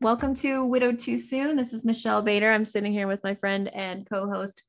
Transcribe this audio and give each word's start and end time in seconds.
Welcome 0.00 0.34
to 0.36 0.64
Widowed 0.64 0.98
Too 0.98 1.18
Soon. 1.18 1.56
This 1.56 1.74
is 1.74 1.84
Michelle 1.84 2.22
Bader. 2.22 2.50
I'm 2.50 2.64
sitting 2.64 2.92
here 2.92 3.06
with 3.06 3.22
my 3.22 3.34
friend 3.34 3.68
and 3.74 4.08
co-host 4.08 4.64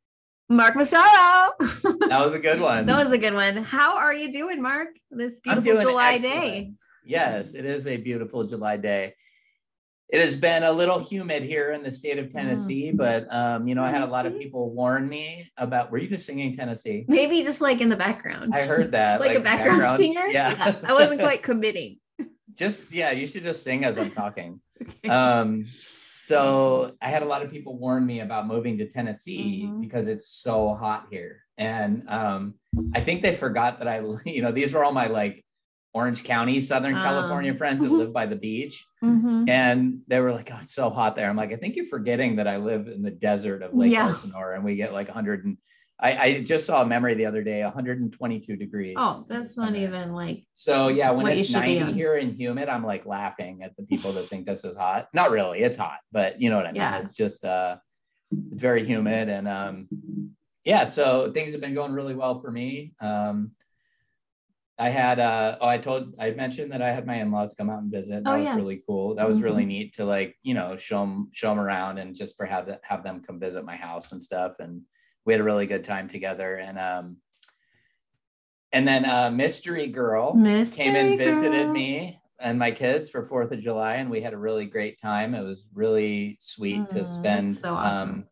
Mark 0.50 0.76
Massaro. 0.76 1.54
That 2.10 2.26
was 2.26 2.34
a 2.34 2.40
good 2.40 2.60
one. 2.60 2.86
that 2.88 3.02
was 3.02 3.14
a 3.14 3.18
good 3.18 3.34
one. 3.34 3.56
How 3.64 3.96
are 3.98 4.14
you 4.14 4.34
doing, 4.34 4.62
Mark? 4.62 4.90
This 5.10 5.40
beautiful 5.40 5.80
July 5.80 6.16
excellent. 6.16 6.42
day. 6.42 6.72
Yes, 7.06 7.54
it 7.56 7.64
is 7.66 7.88
a 7.88 7.96
beautiful 7.96 8.44
July 8.44 8.76
day. 8.76 9.16
It 10.10 10.20
has 10.20 10.36
been 10.36 10.64
a 10.64 10.72
little 10.74 11.00
humid 11.00 11.44
here 11.44 11.72
in 11.72 11.82
the 11.84 11.94
state 11.94 12.20
of 12.20 12.30
Tennessee, 12.30 12.92
but 12.92 13.34
um, 13.34 13.66
you 13.70 13.76
know, 13.76 13.84
I 13.84 13.90
had 13.92 14.02
a 14.02 14.08
lot 14.08 14.26
of 14.26 14.34
Mm. 14.34 14.40
People 14.40 14.70
warn 14.72 15.08
me 15.08 15.50
about. 15.56 15.90
Were 15.92 15.98
you 16.00 16.10
just 16.10 16.26
singing 16.26 16.58
Tennessee? 16.58 17.06
Maybe 17.08 17.42
just 17.44 17.62
like 17.62 17.80
in 17.80 17.88
the 17.88 17.96
background. 17.96 18.54
I 18.54 18.64
heard 18.64 18.92
that, 18.92 19.22
like, 19.22 19.38
a 19.38 19.40
background, 19.40 19.98
singer. 19.98 20.26
Yeah, 20.28 20.76
I 20.86 20.92
wasn't 20.94 21.22
quite 21.28 21.42
committing. 21.42 22.00
just 22.54 22.92
yeah. 22.92 23.12
You 23.12 23.26
should 23.26 23.44
just 23.44 23.64
sing 23.64 23.86
as 23.86 23.98
I'm 23.98 24.12
talking. 24.12 24.60
Okay. 24.82 25.10
Um, 25.10 25.66
so 26.20 26.96
I 27.02 27.08
had 27.10 27.24
a 27.24 27.26
lot 27.26 27.42
of 27.42 27.50
people 27.50 27.78
warn 27.78 28.06
me 28.06 28.20
about 28.20 28.46
moving 28.48 28.78
to 28.78 28.88
Tennessee 28.88 29.66
Mhm. 29.68 29.82
because 29.82 30.08
it's 30.08 30.28
so 30.28 30.76
hot 30.76 31.08
here, 31.10 31.44
and 31.58 32.08
um, 32.10 32.54
I 32.94 33.00
think 33.00 33.22
they 33.24 33.34
forgot 33.34 33.80
that 33.80 33.88
I, 33.88 34.02
you 34.26 34.42
know, 34.44 34.52
these 34.52 34.72
were 34.74 34.84
all 34.84 34.94
my 34.94 35.08
like 35.08 35.44
Orange 35.94 36.24
County, 36.24 36.62
Southern 36.62 36.96
Um. 36.96 37.02
California 37.02 37.56
friends 37.62 37.84
that 37.84 37.92
live 37.92 38.14
by 38.14 38.28
the 38.28 38.36
beach. 38.36 38.86
Mhm. 39.04 39.50
And 39.50 40.02
they 40.08 40.20
were 40.22 40.32
like, 40.32 40.50
oh, 40.54 40.60
it's 40.62 40.74
so 40.76 40.90
hot 40.92 41.16
there. 41.16 41.28
I'm 41.28 41.36
like, 41.36 41.52
I 41.52 41.56
think 41.58 41.76
you're 41.76 41.86
forgetting 41.86 42.36
that 42.38 42.48
I 42.48 42.58
live 42.58 42.88
in 42.88 43.02
the 43.02 43.12
desert 43.12 43.64
of 43.64 43.74
Lake 43.74 43.92
Yeah. 43.92 44.08
Elsinore 44.10 44.54
and 44.54 44.64
we 44.64 44.76
get 44.76 44.94
like 44.94 45.08
100 45.08 45.44
and 45.46 45.58
I, 46.02 46.18
I 46.18 46.42
just 46.42 46.66
saw 46.66 46.82
a 46.82 46.86
memory 46.86 47.14
the 47.14 47.26
other 47.28 47.44
day, 47.44 47.64
122 47.64 48.56
degrees. 48.56 48.96
Oh, 48.98 49.24
that's 49.30 49.56
not 49.56 49.76
even 49.76 50.14
like 50.14 50.44
So 50.54 50.88
yeah, 50.88 51.12
when 51.12 51.28
it's 51.28 51.52
90 51.52 51.92
here 51.92 52.16
and 52.16 52.34
humid, 52.34 52.70
I'm 52.70 52.84
like 52.84 53.06
laughing 53.06 53.62
at 53.62 53.78
the 53.78 53.84
people 53.84 54.12
that 54.14 54.24
think 54.24 54.48
this 54.48 54.66
is 54.66 54.76
hot. 54.76 55.10
Not 55.14 55.30
really, 55.30 55.60
it's 55.60 55.78
hot, 55.78 56.00
but 56.12 56.42
you 56.42 56.50
know 56.50 56.58
what 56.58 56.66
I 56.66 56.72
mean. 56.72 56.82
Yeah. 56.82 56.98
It's 57.00 57.14
just 57.14 57.46
uh 57.46 57.78
it's 58.52 58.62
very 58.62 58.84
humid 58.84 59.30
and 59.30 59.48
um 59.48 59.88
yeah, 60.64 60.86
so 60.86 61.32
things 61.32 61.52
have 61.52 61.62
been 61.62 61.74
going 61.76 61.92
really 61.92 62.16
well 62.16 62.40
for 62.40 62.52
me. 62.52 62.94
Um 63.00 63.52
I 64.80 64.90
had 64.90 65.20
uh 65.20 65.58
oh 65.62 65.68
I 65.68 65.78
told 65.78 66.16
I 66.18 66.32
mentioned 66.32 66.72
that 66.72 66.82
I 66.82 66.92
had 66.92 67.06
my 67.06 67.18
in-laws 67.18 67.54
come 67.54 67.70
out 67.70 67.84
and 67.84 67.92
visit. 67.92 68.24
That 68.24 68.34
Oh, 68.34 68.40
was 68.40 68.48
yeah. 68.48 68.56
really 68.56 68.82
cool. 68.88 69.14
That 69.16 69.28
was 69.28 69.40
Mhm. 69.40 69.44
really 69.44 69.66
neat 69.66 69.94
to 69.96 70.06
like, 70.06 70.36
you 70.42 70.56
know, 70.56 70.78
show 70.78 71.02
them 71.02 71.30
show 71.32 71.50
them 71.50 71.60
around 71.60 72.00
and 72.00 72.16
just 72.16 72.36
for 72.38 72.48
have 72.48 72.66
the, 72.66 72.80
have 72.84 73.04
them 73.04 73.22
come 73.22 73.40
visit 73.40 73.64
my 73.64 73.76
house 73.76 74.12
and 74.12 74.20
stuff 74.22 74.60
and 74.60 74.82
we 75.26 75.34
had 75.34 75.40
a 75.42 75.44
really 75.46 75.68
good 75.68 75.84
time 75.84 76.08
together 76.08 76.56
and 76.56 76.78
um 76.80 77.18
and 78.72 78.88
then 78.88 79.06
uh 79.06 79.30
mystery 79.32 79.88
girl 79.88 80.36
mystery 80.36 80.86
came 80.86 80.96
and 80.96 81.18
visited 81.18 81.68
girl. 81.68 81.74
me 81.74 82.22
and 82.40 82.58
my 82.58 82.72
kids 82.72 83.10
for 83.12 83.22
Fourth 83.22 83.52
of 83.52 83.60
July, 83.60 83.98
and 83.98 84.10
we 84.10 84.20
had 84.20 84.34
a 84.34 84.38
really 84.38 84.66
great 84.66 85.00
time. 85.00 85.36
It 85.36 85.44
was 85.44 85.68
really 85.76 86.38
sweet 86.40 86.90
to 86.90 87.06
spend 87.06 87.56
so 87.56 87.76
awesome. 87.76 88.10
um, 88.10 88.26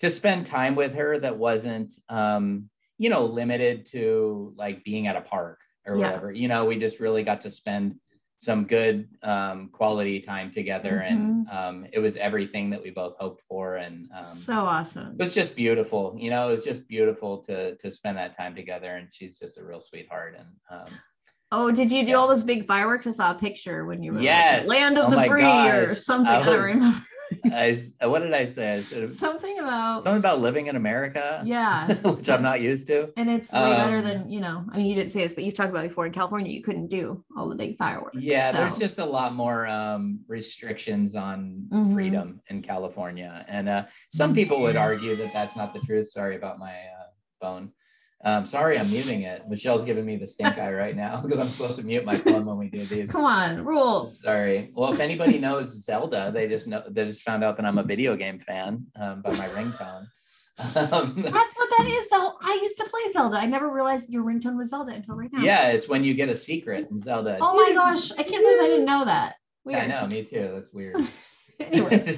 to 0.00 0.10
spend 0.10 0.44
time 0.46 0.74
with 0.74 0.94
her 0.96 1.18
that 1.20 1.38
wasn't 1.38 1.92
um, 2.08 2.68
you 2.98 3.10
know 3.10 3.24
limited 3.24 3.86
to 3.86 4.52
like 4.56 4.82
being 4.82 5.06
at 5.06 5.14
a 5.14 5.20
park 5.20 5.60
or 5.86 5.96
Yeah. 5.96 6.08
whatever. 6.08 6.32
You 6.32 6.48
know, 6.48 6.64
we 6.64 6.78
just 6.78 6.98
really 6.98 7.22
got 7.22 7.42
to 7.42 7.50
spend 7.50 8.00
some 8.44 8.64
good 8.64 9.08
um, 9.22 9.68
quality 9.68 10.20
time 10.20 10.50
together, 10.52 10.98
and 10.98 11.46
Mm-hmm. 11.46 11.56
um, 11.56 11.86
it 11.92 11.98
was 11.98 12.16
everything 12.16 12.70
that 12.70 12.82
we 12.82 12.90
both 12.90 13.16
hoped 13.18 13.42
for, 13.42 13.76
and 13.76 14.08
um, 14.14 14.24
So 14.34 14.54
awesome. 14.54 15.12
it 15.12 15.18
was 15.18 15.34
just 15.34 15.56
beautiful. 15.56 16.14
You 16.18 16.30
know, 16.30 16.48
it 16.48 16.52
was 16.52 16.64
just 16.64 16.86
beautiful 16.86 17.38
to 17.46 17.76
to 17.76 17.90
spend 17.90 18.18
that 18.18 18.36
time 18.36 18.54
together, 18.54 18.96
and 18.96 19.08
she's 19.12 19.38
just 19.38 19.58
a 19.58 19.64
real 19.64 19.80
sweetheart, 19.80 20.36
and. 20.38 20.48
Um, 20.70 20.92
Oh, 21.56 21.70
did 21.70 21.92
you 21.92 22.04
do 22.04 22.12
Yeah. 22.12 22.16
all 22.18 22.26
those 22.26 22.42
big 22.42 22.66
fireworks? 22.66 23.06
I 23.06 23.12
saw 23.12 23.30
a 23.30 23.38
picture 23.38 23.84
when 23.84 24.02
you 24.02 24.10
were 24.10 24.16
like, 24.16 24.24
Yes. 24.24 24.66
land 24.66 24.98
of 24.98 25.04
Oh 25.06 25.10
the 25.16 25.22
free 25.28 25.44
or 25.44 25.94
something. 25.94 26.26
I 26.34 26.40
I, 26.40 26.44
don't 26.44 26.62
remember. 26.64 26.98
I, 27.52 27.70
s- 27.70 27.92
what 28.00 28.20
did 28.20 28.32
I 28.32 28.44
say? 28.44 28.74
I 28.74 28.80
said 28.80 29.10
something 29.16 29.58
about 29.58 30.02
something 30.02 30.18
about 30.18 30.40
living 30.40 30.66
in 30.68 30.76
America, 30.76 31.42
yeah. 31.44 31.92
which 32.04 32.28
I'm 32.30 32.42
not 32.42 32.60
used 32.60 32.86
to. 32.88 33.10
And 33.16 33.28
it's 33.28 33.52
way 33.52 33.58
better 33.60 33.98
Um, 33.98 34.04
than, 34.04 34.30
you 34.30 34.40
know, 34.40 34.64
I 34.72 34.76
mean, 34.78 34.86
you 34.86 34.94
didn't 34.94 35.12
say 35.12 35.22
this, 35.22 35.34
but 35.34 35.44
you've 35.44 35.54
talked 35.54 35.70
about 35.70 35.82
before 35.84 36.06
in 36.06 36.12
California, 36.12 36.50
you 36.52 36.62
couldn't 36.62 36.88
do 36.88 37.24
all 37.36 37.48
the 37.48 37.54
big 37.56 37.76
fireworks. 37.76 38.16
Yeah, 38.18 38.52
there's 38.52 38.78
just 38.78 38.98
a 38.98 39.04
lot 39.04 39.34
more 39.34 39.66
um, 39.66 40.20
restrictions 40.28 41.14
on 41.14 41.66
Mhm. 41.72 41.92
freedom 41.92 42.40
in 42.48 42.62
California, 42.62 43.44
and 43.48 43.68
uh, 43.68 43.84
some 44.10 44.34
people 44.34 44.60
would 44.62 44.76
argue 44.76 45.16
that 45.16 45.32
that's 45.32 45.56
not 45.56 45.72
the 45.74 45.80
truth. 45.80 46.10
Sorry 46.10 46.36
about 46.36 46.58
my 46.58 46.72
uh, 46.72 47.06
phone. 47.40 47.72
Um, 48.24 48.46
sorry, 48.46 48.78
I'm 48.78 48.90
muting 48.90 49.22
it. 49.22 49.48
Michelle's 49.48 49.84
giving 49.84 50.06
me 50.06 50.16
the 50.16 50.26
stink 50.26 50.56
eye 50.56 50.72
right 50.72 50.96
now 50.96 51.20
because 51.22 51.38
I'm 51.38 51.48
supposed 51.48 51.78
to 51.78 51.84
mute 51.84 52.04
my 52.04 52.16
phone 52.16 52.46
when 52.46 52.56
we 52.56 52.68
do 52.68 52.86
these. 52.86 53.10
Come 53.10 53.24
on, 53.24 53.64
rules. 53.64 54.22
Sorry. 54.22 54.70
Well, 54.74 54.92
if 54.92 55.00
anybody 55.00 55.38
knows 55.38 55.84
Zelda, 55.84 56.30
they 56.32 56.48
just 56.48 56.66
know 56.66 56.82
they 56.88 57.04
just 57.04 57.22
found 57.22 57.44
out 57.44 57.56
that 57.58 57.66
I'm 57.66 57.78
a 57.78 57.82
video 57.82 58.16
game 58.16 58.38
fan 58.38 58.86
um, 58.98 59.20
by 59.20 59.32
my 59.36 59.48
ringtone. 59.48 60.06
Um, 60.58 61.14
That's 61.16 61.54
what 61.56 61.70
that 61.78 61.86
is, 61.86 62.08
though. 62.08 62.32
I 62.40 62.58
used 62.62 62.78
to 62.78 62.84
play 62.84 63.12
Zelda. 63.12 63.36
I 63.36 63.46
never 63.46 63.70
realized 63.70 64.08
your 64.08 64.22
ringtone 64.24 64.56
was 64.56 64.70
Zelda 64.70 64.92
until 64.92 65.16
right 65.16 65.30
now. 65.32 65.42
yeah, 65.42 65.72
it's 65.72 65.88
when 65.88 66.04
you 66.04 66.14
get 66.14 66.28
a 66.28 66.36
secret 66.36 66.88
in 66.90 66.96
Zelda. 66.96 67.38
Oh 67.40 67.54
my 67.54 67.74
gosh. 67.74 68.10
I 68.12 68.22
can't 68.22 68.42
believe 68.42 68.60
I 68.60 68.68
didn't 68.68 68.86
know 68.86 69.04
that. 69.04 69.34
Weird. 69.64 69.82
I 69.82 69.86
know, 69.86 70.06
me 70.06 70.24
too. 70.24 70.50
That's 70.54 70.72
weird. 70.72 70.96
anyway, 71.60 72.14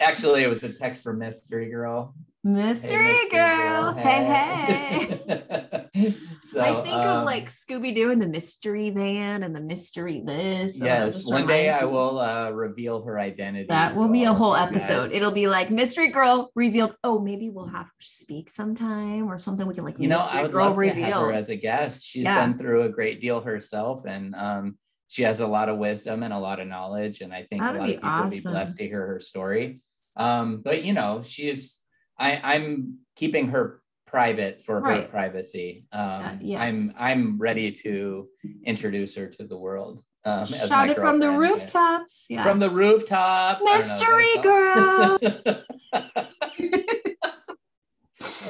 Actually, 0.00 0.44
it 0.44 0.48
was 0.48 0.60
the 0.60 0.72
text 0.72 1.02
from 1.02 1.18
Mystery 1.18 1.68
Girl. 1.70 2.14
Hey, 2.44 2.50
mystery 2.52 3.28
girl. 3.30 3.94
Hey, 3.94 4.24
hey. 4.24 5.18
so 6.42 6.62
I 6.62 6.82
think 6.82 6.94
of 6.94 7.18
um, 7.18 7.24
like 7.24 7.50
Scooby 7.50 7.92
Doo 7.92 8.12
and 8.12 8.22
the 8.22 8.28
mystery 8.28 8.90
van 8.90 9.42
and 9.42 9.54
the 9.54 9.60
mystery 9.60 10.22
this. 10.24 10.78
yes. 10.78 11.26
One 11.26 11.46
day 11.48 11.68
I 11.68 11.84
will 11.84 12.18
uh, 12.20 12.50
reveal 12.50 13.02
her 13.02 13.18
identity. 13.18 13.66
That 13.68 13.96
will 13.96 14.08
be 14.08 14.22
a 14.24 14.32
whole 14.32 14.54
episode. 14.54 15.08
guys. 15.10 15.16
It'll 15.16 15.32
be 15.32 15.48
like 15.48 15.70
mystery 15.70 16.08
girl 16.08 16.52
revealed. 16.54 16.94
Oh, 17.02 17.18
maybe 17.18 17.50
we'll 17.50 17.66
have 17.66 17.86
her 17.86 17.92
speak 18.00 18.48
sometime 18.50 19.26
or 19.26 19.38
something. 19.38 19.66
We 19.66 19.74
can 19.74 19.84
like 19.84 19.98
you 19.98 20.08
know 20.08 20.24
i 20.30 20.42
would 20.42 20.52
girl 20.52 20.66
love 20.66 20.78
to 20.78 20.90
have 20.90 21.14
her 21.14 21.32
as 21.32 21.48
a 21.48 21.56
guest 21.56 22.04
she's 22.04 22.24
Yeah. 22.24 22.44
been 22.44 22.56
through 22.56 22.82
a 22.82 22.88
great 22.88 23.20
deal 23.20 23.40
herself 23.40 24.04
and 24.06 24.34
um, 24.34 24.78
she 25.08 25.22
has 25.22 25.40
a 25.40 25.46
lot 25.46 25.68
of 25.68 25.78
wisdom 25.78 26.22
and 26.22 26.32
a 26.32 26.38
lot 26.38 26.60
of 26.60 26.68
knowledge 26.68 27.20
and 27.20 27.32
i 27.34 27.42
think 27.44 27.62
That'd 27.62 27.76
a 27.76 27.78
lot 27.80 27.90
of 27.90 27.96
people 27.96 28.20
would 28.20 28.30
be 28.30 28.40
blessed 28.40 28.76
to 28.76 28.84
hear 28.86 29.06
her 29.06 29.20
story 29.20 29.80
um, 30.16 30.60
but 30.62 30.84
you 30.84 30.92
know 30.92 31.22
she's 31.24 31.77
I, 32.18 32.40
i'm 32.42 32.98
keeping 33.16 33.48
her 33.48 33.82
private 34.06 34.62
for 34.62 34.80
her 34.80 35.02
privacy 35.02 35.84
um, 35.92 36.00
Uh, 36.00 36.32
yes. 36.40 36.60
i'm 36.62 36.92
i'm 36.98 37.38
ready 37.38 37.70
to 37.72 38.28
introduce 38.64 39.14
her 39.16 39.26
to 39.26 39.44
the 39.44 39.56
world 39.56 40.02
um, 40.24 40.42
as 40.54 40.68
Shout 40.68 40.90
it 40.90 40.98
from 40.98 41.20
the 41.20 41.30
rooftops. 41.30 42.26
Yeah. 42.28 42.42
from 42.42 42.58
the 42.58 42.68
rooftops 42.68 43.64
know, 43.64 43.74
mystery 43.74 44.42
girl. 44.42 45.18
that 45.22 45.64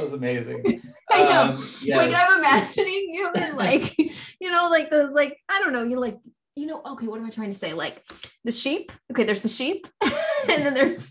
was 0.01 0.12
amazing 0.12 0.81
I 1.11 1.23
know. 1.25 1.43
Um, 1.43 1.49
Like 1.51 2.11
yes. 2.11 2.28
I'm 2.31 2.39
imagining 2.39 3.09
you 3.12 3.31
in 3.34 3.57
like, 3.57 3.97
you 4.41 4.51
know, 4.51 4.69
like 4.71 4.91
those 4.91 5.12
like, 5.15 5.39
I 5.49 5.61
don't 5.61 5.73
know, 5.73 5.84
you 5.84 5.99
like, 6.01 6.19
you 6.59 6.67
know, 6.67 6.83
okay, 6.85 7.07
what 7.07 7.21
am 7.21 7.27
I 7.27 7.31
trying 7.31 7.53
to 7.53 7.59
say? 7.59 7.73
Like 7.73 8.05
the 8.43 8.51
sheep. 8.51 8.91
Okay, 9.13 9.23
there's 9.23 9.43
the 9.43 9.49
sheep, 9.49 9.87
and 10.03 10.13
then 10.49 10.75
there's 10.75 11.11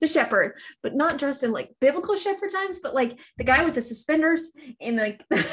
the 0.00 0.06
shepherd, 0.06 0.58
but 0.82 0.96
not 0.96 1.16
dressed 1.16 1.44
in 1.44 1.52
like 1.52 1.70
biblical 1.80 2.16
shepherd 2.16 2.50
times, 2.50 2.80
but 2.82 2.92
like 2.92 3.18
the 3.38 3.44
guy 3.44 3.64
with 3.64 3.76
the 3.76 3.82
suspenders 3.82 4.50
and 4.80 4.96
like 4.96 5.24
I 5.32 5.46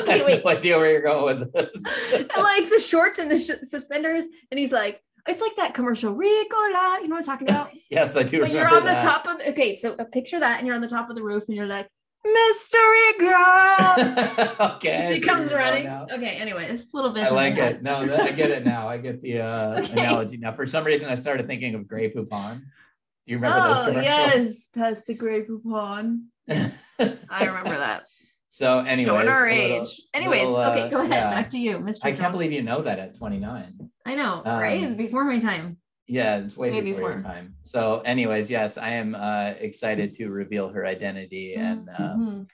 okay, 0.00 0.18
have 0.18 0.26
wait. 0.26 0.44
no 0.44 0.50
idea 0.50 0.78
where 0.78 0.90
you're 0.90 1.02
going 1.02 1.38
with 1.38 1.52
this. 1.52 1.68
and 2.14 2.42
like 2.42 2.70
the 2.70 2.80
shorts 2.80 3.18
and 3.18 3.30
the 3.30 3.38
sh- 3.38 3.64
suspenders, 3.64 4.24
and 4.50 4.58
he's 4.58 4.72
like, 4.72 5.02
it's 5.28 5.42
like 5.42 5.56
that 5.56 5.74
commercial 5.74 6.14
Ricola, 6.14 7.02
you 7.02 7.08
know 7.08 7.16
what 7.16 7.18
I'm 7.18 7.22
talking 7.24 7.50
about? 7.50 7.68
yes, 7.90 8.16
I 8.16 8.22
do 8.22 8.40
But 8.40 8.52
you're 8.52 8.68
on 8.68 8.86
the 8.86 8.92
top 8.92 9.26
of 9.26 9.40
okay, 9.48 9.74
so 9.74 9.94
uh, 9.98 10.04
picture 10.04 10.40
that, 10.40 10.58
and 10.58 10.66
you're 10.66 10.76
on 10.76 10.82
the 10.82 10.88
top 10.88 11.10
of 11.10 11.16
the 11.16 11.22
roof, 11.22 11.44
and 11.48 11.56
you're 11.56 11.66
like, 11.66 11.88
mystery 12.32 13.28
girl. 13.28 14.70
okay. 14.76 15.10
She 15.14 15.20
comes 15.20 15.52
running. 15.52 15.86
Okay, 15.88 16.36
anyways, 16.36 16.84
a 16.92 16.96
little 16.96 17.12
bit. 17.12 17.24
I 17.24 17.30
like 17.30 17.56
it. 17.56 17.82
No, 17.82 17.96
I 17.98 18.30
get 18.32 18.50
it 18.50 18.64
now. 18.64 18.88
I 18.88 18.98
get 18.98 19.22
the 19.22 19.40
uh, 19.40 19.80
Okay. 19.82 19.92
analogy 19.92 20.36
now. 20.36 20.52
For 20.52 20.66
some 20.66 20.84
reason, 20.84 21.08
I 21.08 21.14
started 21.14 21.46
thinking 21.46 21.74
of 21.74 21.86
Grey 21.88 22.10
Poupon. 22.12 22.58
Do 22.58 23.32
You 23.32 23.36
remember 23.38 23.60
those 23.68 23.78
Oh 23.78 23.84
commercials? 23.86 24.04
yes, 24.04 24.66
pass 24.74 25.04
the 25.04 25.14
Grey 25.14 25.42
Poupon. 25.42 26.24
I 26.48 27.44
remember 27.44 27.76
that. 27.76 28.04
so, 28.48 28.80
anyways, 28.80 29.06
Showing 29.08 29.28
our 29.28 29.50
little- 29.52 29.82
age. 29.82 30.00
Anyways, 30.14 30.42
little, 30.48 30.56
uh, 30.56 30.70
okay, 30.76 30.90
go 30.90 30.98
ahead. 31.00 31.10
yeah. 31.12 31.30
Back 31.30 31.50
to 31.50 31.58
you, 31.58 31.78
Mr. 31.78 32.00
I 32.04 32.12
can't 32.12 32.32
believe 32.32 32.52
you 32.52 32.62
know 32.62 32.82
that 32.82 32.98
at 32.98 33.16
29. 33.16 33.90
I 34.06 34.14
know, 34.14 34.42
right? 34.44 34.78
um, 34.78 34.84
It's 34.84 34.94
before 34.94 35.24
my 35.24 35.38
time. 35.40 35.78
Yeah, 36.08 36.38
it's 36.38 36.56
way, 36.56 36.70
Way 36.70 36.80
before, 36.82 37.10
your 37.12 37.20
time. 37.20 37.54
So, 37.64 38.00
anyways, 38.04 38.48
yes, 38.48 38.78
I 38.78 38.90
am 38.90 39.14
uh, 39.14 39.54
excited 39.58 40.14
to 40.14 40.28
reveal 40.30 40.68
her 40.68 40.86
identity 40.86 41.54
and 41.54 41.88
uh, 41.88 42.16
Mhm. 42.16 42.48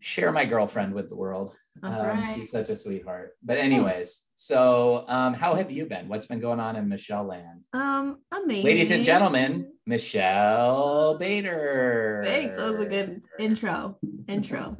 share 0.00 0.32
my 0.32 0.44
girlfriend 0.44 0.94
with 0.94 1.08
the 1.08 1.16
world. 1.16 1.54
That's 1.82 2.00
Um, 2.00 2.06
right. 2.08 2.34
She's 2.34 2.50
such 2.50 2.68
a 2.70 2.76
sweetheart. 2.76 3.36
But 3.42 3.58
anyways, 3.58 4.26
so 4.34 5.04
um, 5.08 5.34
how 5.34 5.54
have 5.54 5.70
you 5.70 5.86
been? 5.86 6.08
What's 6.08 6.26
been 6.26 6.40
going 6.40 6.60
on 6.60 6.76
in 6.76 6.88
Michelle 6.88 7.24
land? 7.24 7.62
Um, 7.72 8.18
amazing. 8.32 8.64
Ladies 8.64 8.90
and 8.90 9.04
gentlemen, 9.04 9.72
Michelle 9.86 11.16
Bader. 11.18 12.22
Thanks. 12.24 12.56
That 12.56 12.70
was 12.70 12.80
a 12.80 12.86
good 12.86 13.22
intro. 13.38 13.98
Intro. 14.28 14.76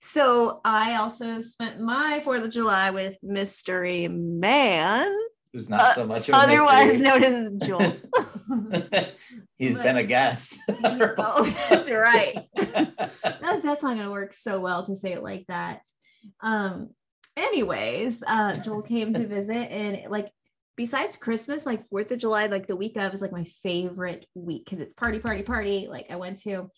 So 0.00 0.60
I 0.64 0.96
also 0.96 1.40
spent 1.40 1.80
my 1.80 2.20
Fourth 2.20 2.44
of 2.44 2.50
July 2.52 2.90
with 2.90 3.18
Mystery 3.22 4.06
Man. 4.08 5.10
Who's 5.54 5.70
not 5.70 5.94
so 5.94 6.04
much 6.04 6.28
of 6.28 6.34
a 6.34 6.38
Otherwise 6.38 6.98
mystery. 6.98 7.04
known 7.04 7.24
as 7.24 7.50
Joel. 7.66 9.04
He's 9.56 9.76
But- 9.76 9.84
been 9.84 9.96
a 9.96 10.04
guest. 10.04 10.58
oh, 10.84 11.66
that's 11.70 11.90
right. 11.90 12.44
that, 12.56 13.60
that's 13.62 13.82
not 13.82 13.96
gonna 13.96 14.10
work 14.10 14.34
so 14.34 14.60
well 14.60 14.84
to 14.86 14.96
say 14.96 15.12
it 15.12 15.22
like 15.22 15.46
that. 15.46 15.80
Um, 16.42 16.90
anyways, 17.36 18.22
uh, 18.26 18.54
Joel 18.64 18.82
came 18.82 19.14
to 19.14 19.26
visit, 19.26 19.70
and 19.70 20.10
like 20.10 20.30
besides 20.76 21.16
Christmas, 21.16 21.64
like 21.64 21.88
Fourth 21.88 22.10
of 22.10 22.18
July, 22.18 22.46
like 22.46 22.66
the 22.66 22.76
week 22.76 22.96
of 22.96 23.14
is 23.14 23.22
like 23.22 23.32
my 23.32 23.44
favorite 23.62 24.26
week 24.34 24.64
because 24.64 24.80
it's 24.80 24.94
party, 24.94 25.20
party, 25.20 25.42
party. 25.44 25.86
Like 25.88 26.06
I 26.10 26.16
went 26.16 26.40
to 26.42 26.68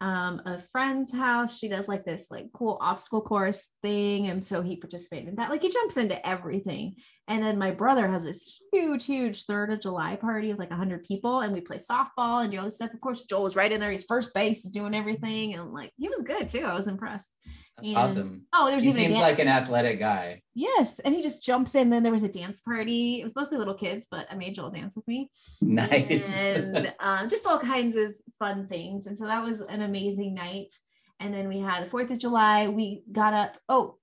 um 0.00 0.42
a 0.44 0.60
friend's 0.72 1.12
house. 1.12 1.56
She 1.56 1.68
does 1.68 1.88
like 1.88 2.04
this 2.04 2.30
like 2.30 2.46
cool 2.52 2.76
obstacle 2.80 3.22
course 3.22 3.68
thing, 3.82 4.26
and 4.26 4.44
so 4.44 4.62
he 4.62 4.76
participated 4.76 5.28
in 5.28 5.36
that. 5.36 5.48
Like 5.50 5.62
he 5.62 5.70
jumps 5.70 5.96
into 5.96 6.26
everything. 6.26 6.96
And 7.28 7.42
then 7.42 7.58
my 7.58 7.72
brother 7.72 8.06
has 8.06 8.22
this 8.22 8.60
huge, 8.72 9.04
huge 9.04 9.46
Third 9.46 9.72
of 9.72 9.80
July 9.80 10.14
party 10.14 10.50
of 10.52 10.58
like 10.58 10.70
hundred 10.70 11.02
people, 11.04 11.40
and 11.40 11.52
we 11.52 11.60
play 11.60 11.76
softball 11.78 12.42
and 12.42 12.52
do 12.52 12.58
all 12.58 12.64
this 12.64 12.76
stuff. 12.76 12.94
Of 12.94 13.00
course, 13.00 13.24
Joel 13.24 13.42
was 13.42 13.56
right 13.56 13.70
in 13.72 13.80
there. 13.80 13.90
He's 13.90 14.04
first 14.04 14.32
base, 14.32 14.62
he's 14.62 14.70
doing 14.70 14.94
everything, 14.94 15.54
and 15.54 15.72
like 15.72 15.90
he 15.98 16.08
was 16.08 16.22
good 16.22 16.48
too. 16.48 16.60
I 16.60 16.74
was 16.74 16.86
impressed. 16.86 17.34
And- 17.78 17.96
awesome. 17.96 18.46
Oh, 18.54 18.70
there's 18.70 18.84
He 18.84 18.90
even 18.90 19.02
seems 19.02 19.18
like 19.18 19.38
an 19.40 19.48
athletic 19.48 19.98
guy. 19.98 20.40
yes, 20.54 20.98
and 21.00 21.14
he 21.14 21.20
just 21.20 21.42
jumps 21.42 21.74
in. 21.74 21.90
Then 21.90 22.02
there 22.04 22.12
was 22.12 22.22
a 22.22 22.28
dance 22.28 22.60
party. 22.60 23.20
It 23.20 23.24
was 23.24 23.34
mostly 23.36 23.58
little 23.58 23.74
kids, 23.74 24.06
but 24.10 24.26
I 24.30 24.34
made 24.36 24.54
Joel 24.54 24.70
dance 24.70 24.94
with 24.94 25.06
me 25.08 25.28
Nice. 25.60 26.32
and 26.40 26.94
um, 27.00 27.28
just 27.28 27.44
all 27.46 27.58
kinds 27.58 27.96
of 27.96 28.14
fun 28.38 28.68
things. 28.68 29.06
And 29.08 29.18
so 29.18 29.26
that 29.26 29.42
was 29.44 29.60
an 29.62 29.82
amazing 29.82 30.32
night. 30.34 30.72
And 31.20 31.34
then 31.34 31.48
we 31.48 31.58
had 31.58 31.84
the 31.84 31.90
Fourth 31.90 32.10
of 32.10 32.18
July. 32.18 32.68
We 32.68 33.02
got 33.10 33.34
up. 33.34 33.56
Oh, 33.68 33.96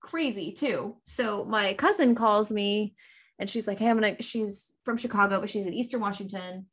crazy 0.00 0.52
too. 0.52 0.96
So 1.06 1.44
my 1.44 1.74
cousin 1.74 2.14
calls 2.14 2.50
me, 2.50 2.94
and 3.38 3.48
she's 3.48 3.66
like, 3.66 3.78
"Hey, 3.78 3.88
I'm 3.88 3.96
gonna." 4.00 4.20
She's 4.20 4.74
from 4.84 4.96
Chicago, 4.96 5.40
but 5.40 5.50
she's 5.50 5.66
in 5.66 5.74
Eastern 5.74 6.00
Washington, 6.00 6.66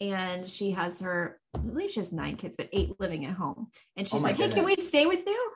and 0.00 0.48
she 0.48 0.70
has 0.72 1.00
her. 1.00 1.40
I 1.54 1.58
believe 1.58 1.90
she 1.90 2.00
has 2.00 2.12
nine 2.12 2.36
kids, 2.36 2.56
but 2.56 2.68
eight 2.72 2.98
living 2.98 3.26
at 3.26 3.34
home. 3.34 3.68
And 3.96 4.06
she's 4.06 4.22
my 4.22 4.28
like, 4.28 4.36
"Hey, 4.36 4.48
can 4.48 4.64
we 4.64 4.76
stay 4.76 5.06
with 5.06 5.26
you?" 5.26 5.52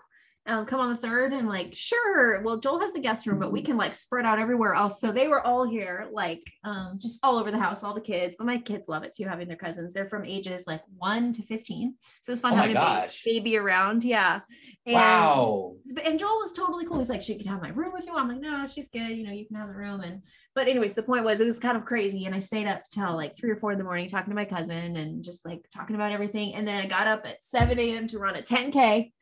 Um, 0.46 0.64
come 0.64 0.80
on 0.80 0.88
the 0.88 0.96
third 0.96 1.34
and 1.34 1.46
like 1.46 1.74
sure 1.74 2.42
well 2.42 2.58
joel 2.58 2.80
has 2.80 2.94
the 2.94 2.98
guest 2.98 3.26
room 3.26 3.38
but 3.38 3.52
we 3.52 3.60
can 3.60 3.76
like 3.76 3.94
spread 3.94 4.24
out 4.24 4.38
everywhere 4.38 4.74
else 4.74 4.98
so 4.98 5.12
they 5.12 5.28
were 5.28 5.46
all 5.46 5.68
here 5.68 6.08
like 6.12 6.42
um 6.64 6.98
just 6.98 7.20
all 7.22 7.38
over 7.38 7.50
the 7.50 7.58
house 7.58 7.84
all 7.84 7.94
the 7.94 8.00
kids 8.00 8.36
but 8.36 8.46
my 8.46 8.56
kids 8.56 8.88
love 8.88 9.02
it 9.02 9.12
too 9.12 9.28
having 9.28 9.46
their 9.46 9.56
cousins 9.56 9.92
they're 9.92 10.06
from 10.06 10.24
ages 10.24 10.64
like 10.66 10.80
1 10.96 11.34
to 11.34 11.42
15 11.42 11.94
so 12.22 12.32
it's 12.32 12.40
fun 12.40 12.54
Oh 12.54 12.56
having 12.56 12.74
a 12.74 13.08
baby 13.24 13.58
around 13.58 14.02
yeah 14.02 14.40
and, 14.94 14.96
wow. 14.96 15.74
and 16.04 16.18
Joel 16.18 16.38
was 16.38 16.52
totally 16.52 16.84
cool. 16.84 16.98
He's 16.98 17.08
like, 17.08 17.22
she 17.22 17.36
could 17.36 17.46
have 17.46 17.62
my 17.62 17.68
room 17.68 17.92
if 17.96 18.04
you 18.04 18.12
want. 18.12 18.24
I'm 18.24 18.28
like, 18.28 18.40
no, 18.40 18.66
she's 18.66 18.88
good. 18.88 19.10
You 19.10 19.24
know, 19.24 19.32
you 19.32 19.46
can 19.46 19.56
have 19.56 19.68
the 19.68 19.74
room. 19.74 20.00
And 20.00 20.22
but 20.54 20.66
anyways, 20.66 20.94
the 20.94 21.02
point 21.02 21.24
was 21.24 21.40
it 21.40 21.44
was 21.44 21.58
kind 21.58 21.76
of 21.76 21.84
crazy. 21.84 22.26
And 22.26 22.34
I 22.34 22.40
stayed 22.40 22.66
up 22.66 22.82
till 22.90 23.14
like 23.14 23.36
three 23.36 23.50
or 23.50 23.56
four 23.56 23.72
in 23.72 23.78
the 23.78 23.84
morning 23.84 24.08
talking 24.08 24.30
to 24.30 24.34
my 24.34 24.44
cousin 24.44 24.96
and 24.96 25.24
just 25.24 25.46
like 25.46 25.64
talking 25.72 25.96
about 25.96 26.12
everything. 26.12 26.54
And 26.54 26.66
then 26.66 26.82
I 26.82 26.86
got 26.86 27.06
up 27.06 27.24
at 27.24 27.44
7 27.44 27.78
a.m. 27.78 28.06
to 28.08 28.18
run 28.18 28.36
a 28.36 28.42
10K. 28.42 29.12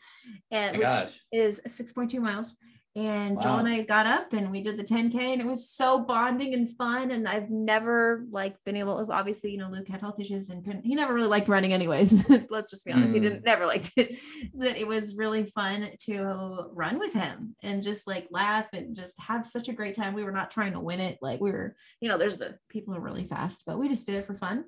And 0.50 0.78
which 0.78 0.86
gosh. 0.86 1.18
is 1.32 1.60
6.2 1.66 2.20
miles. 2.20 2.56
And 2.98 3.40
Joel 3.40 3.58
and 3.58 3.68
I 3.68 3.82
got 3.82 4.06
up 4.06 4.32
and 4.32 4.50
we 4.50 4.60
did 4.60 4.76
the 4.76 4.82
10K 4.82 5.14
and 5.32 5.40
it 5.40 5.46
was 5.46 5.70
so 5.70 6.00
bonding 6.00 6.52
and 6.54 6.68
fun. 6.76 7.12
And 7.12 7.28
I've 7.28 7.48
never 7.48 8.26
like 8.32 8.56
been 8.64 8.74
able 8.74 9.06
to 9.06 9.12
obviously, 9.12 9.52
you 9.52 9.58
know, 9.58 9.68
Luke 9.70 9.86
had 9.86 10.00
health 10.00 10.18
issues 10.18 10.48
and 10.50 10.64
couldn't 10.64 10.84
he 10.84 10.96
never 10.96 11.14
really 11.14 11.28
liked 11.28 11.48
running 11.48 11.72
anyways. 11.72 12.28
Let's 12.50 12.70
just 12.70 12.84
be 12.84 12.90
honest. 12.92 13.14
He 13.14 13.20
Mm. 13.20 13.22
didn't 13.22 13.44
never 13.44 13.66
liked 13.66 13.92
it. 13.96 14.16
But 14.52 14.76
it 14.76 14.86
was 14.86 15.14
really 15.16 15.44
fun 15.44 15.90
to 16.06 16.70
run 16.72 16.98
with 16.98 17.12
him 17.12 17.54
and 17.62 17.84
just 17.84 18.08
like 18.08 18.26
laugh 18.32 18.66
and 18.72 18.96
just 18.96 19.20
have 19.20 19.46
such 19.46 19.68
a 19.68 19.72
great 19.72 19.94
time. 19.94 20.12
We 20.14 20.24
were 20.24 20.32
not 20.32 20.50
trying 20.50 20.72
to 20.72 20.80
win 20.80 20.98
it. 20.98 21.18
Like 21.22 21.40
we 21.40 21.52
were, 21.52 21.76
you 22.00 22.08
know, 22.08 22.18
there's 22.18 22.36
the 22.38 22.56
people 22.68 22.94
who 22.94 22.98
are 23.00 23.04
really 23.04 23.26
fast, 23.28 23.62
but 23.64 23.78
we 23.78 23.88
just 23.88 24.06
did 24.06 24.16
it 24.16 24.26
for 24.26 24.34
fun. 24.34 24.64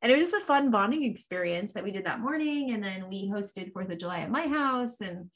And 0.00 0.10
it 0.10 0.16
was 0.16 0.30
just 0.30 0.42
a 0.42 0.46
fun 0.46 0.70
bonding 0.70 1.04
experience 1.04 1.74
that 1.74 1.84
we 1.84 1.90
did 1.90 2.06
that 2.06 2.20
morning. 2.20 2.72
And 2.72 2.82
then 2.82 3.08
we 3.10 3.30
hosted 3.30 3.72
Fourth 3.72 3.90
of 3.90 3.98
July 3.98 4.20
at 4.20 4.30
my 4.30 4.46
house 4.46 5.00
and 5.02 5.30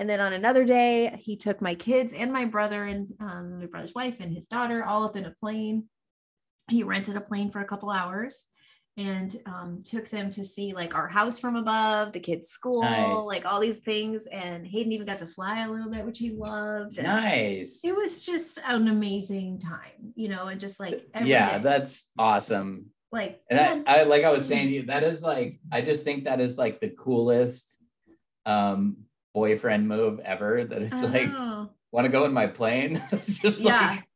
and 0.00 0.08
then 0.08 0.18
on 0.18 0.32
another 0.32 0.64
day, 0.64 1.14
he 1.20 1.36
took 1.36 1.60
my 1.60 1.74
kids 1.74 2.14
and 2.14 2.32
my 2.32 2.46
brother 2.46 2.84
and 2.84 3.06
um, 3.20 3.58
my 3.58 3.66
brother's 3.66 3.94
wife 3.94 4.16
and 4.20 4.32
his 4.32 4.46
daughter 4.46 4.82
all 4.82 5.04
up 5.04 5.14
in 5.14 5.26
a 5.26 5.34
plane. 5.42 5.90
He 6.70 6.84
rented 6.84 7.16
a 7.16 7.20
plane 7.20 7.50
for 7.50 7.58
a 7.60 7.66
couple 7.66 7.90
hours 7.90 8.46
and 8.96 9.38
um, 9.44 9.82
took 9.84 10.08
them 10.08 10.30
to 10.30 10.42
see 10.42 10.72
like 10.72 10.94
our 10.94 11.06
house 11.06 11.38
from 11.38 11.54
above, 11.54 12.14
the 12.14 12.18
kids' 12.18 12.48
school, 12.48 12.80
Nice. 12.80 13.26
like 13.26 13.44
all 13.44 13.60
these 13.60 13.80
things. 13.80 14.26
And 14.26 14.66
Hayden 14.66 14.90
even 14.92 15.06
got 15.06 15.18
to 15.18 15.26
fly 15.26 15.66
a 15.66 15.70
little 15.70 15.90
bit, 15.90 16.06
which 16.06 16.18
he 16.18 16.30
loved. 16.30 16.96
And 16.96 17.06
Nice. 17.06 17.84
It 17.84 17.94
was 17.94 18.24
just 18.24 18.58
an 18.66 18.88
amazing 18.88 19.58
time, 19.58 20.14
you 20.14 20.28
know, 20.28 20.46
and 20.46 20.58
just 20.58 20.80
like 20.80 21.04
Yeah, 21.22 21.58
day, 21.58 21.62
that's 21.62 22.06
awesome. 22.18 22.86
like 23.12 23.42
And 23.50 23.84
I, 23.86 24.00
I 24.00 24.02
like 24.04 24.24
I 24.24 24.30
was 24.30 24.46
saying 24.46 24.68
to 24.68 24.72
you, 24.72 24.82
that 24.84 25.02
is 25.02 25.22
like 25.22 25.60
I 25.70 25.82
just 25.82 26.04
think 26.04 26.24
that 26.24 26.40
is 26.40 26.56
like 26.56 26.80
the 26.80 26.88
coolest 26.88 27.76
um 28.46 28.96
boyfriend 29.34 29.88
move 29.88 30.20
ever. 30.20 30.64
That 30.64 30.82
it's 30.82 31.02
I 31.02 31.06
like 31.06 31.32
want 31.92 32.06
to 32.06 32.12
go 32.12 32.24
in 32.24 32.32
my 32.32 32.46
plane. 32.46 32.92
it's 33.12 33.38
just 33.38 33.60
Yeah. 33.64 33.90
like 33.90 34.06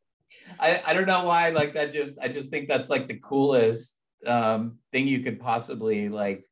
I, 0.58 0.82
I 0.86 0.94
don't 0.94 1.06
know 1.06 1.24
why 1.24 1.50
like 1.50 1.74
that 1.74 1.92
just 1.92 2.18
I 2.20 2.28
just 2.28 2.50
think 2.50 2.68
that's 2.68 2.90
like 2.90 3.08
the 3.08 3.18
coolest 3.18 3.96
um 4.26 4.78
thing 4.92 5.06
you 5.06 5.20
could 5.20 5.38
possibly 5.38 6.08
like 6.08 6.44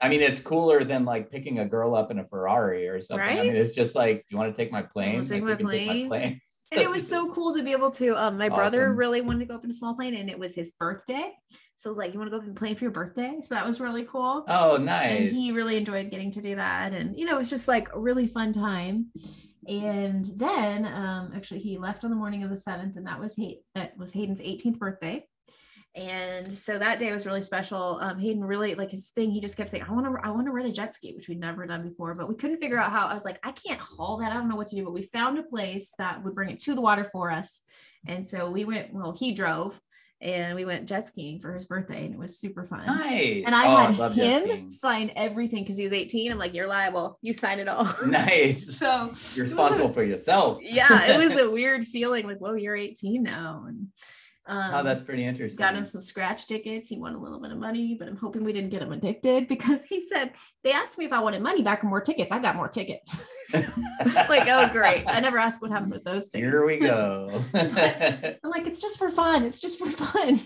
I 0.00 0.08
mean 0.08 0.20
it's 0.20 0.40
cooler 0.40 0.84
than 0.84 1.04
like 1.04 1.30
picking 1.30 1.58
a 1.60 1.64
girl 1.64 1.94
up 1.94 2.10
in 2.10 2.18
a 2.18 2.24
Ferrari 2.24 2.88
or 2.88 3.00
something. 3.00 3.38
I 3.38 3.42
mean 3.42 3.56
it's 3.56 3.72
just 3.72 3.94
like 3.94 4.24
you 4.28 4.36
want 4.36 4.54
to 4.54 4.56
take 4.56 4.72
my 4.72 4.82
plane? 4.82 5.24
take 5.24 5.42
Like, 5.42 5.42
my 5.42 5.54
can 5.56 5.68
take 5.68 6.08
plane. 6.08 6.40
And 6.72 6.80
it 6.80 6.90
was 6.90 7.06
so 7.06 7.32
cool 7.32 7.54
to 7.54 7.62
be 7.62 7.72
able 7.72 7.90
to 7.92 8.16
um 8.16 8.38
my 8.38 8.48
brother 8.48 8.92
really 8.92 9.20
wanted 9.20 9.40
to 9.40 9.44
go 9.46 9.54
up 9.54 9.64
in 9.64 9.70
a 9.70 9.74
small 9.74 9.94
plane 9.94 10.14
and 10.14 10.30
it 10.30 10.38
was 10.38 10.54
his 10.54 10.72
birthday. 10.72 11.32
So 11.76 11.88
I 11.88 11.90
was 11.90 11.98
like 11.98 12.12
you 12.12 12.18
want 12.18 12.30
to 12.30 12.30
go 12.30 12.38
up 12.38 12.42
in 12.42 12.50
and 12.50 12.56
plane 12.56 12.76
for 12.76 12.84
your 12.84 12.92
birthday? 12.92 13.38
So 13.42 13.54
that 13.54 13.66
was 13.66 13.80
really 13.80 14.04
cool. 14.04 14.44
Oh 14.48 14.76
and 14.76 14.86
nice. 14.86 15.32
he 15.32 15.52
really 15.52 15.76
enjoyed 15.76 16.10
getting 16.10 16.30
to 16.32 16.42
do 16.42 16.56
that. 16.56 16.92
And 16.92 17.18
you 17.18 17.26
know 17.26 17.34
it 17.34 17.38
was 17.38 17.50
just 17.50 17.68
like 17.68 17.94
a 17.94 18.00
really 18.00 18.26
fun 18.28 18.52
time. 18.52 19.06
And 19.68 20.26
then 20.36 20.86
um 20.86 21.32
actually 21.34 21.60
he 21.60 21.78
left 21.78 22.04
on 22.04 22.10
the 22.10 22.16
morning 22.16 22.42
of 22.42 22.50
the 22.50 22.56
7th 22.56 22.96
and 22.96 23.06
that 23.06 23.20
was 23.20 23.36
Hay- 23.36 23.60
that 23.74 23.96
was 23.96 24.12
Hayden's 24.12 24.40
18th 24.40 24.78
birthday 24.78 25.24
and 25.94 26.56
so 26.56 26.78
that 26.78 26.98
day 26.98 27.12
was 27.12 27.26
really 27.26 27.42
special 27.42 27.98
um 28.00 28.18
Hayden 28.18 28.42
really 28.42 28.74
like 28.74 28.90
his 28.90 29.10
thing 29.10 29.30
he 29.30 29.40
just 29.40 29.56
kept 29.56 29.68
saying 29.68 29.84
I 29.86 29.92
want 29.92 30.06
to 30.06 30.26
I 30.26 30.30
want 30.30 30.46
to 30.46 30.52
rent 30.52 30.68
a 30.68 30.72
jet 30.72 30.94
ski 30.94 31.12
which 31.14 31.28
we'd 31.28 31.38
never 31.38 31.66
done 31.66 31.86
before 31.86 32.14
but 32.14 32.28
we 32.28 32.34
couldn't 32.34 32.60
figure 32.60 32.78
out 32.78 32.90
how 32.90 33.06
I 33.06 33.14
was 33.14 33.26
like 33.26 33.38
I 33.42 33.52
can't 33.52 33.80
haul 33.80 34.16
that 34.18 34.32
I 34.32 34.34
don't 34.34 34.48
know 34.48 34.56
what 34.56 34.68
to 34.68 34.76
do 34.76 34.84
but 34.84 34.94
we 34.94 35.02
found 35.12 35.38
a 35.38 35.42
place 35.42 35.92
that 35.98 36.24
would 36.24 36.34
bring 36.34 36.50
it 36.50 36.60
to 36.60 36.74
the 36.74 36.80
water 36.80 37.08
for 37.12 37.30
us 37.30 37.60
and 38.06 38.26
so 38.26 38.50
we 38.50 38.64
went 38.64 38.92
well 38.94 39.12
he 39.12 39.34
drove 39.34 39.78
and 40.22 40.54
we 40.54 40.64
went 40.64 40.88
jet 40.88 41.06
skiing 41.06 41.40
for 41.40 41.52
his 41.52 41.66
birthday 41.66 42.06
and 42.06 42.14
it 42.14 42.18
was 42.18 42.38
super 42.38 42.64
fun 42.64 42.86
nice. 42.86 43.42
and 43.44 43.54
I 43.54 43.66
oh, 43.66 43.86
had 43.86 43.98
love 43.98 44.14
jet 44.14 44.46
him 44.46 44.70
sign 44.70 45.12
everything 45.16 45.64
because 45.64 45.76
he 45.76 45.82
was 45.82 45.92
18. 45.92 46.30
I'm 46.30 46.38
like, 46.38 46.54
you're 46.54 46.68
liable. 46.68 47.18
You 47.22 47.34
sign 47.34 47.58
it 47.58 47.68
all. 47.68 47.92
Nice. 48.06 48.76
so 48.78 49.12
You're 49.34 49.44
responsible 49.44 49.90
for 49.90 50.04
yourself. 50.04 50.58
yeah, 50.62 51.06
it 51.06 51.18
was 51.18 51.36
a 51.36 51.50
weird 51.50 51.84
feeling 51.84 52.26
like, 52.26 52.38
whoa, 52.38 52.54
you're 52.54 52.76
18 52.76 53.22
now. 53.22 53.64
And 53.66 53.88
um, 54.46 54.74
oh, 54.74 54.82
that's 54.82 55.02
pretty 55.02 55.24
interesting. 55.24 55.58
got 55.62 55.76
him 55.76 55.84
some 55.84 56.00
scratch 56.00 56.48
tickets. 56.48 56.88
He 56.88 56.98
won 56.98 57.14
a 57.14 57.18
little 57.18 57.40
bit 57.40 57.52
of 57.52 57.58
money, 57.58 57.94
but 57.96 58.08
I'm 58.08 58.16
hoping 58.16 58.42
we 58.42 58.52
didn't 58.52 58.70
get 58.70 58.82
him 58.82 58.92
addicted 58.92 59.46
because 59.48 59.84
he 59.84 60.00
said 60.00 60.32
they 60.64 60.72
asked 60.72 60.98
me 60.98 61.04
if 61.04 61.12
I 61.12 61.20
wanted 61.20 61.42
money 61.42 61.62
back 61.62 61.84
or 61.84 61.88
more 61.88 62.00
tickets. 62.00 62.32
I 62.32 62.40
got 62.40 62.56
more 62.56 62.68
tickets. 62.68 63.10
Like, 64.28 64.48
oh 64.48 64.68
great. 64.72 65.04
I 65.06 65.20
never 65.20 65.38
asked 65.38 65.60
what 65.60 65.70
happened 65.70 65.92
with 65.92 66.04
those 66.04 66.30
tickets. 66.30 66.50
Here 66.52 66.66
we 66.66 66.78
go. 66.78 67.28
I'm 67.54 68.50
like, 68.50 68.66
it's 68.66 68.80
just 68.80 68.98
for 68.98 69.10
fun. 69.10 69.44
It's 69.44 69.60
just 69.60 69.78
for 69.78 69.90
fun. 69.90 70.40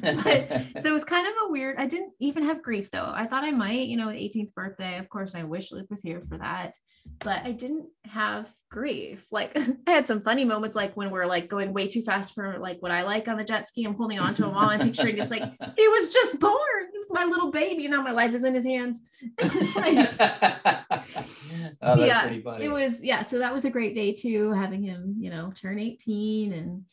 but 0.00 0.48
so 0.80 0.88
it 0.88 0.92
was 0.92 1.04
kind 1.04 1.26
of 1.26 1.32
a 1.44 1.50
weird. 1.50 1.76
I 1.76 1.86
didn't 1.86 2.12
even 2.20 2.44
have 2.44 2.62
grief 2.62 2.90
though. 2.90 3.12
I 3.14 3.26
thought 3.26 3.44
I 3.44 3.50
might, 3.50 3.88
you 3.88 3.96
know, 3.96 4.08
18th 4.08 4.54
birthday. 4.54 4.98
Of 4.98 5.08
course, 5.08 5.34
I 5.34 5.42
wish 5.42 5.72
Luke 5.72 5.88
was 5.90 6.02
here 6.02 6.22
for 6.28 6.38
that, 6.38 6.74
but 7.20 7.40
I 7.44 7.52
didn't 7.52 7.88
have 8.04 8.50
grief. 8.70 9.26
Like 9.32 9.56
I 9.86 9.90
had 9.90 10.06
some 10.06 10.20
funny 10.22 10.44
moments, 10.44 10.76
like 10.76 10.96
when 10.96 11.10
we're 11.10 11.26
like 11.26 11.48
going 11.48 11.72
way 11.72 11.88
too 11.88 12.02
fast 12.02 12.34
for 12.34 12.58
like 12.58 12.80
what 12.80 12.90
I 12.90 13.02
like 13.02 13.28
on 13.28 13.36
the 13.36 13.44
jet 13.44 13.66
ski. 13.68 13.84
I'm 13.84 13.94
holding 13.94 14.18
on 14.18 14.34
to 14.34 14.44
him 14.46 14.54
while 14.54 14.68
I'm 14.68 14.80
picturing 14.80 15.16
just 15.16 15.30
like 15.30 15.42
he 15.76 15.88
was 15.88 16.10
just 16.10 16.40
born. 16.40 16.54
He 16.92 16.98
was 16.98 17.08
my 17.10 17.24
little 17.24 17.50
baby. 17.50 17.88
Now 17.88 18.02
my 18.02 18.12
life 18.12 18.32
is 18.34 18.44
in 18.44 18.54
his 18.54 18.64
hands. 18.64 19.02
Like, 19.40 20.08
oh, 20.20 21.96
that's 21.96 22.00
Yeah, 22.00 22.22
pretty 22.22 22.42
funny. 22.42 22.64
it 22.64 22.70
was 22.70 23.00
yeah. 23.02 23.22
So 23.22 23.38
that 23.38 23.52
was 23.52 23.64
a 23.64 23.70
great 23.70 23.94
day 23.94 24.12
too, 24.12 24.52
having 24.52 24.82
him, 24.82 25.16
you 25.18 25.30
know, 25.30 25.52
turn 25.54 25.78
18 25.78 26.52
and 26.52 26.84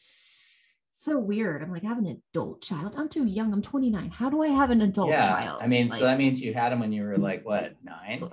so 1.03 1.19
weird. 1.19 1.61
I'm 1.61 1.71
like, 1.71 1.83
I 1.83 1.87
have 1.87 1.97
an 1.97 2.07
adult 2.07 2.61
child. 2.61 2.93
I'm 2.97 3.09
too 3.09 3.25
young. 3.25 3.51
I'm 3.53 3.61
29. 3.61 4.09
How 4.09 4.29
do 4.29 4.41
I 4.43 4.47
have 4.47 4.71
an 4.71 4.81
adult 4.81 5.09
yeah, 5.09 5.27
child? 5.29 5.61
I 5.61 5.67
mean, 5.67 5.87
Like, 5.87 5.99
so 5.99 6.05
that 6.05 6.17
means 6.17 6.41
you 6.41 6.53
had 6.53 6.71
him 6.73 6.79
when 6.79 6.91
you 6.91 7.03
were 7.03 7.17
like 7.17 7.45
what 7.45 7.75
nine? 7.83 8.29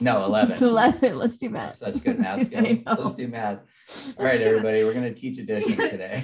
No, 0.00 0.24
eleven. 0.24 0.62
11. 0.62 1.16
Let's 1.18 1.38
do 1.38 1.50
math. 1.50 1.74
Such 1.74 2.02
good 2.02 2.18
math 2.18 2.46
skills. 2.46 2.82
Let's 2.86 3.14
do 3.14 3.28
math. 3.28 3.60
All 4.18 4.24
right, 4.24 4.38
do 4.38 4.44
math. 4.44 4.46
everybody, 4.46 4.84
we're 4.84 4.94
gonna 4.94 5.12
teach 5.12 5.38
addition 5.38 5.76
today. 5.76 6.22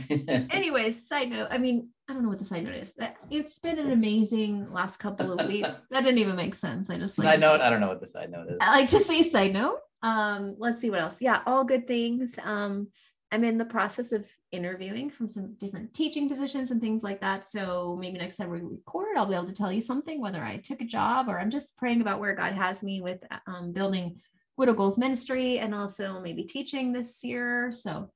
Anyways, 0.51 1.07
side 1.07 1.31
note. 1.31 1.49
I 1.51 1.59
mean, 1.59 1.89
I 2.09 2.15
don't 2.15 2.23
know 2.23 2.29
what 2.31 2.39
the 2.39 2.45
side 2.45 2.65
note 2.65 2.75
is. 2.75 2.95
That 2.95 3.17
it's 3.31 3.59
been 3.59 3.79
an 3.79 3.91
amazing 3.91 4.67
last 4.73 4.97
couple 4.99 5.39
of 5.39 5.47
weeks. 5.49 5.85
That 5.91 6.03
didn't 6.05 6.19
even 6.19 6.37
make 6.37 6.55
sense. 6.55 6.89
I 6.89 6.99
just 6.99 7.19
like 7.19 7.27
side 7.27 7.41
note, 7.41 7.61
say- 7.61 7.67
I 7.67 7.71
don't 7.71 7.81
know 7.81 7.89
what 7.89 8.01
the 8.01 8.07
side 8.07 8.31
note 8.31 8.49
is. 8.49 8.57
I 8.61 8.71
like 8.71 8.89
to 8.91 9.01
say 9.01 9.23
side 9.23 9.53
note. 9.53 9.81
Um, 10.03 10.55
let's 10.59 10.81
see 10.81 10.91
what 10.91 11.01
else. 11.01 11.21
Yeah, 11.21 11.43
all 11.45 11.65
good 11.65 11.87
things. 11.87 12.39
Um, 12.43 12.89
I'm 13.31 13.45
in 13.45 13.59
the 13.59 13.65
process 13.65 14.13
of 14.13 14.27
interviewing 14.53 15.11
from 15.11 15.29
some 15.29 15.55
different 15.55 15.93
teaching 15.93 16.29
positions 16.29 16.71
and 16.71 16.81
things 16.81 17.03
like 17.03 17.21
that. 17.21 17.47
So 17.47 17.97
maybe 18.01 18.17
next 18.19 18.37
time 18.37 18.51
we 18.51 18.61
record, 18.61 19.17
I'll 19.17 19.27
be 19.27 19.35
able 19.35 19.47
to 19.47 19.53
tell 19.53 19.71
you 19.71 19.83
something, 19.83 20.21
whether 20.21 20.43
I 20.43 20.57
took 20.57 20.81
a 20.81 20.87
job 20.87 21.29
or 21.29 21.39
I'm 21.39 21.51
just 21.51 21.77
praying 21.77 22.01
about 22.01 22.21
where 22.21 22.35
God 22.35 22.55
has 22.55 22.83
me 22.83 23.03
with 23.03 23.23
um, 23.47 23.73
building 23.73 24.19
Widow 24.57 24.75
Goals 24.75 24.97
Ministry 24.97 25.59
and 25.59 25.75
also 25.75 26.21
maybe 26.21 26.43
teaching 26.43 26.93
this 26.93 27.23
year. 27.23 27.71
So 27.71 28.11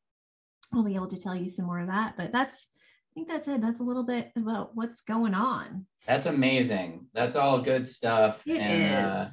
I'll 0.72 0.82
be 0.82 0.94
able 0.94 1.08
to 1.08 1.18
tell 1.18 1.36
you 1.36 1.50
some 1.50 1.66
more 1.66 1.80
of 1.80 1.88
that. 1.88 2.16
But 2.16 2.32
that's, 2.32 2.68
I 2.74 3.12
think 3.14 3.28
that's 3.28 3.48
it. 3.48 3.60
That's 3.60 3.80
a 3.80 3.84
little 3.84 4.04
bit 4.04 4.32
about 4.34 4.74
what's 4.74 5.02
going 5.02 5.34
on. 5.34 5.86
That's 6.06 6.24
amazing. 6.24 7.08
That's 7.12 7.36
all 7.36 7.60
good 7.60 7.86
stuff. 7.86 8.42
It 8.46 8.58
and, 8.58 9.06
is. 9.06 9.12
Uh, 9.12 9.26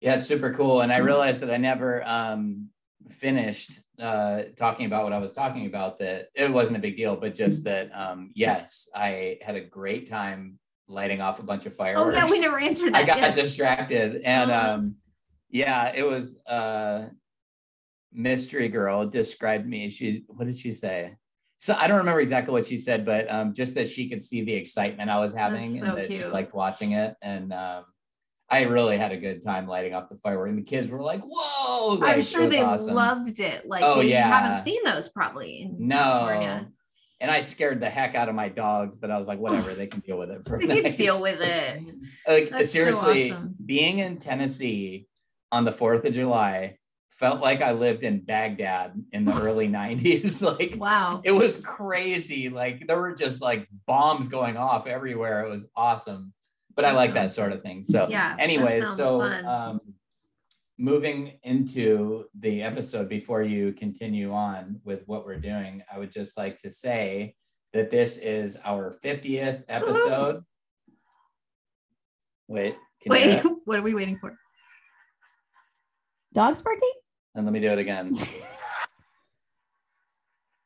yeah, 0.00 0.14
it's 0.16 0.26
super 0.26 0.52
cool. 0.52 0.80
And 0.80 0.92
I 0.92 0.98
Mhm. 0.98 1.04
realized 1.04 1.40
that 1.42 1.50
I 1.52 1.58
never 1.58 2.02
um, 2.04 2.70
finished 3.10 3.80
uh, 4.00 4.42
talking 4.56 4.86
about 4.86 5.04
what 5.04 5.12
I 5.12 5.18
was 5.18 5.32
talking 5.32 5.66
about. 5.66 5.98
That 5.98 6.28
it 6.34 6.50
wasn't 6.50 6.76
a 6.76 6.80
big 6.80 6.96
deal, 6.96 7.16
but 7.16 7.34
just 7.34 7.64
that 7.64 7.90
um, 7.94 8.30
yes, 8.34 8.88
I 8.94 9.38
had 9.42 9.56
a 9.56 9.60
great 9.60 10.08
time 10.08 10.58
lighting 10.88 11.20
off 11.20 11.38
a 11.38 11.42
bunch 11.42 11.66
of 11.66 11.74
fireworks. 11.74 12.16
oh 12.16 12.18
yeah, 12.18 12.30
we 12.30 12.40
never 12.40 12.58
answered 12.58 12.94
that. 12.94 13.04
I 13.04 13.06
got 13.06 13.18
yes. 13.18 13.36
distracted, 13.36 14.22
and 14.24 14.50
Uh-huh. 14.50 14.74
um, 14.74 14.96
yeah, 15.50 15.92
it 15.94 16.06
was 16.06 16.38
uh, 16.46 17.06
mystery 18.12 18.68
girl 18.68 19.06
described 19.06 19.66
me. 19.66 19.88
She 19.88 20.24
what 20.28 20.46
did 20.46 20.56
she 20.58 20.72
say? 20.72 21.16
So 21.58 21.74
I 21.78 21.88
don't 21.88 21.98
remember 21.98 22.20
exactly 22.20 22.52
what 22.52 22.66
she 22.66 22.78
said, 22.78 23.04
but 23.04 23.30
um, 23.30 23.52
just 23.52 23.74
that 23.74 23.86
she 23.88 24.08
could 24.08 24.22
see 24.22 24.42
the 24.42 24.54
excitement 24.54 25.10
I 25.10 25.20
was 25.20 25.34
having 25.34 25.78
and 25.78 25.98
that 25.98 26.06
she 26.06 26.24
liked 26.24 26.54
watching 26.54 26.92
it, 26.92 27.14
and 27.20 27.52
um, 27.52 27.84
I 28.50 28.62
really 28.64 28.98
had 28.98 29.12
a 29.12 29.16
good 29.16 29.42
time 29.44 29.68
lighting 29.68 29.94
off 29.94 30.08
the 30.08 30.16
firework. 30.22 30.48
And 30.48 30.58
the 30.58 30.62
kids 30.62 30.90
were 30.90 31.00
like, 31.00 31.20
"Whoa!" 31.24 31.94
Like, 31.94 32.16
I'm 32.16 32.22
sure 32.22 32.46
they 32.48 32.62
awesome. 32.62 32.94
loved 32.94 33.38
it. 33.40 33.66
Like 33.66 33.82
Oh, 33.84 34.00
yeah. 34.00 34.26
haven't 34.26 34.64
seen 34.64 34.80
those 34.84 35.08
probably 35.08 35.62
in 35.62 35.88
California. 35.88 36.60
No. 36.62 36.66
And 37.22 37.30
I 37.30 37.42
scared 37.42 37.80
the 37.80 37.90
heck 37.90 38.14
out 38.14 38.30
of 38.30 38.34
my 38.34 38.48
dogs, 38.48 38.96
but 38.96 39.10
I 39.10 39.18
was 39.18 39.28
like, 39.28 39.38
whatever, 39.38 39.74
they 39.74 39.86
can 39.86 40.00
deal 40.00 40.16
with 40.18 40.30
it 40.30 40.46
for 40.46 40.56
a 40.56 40.66
They 40.66 40.82
can 40.82 40.92
deal 40.96 41.20
with 41.20 41.38
it. 41.40 41.82
like 42.26 42.48
That's 42.48 42.62
so 42.62 42.64
seriously 42.64 43.30
awesome. 43.32 43.54
being 43.64 43.98
in 43.98 44.16
tennessee 44.18 45.06
on 45.52 45.64
the 45.64 45.70
4th 45.72 46.04
of 46.04 46.14
july 46.14 46.76
felt 47.10 47.40
like 47.40 47.60
i 47.60 47.72
lived 47.72 48.04
in 48.04 48.20
baghdad 48.20 48.94
in 49.12 49.24
the 49.26 49.34
early 49.42 49.68
90s 49.80 50.42
like 50.42 50.74
Wow. 50.80 51.20
it 51.24 51.32
was 51.32 51.58
crazy 51.58 52.48
like 52.48 52.86
there 52.86 52.98
were 53.00 53.14
just 53.14 53.42
like 53.42 53.68
bombs 53.86 54.26
going 54.28 54.56
off 54.56 54.86
everywhere 54.86 55.44
it 55.44 55.50
was 55.50 55.66
awesome 55.76 56.32
but 56.80 56.88
i 56.90 56.92
like 56.92 57.12
that 57.14 57.32
sort 57.32 57.52
of 57.52 57.62
thing 57.62 57.82
so 57.82 58.06
Yeah. 58.08 58.34
anyways 58.38 58.88
so 58.96 59.22
um 59.22 59.80
moving 60.78 61.38
into 61.42 62.24
the 62.38 62.62
episode 62.62 63.08
before 63.08 63.42
you 63.42 63.72
continue 63.74 64.32
on 64.32 64.80
with 64.84 65.02
what 65.06 65.26
we're 65.26 65.38
doing 65.40 65.82
i 65.92 65.98
would 65.98 66.10
just 66.10 66.36
like 66.38 66.58
to 66.60 66.70
say 66.70 67.34
that 67.74 67.90
this 67.90 68.16
is 68.16 68.58
our 68.64 68.94
50th 69.04 69.62
episode 69.68 70.42
wait 72.48 72.76
can 73.02 73.12
Wait, 73.12 73.42
what 73.64 73.78
are 73.78 73.82
we 73.82 73.94
waiting 73.94 74.18
for? 74.18 74.36
Dogs 76.34 76.60
barking? 76.62 76.90
and 77.34 77.44
let 77.46 77.52
me 77.52 77.60
do 77.60 77.68
it 77.68 77.78
again 77.78 78.12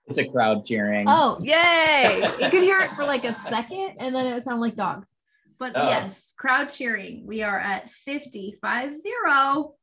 it's 0.07 0.19
a 0.19 0.29
crowd 0.29 0.65
cheering 0.65 1.07
Oh, 1.09 1.39
yay. 1.41 2.23
you 2.41 2.51
could 2.51 2.63
hear 2.63 2.79
it 2.81 2.91
for 2.93 3.05
like 3.05 3.25
a 3.25 3.35
second 3.35 3.97
and 3.99 4.15
then 4.15 4.27
it 4.27 4.35
would 4.35 4.45
sound 4.45 4.61
like 4.61 4.77
dogs. 4.77 5.13
But 5.59 5.73
Oh. 5.75 5.89
yes, 5.89 6.33
crowd 6.39 6.69
cheering. 6.69 7.25
We 7.27 7.43
are 7.43 7.59
at 7.59 7.91
50, 7.91 8.57
five 8.61 8.95
zero. 8.97 9.75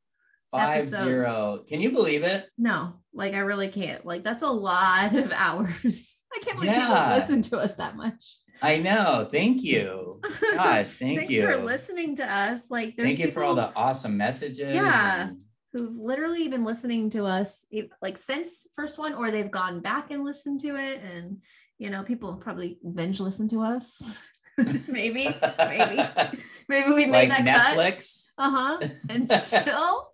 five 0.50 0.80
episodes. 0.82 1.04
zero 1.06 1.64
can 1.66 1.80
you 1.80 1.90
believe 1.92 2.22
it 2.24 2.46
No, 2.58 2.94
like 3.14 3.32
I 3.34 3.38
really 3.38 3.68
can't. 3.68 4.04
Like 4.04 4.22
that's 4.22 4.42
a 4.42 4.50
lot 4.50 5.14
of 5.14 5.32
hours. 5.34 6.20
I 6.34 6.38
can't 6.40 6.56
believe 6.56 6.72
Yeah. 6.72 6.88
people 6.88 7.16
listen 7.16 7.42
to 7.50 7.58
us 7.58 7.74
that 7.76 7.96
much. 7.96 8.36
i 8.62 8.76
know 8.76 9.26
thank 9.30 9.62
you 9.62 10.20
gosh 10.52 10.90
thank 10.98 11.16
Thanks 11.20 11.30
you 11.30 11.46
for 11.46 11.56
listening 11.56 12.16
to 12.16 12.24
us. 12.30 12.70
Like 12.70 12.96
thank 12.98 13.18
you 13.18 13.30
for 13.30 13.42
all 13.42 13.54
the 13.54 13.72
awesome 13.74 14.16
messages 14.16 14.74
Yeah. 14.74 15.28
and- 15.28 15.38
who've 15.72 15.96
literally 15.96 16.48
been 16.48 16.64
listening 16.64 17.08
to 17.10 17.24
us 17.24 17.64
like 18.02 18.18
since 18.18 18.66
first 18.76 18.98
one 18.98 19.14
or 19.14 19.30
they've 19.30 19.50
gone 19.50 19.80
back 19.80 20.10
and 20.10 20.22
listened 20.22 20.60
to 20.60 20.76
it 20.76 21.00
and 21.02 21.38
you 21.78 21.88
know 21.88 22.02
people 22.02 22.36
probably 22.36 22.78
binge 22.94 23.20
listen 23.20 23.48
to 23.48 23.62
us 23.62 24.02
maybe 24.92 25.28
maybe 25.58 26.02
maybe 26.68 26.92
we 26.92 27.06
made 27.06 27.28
like 27.30 27.44
that 27.44 27.44
cut 27.44 27.76
netflix 27.76 28.32
uh-huh 28.38 28.78
and 29.08 29.32
still. 29.42 30.10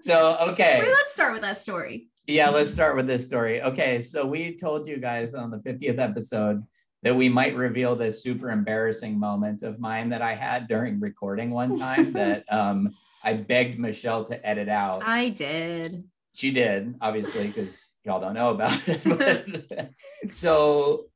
so 0.00 0.36
okay 0.40 0.80
Wait, 0.80 0.88
let's 0.88 1.12
start 1.12 1.32
with 1.32 1.42
that 1.42 1.58
story 1.58 2.08
Yeah, 2.26 2.50
let's 2.50 2.70
start 2.70 2.94
with 2.94 3.06
this 3.06 3.24
story. 3.24 3.62
Okay, 3.62 4.02
so 4.02 4.26
we 4.26 4.54
told 4.54 4.86
you 4.86 4.98
guys 4.98 5.32
on 5.32 5.50
the 5.50 5.56
50th 5.58 5.98
episode 5.98 6.62
that 7.02 7.16
we 7.16 7.28
might 7.28 7.56
reveal 7.56 7.96
this 7.96 8.22
super 8.22 8.50
embarrassing 8.50 9.18
moment 9.18 9.62
of 9.62 9.80
mine 9.80 10.10
that 10.10 10.20
I 10.20 10.34
had 10.34 10.68
during 10.68 11.00
recording 11.00 11.50
one 11.50 11.78
time 11.78 12.12
that 12.12 12.44
um, 12.52 12.94
I 13.24 13.32
begged 13.32 13.78
Michelle 13.78 14.24
to 14.24 14.46
edit 14.46 14.68
out. 14.68 15.02
i 15.02 15.30
did 15.30 16.04
She 16.34 16.50
did, 16.50 16.96
obviously, 17.00 17.46
because 17.46 17.96
y'all 18.04 18.20
don't 18.20 18.34
know 18.34 18.50
about 18.50 18.78
it. 18.86 19.90
So 20.30 21.06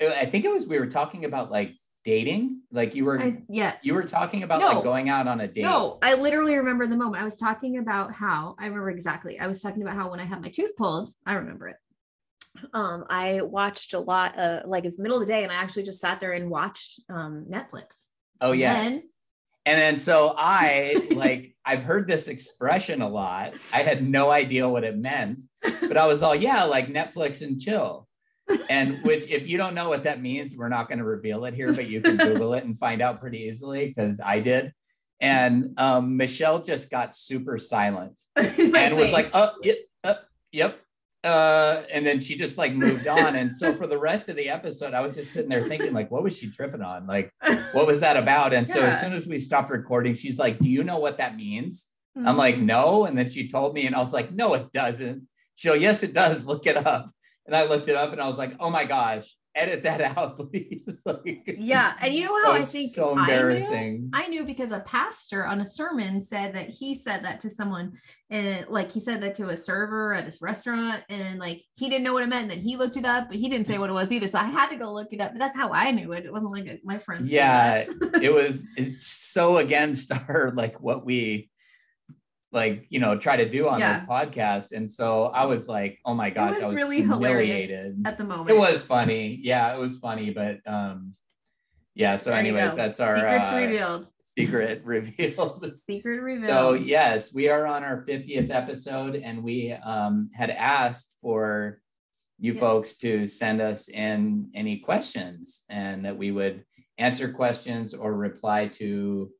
I 0.00 0.26
think 0.26 0.46
it 0.46 0.52
was 0.52 0.66
we 0.66 0.78
were 0.78 0.86
talking 0.86 1.26
about 1.26 1.50
like 1.50 1.74
dating. 2.04 2.62
Like 2.70 2.94
you 2.94 3.04
were 3.04 3.20
I, 3.20 3.42
yeah 3.48 3.74
you 3.82 3.94
were 3.94 4.04
talking 4.04 4.42
about 4.42 4.60
No. 4.60 4.66
like 4.68 4.84
going 4.84 5.08
out 5.08 5.26
on 5.28 5.40
a 5.40 5.48
date. 5.48 5.62
No, 5.62 5.98
I 6.02 6.14
literally 6.14 6.56
remember 6.56 6.86
the 6.86 6.96
moment. 6.96 7.20
I 7.22 7.24
was 7.24 7.36
talking 7.36 7.78
about 7.78 8.12
how 8.12 8.54
I 8.58 8.64
remember 8.66 8.90
exactly. 8.90 9.38
I 9.38 9.46
was 9.46 9.60
talking 9.60 9.82
about 9.82 9.94
how 9.94 10.10
when 10.10 10.20
I 10.20 10.24
had 10.24 10.40
my 10.40 10.48
tooth 10.48 10.76
pulled, 10.76 11.12
I 11.26 11.34
remember 11.34 11.68
it. 11.68 11.76
Um, 12.72 13.04
I 13.08 13.42
watched 13.42 13.94
a 13.94 14.00
lot 14.00 14.38
uh 14.38 14.62
like 14.66 14.84
it 14.84 14.88
was 14.88 14.96
the 14.96 15.02
middle 15.02 15.20
of 15.20 15.26
the 15.26 15.32
day 15.32 15.42
and 15.44 15.52
I 15.52 15.56
actually 15.56 15.84
just 15.84 16.00
sat 16.00 16.20
there 16.20 16.32
and 16.32 16.50
watched 16.50 17.00
um 17.08 17.46
Netflix. 17.48 18.08
Oh 18.40 18.50
And 18.52 18.60
yes. 18.60 18.88
then- 18.88 19.02
And 19.66 19.78
then 19.78 19.96
so 19.98 20.34
I 20.36 21.08
like 21.12 21.54
I've 21.64 21.82
heard 21.82 22.08
this 22.08 22.28
expression 22.28 23.02
a 23.02 23.08
lot. 23.08 23.52
I 23.72 23.78
had 23.82 24.08
no 24.08 24.30
idea 24.30 24.66
what 24.68 24.82
it 24.84 24.96
meant, 24.96 25.40
but 25.62 25.96
I 25.98 26.06
was 26.06 26.22
all 26.22 26.34
yeah, 26.34 26.64
like 26.64 26.86
Netflix 26.88 27.42
and 27.42 27.60
chill. 27.60 28.07
And 28.70 29.02
which 29.02 29.28
if 29.28 29.46
you 29.46 29.58
don't 29.58 29.74
know 29.74 29.88
what 29.88 30.04
that 30.04 30.20
means, 30.22 30.56
we're 30.56 30.68
not 30.68 30.88
going 30.88 30.98
to 30.98 31.04
reveal 31.04 31.44
it 31.44 31.54
here, 31.54 31.72
but 31.72 31.88
you 31.88 32.00
can 32.00 32.16
Google 32.16 32.54
it 32.54 32.64
and 32.64 32.78
find 32.78 33.02
out 33.02 33.20
pretty 33.20 33.38
easily 33.40 33.88
because 33.88 34.20
I 34.24 34.40
did. 34.40 34.72
And 35.20 35.74
um, 35.78 36.16
Michelle 36.16 36.62
just 36.62 36.90
got 36.90 37.14
super 37.16 37.58
silent 37.58 38.18
and 38.36 38.96
was 38.96 39.12
like, 39.12 39.30
oh, 39.34 39.50
yep, 39.62 39.76
uh, 40.04 40.14
yep. 40.52 40.78
Uh, 41.24 41.82
and 41.92 42.06
then 42.06 42.20
she 42.20 42.36
just 42.36 42.56
like 42.56 42.72
moved 42.72 43.08
on. 43.08 43.34
And 43.34 43.52
so 43.52 43.74
for 43.74 43.86
the 43.88 43.98
rest 43.98 44.28
of 44.28 44.36
the 44.36 44.48
episode, 44.48 44.94
I 44.94 45.00
was 45.00 45.16
just 45.16 45.32
sitting 45.32 45.50
there 45.50 45.66
thinking, 45.66 45.92
like, 45.92 46.10
what 46.12 46.22
was 46.22 46.36
she 46.38 46.48
tripping 46.50 46.82
on? 46.82 47.06
Like, 47.08 47.32
what 47.72 47.86
was 47.88 48.00
that 48.00 48.16
about? 48.16 48.54
And 48.54 48.66
so 48.66 48.80
as 48.82 49.00
soon 49.00 49.12
as 49.12 49.26
we 49.26 49.40
stopped 49.40 49.70
recording, 49.70 50.14
she's 50.14 50.38
like, 50.38 50.58
Do 50.60 50.68
you 50.70 50.84
know 50.84 50.98
what 51.00 51.18
that 51.18 51.36
means? 51.36 51.88
I'm 52.16 52.34
Mhm. 52.36 52.38
like, 52.38 52.58
No. 52.58 53.04
And 53.04 53.18
then 53.18 53.28
she 53.28 53.48
told 53.48 53.74
me, 53.74 53.86
and 53.86 53.96
I 53.96 53.98
was 53.98 54.12
like, 54.12 54.32
No, 54.32 54.54
it 54.54 54.70
doesn't. 54.72 55.26
She'll, 55.56 55.74
Yes, 55.76 56.04
it 56.04 56.14
does. 56.14 56.44
Look 56.46 56.66
it 56.66 56.76
up. 56.76 57.10
And 57.48 57.56
I 57.56 57.64
looked 57.64 57.88
it 57.88 57.96
up 57.96 58.12
and 58.12 58.20
I 58.20 58.28
was 58.28 58.36
like, 58.36 58.54
Oh 58.60 58.68
my 58.68 58.84
gosh, 58.84 59.34
edit 59.54 59.82
that 59.84 60.00
out, 60.18 60.36
please. 60.36 61.02
like, 61.06 61.56
yeah, 61.58 61.94
and 62.00 62.14
you 62.14 62.24
know 62.24 62.42
how 62.44 62.52
I 62.52 62.62
think 62.62 62.94
so 62.94 63.10
I 63.10 63.14
knew? 63.14 63.20
embarrassing. 63.20 64.10
I 64.12 64.28
knew 64.28 64.44
because 64.44 64.70
a 64.70 64.80
pastor 64.80 65.46
on 65.46 65.62
a 65.62 65.66
sermon 65.66 66.20
said 66.20 66.54
that 66.54 66.68
he 66.68 66.94
said 66.94 67.24
that 67.24 67.40
to 67.40 67.50
someone 67.50 67.92
and 68.28 68.66
like 68.68 68.92
he 68.92 69.00
said 69.00 69.22
that 69.22 69.34
to 69.36 69.48
a 69.48 69.56
server 69.56 70.12
at 70.12 70.26
his 70.26 70.42
restaurant 70.42 71.02
and 71.08 71.38
like 71.38 71.62
he 71.74 71.88
didn't 71.88 72.04
know 72.04 72.12
what 72.12 72.22
it 72.22 72.28
meant 72.28 72.42
and 72.42 72.50
then 72.50 72.60
he 72.60 72.76
looked 72.76 72.98
it 72.98 73.06
up 73.06 73.28
but 73.28 73.36
he 73.36 73.48
didn't 73.48 73.66
say 73.66 73.78
what 73.78 73.88
it 73.90 73.94
was 73.94 74.12
either 74.12 74.26
so 74.26 74.38
I 74.38 74.44
had 74.44 74.68
to 74.68 74.76
go 74.76 74.92
look 74.92 75.08
it 75.12 75.20
up 75.20 75.32
but 75.32 75.38
that's 75.38 75.56
how 75.56 75.72
I 75.72 75.90
knew 75.90 76.12
it 76.12 76.26
it 76.26 76.32
wasn't 76.32 76.52
like 76.52 76.80
my 76.84 76.98
friends 76.98 77.30
yeah, 77.30 77.84
it 78.20 78.32
was 78.32 78.66
it's 78.76 79.06
so 79.06 79.56
against 79.56 80.12
our 80.28 80.52
like 80.54 80.80
what 80.80 81.04
we 81.04 81.50
like 82.52 82.86
you 82.88 82.98
know 82.98 83.16
try 83.18 83.36
to 83.36 83.48
do 83.48 83.68
on 83.68 83.78
Yeah. 83.80 84.00
this 84.00 84.08
podcast. 84.08 84.72
And 84.72 84.90
so 84.90 85.26
I 85.26 85.44
was 85.46 85.68
like, 85.68 85.98
oh 86.04 86.14
my 86.14 86.30
gosh, 86.30 86.56
it 86.56 86.62
I 86.62 86.66
was 86.66 86.72
was 86.72 86.76
really 86.82 87.02
hilarious 87.02 87.70
at 88.04 88.16
the 88.18 88.24
moment 88.24 88.50
It 88.50 88.56
was 88.58 88.84
funny. 88.84 89.38
Yeah, 89.42 89.74
it 89.74 89.78
was 89.78 89.98
funny, 89.98 90.30
but 90.30 90.60
um 90.66 91.14
yeah, 91.94 92.16
so 92.16 92.30
There 92.30 92.38
anyways, 92.38 92.74
that's 92.74 93.00
our 93.00 93.16
secrets 93.16 93.52
uh, 93.52 93.56
revealed 93.56 94.08
secret 94.22 94.82
revealed. 94.84 95.72
secret 95.88 96.20
revealed 96.22 96.46
so 96.46 96.74
yes, 96.74 97.32
we 97.34 97.48
are 97.48 97.66
on 97.66 97.82
our 97.82 98.04
50th 98.04 98.50
episode 98.50 99.16
and 99.16 99.42
we 99.42 99.72
um 99.72 100.30
had 100.34 100.50
asked 100.50 101.14
for 101.20 101.80
you 102.38 102.52
Yes. 102.52 102.60
folks 102.60 102.96
to 102.98 103.26
send 103.26 103.60
us 103.60 103.88
in 103.88 104.50
any 104.54 104.78
questions 104.78 105.64
and 105.68 106.04
that 106.04 106.16
we 106.16 106.30
would 106.30 106.64
answer 106.98 107.32
questions 107.32 107.94
or 107.94 108.14
reply 108.14 108.68
to 108.68 109.30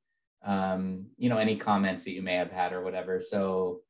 um 0.49 1.07
you 1.19 1.29
know 1.29 1.39
any 1.39 1.57
comments 1.57 2.05
that 2.05 2.13
you 2.13 2.23
may 2.23 2.35
have 2.35 2.51
had 2.51 2.73
or 2.73 2.83
whatever. 2.83 3.21
So 3.21 3.81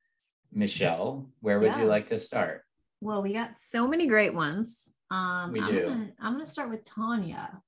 Michelle, 0.52 1.30
where 1.40 1.58
would 1.60 1.72
Yeah. 1.72 1.80
you 1.82 1.86
like 1.86 2.08
to 2.08 2.18
start? 2.18 2.64
well 3.00 3.22
we 3.22 3.32
got 3.32 3.56
so 3.56 3.86
many 3.86 4.06
great 4.08 4.34
ones 4.34 4.92
um 5.12 5.52
We 5.52 5.60
I'm 5.60 5.70
do. 5.72 5.82
gonna, 5.86 6.10
I'm 6.20 6.32
gonna 6.32 6.46
start 6.46 6.68
with 6.68 6.84
Tanya 6.84 7.62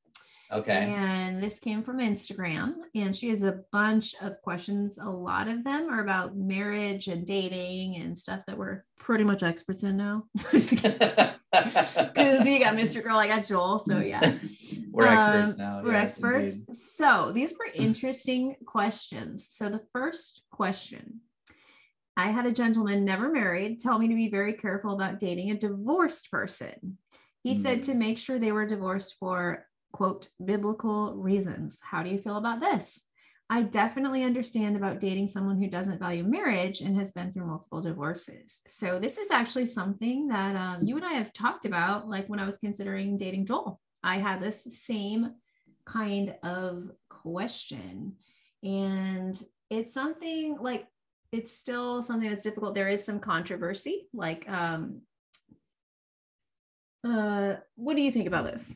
Okay. 0.53 0.93
And 0.93 1.41
this 1.41 1.61
came 1.61 1.85
from 1.85 1.99
Instagram. 1.99 2.75
And 2.97 3.15
she 3.15 3.29
has 3.29 3.45
a 3.45 3.61
bunch 3.71 4.17
of 4.21 4.33
questions. 4.43 4.99
A 4.99 5.09
lot 5.09 5.47
of 5.47 5.63
them 5.63 5.89
are 5.89 6.03
about 6.03 6.37
marriage 6.37 7.07
and 7.07 7.25
dating 7.25 7.89
and 8.03 8.19
stuff 8.19 8.41
that 8.49 8.59
we're 8.59 8.83
pretty 8.99 9.23
much 9.23 9.45
experts 9.45 9.85
in 9.85 9.97
now. 9.97 10.25
Because 10.53 12.47
you 12.47 12.59
got 12.59 12.75
Mr. 12.75 13.01
Girl, 13.03 13.17
I 13.17 13.29
got 13.29 13.45
Joel. 13.45 13.79
So 13.79 13.99
yeah. 14.01 14.21
We're 14.93 15.07
experts 15.07 15.53
Um, 15.53 15.57
now. 15.59 15.83
We're 15.83 15.93
yes, 15.93 16.13
experts. 16.13 16.55
indeed. 16.55 16.77
So 16.77 17.33
these 17.33 17.53
were 17.59 17.69
interesting 17.75 18.57
questions. 18.67 19.49
So 19.51 19.69
the 19.69 19.83
first 19.93 20.43
question 20.51 21.21
I 22.17 22.31
had 22.33 22.45
a 22.45 22.53
gentleman 22.53 23.05
never 23.05 23.31
married 23.31 23.81
tell 23.81 23.99
me 23.99 24.09
to 24.09 24.15
be 24.15 24.29
very 24.29 24.53
careful 24.53 24.93
about 24.95 25.19
dating 25.19 25.51
a 25.53 25.59
divorced 25.59 26.31
person. 26.31 26.99
He 27.43 27.55
said 27.55 27.77
Hmm. 27.79 27.83
to 27.83 27.95
make 27.95 28.19
sure 28.19 28.39
they 28.39 28.53
were 28.53 28.67
divorced 28.67 29.17
for 29.19 29.67
quote 29.93 30.29
biblical 30.45 31.15
reasons. 31.15 31.81
How 31.83 32.03
do 32.03 32.11
you 32.11 32.19
feel 32.19 32.37
about 32.37 32.61
this? 32.61 33.03
I 33.49 33.63
definitely 33.63 34.23
understand 34.23 34.77
about 34.77 35.01
dating 35.01 35.29
someone 35.29 35.59
who 35.61 35.69
doesn't 35.69 35.99
value 35.99 36.23
marriage 36.23 36.83
and 36.83 36.95
has 36.97 37.11
been 37.13 37.33
through 37.33 37.47
multiple 37.47 37.81
divorces. 37.81 38.61
So 38.69 39.01
this 39.01 39.17
is 39.19 39.31
actually 39.31 39.67
something 39.67 40.29
that 40.29 40.55
um, 40.57 40.85
you 40.87 40.97
and 40.97 41.05
I 41.05 41.15
have 41.15 41.33
talked 41.33 41.65
about, 41.65 42.09
like 42.09 42.29
when 42.29 42.39
I 42.39 42.47
was 42.47 42.59
considering 42.59 43.17
dating 43.17 43.47
Joel. 43.47 43.81
I 44.03 44.19
had 44.19 44.41
this 44.41 44.67
same 44.71 45.35
kind 45.85 46.35
of 46.43 46.91
question, 47.09 48.17
and 48.63 49.43
it's 49.71 49.93
something 49.93 50.57
like 50.61 50.87
it's 51.33 51.53
still 51.53 52.03
something 52.03 52.29
that's 52.29 52.43
difficult. 52.43 52.75
There 52.75 52.89
is 52.89 53.05
some 53.05 53.21
controversy, 53.21 54.09
like 54.13 54.49
um, 54.49 55.03
uh, 57.07 57.55
what 57.77 57.97
do 57.97 58.03
you 58.03 58.13
think 58.13 58.27
about 58.27 58.45
this? 58.45 58.75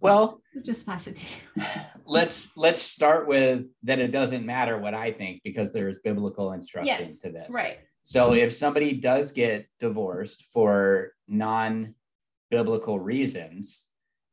Well, 0.00 0.40
Just 0.64 0.86
pass 0.86 1.06
it 1.06 1.16
to 1.16 1.26
you. 1.56 1.64
let's 2.06 2.56
let's 2.56 2.82
start 2.82 3.28
with 3.28 3.66
that 3.84 3.98
it 3.98 4.12
doesn't 4.12 4.44
matter 4.44 4.78
what 4.78 4.94
I 4.94 5.12
think 5.12 5.40
because 5.44 5.72
there's 5.72 5.98
biblical 6.00 6.52
instruction 6.52 7.06
Yes, 7.06 7.20
to 7.20 7.30
this. 7.30 7.48
right. 7.50 7.78
So 8.02 8.32
if 8.32 8.56
somebody 8.56 8.94
does 8.94 9.32
get 9.32 9.66
divorced 9.80 10.46
for 10.52 11.12
non-biblical 11.28 12.98
reasons, 12.98 13.84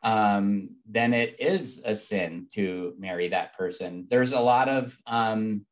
um, 0.03 0.69
then 0.85 1.13
it 1.13 1.39
is 1.39 1.81
a 1.85 1.95
sin 1.95 2.47
to 2.53 2.93
marry 2.99 3.29
that 3.29 3.57
person. 3.57 4.07
There's 4.09 4.31
a 4.31 4.39
lot 4.39 4.69
of 4.69 4.97
um, 5.07 5.65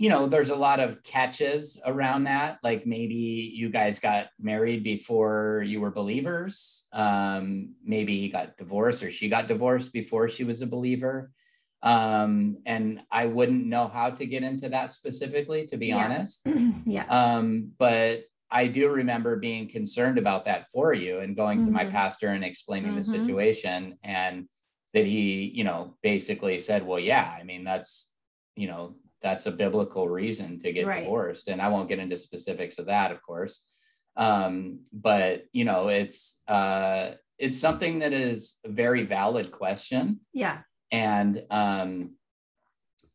you 0.00 0.08
know, 0.08 0.26
there's 0.26 0.48
a 0.48 0.56
lot 0.56 0.80
of 0.80 1.02
catches 1.02 1.78
around 1.84 2.24
that. 2.24 2.58
Like 2.62 2.86
maybe 2.86 3.52
you 3.54 3.68
guys 3.68 4.00
got 4.00 4.28
married 4.40 4.82
before 4.82 5.62
you 5.66 5.78
were 5.78 5.90
believers. 5.90 6.88
Um, 6.90 7.74
maybe 7.84 8.18
he 8.18 8.30
got 8.30 8.56
divorced 8.56 9.02
or 9.02 9.10
she 9.10 9.28
got 9.28 9.46
divorced 9.46 9.92
before 9.92 10.30
she 10.30 10.42
was 10.42 10.62
a 10.62 10.66
believer. 10.66 11.32
Um, 11.82 12.56
and 12.64 13.02
I 13.10 13.26
wouldn't 13.26 13.66
know 13.66 13.88
how 13.88 14.08
to 14.08 14.24
get 14.24 14.42
into 14.42 14.70
that 14.70 14.94
specifically, 14.94 15.66
to 15.66 15.76
be 15.76 15.88
Yeah. 15.88 15.98
honest. 16.06 16.46
yeah. 16.86 17.04
Um, 17.04 17.72
but 17.76 18.22
I 18.50 18.66
do 18.66 18.88
remember 18.90 19.36
being 19.36 19.68
concerned 19.68 20.18
about 20.18 20.44
that 20.46 20.70
for 20.72 20.92
you 20.92 21.20
and 21.20 21.36
going 21.36 21.64
to 21.64 21.70
my 21.70 21.84
Mhm. 21.84 21.92
pastor 21.92 22.28
and 22.28 22.44
explaining 22.44 22.94
the 22.94 23.02
Mhm. 23.02 23.04
situation 23.04 23.98
and 24.02 24.48
that 24.92 25.06
he, 25.06 25.44
you 25.54 25.62
know, 25.64 25.96
basically 26.02 26.58
said, 26.58 26.84
well, 26.84 26.98
yeah, 26.98 27.36
I 27.38 27.44
mean, 27.44 27.62
that's, 27.64 28.10
you 28.56 28.66
know, 28.66 28.96
that's 29.22 29.46
a 29.46 29.52
biblical 29.52 30.08
reason 30.08 30.58
to 30.60 30.72
get 30.72 30.86
Right. 30.86 31.00
divorced. 31.00 31.48
And 31.48 31.62
I 31.62 31.68
won't 31.68 31.88
get 31.88 31.98
into 32.00 32.16
specifics 32.16 32.78
of 32.78 32.86
that, 32.86 33.12
of 33.12 33.22
course. 33.22 33.64
Um, 34.16 34.86
but 34.92 35.44
you 35.52 35.64
know, 35.64 35.88
it's 35.88 36.42
uh 36.48 37.14
it's 37.38 37.58
something 37.58 38.00
that 38.00 38.12
is 38.12 38.58
a 38.64 38.68
very 38.68 39.04
valid 39.04 39.50
question 39.50 40.20
yeah. 40.34 40.62
and 40.90 41.42
um 41.50 42.16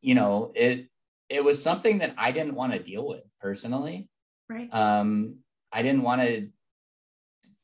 you 0.01 0.15
know 0.15 0.51
it 0.55 0.87
it 1.29 1.43
was 1.43 1.61
something 1.61 1.99
that 1.99 2.13
i 2.17 2.31
didn't 2.31 2.55
want 2.55 2.73
to 2.73 2.79
deal 2.79 3.07
with 3.07 3.23
personally 3.39 4.09
Right. 4.49 4.69
um 4.71 5.37
i 5.71 5.81
didn't 5.81 6.03
want 6.03 6.21
to 6.21 6.49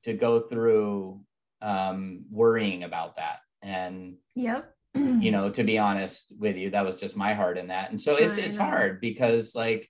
to 0.04 0.14
go 0.14 0.40
through 0.40 1.22
um 1.62 2.26
worrying 2.32 2.84
about 2.84 3.18
that 3.18 3.40
and 3.62 4.16
yep. 4.36 4.74
you 4.96 5.32
know 5.32 5.50
to 5.50 5.64
be 5.64 5.78
honest 5.78 6.34
with 6.40 6.58
you 6.58 6.72
that 6.72 6.86
was 6.86 6.98
just 6.98 7.16
my 7.16 7.34
heart 7.34 7.58
in 7.58 7.68
that 7.68 7.90
and 7.90 8.02
so 8.02 8.16
it's 8.16 8.38
I 8.38 8.42
it's 8.42 8.58
know. 8.58 8.66
hard 8.66 9.02
because 9.02 9.56
like 9.56 9.90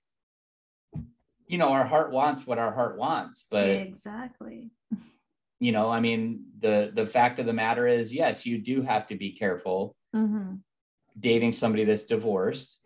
you 1.46 1.58
know 1.58 1.68
our 1.68 1.84
heart 1.84 2.12
wants 2.12 2.46
what 2.46 2.58
our 2.58 2.72
heart 2.72 2.96
wants 2.96 3.46
but 3.50 3.68
exactly. 3.68 4.70
you 5.60 5.72
know 5.72 5.90
i 5.90 6.00
mean 6.00 6.44
the 6.58 6.90
the 6.94 7.06
fact 7.06 7.38
of 7.38 7.46
the 7.46 7.52
matter 7.52 7.86
is 7.86 8.14
yes 8.14 8.46
you 8.46 8.58
do 8.58 8.82
have 8.82 9.06
to 9.08 9.16
be 9.16 9.32
careful 9.32 9.96
mm-hmm. 10.14 10.54
dating 11.18 11.52
somebody 11.52 11.84
that's 11.84 12.04
divorced 12.04 12.80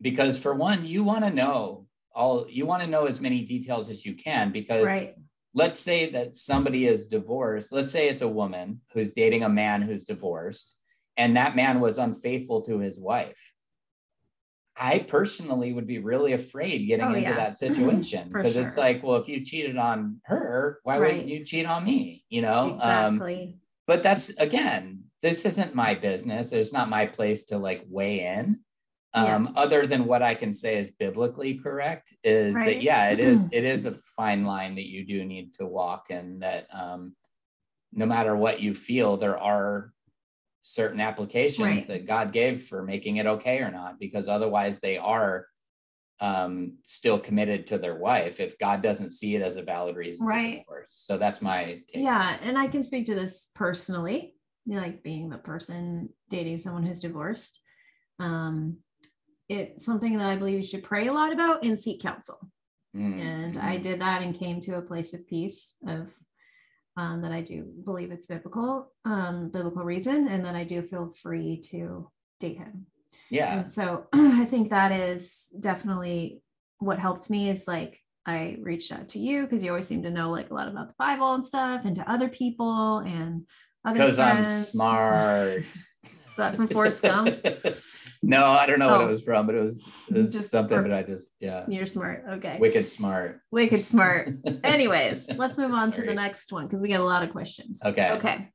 because 0.00 0.38
for 0.38 0.54
one 0.54 0.84
you 0.84 1.02
want 1.02 1.24
to 1.24 1.30
know 1.30 1.86
all 2.14 2.46
you 2.48 2.66
want 2.66 2.82
to 2.82 2.88
know 2.88 3.06
as 3.06 3.20
many 3.20 3.44
details 3.44 3.90
as 3.90 4.04
you 4.04 4.14
can 4.14 4.52
because 4.52 4.86
Right. 4.86 5.14
let's 5.54 5.78
say 5.78 6.10
that 6.10 6.36
somebody 6.36 6.86
is 6.86 7.08
divorced 7.08 7.72
let's 7.72 7.90
say 7.90 8.08
it's 8.08 8.22
a 8.22 8.28
woman 8.28 8.80
who's 8.92 9.12
dating 9.12 9.42
a 9.42 9.48
man 9.48 9.82
who's 9.82 10.04
divorced 10.04 10.76
and 11.16 11.36
that 11.36 11.56
man 11.56 11.80
was 11.80 11.98
unfaithful 11.98 12.62
to 12.62 12.78
his 12.78 12.98
wife 12.98 13.52
i 14.76 14.98
personally 15.00 15.72
would 15.72 15.86
be 15.86 15.98
really 15.98 16.32
afraid 16.32 16.86
getting 16.86 17.06
Oh, 17.06 17.08
into 17.14 17.20
yeah. 17.30 17.34
that 17.36 17.58
situation 17.66 18.28
because 18.32 18.56
it's 18.56 18.76
like 18.76 19.02
well 19.02 19.16
if 19.16 19.28
you 19.28 19.44
cheated 19.44 19.76
on 19.76 20.20
her 20.24 20.80
why 20.82 20.98
wouldn't 20.98 21.28
you 21.28 21.44
cheat 21.44 21.66
on 21.66 21.84
me 21.84 22.24
you 22.28 22.42
know 22.42 22.78
um 22.80 23.16
Exactly. 23.16 23.58
but 23.86 24.02
that's 24.02 24.30
again 24.30 25.04
this 25.20 25.44
isn't 25.44 25.74
my 25.74 25.94
business 25.94 26.52
it's 26.52 26.72
not 26.72 26.88
my 26.88 27.06
place 27.06 27.44
to 27.46 27.58
like 27.58 27.84
weigh 27.88 28.20
in 28.20 28.60
Yeah. 29.14 29.36
um 29.36 29.52
other 29.56 29.86
than 29.86 30.06
what 30.06 30.22
i 30.22 30.34
can 30.34 30.54
say 30.54 30.78
is 30.78 30.90
biblically 30.90 31.54
correct 31.54 32.14
is 32.24 32.54
Right. 32.56 32.64
that 32.76 32.82
yeah 32.82 33.10
it 33.10 33.20
is 33.20 33.46
it 33.52 33.64
is 33.64 33.84
a 33.84 33.92
fine 33.92 34.44
line 34.44 34.74
that 34.76 34.86
you 34.88 35.04
do 35.04 35.24
need 35.24 35.54
to 35.54 35.66
walk 35.66 36.06
and 36.10 36.42
that 36.42 36.66
um 36.72 37.14
no 37.92 38.06
matter 38.06 38.34
what 38.34 38.60
you 38.60 38.72
feel 38.74 39.16
there 39.18 39.38
are 39.38 39.92
certain 40.62 41.00
applications 41.00 41.66
Right. 41.66 41.86
that 41.88 42.06
god 42.06 42.32
gave 42.32 42.62
for 42.64 42.82
making 42.82 43.16
it 43.18 43.26
okay 43.26 43.58
or 43.60 43.70
not 43.70 43.98
because 44.00 44.28
otherwise 44.28 44.80
they 44.80 44.96
are 44.96 45.46
um 46.20 46.78
still 46.82 47.18
committed 47.18 47.66
to 47.66 47.76
their 47.78 47.96
wife 47.96 48.40
if 48.40 48.58
god 48.58 48.80
doesn't 48.82 49.10
see 49.10 49.36
it 49.36 49.42
as 49.42 49.56
a 49.56 49.62
valid 49.62 49.96
reason 49.96 50.24
Right. 50.24 50.64
so 50.88 51.18
that's 51.18 51.42
my 51.42 51.82
take 51.88 52.02
Yeah. 52.02 52.38
And 52.40 52.56
I 52.56 52.68
can 52.68 52.82
speak 52.82 53.06
to 53.06 53.14
this 53.14 53.50
personally, 53.54 54.36
like 54.66 55.02
being 55.02 55.28
the 55.28 55.38
person 55.38 56.08
dating 56.30 56.58
someone 56.58 56.84
who's 56.84 57.00
divorced. 57.00 57.60
Um, 58.20 58.78
it's 59.48 59.84
something 59.84 60.16
that 60.18 60.28
I 60.28 60.36
believe 60.36 60.58
you 60.58 60.64
should 60.64 60.84
pray 60.84 61.08
a 61.08 61.12
lot 61.12 61.32
about 61.32 61.64
and 61.64 61.78
seek 61.78 62.00
counsel. 62.00 62.38
Mm, 62.96 63.20
And 63.20 63.58
I 63.58 63.78
mhm. 63.78 63.82
did 63.82 64.00
that 64.00 64.22
and 64.22 64.34
came 64.34 64.60
to 64.62 64.76
a 64.76 64.82
place 64.82 65.14
of 65.14 65.26
peace 65.26 65.74
of 65.86 66.10
um, 66.96 67.22
that 67.22 67.32
I 67.32 67.40
do 67.40 67.64
believe 67.84 68.10
it's 68.10 68.26
biblical, 68.26 68.92
um, 69.06 69.48
biblical 69.48 69.82
reason, 69.82 70.28
and 70.28 70.44
that 70.44 70.54
I 70.54 70.64
do 70.64 70.82
feel 70.82 71.12
free 71.22 71.62
to 71.70 72.10
date 72.38 72.58
him. 72.58 72.86
yeah 73.30 73.58
And 73.58 73.68
so 73.68 74.06
I 74.12 74.44
think 74.44 74.70
that 74.70 74.92
is 74.92 75.50
definitely 75.58 76.42
what 76.78 76.98
helped 76.98 77.30
me 77.30 77.48
is 77.48 77.66
like 77.66 77.98
I 78.26 78.58
reached 78.60 78.92
out 78.92 79.08
to 79.10 79.18
you 79.18 79.42
because 79.42 79.62
you 79.64 79.70
always 79.70 79.86
seem 79.86 80.02
to 80.02 80.10
know 80.10 80.30
like 80.30 80.50
a 80.50 80.54
lot 80.54 80.68
about 80.68 80.88
the 80.88 80.94
Bible 80.98 81.34
and 81.34 81.44
stuff 81.46 81.84
and 81.84 81.96
to 81.96 82.10
other 82.10 82.28
people 82.28 82.98
and 82.98 83.46
other 83.84 83.98
because 83.98 84.18
I'm 84.18 84.44
smart. 84.44 85.64
That 86.36 86.56
from 86.56 86.66
Forrest 86.68 87.02
Gump? 87.02 87.28
no, 88.22 88.44
I 88.46 88.66
don't 88.66 88.78
know 88.78 88.88
what 88.90 89.00
Oh. 89.00 89.06
it 89.08 89.10
was 89.10 89.24
from, 89.24 89.46
but 89.46 89.54
it 89.56 89.62
was, 89.62 89.82
it 90.08 90.14
was 90.14 90.32
Just 90.32 90.50
something. 90.50 90.80
But 90.82 90.92
I 90.92 91.02
just 91.02 91.30
yeah, 91.40 91.64
You're 91.68 91.86
smart. 91.86 92.24
Okay. 92.30 92.56
wicked 92.60 92.86
smart. 92.88 93.40
Wicked 93.50 93.80
smart. 93.80 94.30
Anyways, 94.64 95.28
let's 95.36 95.58
move 95.58 95.72
on 95.72 95.90
to 95.92 96.02
the 96.02 96.14
next 96.14 96.52
one 96.52 96.66
because 96.66 96.82
we 96.82 96.88
got 96.88 97.00
a 97.00 97.04
lot 97.04 97.22
of 97.24 97.30
questions. 97.30 97.82
Okay. 97.84 98.10
Okay. 98.12 98.48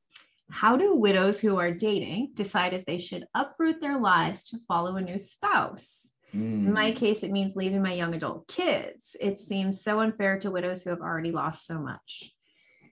How 0.50 0.78
do 0.78 0.94
widows 0.96 1.38
who 1.40 1.58
are 1.58 1.70
dating 1.70 2.30
decide 2.34 2.72
if 2.72 2.86
they 2.86 2.96
should 2.98 3.26
uproot 3.34 3.82
their 3.82 3.98
lives 3.98 4.48
to 4.50 4.58
follow 4.66 4.96
a 4.96 5.02
new 5.02 5.18
spouse? 5.18 6.12
In 6.32 6.72
my 6.72 6.92
Mm. 6.92 6.96
case, 6.96 7.22
it 7.22 7.30
means 7.30 7.56
leaving 7.56 7.82
my 7.82 7.92
young 7.94 8.14
adult 8.14 8.48
kids. 8.48 9.16
It 9.20 9.38
seems 9.38 9.82
so 9.82 10.00
unfair 10.00 10.38
to 10.40 10.50
widows 10.50 10.82
who 10.82 10.90
have 10.90 11.00
already 11.00 11.32
lost 11.32 11.66
so 11.66 11.78
much. 11.78 12.32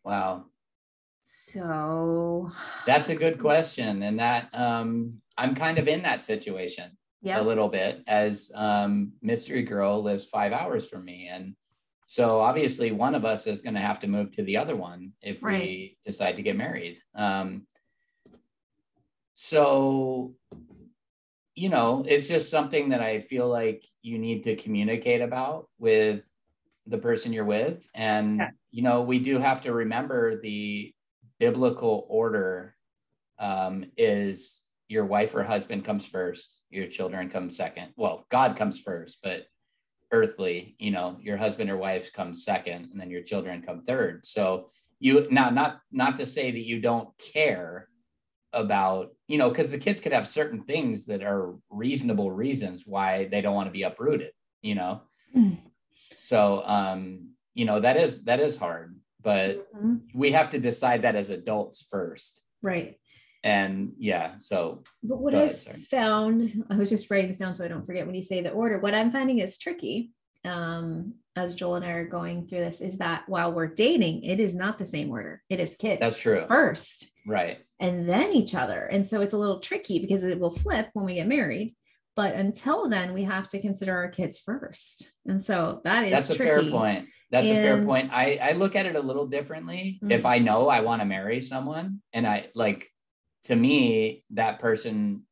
wow, 0.04 0.44
So, 1.22 2.50
that's 2.86 3.08
a 3.08 3.16
good 3.16 3.38
question, 3.38 4.02
and 4.02 4.20
that 4.20 4.48
um, 4.54 5.20
I'm 5.38 5.55
kind 5.55 5.79
of 5.79 5.88
in 5.88 6.03
that 6.03 6.22
situation 6.22 6.96
yeah, 7.22 7.40
a 7.40 7.42
little 7.42 7.68
bit 7.68 8.03
as 8.07 8.51
um, 8.55 9.12
Mystery 9.22 9.62
Girl 9.62 10.03
lives 10.03 10.25
five 10.27 10.53
hours 10.53 10.88
from 10.88 11.05
me, 11.05 11.29
and 11.31 11.55
so 12.07 12.40
obviously 12.40 12.92
one 12.92 13.14
of 13.14 13.25
us 13.25 13.46
is 13.46 13.62
going 13.62 13.75
to 13.75 13.81
have 13.81 14.01
to 14.01 14.07
move 14.07 14.33
to 14.33 14.42
the 14.42 14.57
other 14.57 14.77
one 14.77 15.12
if 15.22 15.42
we 15.42 15.99
decide 16.07 16.37
to 16.37 16.42
get 16.42 16.57
married. 16.57 16.99
Um, 17.14 17.66
so 19.35 20.35
you 21.55 21.68
know 21.68 22.05
it's 22.07 22.29
just 22.29 22.51
something 22.51 22.88
that 22.90 23.01
i 23.03 23.20
feel 23.20 23.49
like 23.49 23.85
you 24.03 24.18
need 24.18 24.44
to 24.44 24.57
communicate 24.57 25.20
about 25.20 25.68
with 25.79 26.22
the 26.87 26.99
person 26.99 27.33
you're 27.33 27.44
with 27.44 27.87
and 27.94 28.38
Yeah. 28.38 28.51
you 28.70 28.83
know 28.83 29.03
we 29.03 29.18
do 29.18 29.38
have 29.38 29.61
to 29.62 29.72
remember 29.72 30.40
the 30.40 30.94
biblical 31.38 32.07
order 32.09 32.77
um, 33.38 33.85
is 33.99 34.62
your 34.88 35.05
wife 35.05 35.35
or 35.35 35.42
husband 35.42 35.85
comes 35.85 36.07
first, 36.07 36.62
your 36.70 36.87
children 36.87 37.29
come 37.29 37.51
second. 37.51 37.92
Well, 37.96 38.27
God 38.31 38.57
comes 38.57 38.81
first, 38.81 39.18
but 39.22 39.46
earthly, 40.12 40.77
you 40.79 40.90
know, 40.90 41.16
your 41.20 41.37
husband 41.37 41.70
or 41.70 41.77
wife 41.77 42.12
comes 42.12 42.44
second, 42.44 42.90
and 42.90 43.01
then 43.01 43.11
your 43.11 43.22
children 43.22 43.62
come 43.62 43.83
third. 43.83 44.27
So 44.27 44.70
you 44.99 45.27
now 45.31 45.51
not 45.51 45.81
not 45.92 46.16
to 46.16 46.27
say 46.27 46.51
that 46.51 46.64
you 46.64 46.81
don't 46.81 47.09
care 47.35 47.88
about 48.53 49.12
you 49.29 49.38
know 49.38 49.51
because 49.51 49.70
the 49.70 49.79
kids 49.79 50.01
could 50.01 50.12
have 50.12 50.27
certain 50.27 50.62
things 50.62 51.07
that 51.07 51.22
are 51.22 51.55
reasonable 51.70 52.31
reasons 52.31 52.85
why 52.87 53.27
they 53.27 53.40
don't 53.40 53.55
want 53.55 53.68
to 53.68 53.72
be 53.72 53.83
uprooted 53.83 54.31
you 54.62 54.75
know 54.75 55.03
mm. 55.37 55.59
so 56.14 56.62
um 56.64 57.31
you 57.55 57.64
know 57.64 57.81
that 57.81 57.96
is 57.96 58.25
that 58.25 58.40
is 58.40 58.57
hard 58.57 58.99
but 59.20 59.70
mm-hmm. 59.75 59.96
we 60.14 60.31
have 60.31 60.51
to 60.51 60.59
decide 60.59 61.03
that 61.03 61.16
as 61.16 61.31
adults 61.31 61.87
first 61.90 62.42
right 62.62 62.99
and 63.46 63.92
yeah 63.98 64.37
so 64.38 64.82
but 65.02 65.18
what 65.18 65.35
i 65.35 65.48
found 65.48 66.64
i 66.70 66.76
was 66.76 66.90
just 66.90 67.11
writing 67.11 67.28
this 67.28 67.38
down 67.38 67.54
so 67.54 67.64
i 67.64 67.68
don't 67.68 67.87
forget 67.87 68.06
when 68.06 68.14
you 68.14 68.22
say 68.22 68.40
the 68.42 68.50
order 68.50 68.78
what 68.80 68.94
i'm 68.94 69.11
finding 69.11 69.38
is 69.38 69.59
tricky 69.59 70.11
um 70.44 71.14
as 71.37 71.54
Joel 71.54 71.76
and 71.76 71.85
I 71.85 71.90
are 71.90 72.06
going 72.06 72.46
through 72.46 72.61
this 72.61 72.80
is 72.80 72.98
that 72.98 73.28
while 73.28 73.52
we're 73.52 73.66
dating, 73.66 74.24
it 74.24 74.40
is 74.40 74.54
not 74.54 74.78
the 74.78 74.87
same 74.87 75.11
order. 75.11 75.42
It 75.50 75.61
is 75.61 75.76
kids. 75.76 76.00
That's 76.00 76.18
true. 76.18 76.46
First. 76.48 77.11
Right. 77.26 77.59
And 77.78 78.09
then 78.09 78.32
each 78.32 78.54
other. 78.54 78.87
And 78.87 79.06
so 79.06 79.20
it's 79.20 79.35
a 79.35 79.38
little 79.38 79.61
tricky 79.61 79.98
because 79.98 80.24
it 80.24 80.40
will 80.40 80.54
flip 80.54 80.88
when 80.94 81.04
we 81.04 81.14
get 81.14 81.28
married. 81.28 81.76
But 82.14 82.35
until 82.35 82.88
then, 82.88 83.12
we 83.12 83.24
have 83.24 83.48
to 83.48 83.61
consider 83.61 83.94
our 83.94 84.09
kids 84.09 84.38
first. 84.38 85.12
And 85.26 85.42
so 85.42 85.82
that 85.85 86.04
is 86.04 86.12
that's 86.12 86.30
a 86.30 86.35
tricky. 86.35 86.50
fair 86.50 86.70
point. 86.70 87.09
That's 87.30 87.48
and, 87.48 87.59
a 87.59 87.61
fair 87.61 87.85
point. 87.85 88.11
I, 88.11 88.38
I 88.40 88.52
look 88.52 88.74
at 88.74 88.87
it 88.87 88.96
a 88.96 89.00
little 89.00 89.26
differently. 89.26 89.98
Mm-hmm. 90.02 90.12
If 90.12 90.24
I 90.24 90.38
know 90.38 90.68
I 90.68 90.80
want 90.80 91.02
to 91.02 91.06
marry 91.06 91.42
someone 91.42 92.00
and 92.14 92.26
I 92.26 92.48
like 92.54 92.88
to 93.46 93.56
me, 93.56 94.24
that 94.30 94.59
person, 94.59 95.22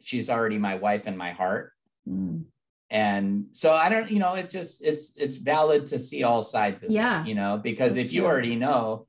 she's 0.00 0.28
already 0.30 0.58
my 0.58 0.76
wife 0.76 1.06
in 1.06 1.16
my 1.16 1.32
heart. 1.32 1.72
Mm 2.08 2.44
and 2.90 3.46
so 3.52 3.72
i 3.72 3.88
don't 3.88 4.10
you 4.10 4.18
know 4.18 4.34
it's 4.34 4.52
just 4.52 4.84
it's 4.84 5.16
it's 5.16 5.36
valid 5.36 5.86
to 5.86 5.98
see 5.98 6.22
all 6.22 6.42
sides 6.42 6.82
of 6.82 6.90
yeah 6.90 7.22
it, 7.22 7.28
you 7.28 7.34
know 7.34 7.58
because 7.62 7.96
if 7.96 8.12
you 8.12 8.22
true. 8.22 8.30
already 8.30 8.56
know 8.56 9.06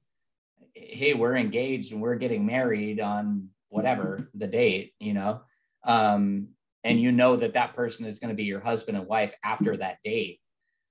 hey 0.74 1.14
we're 1.14 1.36
engaged 1.36 1.92
and 1.92 2.02
we're 2.02 2.16
getting 2.16 2.46
married 2.46 3.00
on 3.00 3.48
whatever 3.70 4.30
the 4.34 4.48
date 4.48 4.94
you 5.00 5.14
know 5.14 5.42
um 5.84 6.48
and 6.84 7.00
you 7.00 7.12
know 7.12 7.36
that 7.36 7.54
that 7.54 7.74
person 7.74 8.06
is 8.06 8.20
going 8.20 8.30
to 8.30 8.36
be 8.36 8.44
your 8.44 8.60
husband 8.60 8.98
and 8.98 9.08
wife 9.08 9.34
after 9.44 9.76
that 9.76 9.98
date 10.04 10.40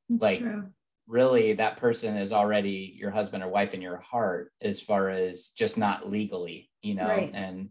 That's 0.08 0.22
like 0.22 0.40
true. 0.40 0.64
really 1.06 1.54
that 1.54 1.78
person 1.78 2.16
is 2.16 2.32
already 2.32 2.94
your 2.96 3.10
husband 3.10 3.42
or 3.42 3.48
wife 3.48 3.74
in 3.74 3.80
your 3.80 3.98
heart 3.98 4.52
as 4.60 4.80
far 4.80 5.08
as 5.08 5.48
just 5.56 5.78
not 5.78 6.10
legally 6.10 6.70
you 6.84 6.94
know 6.94 7.08
right. 7.08 7.30
and 7.34 7.70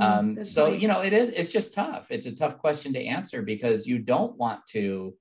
Mm, 0.00 0.04
um, 0.04 0.44
so 0.44 0.72
you 0.72 0.88
know 0.88 1.02
it 1.02 1.12
is 1.12 1.30
it's 1.30 1.52
just 1.52 1.72
tough 1.72 2.08
it's 2.10 2.26
a 2.26 2.34
tough 2.34 2.58
question 2.58 2.92
to 2.94 3.04
answer 3.04 3.42
because 3.42 3.86
you 3.86 4.00
don't 4.00 4.36
want 4.36 4.66
to 4.70 5.14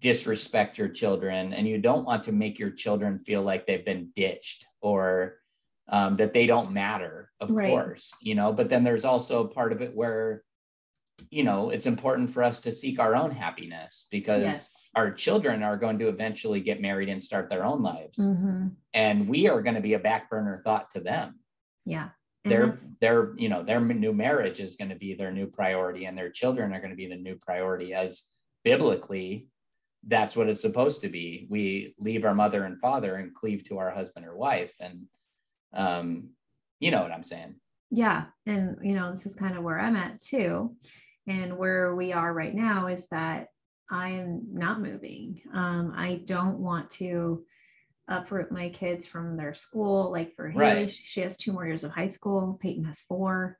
disrespect 0.00 0.76
your 0.76 0.88
children 0.88 1.52
and 1.52 1.68
you 1.68 1.78
don't 1.78 2.04
want 2.04 2.24
to 2.24 2.32
make 2.32 2.58
your 2.58 2.70
children 2.70 3.18
feel 3.20 3.42
like 3.42 3.64
they've 3.66 3.84
been 3.84 4.10
ditched 4.16 4.66
or 4.80 5.36
um, 5.88 6.16
that 6.16 6.32
they 6.32 6.46
don't 6.46 6.72
matter 6.72 7.30
of 7.38 7.52
right. 7.52 7.68
course 7.70 8.12
you 8.20 8.34
know 8.34 8.52
but 8.52 8.68
then 8.68 8.82
there's 8.82 9.04
also 9.04 9.46
part 9.46 9.72
of 9.72 9.82
it 9.82 9.94
where 9.94 10.42
you 11.30 11.44
know 11.44 11.70
it's 11.70 11.86
important 11.86 12.28
for 12.28 12.42
us 12.42 12.58
to 12.58 12.72
seek 12.72 12.98
our 12.98 13.14
own 13.14 13.30
happiness 13.30 14.08
because 14.10 14.42
yes. 14.42 14.90
our 14.96 15.12
children 15.12 15.62
are 15.62 15.76
going 15.76 16.00
to 16.00 16.08
eventually 16.08 16.58
get 16.58 16.80
married 16.80 17.08
and 17.08 17.22
start 17.22 17.48
their 17.48 17.64
own 17.64 17.82
lives 17.82 18.18
mm-hmm. 18.18 18.66
and 18.94 19.28
we 19.28 19.48
are 19.48 19.62
going 19.62 19.76
to 19.76 19.80
be 19.80 19.94
a 19.94 19.98
back 20.00 20.28
burner 20.28 20.60
thought 20.64 20.90
to 20.90 20.98
them 20.98 21.38
yeah 21.84 22.08
their 22.44 22.76
their 23.00 23.34
you 23.36 23.48
know 23.48 23.62
their 23.62 23.80
new 23.80 24.12
marriage 24.12 24.58
is 24.58 24.76
going 24.76 24.90
to 24.90 24.96
be 24.96 25.14
their 25.14 25.30
new 25.30 25.46
priority 25.46 26.06
and 26.06 26.18
their 26.18 26.30
children 26.30 26.72
are 26.72 26.80
going 26.80 26.90
to 26.90 26.96
be 26.96 27.06
the 27.06 27.16
new 27.16 27.36
priority 27.36 27.94
as 27.94 28.24
biblically 28.64 29.48
that's 30.06 30.36
what 30.36 30.48
it's 30.48 30.62
supposed 30.62 31.00
to 31.02 31.08
be. 31.08 31.46
We 31.48 31.94
leave 31.98 32.24
our 32.24 32.34
mother 32.34 32.64
and 32.64 32.80
father 32.80 33.16
and 33.16 33.34
cleave 33.34 33.64
to 33.64 33.78
our 33.78 33.90
husband 33.90 34.26
or 34.26 34.36
wife 34.36 34.74
and 34.80 35.04
um 35.74 36.30
you 36.80 36.90
know 36.90 37.02
what 37.02 37.12
i'm 37.12 37.22
saying? 37.22 37.54
Yeah 37.90 38.24
and 38.46 38.76
you 38.82 38.94
know 38.94 39.10
this 39.10 39.26
is 39.26 39.34
kind 39.34 39.56
of 39.56 39.62
where 39.62 39.78
i'm 39.78 39.96
at 39.96 40.20
too. 40.20 40.76
And 41.28 41.56
where 41.56 41.94
we 41.94 42.12
are 42.12 42.32
right 42.32 42.54
now 42.54 42.88
is 42.88 43.06
that 43.08 43.48
i 43.90 44.10
am 44.10 44.42
not 44.52 44.80
moving. 44.80 45.40
Um 45.54 45.94
i 45.96 46.20
don't 46.24 46.58
want 46.58 46.90
to 46.90 47.44
uproot 48.08 48.50
my 48.52 48.68
kids 48.68 49.06
from 49.06 49.36
their 49.36 49.54
school. 49.54 50.10
Like 50.10 50.34
for 50.34 50.48
Haley, 50.48 50.64
right. 50.64 50.92
she 50.92 51.20
has 51.20 51.36
two 51.36 51.52
more 51.52 51.66
years 51.66 51.84
of 51.84 51.90
high 51.90 52.08
school. 52.08 52.58
Peyton 52.60 52.84
has 52.84 53.00
four. 53.00 53.58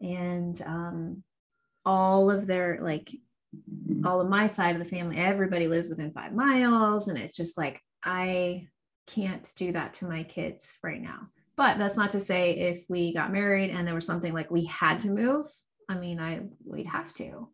And 0.00 0.60
um, 0.62 1.22
all 1.84 2.30
of 2.30 2.46
their, 2.46 2.78
like, 2.82 3.10
all 4.04 4.20
of 4.20 4.28
my 4.28 4.46
side 4.46 4.76
of 4.76 4.82
the 4.82 4.88
family, 4.88 5.16
everybody 5.16 5.68
lives 5.68 5.88
within 5.88 6.12
five 6.12 6.34
miles. 6.34 7.08
And 7.08 7.16
it's 7.18 7.36
just 7.36 7.56
like, 7.56 7.80
I 8.02 8.68
can't 9.06 9.50
do 9.56 9.72
that 9.72 9.94
to 9.94 10.06
my 10.06 10.22
kids 10.22 10.78
right 10.82 11.00
now. 11.00 11.28
But 11.56 11.78
that's 11.78 11.96
not 11.96 12.10
to 12.10 12.20
say 12.20 12.52
if 12.52 12.84
we 12.88 13.14
got 13.14 13.32
married 13.32 13.70
and 13.70 13.86
there 13.86 13.94
was 13.94 14.06
something 14.06 14.32
like 14.32 14.50
we 14.50 14.66
had 14.66 14.98
to 15.00 15.10
move, 15.10 15.46
I 15.88 15.94
mean, 15.94 16.18
I 16.18 16.40
we'd 16.64 16.86
have 16.86 17.14
to. 17.14 17.48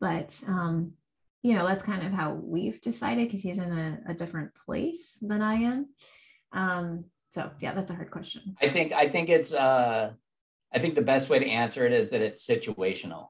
But 0.00 0.38
um, 0.46 0.92
you 1.42 1.54
know, 1.54 1.66
that's 1.66 1.82
kind 1.82 2.04
of 2.06 2.12
how 2.12 2.32
we've 2.32 2.80
decided 2.80 3.28
because 3.28 3.42
he's 3.42 3.58
in 3.58 3.70
a, 3.70 4.00
a, 4.08 4.14
different 4.14 4.54
place 4.54 5.18
than 5.22 5.40
I 5.40 5.54
am. 5.54 5.86
Um, 6.52 7.04
so 7.30 7.50
yeah, 7.60 7.74
that's 7.74 7.90
a 7.90 7.94
hard 7.94 8.10
question. 8.10 8.56
I 8.60 8.68
think 8.68 8.92
I 8.92 9.06
think 9.06 9.28
it's 9.28 9.52
uh 9.52 10.12
I 10.72 10.78
think 10.78 10.94
the 10.94 11.02
best 11.02 11.28
way 11.28 11.38
to 11.38 11.48
answer 11.48 11.86
it 11.86 11.92
is 11.92 12.10
that 12.10 12.22
it's 12.22 12.46
situational. 12.46 13.28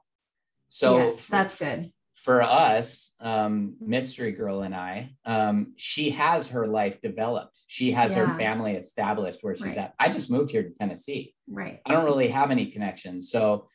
So 0.69 0.97
yes, 0.97 1.27
that's 1.27 1.59
good. 1.59 1.85
For 2.13 2.41
us, 2.41 3.13
um, 3.21 3.75
Mystery 3.79 4.33
Girl 4.33 4.63
and 4.63 4.75
I, 4.75 5.15
um, 5.23 5.73
she 5.77 6.09
has 6.09 6.49
her 6.49 6.67
life 6.67 7.01
developed. 7.01 7.57
She 7.67 7.91
has 7.91 8.11
yeah. 8.11 8.25
her 8.25 8.37
family 8.37 8.73
established 8.73 9.39
where 9.41 9.55
she's 9.55 9.67
right. 9.67 9.77
at. 9.77 9.93
I 9.97 10.09
just 10.09 10.29
moved 10.29 10.51
here 10.51 10.63
to 10.63 10.69
Tennessee. 10.69 11.33
Right. 11.47 11.79
I 11.85 11.93
don't 11.93 12.03
really 12.03 12.27
have 12.27 12.51
any 12.51 12.65
connections. 12.65 13.31
So 13.31 13.69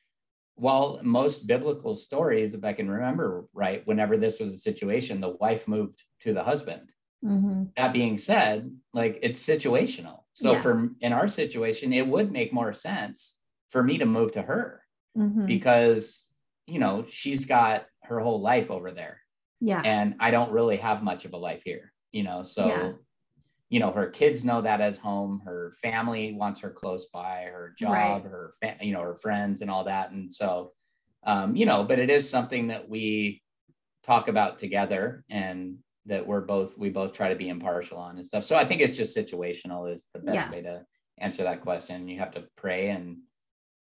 while 0.56 1.00
most 1.02 1.46
biblical 1.46 1.94
stories, 1.94 2.54
if 2.54 2.64
I 2.64 2.72
can 2.72 2.90
remember 2.90 3.46
right, 3.52 3.86
whenever 3.86 4.16
this 4.16 4.40
was 4.40 4.50
a 4.54 4.58
situation, 4.58 5.20
the 5.20 5.36
wife 5.40 5.66
moved 5.66 6.02
to 6.20 6.32
the 6.32 6.42
husband. 6.42 6.90
Mm-hmm. 7.24 7.64
That 7.76 7.92
being 7.92 8.18
said, 8.18 8.70
like 8.92 9.18
it's 9.22 9.44
situational. 9.44 10.20
So 10.34 10.52
yeah. 10.52 10.60
for 10.60 10.90
in 11.00 11.12
our 11.12 11.28
situation, 11.28 11.92
it 11.92 12.06
would 12.06 12.30
make 12.30 12.52
more 12.52 12.72
sense 12.72 13.38
for 13.68 13.82
me 13.82 13.98
to 13.98 14.06
move 14.06 14.32
to 14.32 14.42
her 14.42 14.82
mm-hmm. 15.16 15.46
because 15.46 16.28
you 16.66 16.78
know 16.78 17.04
she's 17.08 17.46
got 17.46 17.86
her 18.02 18.20
whole 18.20 18.40
life 18.40 18.70
over 18.70 18.90
there. 18.90 19.20
Yeah. 19.60 19.80
And 19.84 20.16
I 20.20 20.30
don't 20.30 20.52
really 20.52 20.76
have 20.76 21.02
much 21.02 21.24
of 21.24 21.32
a 21.32 21.38
life 21.38 21.62
here, 21.64 21.92
you 22.12 22.22
know. 22.22 22.42
So 22.42 22.66
yeah 22.66 22.90
you 23.70 23.80
know 23.80 23.90
her 23.90 24.06
kids 24.06 24.44
know 24.44 24.60
that 24.60 24.80
as 24.80 24.98
home 24.98 25.42
her 25.44 25.72
family 25.82 26.32
wants 26.32 26.60
her 26.60 26.70
close 26.70 27.06
by 27.06 27.48
her 27.52 27.74
job 27.78 27.92
right. 27.92 28.22
her 28.24 28.52
fa- 28.60 28.76
you 28.80 28.92
know 28.92 29.02
her 29.02 29.16
friends 29.16 29.60
and 29.60 29.70
all 29.70 29.84
that 29.84 30.10
and 30.10 30.32
so 30.32 30.72
um, 31.26 31.56
you 31.56 31.66
know 31.66 31.84
but 31.84 31.98
it 31.98 32.10
is 32.10 32.28
something 32.28 32.68
that 32.68 32.88
we 32.88 33.42
talk 34.02 34.28
about 34.28 34.58
together 34.58 35.24
and 35.30 35.78
that 36.06 36.26
we're 36.26 36.42
both 36.42 36.78
we 36.78 36.90
both 36.90 37.12
try 37.12 37.30
to 37.30 37.36
be 37.36 37.48
impartial 37.48 37.98
on 37.98 38.16
and 38.16 38.26
stuff 38.26 38.44
so 38.44 38.56
i 38.56 38.64
think 38.64 38.80
it's 38.80 38.96
just 38.96 39.16
situational 39.16 39.92
is 39.92 40.06
the 40.12 40.20
best 40.20 40.34
yeah. 40.34 40.50
way 40.50 40.60
to 40.60 40.84
answer 41.18 41.44
that 41.44 41.62
question 41.62 42.06
you 42.08 42.18
have 42.18 42.32
to 42.32 42.44
pray 42.56 42.90
and 42.90 43.16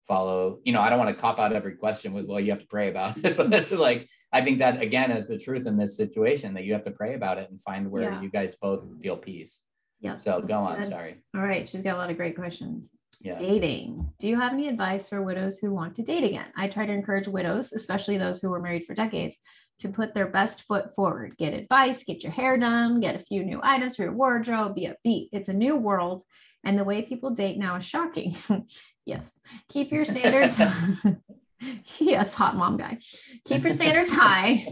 follow 0.06 0.58
you 0.64 0.72
know 0.72 0.80
i 0.80 0.90
don't 0.90 0.98
want 0.98 1.08
to 1.08 1.20
cop 1.20 1.38
out 1.38 1.52
every 1.52 1.74
question 1.74 2.12
with 2.12 2.26
well 2.26 2.40
you 2.40 2.50
have 2.50 2.60
to 2.60 2.66
pray 2.66 2.88
about 2.88 3.16
it 3.18 3.36
but 3.36 3.70
like 3.72 4.06
i 4.32 4.40
think 4.40 4.58
that 4.58 4.80
again 4.82 5.10
is 5.10 5.28
the 5.28 5.38
truth 5.38 5.66
in 5.66 5.76
this 5.76 5.96
situation 5.96 6.52
that 6.52 6.64
you 6.64 6.72
have 6.72 6.84
to 6.84 6.90
pray 6.90 7.14
about 7.14 7.38
it 7.38 7.48
and 7.50 7.60
find 7.60 7.90
where 7.90 8.12
yeah. 8.12 8.20
you 8.20 8.28
guys 8.28 8.56
both 8.60 8.84
feel 9.00 9.16
peace 9.16 9.60
yeah. 10.00 10.16
So 10.18 10.40
go 10.40 10.60
on. 10.60 10.80
Good. 10.80 10.88
Sorry. 10.88 11.16
All 11.34 11.42
right. 11.42 11.68
She's 11.68 11.82
got 11.82 11.94
a 11.94 11.98
lot 11.98 12.10
of 12.10 12.16
great 12.16 12.36
questions. 12.36 12.96
Yes. 13.20 13.40
Dating. 13.40 14.10
Do 14.18 14.28
you 14.28 14.40
have 14.40 14.54
any 14.54 14.68
advice 14.68 15.08
for 15.08 15.22
widows 15.22 15.58
who 15.58 15.74
want 15.74 15.94
to 15.96 16.02
date 16.02 16.24
again? 16.24 16.46
I 16.56 16.68
try 16.68 16.86
to 16.86 16.92
encourage 16.92 17.28
widows, 17.28 17.72
especially 17.74 18.16
those 18.16 18.40
who 18.40 18.48
were 18.48 18.62
married 18.62 18.86
for 18.86 18.94
decades, 18.94 19.36
to 19.80 19.90
put 19.90 20.14
their 20.14 20.28
best 20.28 20.62
foot 20.62 20.94
forward. 20.94 21.36
Get 21.36 21.52
advice, 21.52 22.02
get 22.04 22.22
your 22.22 22.32
hair 22.32 22.56
done, 22.56 23.00
get 23.00 23.16
a 23.16 23.24
few 23.24 23.44
new 23.44 23.60
items 23.62 23.96
for 23.96 24.04
your 24.04 24.12
wardrobe, 24.12 24.74
be 24.74 24.88
upbeat. 24.88 25.28
It's 25.32 25.50
a 25.50 25.54
new 25.54 25.76
world. 25.76 26.22
And 26.64 26.78
the 26.78 26.84
way 26.84 27.02
people 27.02 27.30
date 27.30 27.58
now 27.58 27.76
is 27.76 27.84
shocking. 27.84 28.34
yes. 29.06 29.38
Keep 29.68 29.92
your 29.92 30.04
standards. 30.06 30.58
yes, 31.98 32.34
hot 32.34 32.56
mom 32.56 32.76
guy. 32.76 32.98
Keep 33.44 33.62
your 33.62 33.72
standards 33.72 34.10
high 34.12 34.64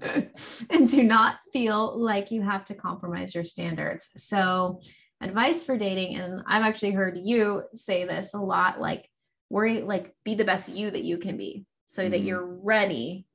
and 0.70 0.90
do 0.90 1.02
not 1.02 1.36
feel 1.52 1.98
like 1.98 2.30
you 2.30 2.42
have 2.42 2.64
to 2.66 2.74
compromise 2.74 3.34
your 3.34 3.44
standards. 3.44 4.10
So, 4.16 4.80
advice 5.20 5.62
for 5.62 5.78
dating, 5.78 6.16
and 6.16 6.42
I've 6.46 6.64
actually 6.64 6.92
heard 6.92 7.18
you 7.22 7.62
say 7.74 8.04
this 8.04 8.34
a 8.34 8.38
lot 8.38 8.80
like, 8.80 9.08
worry, 9.50 9.82
like, 9.82 10.14
be 10.24 10.34
the 10.34 10.44
best 10.44 10.68
you 10.68 10.90
that 10.90 11.04
you 11.04 11.18
can 11.18 11.36
be 11.36 11.64
so 11.86 12.02
mm-hmm. 12.02 12.12
that 12.12 12.20
you're 12.20 12.44
ready 12.44 13.26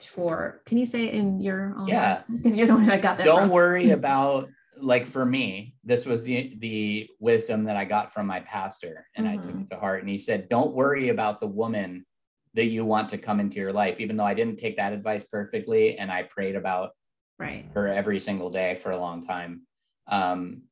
for. 0.00 0.62
Can 0.66 0.78
you 0.78 0.86
say 0.86 1.06
it 1.06 1.14
in 1.14 1.40
your 1.40 1.74
own? 1.78 1.88
Yeah. 1.88 2.22
Because 2.30 2.56
you're 2.56 2.66
the 2.66 2.74
one 2.74 2.86
that 2.86 3.02
got 3.02 3.18
that. 3.18 3.24
Don't 3.24 3.50
worry 3.50 3.90
about 3.90 4.48
like 4.80 5.06
for 5.06 5.26
me, 5.26 5.74
this 5.84 6.06
was 6.06 6.24
the 6.24 6.54
the 6.58 7.08
wisdom 7.18 7.64
that 7.64 7.76
I 7.76 7.84
got 7.84 8.12
from 8.12 8.26
my 8.26 8.40
pastor, 8.40 9.06
and 9.16 9.28
I 9.28 9.36
took 9.36 9.54
Mhm. 9.54 9.62
it 9.62 9.70
to 9.70 9.76
heart. 9.76 10.00
And 10.00 10.08
he 10.08 10.18
said, 10.18 10.48
"Don't 10.48 10.74
worry 10.74 11.08
about 11.08 11.40
the 11.40 11.48
woman 11.48 12.06
that 12.54 12.66
you 12.66 12.84
want 12.84 13.08
to 13.10 13.18
come 13.18 13.40
into 13.40 13.56
your 13.56 13.72
life." 13.72 14.00
Even 14.00 14.16
though 14.16 14.24
I 14.24 14.34
didn't 14.34 14.56
take 14.58 14.76
that 14.76 14.92
advice 14.92 15.24
perfectly, 15.26 15.98
and 15.98 16.10
I 16.10 16.22
prayed 16.24 16.56
about 16.56 16.90
Right. 17.38 17.66
her 17.74 17.86
every 17.88 18.18
single 18.18 18.50
day 18.50 18.74
for 18.74 18.90
a 18.90 18.96
long 18.98 19.24
time. 19.26 19.62
Um, 20.08 20.62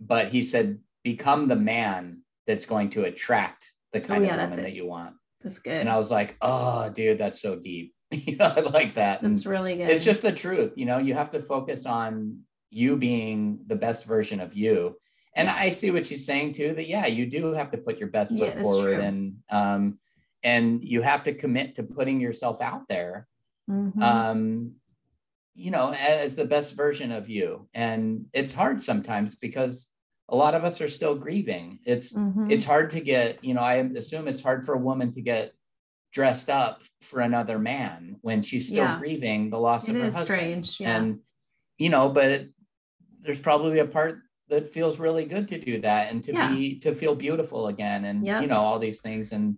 but 0.00 0.28
he 0.28 0.42
said, 0.42 0.80
"Become 1.02 1.48
the 1.48 1.56
man 1.56 2.22
that's 2.46 2.66
going 2.66 2.90
to 2.90 3.04
attract 3.04 3.72
the 3.92 4.00
kind 4.00 4.22
Oh, 4.24 4.26
yeah, 4.26 4.34
of 4.34 4.50
woman 4.50 4.64
that 4.64 4.74
you 4.74 4.86
want." 4.86 5.14
That's 5.42 5.58
good. 5.58 5.72
And 5.80 5.88
I 5.88 5.96
was 5.96 6.10
like, 6.10 6.36
"Oh, 6.40 6.90
dude, 6.90 7.18
that's 7.18 7.40
so 7.40 7.56
deep." 7.56 7.94
you 8.10 8.36
know, 8.36 8.52
I 8.56 8.60
like 8.60 8.94
that. 8.94 9.22
And- 9.22 9.34
That's 9.34 9.46
really 9.46 9.76
good. 9.76 9.90
it's 9.90 10.04
just 10.04 10.22
the 10.22 10.30
truth 10.32 10.72
you 10.76 10.84
know 10.86 10.98
you 10.98 11.14
have 11.14 11.30
to 11.32 11.42
focus 11.42 11.84
on 11.86 12.40
you 12.70 12.96
being 12.96 13.58
the 13.66 13.74
best 13.76 14.04
version 14.04 14.40
of 14.40 14.54
you 14.54 14.96
and 15.34 15.48
i 15.48 15.70
see 15.70 15.90
what 15.90 16.04
she's 16.06 16.24
saying 16.26 16.52
too 16.52 16.74
that 16.74 16.86
yeah 16.88 17.06
you 17.06 17.24
do 17.26 17.52
have 17.54 17.70
to 17.72 17.78
put 17.78 17.98
your 17.98 18.08
best 18.08 18.30
foot 18.36 18.54
that's 18.54 18.60
forward 18.62 18.96
true. 18.96 19.04
and 19.04 19.34
um 19.50 19.98
and 20.44 20.84
you 20.84 21.00
have 21.02 21.22
to 21.24 21.34
commit 21.34 21.74
to 21.76 21.82
putting 21.82 22.20
yourself 22.20 22.60
out 22.60 22.86
there 22.88 23.26
Mhm. 23.68 24.00
um 24.02 24.72
you 25.54 25.70
know 25.70 25.92
as 25.94 26.36
the 26.36 26.44
best 26.44 26.74
version 26.74 27.10
of 27.12 27.28
you 27.28 27.66
and 27.72 28.26
it's 28.34 28.52
hard 28.52 28.82
sometimes 28.82 29.36
because 29.36 29.88
a 30.28 30.36
lot 30.36 30.54
of 30.54 30.64
us 30.64 30.80
are 30.82 30.88
still 30.88 31.14
grieving 31.14 31.78
it's 31.86 32.12
Mhm. 32.12 32.50
it's 32.52 32.64
hard 32.64 32.90
to 32.90 33.00
get 33.00 33.42
you 33.42 33.54
know 33.54 33.62
i 33.62 33.76
assume 33.76 34.28
it's 34.28 34.42
hard 34.42 34.64
for 34.66 34.74
a 34.74 34.78
woman 34.78 35.12
to 35.14 35.22
get 35.22 35.52
dressed 36.12 36.50
up 36.50 36.82
for 37.00 37.20
another 37.20 37.58
man 37.58 38.16
when 38.20 38.42
she's 38.42 38.66
still 38.68 38.84
Yeah. 38.84 38.98
grieving 38.98 39.48
the 39.50 39.58
loss 39.58 39.88
It 39.88 39.96
of 39.96 40.02
her 40.02 40.08
is 40.08 40.14
husband 40.14 40.66
strange, 40.66 40.80
yeah. 40.80 40.96
and 40.96 41.20
you 41.78 41.88
know 41.88 42.08
but 42.10 42.28
it, 42.30 42.50
there's 43.22 43.40
probably 43.40 43.78
a 43.78 43.86
part 43.86 44.20
that 44.48 44.68
feels 44.68 45.00
really 45.00 45.24
good 45.24 45.48
to 45.48 45.58
do 45.58 45.80
that 45.80 46.12
and 46.12 46.22
to 46.24 46.32
Yeah. 46.32 46.52
be 46.54 46.78
to 46.80 46.94
feel 46.94 47.14
beautiful 47.14 47.68
again 47.68 48.04
and 48.04 48.26
Yep. 48.26 48.42
you 48.42 48.48
know 48.48 48.58
all 48.60 48.78
these 48.78 49.00
things 49.00 49.32
and 49.32 49.56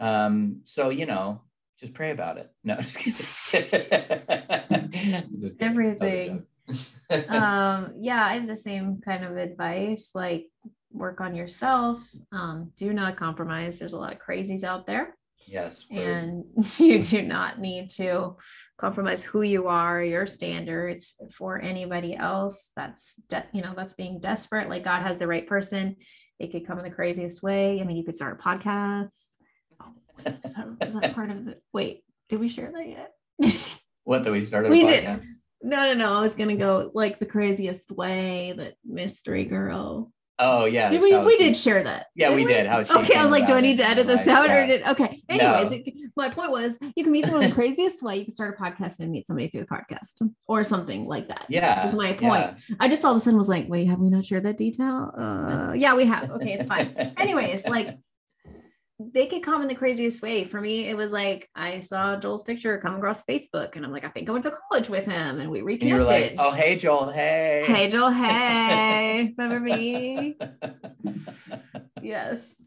um 0.00 0.60
so 0.64 0.88
you 0.90 1.06
know 1.06 1.40
just 1.78 1.94
pray 1.94 2.10
about 2.10 2.38
it 2.38 2.50
no 2.64 2.76
just. 2.80 3.50
Just. 5.40 5.56
Everything. 5.60 5.98
That 5.98 6.68
was 6.68 7.06
a 7.10 7.18
joke. 7.18 7.30
um 7.30 7.94
yeah 7.98 8.24
i 8.24 8.34
have 8.34 8.46
the 8.46 8.56
same 8.56 9.00
kind 9.04 9.24
of 9.24 9.36
advice 9.36 10.12
like 10.14 10.46
work 10.92 11.20
on 11.20 11.34
yourself 11.34 12.02
um 12.30 12.70
do 12.76 12.92
not 12.92 13.16
compromise 13.16 13.78
there's 13.78 13.94
a 13.94 13.98
lot 13.98 14.12
of 14.12 14.18
crazies 14.18 14.62
out 14.62 14.86
there 14.86 15.16
yes 15.46 15.86
word. 15.90 16.00
and 16.00 16.44
you 16.78 17.02
do 17.02 17.22
not 17.22 17.58
need 17.58 17.90
to 17.90 18.36
compromise 18.78 19.24
who 19.24 19.42
you 19.42 19.66
are 19.66 20.02
your 20.02 20.26
standards 20.26 21.16
for 21.32 21.60
anybody 21.60 22.14
else 22.14 22.70
that's 22.76 23.16
de- 23.28 23.44
you 23.52 23.62
know 23.62 23.72
that's 23.76 23.94
being 23.94 24.20
desperate 24.20 24.68
like 24.68 24.84
god 24.84 25.02
has 25.02 25.18
the 25.18 25.26
right 25.26 25.46
person 25.46 25.96
it 26.38 26.52
could 26.52 26.66
come 26.66 26.78
in 26.78 26.84
the 26.84 26.90
craziest 26.90 27.42
way 27.42 27.80
i 27.80 27.84
mean 27.84 27.96
you 27.96 28.04
could 28.04 28.16
start 28.16 28.38
a 28.38 28.42
podcast 28.42 29.31
is 30.18 30.40
that, 30.40 30.66
is 30.80 30.94
that 30.94 31.14
part 31.14 31.30
of 31.30 31.48
it 31.48 31.62
wait 31.72 32.04
did 32.28 32.38
we 32.40 32.48
share 32.48 32.70
that 32.72 32.88
yet 32.88 33.12
what 34.04 34.24
that 34.24 34.32
we 34.32 34.44
started 34.44 34.68
a 34.68 34.70
We 34.70 34.84
did. 34.84 35.04
no 35.04 35.18
no 35.62 35.94
no 35.94 36.12
i 36.14 36.20
was 36.20 36.34
gonna 36.34 36.56
go 36.56 36.90
like 36.94 37.18
the 37.18 37.26
craziest 37.26 37.90
way 37.90 38.54
that 38.56 38.74
mystery 38.84 39.44
girl 39.44 40.12
oh 40.38 40.64
yeah 40.64 40.88
did 40.90 41.00
we 41.02 41.16
we 41.16 41.32
she- 41.32 41.38
did 41.44 41.56
share 41.56 41.82
that 41.84 42.06
yeah 42.16 42.30
we 42.34 42.44
didn't 42.44 42.64
did 42.64 42.66
how 42.66 42.80
Okay, 43.00 43.14
I 43.14 43.22
was 43.22 43.30
like, 43.30 43.46
do 43.46 43.52
I 43.54 43.60
need 43.60 43.76
to 43.78 43.86
edit 43.86 44.06
this 44.06 44.26
out 44.26 44.48
yeah. 44.48 44.56
or 44.56 44.66
did 44.66 44.82
okay? 44.88 45.22
Anyways, 45.28 45.70
No. 45.70 45.76
it, 45.76 46.10
my 46.16 46.28
point 46.30 46.50
was 46.50 46.78
you 46.96 47.04
can 47.04 47.12
meet 47.12 47.26
someone 47.26 47.48
the 47.48 47.54
craziest 47.54 48.02
way. 48.02 48.16
You 48.18 48.24
can 48.24 48.34
start 48.34 48.56
a 48.58 48.62
podcast 48.62 48.98
and 49.00 49.10
meet 49.10 49.26
somebody 49.26 49.48
through 49.48 49.60
the 49.60 49.66
podcast 49.66 50.28
or 50.48 50.64
something 50.64 51.06
like 51.06 51.28
that. 51.28 51.46
yeah 51.48 51.86
is 51.88 51.94
my 51.94 52.12
point. 52.14 52.22
yeah. 52.22 52.54
I 52.80 52.88
just 52.88 53.04
all 53.04 53.12
of 53.12 53.16
a 53.18 53.20
sudden 53.20 53.38
was 53.38 53.48
like, 53.48 53.68
wait, 53.68 53.84
have 53.86 53.98
we 54.00 54.10
not 54.10 54.24
shared 54.24 54.44
that 54.44 54.56
detail? 54.56 55.12
Uh, 55.16 55.72
yeah, 55.76 55.94
we 55.94 56.04
have. 56.06 56.30
Okay, 56.32 56.54
it's 56.54 56.66
fine. 56.66 56.88
Anyways, 57.18 57.66
like 57.68 57.96
they 59.12 59.26
could 59.26 59.42
come 59.42 59.62
in 59.62 59.68
the 59.68 59.74
craziest 59.74 60.22
way. 60.22 60.44
For 60.44 60.60
me, 60.60 60.88
it 60.88 60.96
was 60.96 61.12
like 61.12 61.48
I 61.54 61.80
saw 61.80 62.16
Joel's 62.16 62.42
picture 62.42 62.78
come 62.78 62.94
across 62.94 63.24
Facebook, 63.24 63.76
and 63.76 63.84
I'm 63.84 63.92
like, 63.92 64.04
I 64.04 64.08
think 64.08 64.28
I 64.28 64.32
went 64.32 64.44
to 64.44 64.52
college 64.68 64.88
with 64.88 65.06
him, 65.06 65.40
and 65.40 65.50
we 65.50 65.58
and 65.58 65.66
reconnected. 65.66 65.88
you 65.88 65.96
were 65.96 66.04
like 66.04 66.34
oh 66.38 66.52
hey 66.52 66.76
joel 66.76 67.10
hey 67.10 67.64
hey 67.66 67.90
Joel, 67.90 68.10
hey, 68.10 69.34
remember 69.38 69.60
me? 69.60 70.36
Yes. 72.02 72.60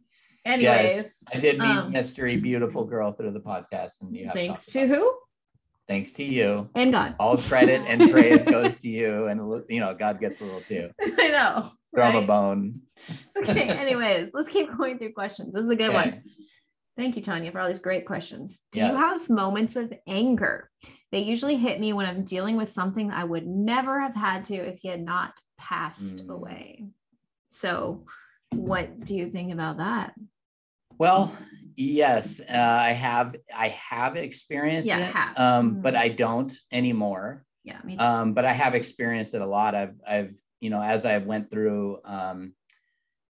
Anyways, 0.46 0.96
Yes, 0.96 1.24
I 1.34 1.40
did 1.40 1.60
meet 1.60 1.68
um, 1.68 1.92
mystery 1.92 2.38
beautiful 2.38 2.86
girl 2.86 3.12
through 3.12 3.32
the 3.32 3.40
podcast, 3.40 4.02
and 4.02 4.16
you 4.16 4.26
have 4.26 4.34
thanks 4.34 4.66
to 4.68 4.88
who 4.88 5.14
Thanks 5.88 6.12
to 6.14 6.24
you. 6.24 6.70
and 6.76 6.92
God. 6.92 7.16
All 7.20 7.38
credit 7.38 7.82
and 7.88 8.10
praise 8.12 8.44
goes 8.46 8.78
to 8.78 8.90
you, 8.90 9.28
and 9.28 9.64
you 9.70 9.80
know 9.80 9.94
God 9.94 10.20
gets 10.20 10.42
a 10.42 10.44
little 10.46 10.62
too. 10.62 10.90
I 11.20 11.30
know. 11.30 11.72
Throw 11.96 12.10
him 12.10 12.24
a 12.24 12.28
bone. 12.28 12.82
Okay. 13.38 13.70
Anyways, 13.70 14.32
let's 14.34 14.50
keep 14.50 14.76
going 14.76 14.98
through 14.98 15.14
questions. 15.14 15.54
This 15.54 15.64
is 15.66 15.72
a 15.72 15.76
good 15.76 15.90
Okay. 15.92 15.96
one. 16.12 16.24
Thank 16.98 17.16
you, 17.18 17.22
Tanya, 17.22 17.52
for 17.52 17.60
all 17.60 17.68
these 17.68 17.80
great 17.80 18.06
questions. 18.06 18.62
Do 18.72 18.80
Yes. 18.80 18.92
you 18.92 18.98
have 18.98 19.30
moments 19.30 19.76
of 19.76 19.94
anger? 20.08 20.70
They 21.12 21.20
usually 21.20 21.56
hit 21.58 21.80
me 21.80 21.94
when 21.94 22.06
I'm 22.06 22.24
dealing 22.24 22.56
with 22.58 22.70
something 22.70 23.12
I 23.12 23.24
would 23.24 23.46
never 23.46 24.00
have 24.00 24.16
had 24.16 24.46
to 24.46 24.56
if 24.56 24.80
he 24.82 24.88
had 24.88 25.02
not 25.04 25.34
passed 25.58 26.26
Mm. 26.26 26.30
away. 26.30 26.86
So, 27.50 28.06
what 28.52 29.00
do 29.06 29.16
you 29.16 29.30
think 29.30 29.54
about 29.54 29.78
that? 29.78 30.14
Well, 30.98 31.34
yes, 31.76 32.40
uh, 32.40 32.54
I 32.54 32.90
have. 32.92 33.36
I 33.56 33.70
have 33.70 34.16
experienced 34.16 34.88
Yeah, 34.88 35.00
it, 35.00 35.14
have. 35.14 35.38
um, 35.38 35.76
Mhm. 35.76 35.82
but 35.82 35.96
I 35.96 36.10
don't 36.10 36.52
anymore. 36.72 37.46
Yeah, 37.64 37.80
me 37.84 37.96
too. 37.98 38.04
um, 38.04 38.34
but 38.34 38.46
I 38.46 38.54
have 38.54 38.76
experienced 38.76 39.34
it 39.34 39.42
a 39.42 39.46
lot. 39.46 39.74
I've, 39.74 39.96
I've, 40.08 40.40
you 40.60 40.70
know, 40.70 40.82
as 40.82 41.04
I 41.06 41.18
went 41.18 41.50
through, 41.50 42.00
um, 42.06 42.54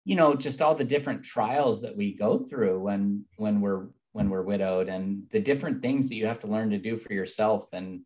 you 0.04 0.16
know, 0.16 0.35
just 0.35 0.61
all 0.61 0.74
the 0.74 0.85
different 0.85 1.24
trials 1.24 1.83
that 1.83 1.96
we 1.96 2.14
go 2.14 2.38
through 2.38 2.80
when, 2.80 3.24
when 3.37 3.61
we're, 3.61 3.87
when 4.12 4.30
we're 4.30 4.42
widowed 4.42 4.88
and 4.88 5.24
the 5.30 5.40
different 5.40 5.83
things 5.83 6.09
that 6.09 6.16
you 6.16 6.26
have 6.26 6.40
to 6.40 6.46
learn 6.48 6.70
to 6.70 6.78
do 6.78 6.96
for 6.96 7.12
yourself. 7.12 7.68
And, 7.72 8.00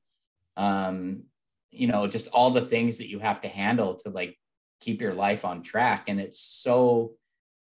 um, 0.57 1.25
you 1.71 1.87
know, 1.87 2.07
just 2.07 2.29
all 2.29 2.51
the 2.51 2.61
things 2.61 2.99
that 2.99 3.09
you 3.09 3.19
have 3.21 3.41
to 3.41 3.49
handle 3.49 3.95
to 3.97 4.11
like 4.11 4.39
keep 4.81 5.01
your 5.01 5.15
life 5.15 5.45
on 5.45 5.63
track. 5.63 6.09
And 6.09 6.21
it's 6.21 6.41
so 6.41 7.13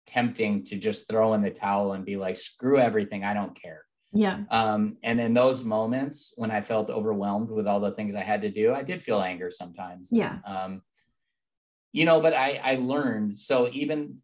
tempting 0.07 0.65
to 0.65 0.77
just 0.77 1.09
throw 1.09 1.35
in 1.35 1.43
the 1.43 1.51
towel 1.51 1.93
and 1.93 2.05
be 2.05 2.17
like, 2.17 2.37
screw 2.37 2.79
everything. 2.79 3.25
I 3.25 3.35
don't 3.35 3.61
care. 3.61 3.85
yeah. 4.13 4.41
Um, 4.51 4.97
and 5.03 5.21
in 5.21 5.35
those 5.35 5.65
moments 5.65 6.35
when 6.37 6.51
I 6.51 6.61
felt 6.61 6.91
overwhelmed 6.91 7.51
with 7.51 7.67
all 7.67 7.81
the 7.81 7.93
things 7.93 8.15
I 8.15 8.23
had 8.23 8.43
to 8.43 8.51
do, 8.51 8.75
I 8.75 8.83
did 8.83 9.03
feel 9.03 9.21
anger 9.21 9.51
sometimes. 9.51 10.11
Yeah. 10.13 10.39
Um, 10.45 10.83
you 11.93 12.05
know, 12.05 12.21
but 12.21 12.35
I 12.35 12.61
I 12.63 12.75
learned 12.77 13.39
so 13.39 13.69
even 13.73 14.19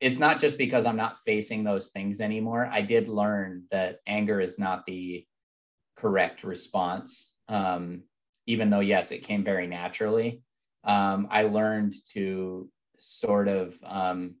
it's 0.00 0.18
not 0.18 0.38
just 0.40 0.58
because 0.58 0.84
I'm 0.84 0.96
not 0.96 1.18
facing 1.18 1.64
those 1.64 1.88
things 1.88 2.20
anymore. 2.20 2.68
I 2.70 2.82
did 2.82 3.08
learn 3.08 3.64
that 3.70 4.00
anger 4.06 4.40
is 4.40 4.58
not 4.58 4.84
the 4.84 5.26
correct 5.96 6.44
response. 6.44 7.34
Um, 7.48 8.02
even 8.46 8.70
though 8.70 8.80
yes, 8.80 9.12
it 9.12 9.26
came 9.26 9.42
very 9.44 9.66
naturally. 9.66 10.42
Um, 10.84 11.26
I 11.30 11.44
learned 11.44 11.94
to 12.12 12.68
sort 12.98 13.48
of 13.48 13.76
um, 13.84 14.34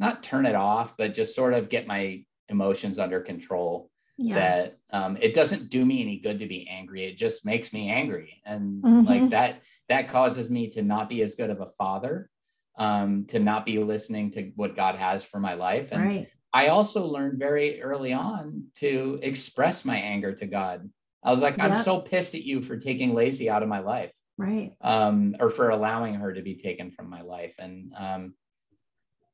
not 0.00 0.22
turn 0.22 0.46
it 0.46 0.54
off, 0.56 0.96
but 0.96 1.14
just 1.14 1.36
sort 1.36 1.52
of 1.54 1.68
get 1.68 1.86
my 1.86 2.24
emotions 2.48 2.98
under 2.98 3.20
control 3.20 3.90
Yeah. 4.16 4.34
that 4.34 4.78
um, 4.92 5.16
it 5.20 5.34
doesn't 5.34 5.70
do 5.70 5.84
me 5.84 6.00
any 6.02 6.18
good 6.18 6.40
to 6.40 6.46
be 6.46 6.66
angry. 6.68 7.04
It 7.04 7.16
just 7.16 7.44
makes 7.44 7.72
me 7.72 7.88
angry, 7.90 8.40
and 8.44 8.82
Mhm. 8.82 9.06
like 9.06 9.28
that 9.30 9.62
that 9.88 10.08
causes 10.08 10.50
me 10.50 10.68
to 10.70 10.82
not 10.82 11.08
be 11.08 11.22
as 11.22 11.34
good 11.34 11.50
of 11.50 11.60
a 11.60 11.66
father, 11.66 12.30
um, 12.76 13.26
to 13.26 13.38
not 13.38 13.66
be 13.66 13.78
listening 13.78 14.30
to 14.32 14.50
what 14.56 14.74
God 14.74 14.96
has 14.96 15.24
for 15.24 15.38
my 15.38 15.54
life. 15.54 15.92
And 15.92 16.04
right. 16.04 16.26
I 16.52 16.68
also 16.68 17.06
learned 17.06 17.38
very 17.38 17.80
early 17.82 18.12
on 18.12 18.68
to 18.76 19.20
express 19.22 19.84
my 19.84 19.96
anger 19.96 20.32
to 20.34 20.46
God. 20.46 20.88
I 21.22 21.30
was 21.30 21.42
like, 21.42 21.58
I'm 21.58 21.74
Yep. 21.74 21.84
so 21.84 22.00
pissed 22.00 22.34
at 22.34 22.42
you 22.42 22.62
for 22.62 22.76
taking 22.78 23.12
Lacey 23.14 23.50
out 23.50 23.62
of 23.62 23.68
my 23.68 23.80
life, 23.80 24.12
Right. 24.38 24.72
um, 24.80 25.36
or 25.38 25.50
for 25.50 25.70
allowing 25.70 26.14
her 26.14 26.32
to 26.32 26.42
be 26.42 26.54
taken 26.56 26.90
from 26.90 27.10
my 27.10 27.20
life, 27.20 27.56
and 27.58 27.92
um, 27.96 28.34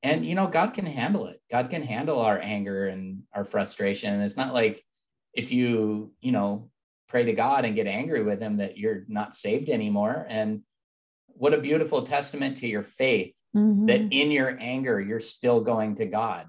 and 0.07 0.25
you 0.25 0.35
know 0.35 0.47
god 0.47 0.73
can 0.75 0.87
handle 0.87 1.27
it. 1.27 1.41
God 1.51 1.71
can 1.71 1.83
handle 1.83 2.21
our 2.21 2.39
anger 2.39 2.87
and 2.87 3.23
our 3.35 3.45
frustration. 3.45 4.13
And 4.15 4.23
it's 4.23 4.37
not 4.37 4.55
like 4.55 4.81
if 5.35 5.53
you 5.53 6.13
you 6.21 6.33
know 6.33 6.71
pray 7.09 7.25
to 7.25 7.33
god 7.33 7.65
and 7.65 7.75
get 7.75 7.87
angry 7.87 8.23
with 8.23 8.41
him 8.41 8.57
that 8.59 8.77
you're 8.79 9.05
not 9.09 9.35
saved 9.35 9.69
anymore. 9.69 10.27
And 10.29 10.63
what 11.27 11.55
a 11.55 11.59
beautiful 11.59 12.03
testament 12.03 12.59
to 12.59 12.67
your 12.69 12.83
faith 12.83 13.37
Mhm. 13.55 13.87
that 13.89 14.01
in 14.11 14.31
your 14.31 14.57
anger 14.61 15.01
you're 15.01 15.21
still 15.21 15.61
going 15.61 15.97
to 15.97 16.07
god. 16.07 16.47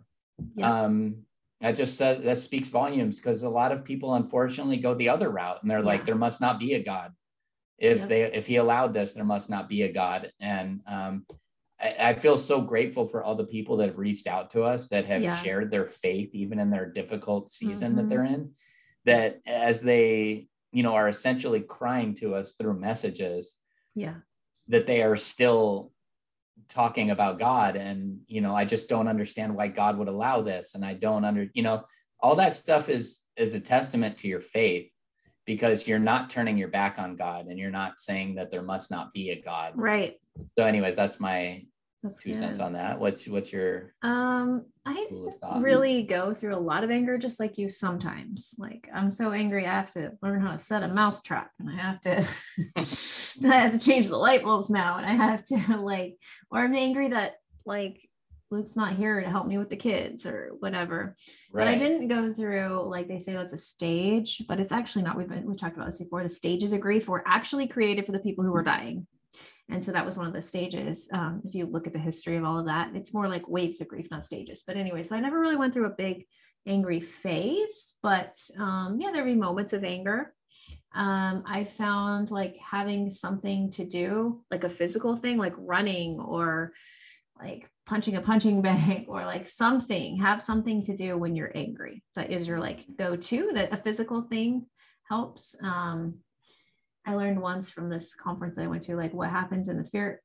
Yeah. 0.55 0.83
um 0.83 1.23
that 1.61 1.75
just 1.75 1.97
says 1.97 2.21
that 2.21 2.37
speaks 2.37 2.69
volumes 2.69 3.15
because 3.17 3.41
a 3.41 3.49
lot 3.49 3.71
of 3.71 3.83
people 3.83 4.13
unfortunately 4.13 4.77
go 4.77 4.93
the 4.93 5.09
other 5.09 5.29
route 5.29 5.59
and 5.61 5.71
they're 5.71 5.81
like 5.81 6.05
there 6.05 6.15
must 6.27 6.39
not 6.41 6.59
be 6.59 6.73
a 6.75 6.83
god. 6.83 7.13
If 7.79 7.99
Yep. 8.01 8.09
they 8.09 8.21
if 8.41 8.45
he 8.47 8.57
allowed 8.57 8.93
this 8.93 9.13
there 9.13 9.25
must 9.25 9.49
not 9.49 9.67
be 9.67 9.81
a 9.83 9.91
god. 9.91 10.31
And 10.39 10.83
um 10.87 11.25
I, 11.79 12.13
feel 12.13 12.37
so 12.37 12.61
grateful 12.61 13.05
for 13.05 13.23
all 13.23 13.35
the 13.35 13.43
people 13.45 13.77
that 13.77 13.89
have 13.89 13.97
reached 13.99 14.25
out 14.25 14.49
to 14.51 14.63
us 14.63 14.87
that 14.89 15.05
have 15.05 15.21
Yeah. 15.21 15.37
shared 15.37 15.69
their 15.69 15.85
faith 15.85 16.33
even 16.33 16.59
in 16.59 16.71
their 16.71 16.91
difficult 16.91 17.51
season 17.51 17.93
Mhm. 17.93 17.95
that 17.97 18.09
they're 18.09 18.25
in 18.25 18.53
that 19.05 19.39
as 19.45 19.81
they 19.81 20.47
you 20.71 20.83
know 20.83 20.93
are 20.93 21.07
essentially 21.07 21.61
crying 21.61 22.15
to 22.15 22.35
us 22.35 22.53
through 22.53 22.79
messages 22.79 23.57
yeah. 23.95 24.15
that 24.67 24.87
they 24.87 25.03
are 25.03 25.15
still 25.17 25.91
talking 26.67 27.11
about 27.11 27.39
God. 27.39 27.75
And, 27.75 28.21
you 28.27 28.41
know, 28.41 28.55
I 28.55 28.65
just 28.65 28.89
don't 28.89 29.07
understand 29.07 29.55
why 29.55 29.67
God 29.67 29.97
would 29.97 30.07
allow 30.07 30.41
this. 30.41 30.75
And 30.75 30.83
I 30.83 30.93
don't 30.95 31.23
under, 31.23 31.47
you 31.53 31.63
know, 31.63 31.83
all 32.19 32.35
that 32.35 32.53
stuff 32.53 32.89
is 32.89 33.21
is 33.35 33.53
a 33.53 33.59
testament 33.59 34.17
to 34.17 34.27
your 34.27 34.41
faith 34.41 34.91
because 35.47 35.87
you're 35.87 35.97
not 35.97 36.29
turning 36.29 36.57
your 36.57 36.67
back 36.67 36.99
on 36.99 37.15
God 37.15 37.47
and 37.47 37.57
you're 37.57 37.71
not 37.71 37.99
saying 37.99 38.35
that 38.35 38.51
there 38.51 38.61
must 38.61 38.91
not 38.91 39.13
be 39.13 39.31
a 39.31 39.41
God. 39.41 39.73
Right. 39.75 40.17
So, 40.59 40.65
anyways, 40.65 40.95
that's 40.95 41.19
my 41.19 41.63
That's 42.03 42.21
two 42.21 42.31
good. 42.31 42.37
cents 42.37 42.59
on 42.59 42.73
that. 42.73 42.99
What's 42.99 43.25
what's 43.27 43.51
your 43.51 43.93
Um, 44.03 44.65
I 44.85 45.05
school 45.07 45.29
of 45.29 45.37
thought? 45.39 45.61
really 45.63 46.03
go 46.03 46.33
through 46.33 46.53
a 46.53 46.59
lot 46.59 46.83
of 46.83 46.91
anger 46.91 47.17
just 47.17 47.39
like 47.39 47.57
you 47.57 47.69
sometimes. 47.69 48.53
Like 48.59 48.87
I'm 48.93 49.09
so 49.09 49.31
angry 49.31 49.65
I 49.65 49.71
have 49.73 49.91
to 49.93 50.11
learn 50.21 50.41
how 50.41 50.51
to 50.51 50.59
set 50.59 50.83
a 50.83 50.87
mouse 50.89 51.21
trap 51.23 51.49
and 51.59 51.69
I 51.69 51.75
have 51.81 52.01
to 52.01 52.27
I 53.47 53.59
have 53.59 53.71
to 53.71 53.79
change 53.79 54.09
the 54.09 54.17
light 54.17 54.43
bulbs 54.43 54.69
now 54.69 54.97
and 54.97 55.05
I 55.05 55.13
have 55.13 55.43
to 55.47 55.77
like 55.79 56.17
or 56.51 56.59
I'm 56.59 56.75
angry 56.75 57.07
that 57.09 57.35
like 57.65 58.05
Luke's 58.49 58.75
not 58.75 58.95
here 58.95 59.19
to 59.19 59.29
help 59.29 59.47
me 59.47 59.57
with 59.57 59.69
the 59.69 59.75
kids 59.75 60.25
or 60.25 60.51
whatever. 60.59 61.15
But 61.53 61.67
I 61.67 61.77
didn't 61.77 62.07
go 62.07 62.31
through 62.31 62.83
like 62.87 63.07
they 63.07 63.19
say 63.19 63.33
that's 63.33 63.53
a 63.53 63.57
stage, 63.57 64.43
but 64.47 64.59
it's 64.59 64.71
actually 64.71 65.03
not. 65.03 65.17
We've 65.17 65.27
been 65.27 65.45
we 65.45 65.55
talked 65.55 65.75
about 65.75 65.87
this 65.87 65.99
before. 65.99 66.23
The 66.23 66.29
stages 66.29 66.71
of 66.73 66.79
grief 66.79 67.07
were 67.07 67.23
actually 67.27 67.67
created 67.67 68.05
for 68.05 68.13
the 68.13 68.19
people 68.19 68.43
who 68.43 68.51
were 68.51 68.63
dying. 68.63 69.05
And 69.69 69.83
so 69.83 69.91
that 69.91 70.05
was 70.05 70.17
one 70.17 70.27
of 70.27 70.33
the 70.33 70.41
stages. 70.41 71.09
Um, 71.11 71.41
if 71.45 71.53
you 71.53 71.65
look 71.65 71.87
at 71.87 71.93
the 71.93 71.99
history 71.99 72.37
of 72.37 72.45
all 72.45 72.57
of 72.57 72.67
that, 72.67 72.95
it's 72.95 73.13
more 73.13 73.27
like 73.27 73.49
waves 73.49 73.81
of 73.81 73.89
grief, 73.89 74.07
not 74.09 74.23
stages. 74.23 74.63
But 74.65 74.77
anyway, 74.77 75.03
so 75.03 75.15
I 75.15 75.19
never 75.19 75.39
really 75.39 75.57
went 75.57 75.73
through 75.73 75.87
a 75.87 75.95
big 75.97 76.25
angry 76.65 76.99
phase, 76.99 77.95
but 78.01 78.35
um, 78.57 78.97
yeah, 78.99 79.11
there'd 79.11 79.25
be 79.25 79.35
moments 79.35 79.73
of 79.73 79.83
anger. 79.83 80.33
Um, 80.93 81.43
I 81.45 81.63
found 81.63 82.31
like 82.31 82.57
having 82.57 83.09
something 83.11 83.71
to 83.71 83.85
do, 83.85 84.43
like 84.49 84.63
a 84.63 84.69
physical 84.69 85.15
thing, 85.15 85.37
like 85.37 85.53
running 85.57 86.19
or 86.19 86.73
like 87.39 87.69
punching 87.85 88.15
a 88.15 88.21
punching 88.21 88.61
bag 88.67 89.05
or 89.07 89.25
like 89.25 89.47
something, 89.47 90.17
have 90.17 90.41
something 90.41 90.83
to 90.83 90.95
do 90.95 91.17
when 91.17 91.35
you're 91.35 91.51
angry. 91.55 92.03
That 92.15 92.31
is 92.31 92.47
your 92.47 92.59
like 92.59 92.85
go 92.97 93.15
to, 93.15 93.51
that 93.53 93.73
a 93.73 93.77
physical 93.77 94.21
thing 94.23 94.65
helps. 95.09 95.55
Um, 95.61 96.19
I 97.05 97.15
learned 97.15 97.41
once 97.41 97.69
from 97.69 97.89
this 97.89 98.13
conference 98.13 98.55
that 98.55 98.63
I 98.63 98.67
went 98.67 98.83
to, 98.83 98.95
like 98.95 99.13
what 99.13 99.29
happens 99.29 99.69
in 99.69 99.77
the 99.77 99.83
fear, 99.85 100.21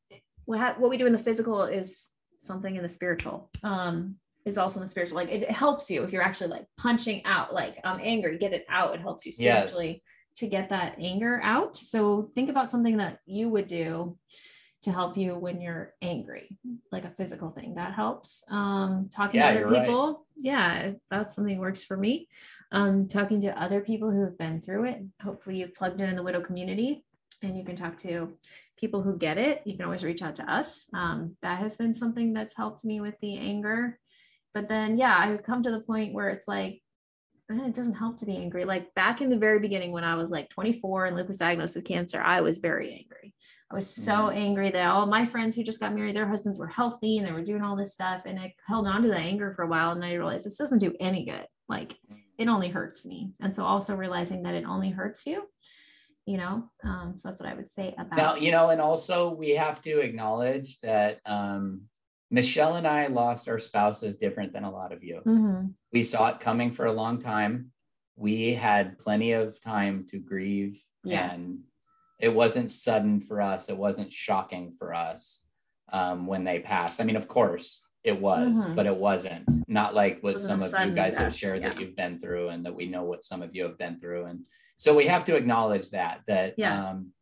what 0.46 0.58
ha- 0.58 0.74
what 0.78 0.90
we 0.90 0.98
do 0.98 1.06
in 1.06 1.12
the 1.12 1.18
physical 1.18 1.62
is 1.62 2.10
something 2.38 2.74
in 2.74 2.82
the 2.82 2.88
spiritual. 2.88 3.50
Um, 3.62 4.16
is 4.44 4.58
also 4.58 4.80
in 4.80 4.82
the 4.84 4.88
spiritual. 4.90 5.16
Like 5.16 5.30
it 5.30 5.48
helps 5.48 5.88
you 5.88 6.02
if 6.02 6.12
you're 6.12 6.22
actually 6.22 6.48
like 6.50 6.66
punching 6.76 7.24
out, 7.24 7.54
like 7.54 7.78
I'm 7.84 8.00
angry, 8.02 8.38
get 8.38 8.52
it 8.52 8.66
out. 8.68 8.94
It 8.94 9.00
helps 9.00 9.24
you 9.24 9.32
Yes. 9.38 9.70
spiritually 9.70 10.02
to 10.36 10.48
get 10.48 10.70
that 10.70 10.96
anger 10.98 11.40
out. 11.44 11.76
So 11.76 12.30
think 12.34 12.50
about 12.50 12.70
something 12.70 12.96
that 12.96 13.18
you 13.24 13.48
would 13.50 13.68
do 13.68 14.18
to 14.82 14.90
help 14.92 15.16
you 15.16 15.34
when 15.34 15.60
you're 15.60 15.94
angry, 16.02 16.58
like 16.90 17.04
a 17.04 17.10
physical 17.10 17.50
thing 17.50 17.74
that 17.76 17.94
helps. 17.94 18.44
Um, 18.50 19.08
talking 19.14 19.38
Yeah, 19.40 19.52
to 19.52 19.58
other 19.58 19.66
right. 19.68 19.86
people, 19.86 20.26
yeah, 20.40 20.92
that's 21.10 21.34
something 21.34 21.54
that 21.54 21.60
works 21.60 21.84
for 21.84 21.96
me. 21.96 22.28
Um, 22.72 23.06
talking 23.06 23.40
to 23.42 23.62
other 23.62 23.80
people 23.80 24.10
who 24.10 24.24
have 24.24 24.38
been 24.38 24.60
through 24.60 24.86
it. 24.86 25.02
Hopefully, 25.22 25.58
you've 25.58 25.74
plugged 25.74 26.00
in 26.00 26.08
in 26.08 26.16
the 26.16 26.22
widow 26.22 26.40
community, 26.40 27.04
and 27.42 27.56
you 27.56 27.64
can 27.64 27.76
talk 27.76 27.96
to 27.98 28.36
people 28.76 29.02
who 29.02 29.16
get 29.16 29.38
it. 29.38 29.62
You 29.64 29.76
can 29.76 29.84
always 29.84 30.02
reach 30.02 30.22
out 30.22 30.34
to 30.36 30.52
us. 30.52 30.88
Um, 30.92 31.36
that 31.42 31.58
has 31.60 31.76
been 31.76 31.94
something 31.94 32.32
that's 32.32 32.56
helped 32.56 32.84
me 32.84 33.00
with 33.00 33.14
the 33.20 33.36
anger. 33.38 33.98
But 34.54 34.68
then, 34.68 34.98
yeah, 34.98 35.16
I've 35.16 35.44
come 35.44 35.62
to 35.62 35.70
the 35.70 35.80
point 35.80 36.12
where 36.12 36.28
it's 36.28 36.48
like 36.48 36.82
it 37.60 37.74
doesn't 37.74 37.94
help 37.94 38.18
to 38.18 38.26
be 38.26 38.36
angry. 38.36 38.64
Like 38.64 38.92
back 38.94 39.20
in 39.20 39.30
the 39.30 39.36
very 39.36 39.58
beginning, 39.58 39.92
when 39.92 40.04
I 40.04 40.14
was 40.14 40.30
like 40.30 40.48
24 40.50 41.06
and 41.06 41.16
Luke 41.16 41.28
was 41.28 41.36
diagnosed 41.36 41.76
with 41.76 41.84
cancer, 41.84 42.20
I 42.20 42.40
was 42.40 42.58
very 42.58 42.92
angry. 42.92 43.34
I 43.70 43.74
was 43.74 43.88
so 43.88 44.12
Mhm. 44.12 44.36
angry 44.36 44.70
that 44.70 44.86
all 44.90 45.06
my 45.06 45.24
friends 45.24 45.56
who 45.56 45.62
just 45.62 45.80
got 45.80 45.94
married, 45.94 46.14
their 46.14 46.28
husbands 46.28 46.58
were 46.58 46.66
healthy 46.66 47.18
and 47.18 47.26
they 47.26 47.32
were 47.32 47.42
doing 47.42 47.62
all 47.62 47.76
this 47.76 47.94
stuff. 47.94 48.22
And 48.26 48.38
I 48.38 48.54
held 48.66 48.86
on 48.86 49.02
to 49.02 49.08
the 49.08 49.16
anger 49.16 49.52
for 49.54 49.62
a 49.62 49.68
while. 49.68 49.92
And 49.92 50.04
I 50.04 50.14
realized 50.14 50.44
this 50.44 50.58
doesn't 50.58 50.78
do 50.78 50.94
any 51.00 51.24
good. 51.24 51.46
Like 51.68 51.96
it 52.38 52.48
only 52.48 52.68
hurts 52.68 53.06
me. 53.06 53.32
And 53.40 53.54
so 53.54 53.64
also 53.64 53.96
realizing 53.96 54.42
that 54.42 54.54
it 54.54 54.64
only 54.64 54.90
hurts 54.90 55.26
you, 55.26 55.48
you 56.26 56.36
know, 56.36 56.70
um, 56.84 57.14
so 57.16 57.28
that's 57.28 57.40
what 57.40 57.48
I 57.48 57.54
would 57.54 57.70
say 57.70 57.94
about 57.96 58.16
Now, 58.16 58.34
you 58.36 58.50
know, 58.50 58.70
and 58.70 58.80
also 58.80 59.30
we 59.30 59.50
have 59.50 59.80
to 59.82 60.00
acknowledge 60.00 60.80
that 60.80 61.20
um, 61.24 61.82
Michelle 62.36 62.76
and 62.76 62.86
I 62.88 63.08
lost 63.08 63.46
our 63.46 63.58
spouses 63.58 64.16
different 64.16 64.54
than 64.54 64.64
a 64.64 64.70
lot 64.70 64.90
of 64.90 65.04
you. 65.04 65.20
Mhm. 65.26 65.74
We 65.92 66.02
saw 66.02 66.28
it 66.30 66.40
coming 66.40 66.72
for 66.72 66.86
a 66.86 66.92
long 66.92 67.20
time. 67.20 67.72
We 68.16 68.54
had 68.54 68.98
plenty 68.98 69.32
of 69.32 69.60
time 69.60 70.06
to 70.10 70.18
grieve, 70.18 70.82
Yeah. 71.04 71.30
and 71.30 71.64
it 72.18 72.34
wasn't 72.34 72.70
sudden 72.70 73.20
for 73.20 73.42
us. 73.42 73.68
It 73.68 73.76
wasn't 73.76 74.10
shocking 74.12 74.72
for 74.72 74.94
us 74.94 75.42
um, 75.92 76.26
when 76.26 76.42
they 76.44 76.58
passed. 76.58 77.02
I 77.02 77.04
mean, 77.04 77.16
of 77.16 77.28
course, 77.28 77.86
it 78.02 78.18
was, 78.18 78.64
Mhm. 78.64 78.76
but 78.76 78.86
it 78.86 78.96
wasn't. 78.96 79.46
Not 79.68 79.94
like 79.94 80.22
what 80.22 80.40
some 80.40 80.58
of 80.62 80.72
you 80.88 80.94
guys 80.94 81.18
have 81.18 81.26
death, 81.26 81.34
shared 81.34 81.62
that 81.64 81.78
you've 81.78 81.94
been 81.94 82.18
through, 82.18 82.48
and 82.48 82.64
that 82.64 82.74
we 82.74 82.86
know 82.86 83.04
what 83.04 83.26
some 83.26 83.42
of 83.42 83.54
you 83.54 83.64
have 83.64 83.76
been 83.76 83.98
through, 83.98 84.24
and 84.24 84.46
so 84.78 84.96
we 84.96 85.04
have 85.06 85.24
to 85.26 85.36
acknowledge 85.36 85.90
that 85.90 86.22
that 86.28 86.54
Yeah. 86.56 86.82
um, 86.92 87.12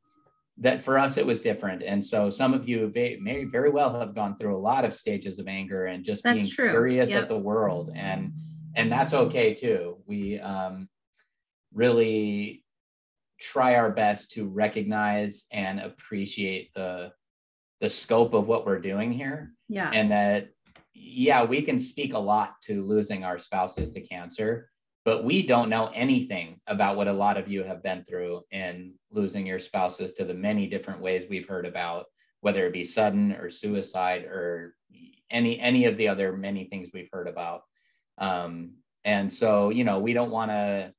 that 0.61 0.81
for 0.81 0.99
us 0.99 1.17
it 1.17 1.27
was 1.27 1.41
different 1.41 1.83
and 1.83 2.05
so 2.05 2.29
some 2.31 2.53
of 2.55 2.69
you 2.69 2.93
may, 2.95 3.45
very 3.45 3.71
well 3.71 3.99
have 3.99 4.15
gone 4.15 4.37
through 4.37 4.55
a 4.55 4.59
lot 4.59 4.85
of 4.85 4.95
stages 4.95 5.39
of 5.39 5.49
anger 5.49 5.87
and 5.87 6.05
just 6.05 6.23
That's 6.23 6.39
being 6.39 6.51
true. 6.51 6.71
furious 6.71 7.11
Yep. 7.11 7.23
at 7.23 7.29
the 7.29 7.39
world 7.39 7.91
and 7.95 8.33
and 8.77 8.93
that's 8.93 9.15
okay 9.15 9.55
too 9.55 9.97
we 10.07 10.39
um, 10.39 10.89
really 11.75 12.63
try 13.41 13.75
our 13.77 13.91
best 13.91 14.33
to 14.33 14.47
recognize 14.47 15.47
and 15.51 15.81
appreciate 15.81 16.73
the 16.75 17.11
the 17.81 17.89
scope 17.89 18.35
of 18.35 18.47
what 18.47 18.67
we're 18.67 18.79
doing 18.81 19.11
here 19.13 19.53
Yeah. 19.69 19.91
and 19.93 20.11
that 20.11 20.51
yeah 20.93 21.43
we 21.45 21.63
can 21.63 21.79
speak 21.79 22.13
a 22.13 22.19
lot 22.19 22.55
to 22.65 22.83
losing 22.83 23.25
our 23.25 23.39
spouses 23.39 23.91
to 23.91 24.03
cancer 24.03 24.69
but 25.11 25.25
we 25.25 25.43
don't 25.43 25.69
know 25.69 25.91
anything 25.93 26.61
about 26.69 26.95
what 26.95 27.09
a 27.09 27.13
lot 27.13 27.37
of 27.37 27.49
you 27.49 27.65
have 27.65 27.83
been 27.83 28.05
through 28.05 28.43
in 28.53 28.95
losing 29.11 29.45
your 29.45 29.59
spouses 29.59 30.13
to 30.13 30.25
the 30.25 30.33
many 30.33 30.69
different 30.69 31.01
ways 31.01 31.27
we've 31.29 31.49
heard 31.49 31.67
about 31.67 32.07
whether 32.43 32.65
it 32.65 32.73
be 32.73 32.85
sudden 32.85 33.33
or 33.33 33.51
suicide 33.51 34.23
or 34.23 34.77
any 35.29 35.59
any 35.59 35.87
of 35.87 35.97
the 35.97 36.07
other 36.07 36.33
many 36.37 36.63
things 36.67 36.91
we've 36.95 37.09
heard 37.13 37.27
about 37.27 37.63
um, 38.19 38.75
and 39.05 39.33
so 39.33 39.71
you 39.71 39.83
know 39.83 39.99
we 39.99 40.13
don't 40.13 40.31
want 40.31 40.53
to 40.53 40.95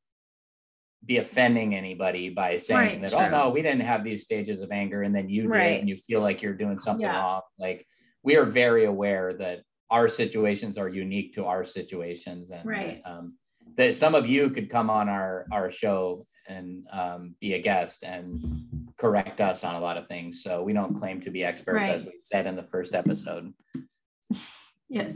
be 1.06 1.15
offending 1.15 1.74
anybody 1.74 2.28
by 2.28 2.58
saying 2.58 3.00
Right, 3.00 3.02
that 3.10 3.13
oh 3.13 3.30
no 3.30 3.50
we 3.50 3.62
didn't 3.62 3.84
have 3.84 4.04
these 4.04 4.26
stages 4.26 4.60
of 4.60 4.74
anger 4.74 5.04
and 5.04 5.15
then 5.15 5.30
you 5.30 5.47
Right. 5.47 5.63
did 5.63 5.80
and 5.80 5.88
you 5.88 5.95
feel 5.95 6.19
like 6.19 6.41
you're 6.41 6.54
doing 6.54 6.80
something 6.80 7.06
Yeah. 7.06 7.17
wrong 7.17 7.43
like 7.58 7.88
we 8.24 8.36
are 8.36 8.45
very 8.45 8.84
aware 8.84 9.32
that 9.36 9.63
our 9.89 10.10
situations 10.10 10.78
are 10.78 10.89
unique 10.89 11.34
to 11.36 11.45
our 11.45 11.63
situations 11.63 12.50
and 12.50 12.67
Right. 12.67 13.02
um, 13.06 13.38
that 13.77 13.95
some 13.95 14.15
of 14.15 14.27
you 14.27 14.49
could 14.49 14.69
come 14.69 14.89
on 14.89 15.10
our 15.10 15.45
our 15.51 15.71
show 15.71 16.25
and 16.47 16.86
um, 16.91 17.36
be 17.39 17.53
a 17.53 17.60
guest 17.60 18.03
and 18.03 18.41
correct 18.97 19.39
us 19.41 19.63
on 19.63 19.75
a 19.75 19.79
lot 19.79 19.97
of 19.97 20.07
things 20.07 20.43
so 20.43 20.63
we 20.63 20.73
don't 20.73 20.97
claim 20.97 21.19
to 21.21 21.31
be 21.31 21.43
experts 21.43 21.86
as 21.86 22.05
we 22.05 22.13
said 22.19 22.45
in 22.47 22.55
the 22.55 22.63
first 22.63 22.93
episode 22.93 23.53
Yes. 24.91 25.15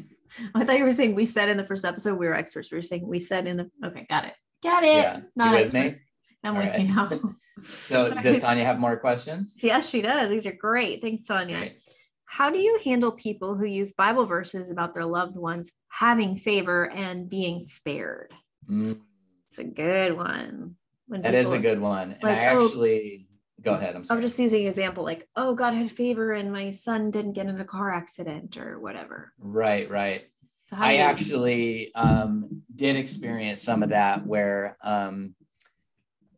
I 0.56 0.64
thought 0.64 0.78
you 0.78 0.86
were 0.86 0.92
saying 0.94 1.16
we 1.16 1.26
said 1.26 1.50
in 1.50 1.58
the 1.58 1.66
first 1.66 1.84
episode 1.84 2.18
we 2.18 2.28
were 2.28 2.34
experts. 2.34 2.72
We 2.72 2.78
were 2.78 2.82
saying 2.82 3.06
we 3.06 3.20
said 3.20 3.46
in 3.46 3.58
the 3.58 3.70
okay, 3.86 4.06
got 4.10 4.24
it. 4.24 4.34
Got 4.64 4.84
it. 4.84 4.88
Yeah. 4.88 5.18
You 5.18 5.24
Not 5.36 5.54
with 5.54 5.74
me? 5.74 5.80
experts. 5.82 6.04
I'm 6.46 6.56
All 6.56 6.64
with 6.64 6.80
you 6.80 6.96
right. 6.96 7.12
now. 7.12 7.36
so 7.64 8.14
does 8.14 8.42
tanya 8.42 8.64
have 8.64 8.80
more 8.80 8.98
questions 8.98 9.58
yes, 9.62 9.90
she 9.90 10.02
does. 10.02 10.30
These 10.30 10.46
are 10.46 10.54
great. 10.54 11.02
Thanks, 11.02 11.26
Tanya. 11.26 11.58
Great. 11.58 11.78
How 12.26 12.50
do 12.50 12.58
you 12.58 12.80
handle 12.84 13.12
people 13.12 13.56
who 13.56 13.66
use 13.66 13.94
Bible 13.94 14.26
verses 14.26 14.70
about 14.70 14.94
their 14.94 15.06
loved 15.06 15.36
ones 15.36 15.72
having 15.90 16.38
favor 16.38 16.90
and 16.92 17.30
being 17.30 17.60
spared? 17.60 18.34
Mm, 18.70 19.00
It's 19.48 19.60
a 19.60 19.64
good 19.64 20.16
one. 20.16 20.76
When 21.08 21.22
that 21.22 21.36
is 21.36 21.52
a 21.52 21.60
good 21.60 21.80
one 21.80 22.14
and 22.14 22.24
like, 22.24 22.38
i 22.40 22.48
oh- 22.56 22.66
actually 22.66 23.28
go 23.62 23.74
ahead 23.76 23.96
i'm 23.96 24.04
sorry 24.04 24.18
I'm 24.18 24.22
just 24.24 24.40
using 24.40 24.62
an 24.64 24.68
example 24.68 25.04
like, 25.04 25.28
oh, 25.36 25.54
God 25.54 25.74
had 25.76 25.92
favor 25.92 26.32
and 26.34 26.52
my 26.52 26.72
son 26.72 27.12
didn't 27.12 27.34
get 27.34 27.46
in 27.46 27.60
a 27.62 27.66
car 27.66 27.94
accident 27.94 28.58
or 28.58 28.80
whatever. 28.80 29.32
right 29.38 29.88
right 29.90 30.26
So 30.66 30.78
I 30.80 30.96
actually 30.96 31.94
um, 31.94 32.64
did 32.76 32.96
experience 32.96 33.62
some 33.62 33.84
of 33.84 33.90
that 33.90 34.26
where 34.26 34.78
um, 34.82 35.36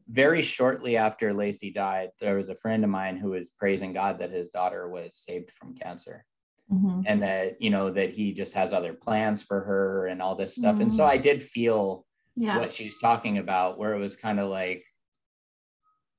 very 0.10 0.42
shortly 0.42 0.98
after 0.98 1.34
Lacey 1.34 1.72
died, 1.72 2.10
there 2.20 2.36
was 2.36 2.50
a 2.50 2.56
friend 2.56 2.84
of 2.84 2.90
mine 2.90 3.16
who 3.18 3.30
was 3.32 3.52
praising 3.52 3.94
God 3.94 4.20
that 4.20 4.32
his 4.32 4.50
daughter 4.50 4.90
was 4.90 5.16
saved 5.16 5.52
from 5.52 5.76
cancer 5.76 6.26
Mhm. 6.72 7.04
and 7.06 7.22
that, 7.24 7.62
you 7.62 7.70
know, 7.70 7.90
that 7.90 8.10
he 8.12 8.34
just 8.34 8.54
has 8.54 8.74
other 8.74 8.94
plans 8.94 9.42
for 9.44 9.62
her 9.62 10.08
and 10.08 10.22
all 10.22 10.36
this 10.36 10.56
stuff. 10.56 10.82
And 10.82 10.94
so 10.94 11.04
Mhm. 11.06 11.10
I 11.10 11.18
did 11.18 11.42
feel 11.42 12.06
yeah. 12.38 12.58
what 12.58 12.72
she's 12.72 12.98
talking 13.00 13.38
about, 13.38 13.78
where 13.78 13.94
it 13.94 14.00
was 14.00 14.16
kind 14.16 14.40
of 14.40 14.50
like, 14.50 14.86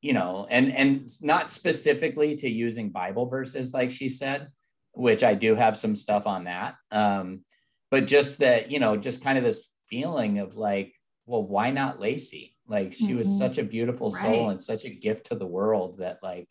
you 0.01 0.13
know, 0.13 0.47
and 0.51 0.73
and 0.73 1.11
not 1.23 1.49
specifically 1.49 2.37
to 2.37 2.49
using 2.49 2.91
Bible 2.91 3.27
verses 3.27 3.73
like 3.73 3.91
she 3.91 4.09
said, 4.09 4.49
which 4.93 5.25
I 5.25 5.35
do 5.35 5.55
have 5.55 5.79
some 5.79 5.97
stuff 5.97 6.27
on 6.27 6.45
that. 6.45 6.75
Um, 6.91 7.45
but 7.91 8.07
just 8.07 8.41
that, 8.41 8.71
you 8.71 8.81
know, 8.81 8.97
just 8.97 9.25
kind 9.25 9.39
of 9.39 9.45
this 9.45 9.71
feeling 9.87 10.39
of 10.41 10.57
like, 10.57 10.93
well, 11.27 11.43
why 11.43 11.71
not 11.71 12.01
Lacey? 12.01 12.57
Like 12.67 12.93
she 12.93 13.15
was 13.15 13.29
Mhm. 13.29 13.39
such 13.39 13.59
a 13.59 13.65
beautiful 13.65 14.11
soul 14.11 14.51
and 14.51 14.61
such 14.61 14.85
a 14.85 14.91
gift 14.91 15.29
to 15.29 15.37
the 15.37 15.47
world 15.47 15.99
that 15.99 16.19
like 16.23 16.49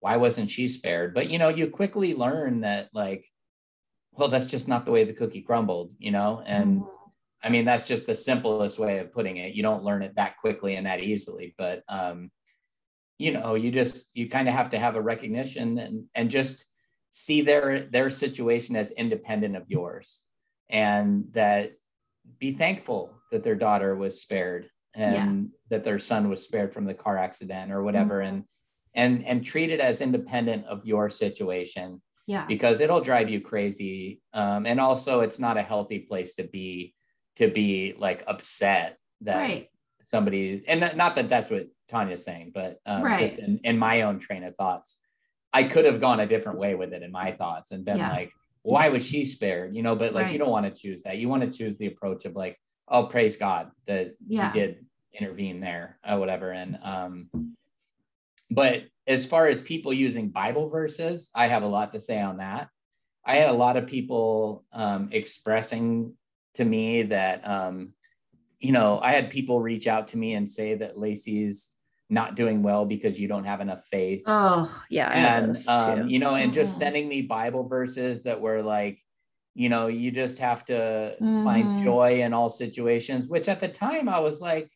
why 0.00 0.16
wasn't 0.16 0.50
she 0.50 0.68
spared? 0.68 1.14
But 1.14 1.30
you 1.30 1.38
know, 1.38 1.48
you 1.48 1.68
quickly 1.68 2.12
learn 2.14 2.62
that 2.62 2.90
like, 2.92 3.24
well, 4.12 4.28
that's 4.28 4.46
just 4.46 4.68
not 4.68 4.84
the 4.84 4.92
way 4.92 5.04
the 5.04 5.12
cookie 5.12 5.42
crumbled, 5.42 5.94
you 5.98 6.10
know? 6.10 6.42
And 6.44 6.80
mm-hmm. 6.80 7.01
I 7.42 7.48
mean, 7.48 7.64
that's 7.64 7.86
just 7.86 8.06
the 8.06 8.14
simplest 8.14 8.78
way 8.78 8.98
of 8.98 9.12
putting 9.12 9.38
it. 9.38 9.54
You 9.54 9.62
don't 9.62 9.84
learn 9.84 10.02
it 10.02 10.14
that 10.14 10.36
quickly 10.36 10.76
and 10.76 10.86
that 10.86 11.00
easily, 11.00 11.54
but 11.58 11.82
um, 11.88 12.30
you 13.18 13.32
know, 13.32 13.54
you 13.54 13.70
just 13.70 14.10
you 14.14 14.28
kind 14.28 14.48
of 14.48 14.54
have 14.54 14.70
to 14.70 14.78
have 14.78 14.96
a 14.96 15.00
recognition 15.00 15.78
and 15.78 16.04
and 16.14 16.30
just 16.30 16.66
see 17.10 17.42
their 17.42 17.80
their 17.80 18.10
situation 18.10 18.74
as 18.74 18.90
independent 18.90 19.54
of 19.54 19.64
yours 19.68 20.22
and 20.70 21.26
that 21.32 21.72
be 22.38 22.52
thankful 22.52 23.12
that 23.30 23.44
their 23.44 23.54
daughter 23.54 23.94
was 23.94 24.20
spared 24.20 24.68
and 24.94 25.42
yeah. 25.42 25.58
that 25.68 25.84
their 25.84 25.98
son 25.98 26.28
was 26.28 26.42
spared 26.42 26.72
from 26.72 26.86
the 26.86 26.94
car 26.94 27.18
accident 27.18 27.70
or 27.70 27.82
whatever 27.82 28.18
mm-hmm. 28.20 28.36
and 28.36 28.44
and 28.94 29.26
and 29.26 29.44
treat 29.44 29.70
it 29.70 29.80
as 29.80 30.00
independent 30.00 30.64
of 30.66 30.86
your 30.86 31.10
situation 31.10 32.00
yeah 32.26 32.46
because 32.46 32.80
it'll 32.80 33.00
drive 33.00 33.28
you 33.28 33.40
crazy 33.40 34.22
um, 34.32 34.64
and 34.66 34.80
also 34.80 35.20
it's 35.20 35.38
not 35.38 35.58
a 35.58 35.62
healthy 35.62 35.98
place 35.98 36.34
to 36.34 36.44
be 36.44 36.94
to 37.36 37.48
be 37.48 37.94
like 37.98 38.22
upset 38.26 38.98
that 39.22 39.40
right. 39.40 39.68
somebody 40.02 40.62
and 40.68 40.96
not 40.96 41.14
that 41.14 41.28
that's 41.28 41.50
what 41.50 41.68
tanya's 41.88 42.24
saying 42.24 42.50
but 42.54 42.78
um, 42.86 43.02
right. 43.02 43.20
just 43.20 43.38
in, 43.38 43.60
in 43.64 43.78
my 43.78 44.02
own 44.02 44.18
train 44.18 44.44
of 44.44 44.54
thoughts 44.56 44.98
i 45.52 45.64
could 45.64 45.84
have 45.84 46.00
gone 46.00 46.20
a 46.20 46.26
different 46.26 46.58
way 46.58 46.74
with 46.74 46.92
it 46.92 47.02
in 47.02 47.12
my 47.12 47.32
thoughts 47.32 47.70
and 47.70 47.84
been 47.84 47.98
yeah. 47.98 48.10
like 48.10 48.32
why 48.62 48.88
was 48.88 49.04
she 49.04 49.24
spared 49.24 49.74
you 49.74 49.82
know 49.82 49.96
but 49.96 50.14
like 50.14 50.24
right. 50.24 50.32
you 50.32 50.38
don't 50.38 50.50
want 50.50 50.66
to 50.66 50.80
choose 50.80 51.02
that 51.02 51.18
you 51.18 51.28
want 51.28 51.42
to 51.42 51.50
choose 51.50 51.78
the 51.78 51.86
approach 51.86 52.24
of 52.24 52.34
like 52.34 52.56
oh 52.88 53.04
praise 53.04 53.36
god 53.36 53.70
that 53.86 54.14
yeah. 54.26 54.52
he 54.52 54.58
did 54.58 54.86
intervene 55.12 55.60
there 55.60 55.98
or 56.08 56.18
whatever 56.18 56.50
and 56.50 56.78
um 56.82 57.28
but 58.50 58.84
as 59.06 59.26
far 59.26 59.46
as 59.46 59.60
people 59.60 59.92
using 59.92 60.28
bible 60.28 60.68
verses 60.68 61.30
i 61.34 61.46
have 61.46 61.62
a 61.62 61.66
lot 61.66 61.92
to 61.92 62.00
say 62.00 62.20
on 62.20 62.38
that 62.38 62.68
i 63.24 63.36
had 63.36 63.50
a 63.50 63.52
lot 63.52 63.76
of 63.76 63.86
people 63.86 64.64
um 64.72 65.08
expressing 65.12 66.14
to 66.54 66.64
me 66.64 67.02
that 67.02 67.46
um 67.48 67.92
you 68.60 68.72
know 68.72 68.98
i 69.02 69.12
had 69.12 69.30
people 69.30 69.60
reach 69.60 69.86
out 69.86 70.08
to 70.08 70.18
me 70.18 70.34
and 70.34 70.48
say 70.48 70.74
that 70.74 70.98
lacey's 70.98 71.72
not 72.12 72.36
doing 72.36 72.62
well 72.62 72.84
because 72.84 73.18
you 73.18 73.26
don't 73.26 73.44
have 73.44 73.62
enough 73.62 73.86
faith. 73.86 74.22
Oh, 74.26 74.70
yeah. 74.90 75.08
and, 75.10 75.56
um, 75.66 76.08
you 76.08 76.18
know, 76.18 76.34
and 76.34 76.52
just 76.52 76.72
mm-hmm. 76.72 76.78
sending 76.80 77.08
me 77.08 77.22
Bible 77.22 77.66
verses 77.66 78.24
that 78.24 78.38
were 78.38 78.60
like, 78.60 79.00
you 79.54 79.70
know, 79.70 79.86
you 79.86 80.10
just 80.10 80.38
have 80.38 80.62
to 80.66 81.16
mm-hmm. 81.20 81.42
find 81.42 81.82
joy 81.82 82.20
in 82.20 82.34
all 82.34 82.50
situations, 82.50 83.28
which 83.28 83.48
at 83.48 83.60
the 83.60 83.68
time 83.68 84.10
I 84.10 84.20
was 84.20 84.42
like, 84.42 84.70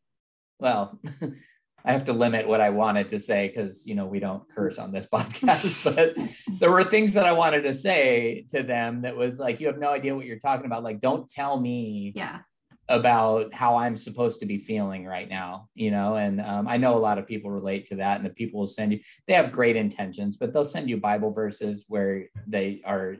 well, 0.59 0.99
I 1.87 1.93
have 1.93 2.05
to 2.05 2.12
limit 2.12 2.49
what 2.49 2.61
I 2.61 2.70
wanted 2.70 3.09
to 3.11 3.20
say 3.20 3.47
because, 3.47 3.87
you 3.87 3.95
know, 3.95 4.07
we 4.07 4.18
don't 4.18 4.43
curse 4.55 4.78
on 4.78 4.93
this 4.93 5.07
podcast, 5.12 5.84
but 5.84 6.16
there 6.59 6.72
were 6.72 6.84
things 6.84 7.12
that 7.12 7.24
I 7.24 7.32
wanted 7.32 7.62
to 7.62 7.74
say 7.74 8.45
to 8.51 8.62
them 8.62 9.03
that 9.03 9.16
was 9.16 9.39
like, 9.39 9.61
you 9.61 9.68
have 9.68 9.78
no 9.78 9.91
idea 9.91 10.14
what 10.14 10.26
you're 10.26 10.41
talking 10.41 10.66
about. 10.66 10.82
Like, 10.82 11.01
don't 11.01 11.28
tell 11.28 11.59
me. 11.59 12.12
Yeah 12.14 12.41
about 12.89 13.53
how 13.53 13.76
I'm 13.76 13.97
supposed 13.97 14.41
to 14.41 14.47
be 14.47 14.59
feeling 14.59 15.05
right 15.05 15.28
now, 15.28 15.68
you 15.74 15.91
know. 15.91 16.16
And 16.16 16.41
um, 16.41 16.68
I 16.68 16.76
know 16.76 16.97
a 16.97 16.99
lot 17.01 17.18
of 17.18 17.26
people 17.26 17.51
relate 17.51 17.87
to 17.87 17.97
that, 17.97 18.18
and 18.18 18.24
the 18.24 18.30
people 18.30 18.61
will 18.61 18.66
send 18.66 18.93
you. 18.93 19.01
They 19.26 19.34
have 19.34 19.51
great 19.51 19.76
intentions, 19.76 20.37
but 20.37 20.53
they'll 20.53 20.64
send 20.64 20.89
you 20.89 20.97
Bible 20.97 21.32
verses 21.32 21.84
where 21.89 22.26
they 22.47 22.82
are 22.84 23.16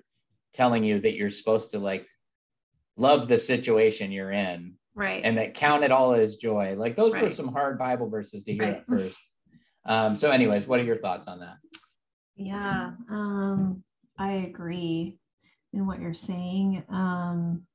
telling 0.55 0.85
you 0.85 1.01
that 1.01 1.17
you're 1.17 1.31
supposed 1.31 1.73
to 1.73 1.79
like 1.79 2.07
love 2.97 3.29
the 3.29 3.39
situation 3.39 4.13
you're 4.13 4.33
in, 4.33 4.75
right? 4.97 5.21
And 5.23 5.39
that 5.39 5.55
count 5.55 5.85
it 5.85 5.93
all 5.93 6.15
as 6.15 6.37
joy. 6.37 6.75
Like 6.77 6.97
those 6.97 7.13
right. 7.13 7.23
were 7.23 7.31
some 7.31 7.49
hard 7.49 7.79
Bible 7.79 8.09
verses 8.09 8.43
to 8.45 8.53
hear 8.53 8.63
right. 8.63 8.77
at 8.79 8.87
first. 8.87 9.31
Um, 9.85 10.17
so, 10.17 10.31
anyways, 10.33 10.67
what 10.67 10.81
are 10.81 10.85
your 10.85 10.97
thoughts 10.97 11.29
on 11.29 11.39
that? 11.41 11.59
Yeah, 12.35 12.93
um, 13.09 13.85
I 14.19 14.33
agree 14.33 15.19
in 15.73 15.87
what 15.87 16.01
you're 16.01 16.15
saying. 16.15 16.83
Um, 16.89 17.67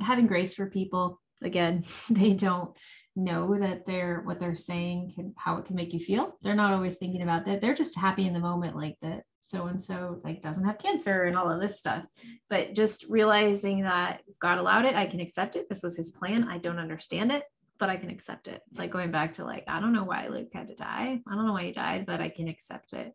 having 0.00 0.26
grace 0.26 0.54
for 0.54 0.66
people 0.66 1.20
again 1.42 1.82
they 2.10 2.32
don't 2.32 2.76
know 3.16 3.58
that 3.58 3.86
they're 3.86 4.20
what 4.24 4.38
they're 4.38 4.54
saying 4.54 5.12
can 5.14 5.34
how 5.36 5.56
it 5.56 5.64
can 5.64 5.76
make 5.76 5.92
you 5.92 5.98
feel 5.98 6.36
they're 6.42 6.54
not 6.54 6.72
always 6.72 6.96
thinking 6.96 7.22
about 7.22 7.44
that 7.44 7.60
they're 7.60 7.74
just 7.74 7.96
happy 7.96 8.26
in 8.26 8.32
the 8.32 8.38
moment 8.38 8.76
like 8.76 8.96
that 9.02 9.22
so 9.50 9.66
and 9.66 9.82
so 9.82 10.20
like 10.22 10.40
doesn't 10.40 10.64
have 10.64 10.78
cancer 10.78 11.24
and 11.24 11.36
all 11.36 11.50
of 11.50 11.60
this 11.60 11.78
stuff. 11.78 12.04
But 12.48 12.74
just 12.74 13.04
realizing 13.08 13.82
that 13.82 14.22
god 14.40 14.58
allowed 14.58 14.84
it 14.84 14.94
i 14.94 15.06
can 15.06 15.20
accept 15.20 15.56
it. 15.56 15.68
This 15.68 15.82
was 15.82 15.96
his 15.96 16.10
plan. 16.10 16.48
I 16.48 16.58
don't 16.58 16.78
understand 16.78 17.32
it 17.32 17.44
but 17.78 17.88
i 17.88 17.96
can 17.96 18.10
accept 18.10 18.46
it. 18.46 18.60
Like 18.74 18.90
going 18.90 19.10
back 19.10 19.34
to 19.34 19.44
like 19.44 19.64
i 19.66 19.80
don't 19.80 19.92
know 19.92 20.04
why 20.04 20.28
luke 20.28 20.50
had 20.54 20.68
to 20.68 20.74
die. 20.74 21.20
I 21.26 21.34
don't 21.34 21.46
know 21.46 21.52
why 21.52 21.64
he 21.64 21.72
died 21.72 22.06
but 22.06 22.20
i 22.20 22.28
can 22.28 22.48
accept 22.48 22.92
it. 22.92 23.12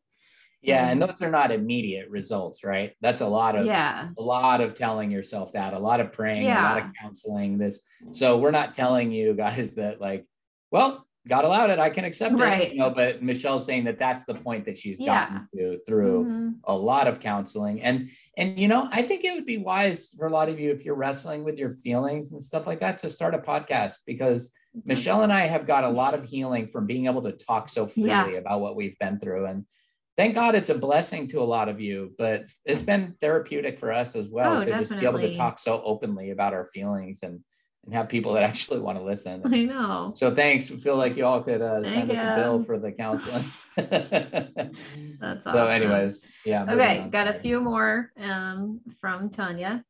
Yeah, 0.62 0.90
and 0.90 1.00
those 1.00 1.22
are 1.22 1.30
not 1.30 1.52
immediate 1.52 2.10
results, 2.10 2.64
right? 2.64 2.94
That's 3.00 3.22
a 3.22 3.28
lot 3.28 3.56
of 3.56 3.66
yeah, 3.66 4.10
a 4.18 4.22
lot 4.22 4.62
of 4.62 4.74
telling 4.74 5.12
yourself 5.12 5.54
that, 5.54 5.74
a 5.74 5.80
lot 5.80 6.00
of 6.00 6.12
praying, 6.12 6.46
yeah. 6.46 6.62
a 6.62 6.64
lot 6.64 6.84
of 6.84 6.92
counseling. 7.00 7.60
This, 7.60 7.82
so 8.12 8.40
we're 8.40 8.52
not 8.52 8.74
telling 8.74 9.12
you 9.12 9.36
guys 9.36 9.76
that 9.76 10.02
like, 10.02 10.26
well, 10.72 11.05
God 11.28 11.46
allowed 11.46 11.70
it, 11.72 11.80
I 11.80 11.90
can 11.90 12.06
accept 12.06 12.36
right. 12.36 12.64
it, 12.64 12.74
you 12.74 12.80
know. 12.80 12.90
But 12.90 13.24
Michelle's 13.24 13.66
saying 13.66 13.86
that 13.86 13.98
that's 13.98 14.26
the 14.26 14.36
point 14.36 14.66
that 14.66 14.78
she's 14.78 15.00
yeah. 15.00 15.26
gotten 15.26 15.48
to 15.56 15.78
through 15.88 16.26
mm-hmm. 16.26 16.50
a 16.66 16.76
lot 16.76 17.08
of 17.08 17.20
counseling, 17.20 17.82
and 17.82 18.08
and 18.38 18.60
you 18.60 18.68
know, 18.68 18.88
I 18.92 19.02
think 19.02 19.24
it 19.24 19.34
would 19.34 19.46
be 19.46 19.58
wise 19.58 20.10
for 20.18 20.28
a 20.28 20.32
lot 20.32 20.50
of 20.50 20.60
you 20.60 20.72
if 20.72 20.86
you're 20.86 20.96
wrestling 20.96 21.44
with 21.44 21.58
your 21.58 21.72
feelings 21.72 22.32
and 22.32 22.42
stuff 22.42 22.68
like 22.68 22.80
that 22.82 23.00
to 23.00 23.10
start 23.10 23.34
a 23.34 23.40
podcast 23.40 23.96
because 24.06 24.54
Michelle 24.86 25.24
and 25.24 25.34
I 25.34 25.42
have 25.42 25.66
got 25.66 25.84
a 25.84 25.90
lot 25.90 26.14
of 26.14 26.26
healing 26.26 26.68
from 26.68 26.86
being 26.86 27.06
able 27.06 27.22
to 27.24 27.32
talk 27.32 27.70
so 27.70 27.88
freely 27.88 28.10
yeah. 28.10 28.40
about 28.40 28.62
what 28.62 28.76
we've 28.76 28.98
been 29.00 29.20
through 29.20 29.46
and 29.46 29.66
thank 30.18 30.36
God 30.36 30.56
it's 30.56 30.70
a 30.70 30.78
blessing 30.78 31.28
to 31.30 31.40
a 31.40 31.44
lot 31.44 31.70
of 31.70 31.82
you, 31.82 32.14
but 32.18 32.46
it's 32.66 32.84
been 32.84 33.16
therapeutic 33.20 33.80
for 33.80 33.92
us 33.92 34.16
as 34.16 34.30
well 34.30 34.58
oh, 34.58 34.60
to 34.60 34.66
definitely. 34.66 34.88
just 34.88 35.00
be 35.00 35.06
able 35.06 35.20
to 35.20 35.36
talk 35.36 35.60
so 35.60 35.82
openly 35.84 36.32
about 36.32 36.54
our 36.54 36.66
feelings 36.66 37.20
and 37.24 37.42
and 37.86 37.94
have 37.94 38.10
people 38.10 38.34
that 38.34 38.44
actually 38.50 38.80
want 38.80 38.98
to 38.98 39.04
listen. 39.04 39.42
I 39.46 39.64
know. 39.64 40.14
So 40.16 40.34
thanks. 40.34 40.70
We 40.70 40.78
feel 40.78 40.98
like 40.98 41.16
you 41.16 41.26
all 41.26 41.42
could 41.42 41.62
uh, 41.62 41.84
send 41.84 42.12
us 42.12 42.18
a 42.18 42.42
bill 42.42 42.62
for 42.62 42.78
the 42.78 42.92
counseling. 42.92 43.44
That's 43.76 45.46
awesome. 45.46 45.54
So, 45.54 45.66
anyways, 45.68 46.26
yeah. 46.46 46.66
Okay, 46.70 47.08
got 47.10 47.28
a 47.28 47.34
few 47.34 47.62
more 47.62 48.12
um, 48.20 48.82
from 49.00 49.30
Tanya. 49.30 49.84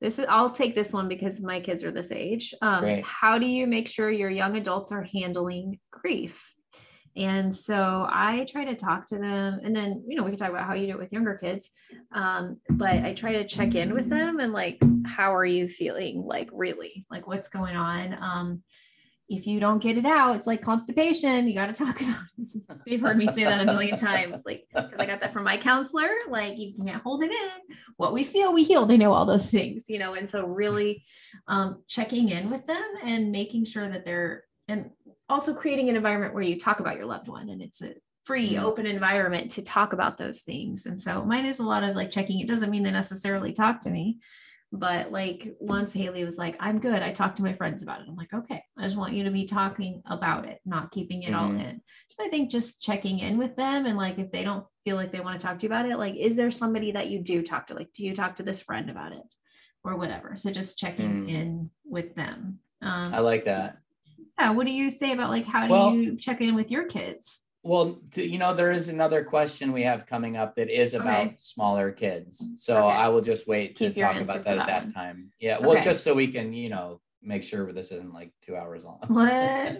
This 0.00 0.18
is 0.18 0.26
I'll 0.28 0.50
take 0.50 0.74
this 0.74 0.92
one 0.92 1.08
because 1.08 1.40
my 1.40 1.60
kids 1.60 1.82
are 1.84 1.90
this 1.90 2.12
age. 2.12 2.54
Um, 2.62 3.02
how 3.02 3.38
do 3.38 3.46
you 3.46 3.66
make 3.66 3.88
sure 3.88 4.10
your 4.10 4.30
young 4.30 4.56
adults 4.56 4.92
are 4.92 5.02
handling 5.02 5.80
grief? 5.90 6.54
And 7.16 7.54
so 7.54 8.06
I 8.10 8.46
try 8.48 8.64
to 8.64 8.74
talk 8.74 9.06
to 9.08 9.18
them, 9.18 9.60
and 9.62 9.74
then 9.74 10.04
you 10.06 10.16
know 10.16 10.24
we 10.24 10.30
can 10.30 10.38
talk 10.38 10.50
about 10.50 10.66
how 10.66 10.74
you 10.74 10.86
do 10.86 10.92
it 10.92 10.98
with 10.98 11.12
younger 11.12 11.34
kids. 11.34 11.70
Um, 12.12 12.58
but 12.70 13.04
I 13.04 13.14
try 13.14 13.32
to 13.32 13.46
check 13.46 13.74
in 13.74 13.94
with 13.94 14.08
them 14.08 14.40
and 14.40 14.52
like, 14.52 14.80
how 15.06 15.34
are 15.34 15.44
you 15.44 15.68
feeling? 15.68 16.22
Like 16.22 16.50
really, 16.52 17.06
like 17.10 17.26
what's 17.26 17.48
going 17.48 17.76
on? 17.76 18.16
Um, 18.20 18.62
if 19.28 19.46
you 19.46 19.60
don't 19.60 19.82
get 19.82 19.98
it 19.98 20.06
out, 20.06 20.36
it's 20.36 20.46
like 20.46 20.62
constipation. 20.62 21.46
You 21.46 21.54
got 21.54 21.66
to 21.66 21.72
talk 21.72 22.00
about. 22.00 22.22
It. 22.38 22.78
You've 22.86 23.02
heard 23.02 23.18
me 23.18 23.26
say 23.28 23.44
that 23.44 23.60
a 23.60 23.66
million 23.66 23.96
times, 23.96 24.44
like 24.46 24.64
because 24.74 24.98
I 24.98 25.06
got 25.06 25.20
that 25.20 25.32
from 25.32 25.44
my 25.44 25.58
counselor. 25.58 26.08
Like 26.30 26.56
you 26.56 26.72
can't 26.82 27.02
hold 27.02 27.22
it 27.22 27.30
in. 27.30 27.76
What 27.96 28.14
we 28.14 28.24
feel, 28.24 28.54
we 28.54 28.64
heal. 28.64 28.86
They 28.86 28.96
know 28.96 29.12
all 29.12 29.26
those 29.26 29.50
things, 29.50 29.86
you 29.88 29.98
know. 29.98 30.14
And 30.14 30.28
so 30.28 30.46
really, 30.46 31.04
um, 31.46 31.82
checking 31.88 32.30
in 32.30 32.50
with 32.50 32.66
them 32.66 32.84
and 33.02 33.30
making 33.30 33.66
sure 33.66 33.88
that 33.88 34.04
they're 34.04 34.44
and 34.68 34.90
also 35.28 35.54
creating 35.54 35.88
an 35.88 35.96
environment 35.96 36.34
where 36.34 36.42
you 36.42 36.58
talk 36.58 36.80
about 36.80 36.96
your 36.96 37.06
loved 37.06 37.28
one 37.28 37.48
and 37.50 37.62
it's 37.62 37.82
a 37.82 37.94
free 38.24 38.54
mm-hmm. 38.54 38.64
open 38.64 38.86
environment 38.86 39.50
to 39.52 39.62
talk 39.62 39.92
about 39.92 40.16
those 40.16 40.42
things. 40.42 40.86
And 40.86 40.98
so 40.98 41.24
mine 41.24 41.46
is 41.46 41.58
a 41.58 41.64
lot 41.64 41.82
of 41.82 41.96
like 41.96 42.10
checking. 42.10 42.40
It 42.40 42.48
doesn't 42.48 42.70
mean 42.70 42.82
they 42.82 42.90
necessarily 42.90 43.52
talk 43.52 43.80
to 43.82 43.90
me 43.90 44.18
but 44.72 45.10
like 45.10 45.54
once 45.60 45.92
haley 45.92 46.24
was 46.24 46.36
like 46.36 46.54
i'm 46.60 46.78
good 46.78 47.02
i 47.02 47.10
talked 47.10 47.36
to 47.36 47.42
my 47.42 47.54
friends 47.54 47.82
about 47.82 48.00
it. 48.00 48.06
I'm 48.08 48.16
like 48.16 48.32
okay 48.32 48.62
i 48.78 48.82
just 48.82 48.96
want 48.96 49.14
you 49.14 49.24
to 49.24 49.30
be 49.30 49.46
talking 49.46 50.02
about 50.06 50.44
it 50.46 50.60
not 50.66 50.90
keeping 50.90 51.22
it 51.22 51.30
mm-hmm. 51.30 51.36
all 51.36 51.50
in. 51.50 51.80
So 52.10 52.24
i 52.24 52.28
think 52.28 52.50
just 52.50 52.82
checking 52.82 53.20
in 53.20 53.38
with 53.38 53.56
them 53.56 53.86
and 53.86 53.96
like 53.96 54.18
if 54.18 54.30
they 54.30 54.44
don't 54.44 54.66
feel 54.84 54.96
like 54.96 55.10
they 55.10 55.20
want 55.20 55.40
to 55.40 55.46
talk 55.46 55.58
to 55.58 55.62
you 55.62 55.68
about 55.68 55.88
it 55.88 55.96
like 55.96 56.16
is 56.16 56.36
there 56.36 56.50
somebody 56.50 56.92
that 56.92 57.08
you 57.08 57.20
do 57.20 57.42
talk 57.42 57.68
to? 57.68 57.74
Like 57.74 57.92
do 57.94 58.04
you 58.04 58.14
talk 58.14 58.36
to 58.36 58.42
this 58.42 58.60
friend 58.60 58.90
about 58.90 59.12
it 59.12 59.34
or 59.84 59.96
whatever? 59.96 60.34
So 60.36 60.50
just 60.50 60.78
checking 60.78 61.26
mm. 61.26 61.30
in 61.30 61.70
with 61.84 62.14
them. 62.14 62.58
Um, 62.82 63.12
i 63.14 63.20
like 63.20 63.44
that 63.44 63.78
yeah 64.38 64.50
what 64.50 64.66
do 64.66 64.72
you 64.72 64.90
say 64.90 65.12
about 65.12 65.30
like 65.30 65.46
how 65.46 65.66
do 65.66 65.98
you 65.98 66.16
check 66.16 66.40
in 66.40 66.54
with 66.54 66.70
your 66.70 66.84
kids 66.84 67.42
well 67.62 68.00
you 68.14 68.38
know 68.38 68.54
there 68.54 68.70
is 68.70 68.88
another 68.88 69.24
question 69.24 69.72
we 69.72 69.82
have 69.82 70.06
coming 70.06 70.36
up 70.36 70.54
that 70.56 70.70
is 70.70 70.94
about 70.94 71.26
okay. 71.26 71.34
smaller 71.38 71.90
kids 71.90 72.44
so 72.56 72.86
okay. 72.86 72.96
i 72.96 73.08
will 73.08 73.20
just 73.20 73.48
wait 73.48 73.76
Keep 73.76 73.94
to 73.94 74.00
talk 74.00 74.16
about 74.16 74.26
that, 74.26 74.44
that 74.44 74.58
at 74.58 74.66
that 74.66 74.84
one. 74.84 74.92
time 74.92 75.30
yeah 75.40 75.56
okay. 75.56 75.66
well 75.66 75.82
just 75.82 76.04
so 76.04 76.14
we 76.14 76.28
can 76.28 76.52
you 76.52 76.68
know 76.68 77.00
make 77.22 77.42
sure 77.42 77.72
this 77.72 77.90
isn't 77.90 78.14
like 78.14 78.32
two 78.46 78.56
hours 78.56 78.84
long 78.84 79.00
what 79.08 79.78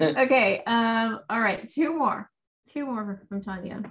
okay 0.18 0.62
um 0.66 1.20
all 1.28 1.40
right 1.40 1.68
two 1.68 1.96
more 1.96 2.30
two 2.72 2.86
more 2.86 3.20
from 3.28 3.42
tanya 3.42 3.82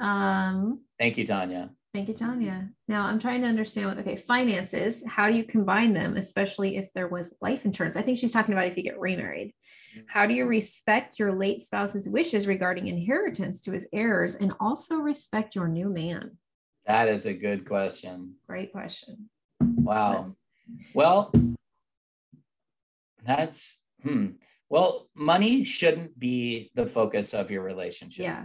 um 0.00 0.80
thank 0.98 1.18
you 1.18 1.26
tanya 1.26 1.70
Thank 1.96 2.08
you, 2.08 2.14
Tanya. 2.14 2.68
Now 2.88 3.06
I'm 3.06 3.18
trying 3.18 3.40
to 3.40 3.46
understand 3.46 3.86
what, 3.88 3.96
okay, 4.00 4.16
finances, 4.16 5.02
how 5.08 5.30
do 5.30 5.34
you 5.34 5.44
combine 5.44 5.94
them, 5.94 6.18
especially 6.18 6.76
if 6.76 6.92
there 6.92 7.08
was 7.08 7.34
life 7.40 7.64
insurance? 7.64 7.96
I 7.96 8.02
think 8.02 8.18
she's 8.18 8.32
talking 8.32 8.52
about 8.52 8.66
if 8.66 8.76
you 8.76 8.82
get 8.82 9.00
remarried. 9.00 9.54
How 10.06 10.26
do 10.26 10.34
you 10.34 10.44
respect 10.44 11.18
your 11.18 11.34
late 11.34 11.62
spouse's 11.62 12.06
wishes 12.06 12.46
regarding 12.46 12.88
inheritance 12.88 13.62
to 13.62 13.72
his 13.72 13.86
heirs 13.94 14.34
and 14.34 14.52
also 14.60 14.96
respect 14.96 15.54
your 15.54 15.68
new 15.68 15.88
man? 15.88 16.36
That 16.84 17.08
is 17.08 17.24
a 17.24 17.32
good 17.32 17.66
question. 17.66 18.34
Great 18.46 18.72
question. 18.72 19.30
Wow. 19.58 20.36
Well, 20.92 21.32
that's, 23.24 23.80
hmm. 24.02 24.32
Well, 24.68 25.08
money 25.14 25.64
shouldn't 25.64 26.18
be 26.18 26.70
the 26.74 26.86
focus 26.86 27.32
of 27.32 27.50
your 27.50 27.62
relationship. 27.62 28.24
Yeah. 28.24 28.44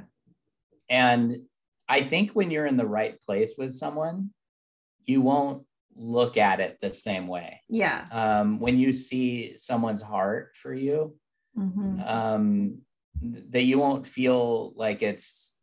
And 0.89 1.35
I 1.91 2.03
think 2.03 2.31
when 2.31 2.51
you're 2.51 2.65
in 2.65 2.77
the 2.77 2.87
right 2.87 3.21
place 3.21 3.55
with 3.57 3.73
someone, 3.73 4.29
you 5.03 5.21
won't 5.21 5.65
look 5.93 6.37
at 6.37 6.61
it 6.61 6.77
the 6.79 6.93
same 6.93 7.27
way. 7.27 7.61
Yeah. 7.67 8.07
Um, 8.11 8.61
when 8.61 8.79
you 8.79 8.93
see 8.93 9.57
someone's 9.57 10.01
heart 10.01 10.55
for 10.55 10.73
you, 10.73 11.17
Mhm. 11.57 12.07
um, 12.07 12.77
that 13.21 13.63
you 13.63 13.77
won't 13.77 14.07
feel 14.07 14.71
like 14.77 15.01
it's, 15.01 15.53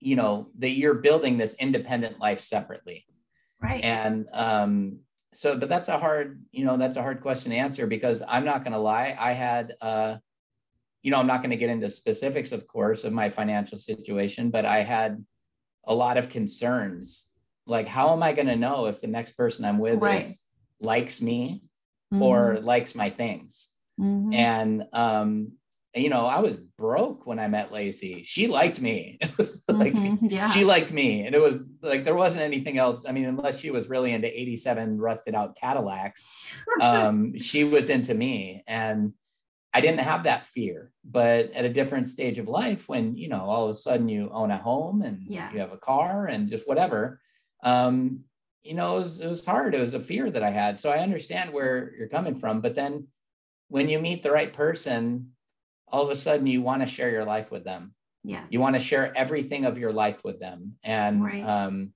you 0.00 0.16
know, 0.16 0.50
that 0.58 0.70
you're 0.70 0.94
building 0.94 1.36
this 1.36 1.54
independent 1.60 2.18
life 2.18 2.40
separately. 2.40 3.04
Right. 3.60 3.84
And 3.84 4.28
um, 4.32 5.00
so, 5.34 5.58
but 5.58 5.68
that's 5.68 5.88
a 5.88 5.98
hard, 5.98 6.42
you 6.52 6.64
know, 6.64 6.78
that's 6.78 6.96
a 6.96 7.02
hard 7.02 7.20
question 7.20 7.50
to 7.52 7.58
answer 7.58 7.86
because 7.86 8.22
I'm 8.26 8.46
not 8.46 8.64
going 8.64 8.72
to 8.72 8.78
lie. 8.78 9.14
I 9.18 9.32
had, 9.32 9.74
uh, 9.82 10.16
you 11.02 11.10
know, 11.10 11.18
I'm 11.18 11.26
not 11.26 11.40
going 11.40 11.50
to 11.50 11.56
get 11.56 11.70
into 11.70 11.90
specifics, 11.90 12.52
of 12.52 12.66
course, 12.66 13.04
of 13.04 13.12
my 13.12 13.30
financial 13.30 13.78
situation, 13.78 14.50
but 14.50 14.64
I 14.64 14.80
had 14.80 15.24
a 15.84 15.94
lot 15.94 16.16
of 16.16 16.28
concerns. 16.28 17.30
Like, 17.66 17.86
how 17.86 18.12
am 18.12 18.22
I 18.22 18.32
going 18.32 18.48
to 18.48 18.56
know 18.56 18.86
if 18.86 19.00
the 19.00 19.06
next 19.06 19.32
person 19.32 19.64
I'm 19.64 19.78
with 19.78 20.00
Right. 20.00 20.22
is 20.22 20.42
likes 20.80 21.20
me 21.20 21.62
or 22.12 22.58
likes 22.60 22.94
my 22.94 23.10
things? 23.10 23.70
Mhm. 24.00 24.34
And 24.34 24.84
um, 24.92 25.52
you 25.94 26.08
know, 26.10 26.26
I 26.26 26.38
was 26.40 26.56
broke 26.56 27.26
when 27.26 27.38
I 27.38 27.48
met 27.48 27.72
Lacey. 27.72 28.22
She 28.22 28.46
liked 28.46 28.80
me. 28.80 29.18
It 29.22 29.36
was 29.38 29.64
like 29.68 29.94
Mhm. 29.94 30.18
yeah. 30.30 30.46
she 30.46 30.64
liked 30.64 30.92
me, 30.92 31.26
and 31.26 31.34
it 31.34 31.40
was 31.40 31.68
like 31.82 32.04
there 32.04 32.14
wasn't 32.14 32.42
anything 32.42 32.78
else. 32.78 33.02
I 33.06 33.12
mean, 33.12 33.24
unless 33.24 33.58
she 33.58 33.70
was 33.70 33.88
really 33.88 34.12
into 34.12 34.28
'87 34.28 34.98
rusted 34.98 35.34
out 35.34 35.56
Cadillacs, 35.56 36.28
um, 36.80 37.36
she 37.38 37.64
was 37.64 37.88
into 37.88 38.14
me, 38.14 38.62
and 38.68 39.12
I 39.78 39.80
didn't 39.80 40.00
have 40.00 40.24
that 40.24 40.46
fear. 40.46 40.90
But 41.04 41.52
at 41.52 41.64
a 41.64 41.68
different 41.78 42.08
stage 42.08 42.38
of 42.40 42.48
life, 42.48 42.88
when 42.88 43.16
you 43.16 43.28
know, 43.28 43.42
all 43.50 43.64
of 43.66 43.70
a 43.70 43.78
sudden 43.78 44.08
you 44.08 44.28
own 44.32 44.50
a 44.50 44.58
home 44.58 45.02
and 45.02 45.22
Yeah. 45.22 45.52
you 45.52 45.60
have 45.60 45.72
a 45.72 45.78
car 45.78 46.26
and 46.26 46.48
just 46.50 46.66
whatever, 46.68 47.20
um, 47.62 48.24
you 48.62 48.74
know, 48.74 48.96
it 48.96 49.00
was, 49.00 49.20
it 49.20 49.28
was 49.28 49.44
hard. 49.46 49.74
It 49.74 49.80
was 49.80 49.94
a 49.94 50.00
fear 50.00 50.28
that 50.30 50.42
I 50.42 50.50
had. 50.50 50.78
So 50.80 50.90
I 50.90 50.98
understand 50.98 51.52
where 51.52 51.92
you're 51.96 52.08
coming 52.08 52.36
from. 52.42 52.60
But 52.60 52.74
then 52.74 53.06
when 53.68 53.88
you 53.88 53.98
meet 54.00 54.22
the 54.22 54.32
right 54.32 54.52
person, 54.52 55.30
all 55.86 56.02
of 56.04 56.10
a 56.10 56.16
sudden 56.16 56.46
you 56.48 56.60
want 56.60 56.82
to 56.82 56.88
share 56.88 57.10
your 57.10 57.24
life 57.24 57.50
with 57.52 57.64
them. 57.64 57.94
yeah. 58.24 58.44
You 58.50 58.58
want 58.60 58.74
to 58.74 58.80
share 58.90 59.16
everything 59.16 59.64
of 59.64 59.78
your 59.78 59.92
life 59.92 60.20
with 60.24 60.38
them. 60.40 60.74
And 60.82 61.22
Right. 61.24 61.44
um, 61.54 61.92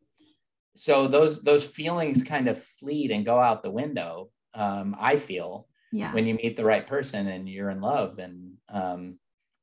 so 0.76 1.06
those 1.08 1.42
those 1.42 1.66
feelings 1.66 2.22
kind 2.24 2.46
of 2.48 2.62
fleet 2.62 3.10
and 3.10 3.26
go 3.26 3.38
out 3.38 3.62
the 3.62 3.70
window. 3.82 4.30
Um, 4.54 4.96
I 5.10 5.16
feel 5.16 5.66
Yeah. 5.92 6.12
when 6.14 6.26
you 6.26 6.34
meet 6.34 6.56
the 6.56 6.64
right 6.64 6.86
person 6.86 7.28
and 7.28 7.48
you're 7.48 7.70
in 7.70 7.80
love 7.82 8.18
and 8.18 8.54
um, 8.70 9.18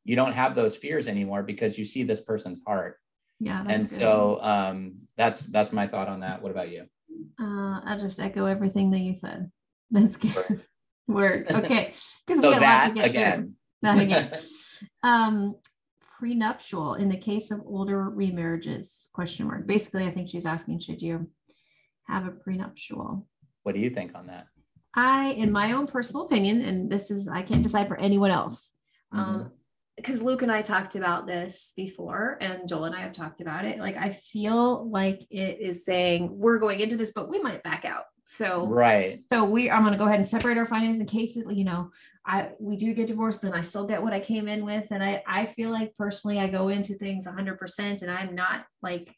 you 0.06 0.16
don't 0.16 0.34
have 0.34 0.54
those 0.56 0.78
fears 0.78 1.08
anymore 1.08 1.42
because 1.44 1.78
you 1.80 1.86
see 1.86 2.04
this 2.04 2.22
person's 2.22 2.62
heart. 2.66 2.98
yeah. 3.40 3.64
That's 3.66 3.74
and 3.82 3.90
good. 3.90 4.00
so 4.00 4.40
um, 4.42 4.94
that's 5.18 5.42
that's 5.42 5.72
my 5.74 5.88
thought 5.88 6.08
on 6.08 6.20
that. 6.22 6.42
What 6.42 6.52
about 6.52 6.70
you? 6.70 6.86
Uh, 7.42 7.82
I'll 7.84 7.98
just 8.00 8.20
echo 8.20 8.46
everything 8.46 8.92
that 8.92 9.00
you 9.00 9.14
said. 9.16 9.52
That's 9.92 10.16
good. 10.18 10.62
Word. 11.08 11.48
Okay. 11.52 11.94
Because 12.28 12.42
So 12.42 12.50
we 12.50 12.60
got 12.60 12.62
a 12.62 12.62
lot 12.62 12.62
that 12.62 12.88
to 12.90 12.94
get 12.94 13.04
through. 13.04 13.22
again. 13.22 13.56
That 13.82 13.98
again. 14.02 14.32
um, 15.04 15.56
prenuptial 16.20 16.94
in 16.96 17.10
the 17.10 17.18
case 17.18 17.50
of 17.52 17.62
older 17.66 18.10
remarriages? 18.10 19.08
Question 19.14 19.48
mark. 19.48 19.66
Basically, 19.66 20.06
I 20.06 20.12
think 20.12 20.30
she's 20.30 20.46
asking, 20.46 20.80
should 20.80 21.02
you 21.02 21.30
have 22.08 22.28
a 22.28 22.32
prenuptial? 22.32 23.26
what 23.64 23.74
do 23.76 23.82
you 23.82 23.90
think 23.90 24.16
on 24.16 24.28
that? 24.28 24.48
I, 25.00 25.30
in 25.32 25.52
my 25.52 25.72
own 25.72 25.88
personal 25.88 26.26
opinion, 26.26 26.62
and 26.62 26.92
this 26.92 27.10
is 27.10 27.28
I 27.28 27.42
can't 27.42 27.64
decide 27.64 27.88
for 27.88 27.98
anyone 27.98 28.32
else. 28.32 28.72
Mm-hmm. 29.14 29.20
Um, 29.20 29.52
because 29.96 30.22
Luke 30.22 30.44
and 30.44 30.52
I 30.52 30.62
talked 30.62 30.96
about 30.96 31.28
this 31.28 31.74
before, 31.76 32.38
and 32.40 32.70
Joel 32.70 32.86
and 32.86 32.96
I 32.96 33.02
have 33.02 33.12
talked 33.12 33.42
about 33.42 33.66
it. 33.66 33.80
Like, 33.80 33.98
I 33.98 34.12
feel 34.12 34.90
like 34.90 35.28
it 35.30 35.60
is 35.60 35.84
saying 35.84 36.30
we're 36.32 36.58
going 36.58 36.80
into 36.80 36.96
this, 36.96 37.12
but 37.14 37.30
we 37.30 37.42
might 37.42 37.64
back 37.64 37.84
out. 37.84 38.04
So, 38.26 38.68
Right. 38.68 39.22
so 39.30 39.44
we 39.44 39.72
I'm 39.72 39.84
gonna 39.84 39.98
go 39.98 40.06
ahead 40.06 40.20
and 40.20 40.28
separate 40.28 40.58
our 40.58 40.68
finances 40.68 41.02
in 41.02 41.08
case 41.08 41.36
it, 41.36 41.52
you 41.52 41.64
know, 41.64 41.90
I 42.26 42.52
we 42.60 42.78
do 42.78 42.94
get 42.94 43.08
divorced, 43.08 43.42
then 43.42 43.54
I 43.54 43.62
still 43.62 43.88
get 43.88 44.04
what 44.04 44.14
I 44.14 44.20
came 44.20 44.48
in 44.48 44.64
with. 44.64 44.92
And 44.92 45.04
I 45.04 45.24
I 45.28 45.48
feel 45.48 45.72
like 45.72 45.98
personally 45.98 46.40
I 46.40 46.48
go 46.48 46.70
into 46.70 46.94
things 46.94 47.26
100% 47.26 48.02
and 48.04 48.12
I'm 48.12 48.36
not 48.36 48.66
like 48.84 49.16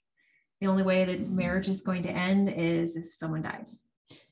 the 0.61 0.67
only 0.67 0.83
way 0.83 1.03
that 1.03 1.29
marriage 1.29 1.67
is 1.67 1.81
going 1.81 2.03
to 2.03 2.09
end 2.09 2.49
is 2.49 2.95
if 2.95 3.13
someone 3.13 3.41
dies. 3.41 3.81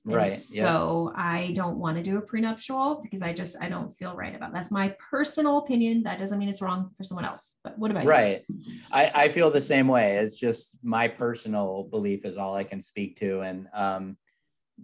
And 0.06 0.16
Right. 0.16 0.40
Yeah. 0.50 0.64
So 0.64 1.14
I 1.16 1.52
don't 1.56 1.78
want 1.78 1.98
to 1.98 2.04
do 2.04 2.18
a 2.18 2.22
prenuptial 2.22 3.02
because 3.04 3.22
I 3.22 3.34
just 3.34 3.58
I 3.62 3.70
don't 3.70 3.92
feel 3.96 4.16
right 4.16 4.36
about 4.36 4.54
that's 4.54 4.72
my 4.72 4.96
personal 5.12 5.58
opinion. 5.60 6.04
That 6.04 6.20
doesn't 6.20 6.40
mean 6.40 6.50
it's 6.50 6.62
wrong 6.62 6.92
for 6.98 7.04
someone 7.04 7.26
else. 7.26 7.58
But 7.64 7.78
what 7.78 7.92
about 7.92 8.04
you? 8.04 8.10
Right. 8.10 8.46
I, 8.92 9.12
I 9.14 9.30
feel 9.30 9.52
the 9.52 9.62
same 9.62 9.88
way. 9.88 10.18
It's 10.18 10.36
just 10.36 10.80
my 10.84 11.08
personal 11.08 11.84
belief 11.84 12.26
is 12.26 12.38
all 12.38 12.56
I 12.56 12.64
can 12.64 12.82
speak 12.82 13.18
to. 13.18 13.42
And 13.42 13.68
um, 13.74 14.18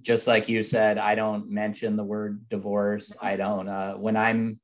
just 0.02 0.28
like 0.28 0.50
you 0.50 0.64
said, 0.64 0.98
I 0.98 1.16
don't 1.16 1.50
mention 1.50 1.96
the 1.96 2.04
word 2.04 2.48
divorce. 2.50 3.16
I 3.22 3.38
don't. 3.38 3.70
Uh, 3.70 3.94
when 3.96 4.18
I'm 4.18 4.60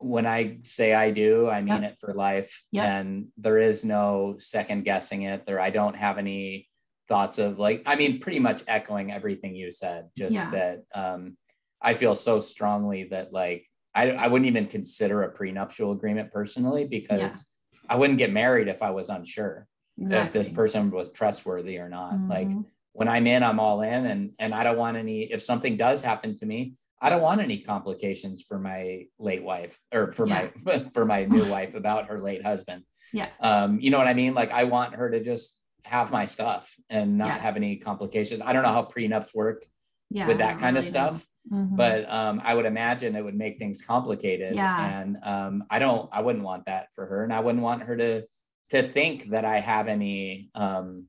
when 0.00 0.26
I 0.26 0.58
say 0.62 0.94
I 0.94 1.10
do, 1.10 1.48
I 1.48 1.60
mean 1.60 1.82
Yep. 1.82 1.92
it 1.92 1.98
for 2.00 2.14
life. 2.14 2.64
Yep. 2.70 2.84
And 2.84 3.28
there 3.36 3.58
is 3.58 3.84
no 3.84 4.36
second 4.38 4.84
guessing 4.84 5.22
it. 5.22 5.44
There, 5.44 5.60
I 5.60 5.70
don't 5.70 5.96
have 5.96 6.18
any 6.18 6.67
thoughts 7.08 7.38
of 7.38 7.58
like, 7.58 7.82
I 7.86 7.96
mean, 7.96 8.20
pretty 8.20 8.38
much 8.38 8.62
echoing 8.68 9.10
everything 9.10 9.54
you 9.54 9.70
said, 9.70 10.08
just 10.16 10.34
Yeah. 10.34 10.50
that 10.50 10.82
um, 10.94 11.36
I 11.80 11.94
feel 11.94 12.14
so 12.14 12.40
strongly 12.40 13.04
that 13.04 13.32
like 13.32 13.66
I, 13.94 14.10
I 14.12 14.28
wouldn't 14.28 14.46
even 14.46 14.66
consider 14.66 15.22
a 15.22 15.30
prenuptial 15.30 15.92
agreement 15.92 16.30
personally 16.30 16.86
because 16.86 17.48
I 17.88 17.96
wouldn't 17.96 18.18
get 18.18 18.32
married 18.32 18.68
if 18.68 18.82
I 18.82 18.90
was 18.90 19.08
unsure 19.08 19.66
if 19.98 20.32
this 20.32 20.48
person 20.48 20.90
was 20.90 21.10
trustworthy 21.10 21.78
or 21.78 21.88
not. 21.88 22.18
Like 22.28 22.50
Mhm. 22.50 22.64
when 22.92 23.08
I'm 23.08 23.26
in, 23.26 23.42
I'm 23.42 23.58
all 23.60 23.80
in 23.82 24.06
and 24.06 24.32
and 24.38 24.54
I 24.54 24.62
don't 24.62 24.76
want 24.76 24.96
any 24.96 25.22
if 25.32 25.42
something 25.42 25.76
does 25.76 26.02
happen 26.02 26.36
to 26.36 26.46
me, 26.46 26.74
I 27.00 27.08
don't 27.10 27.22
want 27.22 27.40
any 27.40 27.58
complications 27.58 28.42
for 28.42 28.58
my 28.58 29.06
late 29.18 29.42
wife 29.42 29.78
or 29.92 30.12
for 30.12 30.26
my 30.26 30.50
for 30.94 31.04
my 31.04 31.24
new 31.24 31.46
wife 31.50 31.74
about 31.74 32.06
her 32.08 32.18
late 32.20 32.44
husband. 32.44 32.84
Yeah. 33.12 33.28
Um, 33.40 33.80
you 33.80 33.90
know 33.90 33.98
what 33.98 34.08
I 34.08 34.14
mean? 34.14 34.34
Like 34.34 34.50
I 34.52 34.64
want 34.64 34.94
her 34.96 35.10
to 35.10 35.22
just 35.22 35.58
have 35.88 36.12
my 36.12 36.26
stuff 36.26 36.74
and 36.90 37.18
not 37.18 37.28
Yeah. 37.28 37.38
have 37.38 37.56
any 37.56 37.76
complications. 37.76 38.42
I 38.44 38.52
don't 38.52 38.62
know 38.62 38.72
how 38.72 38.84
prenups 38.84 39.34
work 39.34 39.64
yeah, 40.10 40.26
with 40.28 40.38
that 40.38 40.58
kind 40.58 40.76
of 40.78 40.84
really 40.84 40.94
know. 40.94 41.06
stuff 41.08 41.26
Mhm. 41.52 41.76
but 41.76 42.06
um, 42.10 42.42
I 42.44 42.52
would 42.54 42.66
imagine 42.66 43.16
it 43.16 43.24
would 43.24 43.34
make 43.34 43.58
things 43.58 43.80
complicated. 43.80 44.54
Yeah. 44.54 45.00
And 45.00 45.16
um, 45.22 45.64
I 45.70 45.78
don't, 45.78 46.08
I 46.12 46.20
wouldn't 46.20 46.44
want 46.44 46.66
that 46.66 46.88
for 46.94 47.06
her, 47.06 47.24
and 47.24 47.32
I 47.32 47.40
wouldn't 47.40 47.62
want 47.64 47.84
her 47.84 47.96
to 47.96 48.26
to 48.70 48.82
think 48.82 49.30
that 49.30 49.46
I 49.46 49.60
have 49.60 49.88
any, 49.88 50.50
um, 50.54 51.06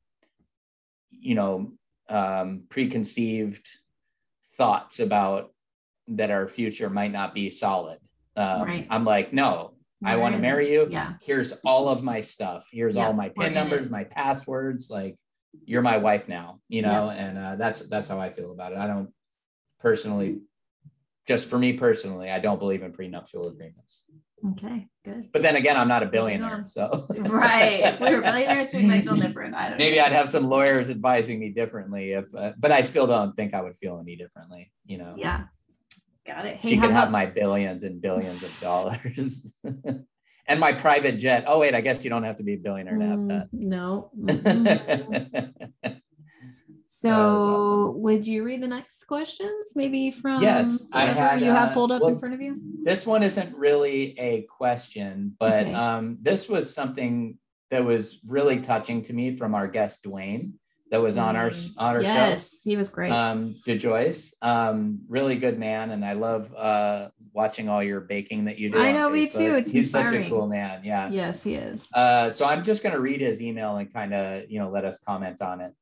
you 1.11 1.35
know, 1.35 1.73
um, 2.07 2.63
preconceived 2.69 3.67
thoughts 4.55 5.01
about 5.01 5.53
that 6.07 6.31
our 6.31 6.47
future 6.47 6.89
might 6.89 7.11
not 7.11 7.33
be 7.35 7.49
solid. 7.49 7.99
Um, 8.37 8.61
Right. 8.61 8.87
I'm 8.89 9.03
like, 9.03 9.33
no, 9.33 9.73
I 10.03 10.15
want 10.17 10.35
to 10.35 10.41
marry 10.41 10.71
you. 10.71 10.87
Yeah. 10.89 11.13
Here's 11.21 11.51
all 11.65 11.89
of 11.89 12.03
my 12.03 12.21
stuff. 12.21 12.67
Here's 12.71 12.95
Yeah, 12.95 13.07
all 13.07 13.13
my 13.13 13.29
pin 13.29 13.53
numbers, 13.53 13.87
it. 13.87 13.91
my 13.91 14.05
passwords. 14.05 14.89
Like, 14.89 15.17
you're 15.65 15.81
my 15.81 15.97
wife 15.97 16.29
now, 16.29 16.59
you 16.69 16.81
know, 16.81 17.09
and 17.09 17.37
uh, 17.37 17.55
that's 17.55 17.79
that's 17.81 18.07
how 18.07 18.19
I 18.19 18.29
feel 18.29 18.51
about 18.51 18.71
it. 18.71 18.77
I 18.77 18.87
don't 18.87 19.09
personally, 19.79 20.39
just 21.27 21.49
for 21.49 21.57
me 21.59 21.73
personally, 21.73 22.29
I 22.31 22.39
don't 22.39 22.59
believe 22.59 22.83
in 22.83 22.91
prenuptial 22.93 23.47
agreements. 23.49 24.05
Okay, 24.51 24.87
good. 25.03 25.29
But 25.33 25.41
then 25.41 25.57
again, 25.57 25.75
I'm 25.75 25.89
not 25.89 26.01
a 26.01 26.05
billionaire, 26.05 26.57
on. 26.57 26.65
so 26.65 27.05
Right. 27.17 27.81
If 27.81 27.99
we 27.99 28.15
were 28.15 28.21
billionaires, 28.21 28.73
we 28.73 28.85
might 28.85 29.01
feel 29.03 29.15
different. 29.15 29.53
I 29.53 29.69
don't 29.69 29.79
maybe 29.79 29.97
know. 29.97 30.03
I'd 30.05 30.13
have 30.13 30.29
some 30.29 30.45
lawyers 30.45 30.89
advising 30.89 31.39
me 31.41 31.49
differently. 31.49 32.11
If, 32.13 32.33
uh, 32.33 32.53
but 32.57 32.71
I 32.71 32.79
still 32.81 33.05
don't 33.07 33.35
think 33.35 33.53
I 33.53 33.61
would 33.61 33.75
feel 33.75 33.99
any 33.99 34.15
differently. 34.15 34.71
You 34.85 34.99
know, 34.99 35.15
Yeah. 35.17 35.43
Got 36.29 36.45
it. 36.45 36.57
Hey, 36.57 36.69
she 36.69 36.77
could 36.77 36.91
have 36.91 37.09
my 37.09 37.25
billions 37.25 37.81
and 37.83 37.99
billions 37.99 38.43
of 38.43 38.59
dollars. 38.59 39.57
And 40.47 40.59
my 40.59 40.73
private 40.73 41.17
jet. 41.19 41.43
Oh 41.45 41.59
wait, 41.59 41.75
I 41.75 41.81
guess 41.81 42.03
you 42.03 42.09
don't 42.09 42.23
have 42.23 42.37
to 42.37 42.43
be 42.43 42.55
a 42.55 42.57
billionaire 42.57 42.97
to 42.97 43.05
have 43.05 43.19
Mm, 43.19 43.47
No. 43.53 44.09
Mm-mm. 44.19 45.53
So, 46.87 47.11
awesome. 47.11 48.01
would 48.01 48.27
you 48.27 48.43
read 48.43 48.61
the 48.63 48.67
next 48.67 49.03
questions? 49.05 49.73
Maybe 49.75 50.09
from 50.11 50.41
Yes, 50.41 50.85
I 50.91 51.05
had, 51.05 51.39
you 51.39 51.51
have 51.51 51.69
uh, 51.69 51.73
pulled 51.73 51.91
up 51.91 52.01
well, 52.01 52.09
in 52.11 52.19
front 52.19 52.33
of 52.33 52.41
you. 52.41 52.59
this 52.83 53.05
one 53.05 53.21
isn't 53.23 53.55
really 53.55 54.17
a 54.19 54.41
question, 54.43 55.35
but 55.39 55.61
Okay. 55.67 55.73
um, 55.73 56.17
this 56.21 56.49
was 56.49 56.73
something 56.73 57.37
that 57.69 57.85
was 57.85 58.19
really 58.27 58.59
touching 58.59 59.03
to 59.03 59.13
me 59.13 59.37
from 59.37 59.53
our 59.55 59.67
guest 59.67 60.03
Dwayne 60.03 60.53
that 60.91 61.01
was 61.01 61.17
on 61.17 61.35
our 61.35 61.49
Mm. 61.49 61.73
on 61.77 61.95
our 61.95 62.03
show. 62.03 62.07
yes, 62.13 62.55
he 62.63 62.75
was 62.75 62.89
great. 62.89 63.11
Um, 63.11 63.55
DeJoyce, 63.65 64.33
um, 64.41 65.01
really 65.07 65.37
good 65.37 65.59
man, 65.59 65.91
and 65.91 66.03
I 66.03 66.13
love 66.13 66.53
uh, 66.55 67.09
watching 67.33 67.69
all 67.69 67.83
your 67.83 68.01
baking 68.01 68.45
that 68.45 68.57
you 68.57 68.71
do. 68.71 68.79
I 68.79 68.91
know, 68.91 69.09
me 69.09 69.27
too. 69.27 69.55
It's 69.55 69.71
He's 69.71 69.91
such 69.91 70.13
a 70.13 70.27
cool 70.29 70.47
man. 70.47 70.83
Yeah. 70.83 71.09
yes, 71.09 71.43
he 71.43 71.55
is. 71.55 71.87
Uh, 71.93 72.31
so 72.31 72.45
I'm 72.45 72.63
just 72.63 72.81
going 72.83 72.93
to 72.95 73.01
read 73.01 73.21
his 73.21 73.41
email 73.41 73.77
and 73.77 73.91
kind 73.93 74.13
of, 74.13 74.49
you 74.49 74.59
know, 74.59 74.69
let 74.69 74.83
us 74.85 74.99
comment 74.99 75.41
on 75.41 75.61
it. 75.61 75.73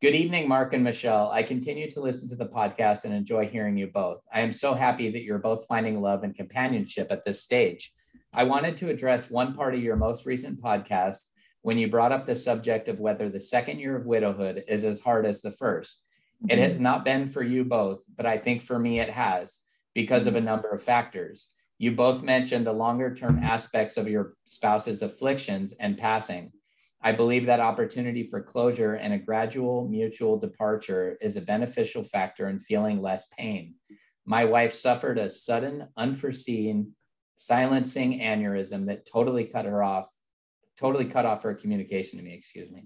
Good 0.00 0.14
evening, 0.14 0.48
Mark 0.48 0.74
and 0.74 0.84
Michelle. 0.84 1.30
I 1.32 1.42
continue 1.42 1.90
to 1.92 2.00
listen 2.00 2.28
to 2.28 2.36
the 2.36 2.46
podcast 2.46 3.04
and 3.04 3.14
enjoy 3.14 3.46
hearing 3.48 3.76
you 3.76 3.86
both. 3.88 4.20
I 4.32 4.40
am 4.42 4.52
so 4.52 4.74
happy 4.74 5.10
that 5.10 5.22
you're 5.22 5.38
both 5.38 5.66
finding 5.66 6.00
love 6.00 6.24
and 6.24 6.34
companionship 6.34 7.08
at 7.10 7.24
this 7.24 7.42
stage. 7.42 7.92
I 8.32 8.44
wanted 8.44 8.76
to 8.78 8.90
address 8.90 9.30
one 9.30 9.54
part 9.54 9.74
of 9.74 9.82
your 9.82 9.96
most 9.96 10.26
recent 10.26 10.60
podcast 10.60 11.30
when 11.64 11.78
you 11.78 11.88
brought 11.88 12.12
up 12.12 12.26
the 12.26 12.36
subject 12.36 12.88
of 12.88 13.00
whether 13.00 13.30
the 13.30 13.40
second 13.40 13.78
year 13.78 13.96
of 13.96 14.04
widowhood 14.04 14.62
is 14.68 14.84
as 14.84 15.00
hard 15.00 15.24
as 15.24 15.40
the 15.40 15.50
first. 15.50 16.04
It 16.46 16.58
has 16.58 16.78
not 16.78 17.06
been 17.06 17.26
for 17.26 17.42
you 17.42 17.64
both, 17.64 18.04
but 18.14 18.26
I 18.26 18.36
think 18.36 18.60
for 18.60 18.78
me 18.78 19.00
it 19.00 19.08
has 19.08 19.60
because 19.94 20.26
of 20.26 20.36
a 20.36 20.42
number 20.42 20.68
of 20.68 20.82
factors. 20.82 21.48
You 21.78 21.92
both 21.92 22.22
mentioned 22.22 22.66
the 22.66 22.72
longer 22.74 23.14
term 23.14 23.38
aspects 23.38 23.96
of 23.96 24.08
your 24.08 24.34
spouse's 24.44 25.00
afflictions 25.00 25.72
and 25.80 25.96
passing. 25.96 26.52
I 27.00 27.12
believe 27.12 27.46
that 27.46 27.60
opportunity 27.60 28.28
for 28.28 28.42
closure 28.42 28.96
and 28.96 29.14
a 29.14 29.18
gradual 29.18 29.88
mutual 29.88 30.38
departure 30.38 31.16
is 31.22 31.38
a 31.38 31.40
beneficial 31.40 32.02
factor 32.04 32.46
in 32.50 32.60
feeling 32.60 33.00
less 33.00 33.26
pain. 33.38 33.76
My 34.26 34.44
wife 34.44 34.74
suffered 34.74 35.16
a 35.16 35.30
sudden, 35.30 35.88
unforeseen, 35.96 36.92
silencing 37.36 38.20
aneurysm 38.20 38.84
that 38.88 39.06
totally 39.06 39.44
cut 39.44 39.64
her 39.64 39.82
off, 39.82 40.13
totally 40.78 41.04
cut 41.04 41.26
off 41.26 41.42
her 41.42 41.54
communication 41.54 42.18
to 42.18 42.24
me, 42.24 42.34
excuse 42.34 42.70
me. 42.70 42.84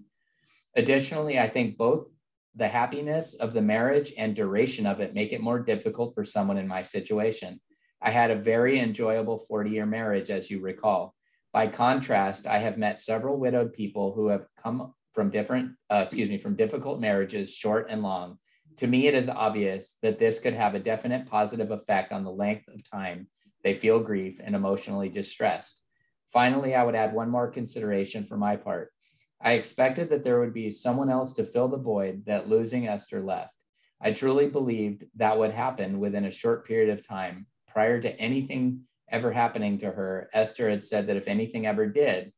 Additionally, 0.76 1.39
I 1.39 1.49
think 1.49 1.76
both 1.76 2.11
the 2.55 2.68
happiness 2.68 3.34
of 3.34 3.53
the 3.53 3.62
marriage 3.62 4.12
and 4.16 4.34
duration 4.34 4.86
of 4.86 5.01
it 5.01 5.14
make 5.14 5.32
it 5.32 5.41
more 5.41 5.61
difficult 5.61 6.14
for 6.14 6.24
someone 6.24 6.59
in 6.59 6.66
my 6.68 6.82
situation. 6.82 7.61
I 8.01 8.11
had 8.11 8.30
a 8.30 8.36
very 8.36 8.78
enjoyable 8.78 9.39
40 9.39 9.70
year 9.70 9.86
marriage, 9.86 10.30
as 10.30 10.51
you 10.51 10.61
recall. 10.61 11.14
By 11.53 11.66
contrast, 11.66 12.47
I 12.47 12.59
have 12.59 12.78
met 12.78 13.01
several 13.01 13.39
widowed 13.39 13.72
people 13.72 14.12
who 14.12 14.28
have 14.28 14.47
come 14.62 14.93
from 15.12 15.30
different, 15.30 15.72
uh, 15.91 16.03
excuse 16.05 16.28
me, 16.28 16.39
from 16.39 16.57
difficult 16.57 17.01
marriages, 17.01 17.55
short 17.55 17.86
and 17.89 18.03
long. 18.03 18.39
To 18.76 18.86
me, 18.86 19.07
it 19.07 19.14
is 19.14 19.28
obvious 19.28 19.97
that 20.03 20.18
this 20.18 20.39
could 20.39 20.55
have 20.55 20.74
a 20.74 20.80
definite 20.80 21.26
positive 21.26 21.70
effect 21.70 22.12
on 22.12 22.22
the 22.22 22.30
length 22.30 22.68
of 22.68 22.89
time 22.89 23.28
they 23.64 23.74
feel 23.74 23.99
grief 24.01 24.41
and 24.43 24.55
emotionally 24.55 25.09
distressed. 25.09 25.84
Finally, 26.32 26.74
I 26.74 26.84
would 26.84 26.94
add 26.94 27.14
one 27.14 27.30
more 27.30 27.50
consideration 27.50 28.24
for 28.24 28.36
my 28.36 28.56
part. 28.56 28.92
I 29.40 29.52
expected 29.52 30.10
that 30.10 30.24
there 30.24 30.40
would 30.40 30.52
be 30.52 30.70
someone 30.70 31.10
else 31.10 31.32
to 31.34 31.44
fill 31.44 31.68
the 31.68 31.78
void 31.78 32.24
that 32.26 32.48
losing 32.48 32.88
Esther 32.88 33.22
left. 33.22 33.54
I 34.00 34.12
truly 34.12 34.48
believed 34.48 35.04
that 35.16 35.38
would 35.38 35.52
happen 35.52 36.00
within 36.00 36.24
a 36.24 36.30
short 36.30 36.66
period 36.66 36.90
of 36.90 37.06
time. 37.06 37.46
Prior 37.66 38.00
to 38.00 38.20
anything 38.20 38.82
ever 39.08 39.32
happening 39.32 39.78
to 39.78 39.90
her, 39.90 40.28
Esther 40.32 40.68
had 40.68 40.84
said 40.84 41.06
that 41.06 41.16
if 41.16 41.28
anything 41.28 41.66
ever 41.66 41.86
did, 41.86 42.32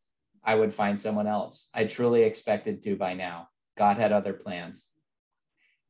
I 0.45 0.55
would 0.55 0.73
find 0.73 0.99
someone 0.99 1.27
else. 1.27 1.69
I 1.75 1.85
truly 1.85 2.23
expected 2.23 2.83
to 2.85 2.97
by 2.97 3.15
now. 3.15 3.49
God 3.77 3.97
had 3.97 4.13
other 4.13 4.33
plans. 4.33 4.91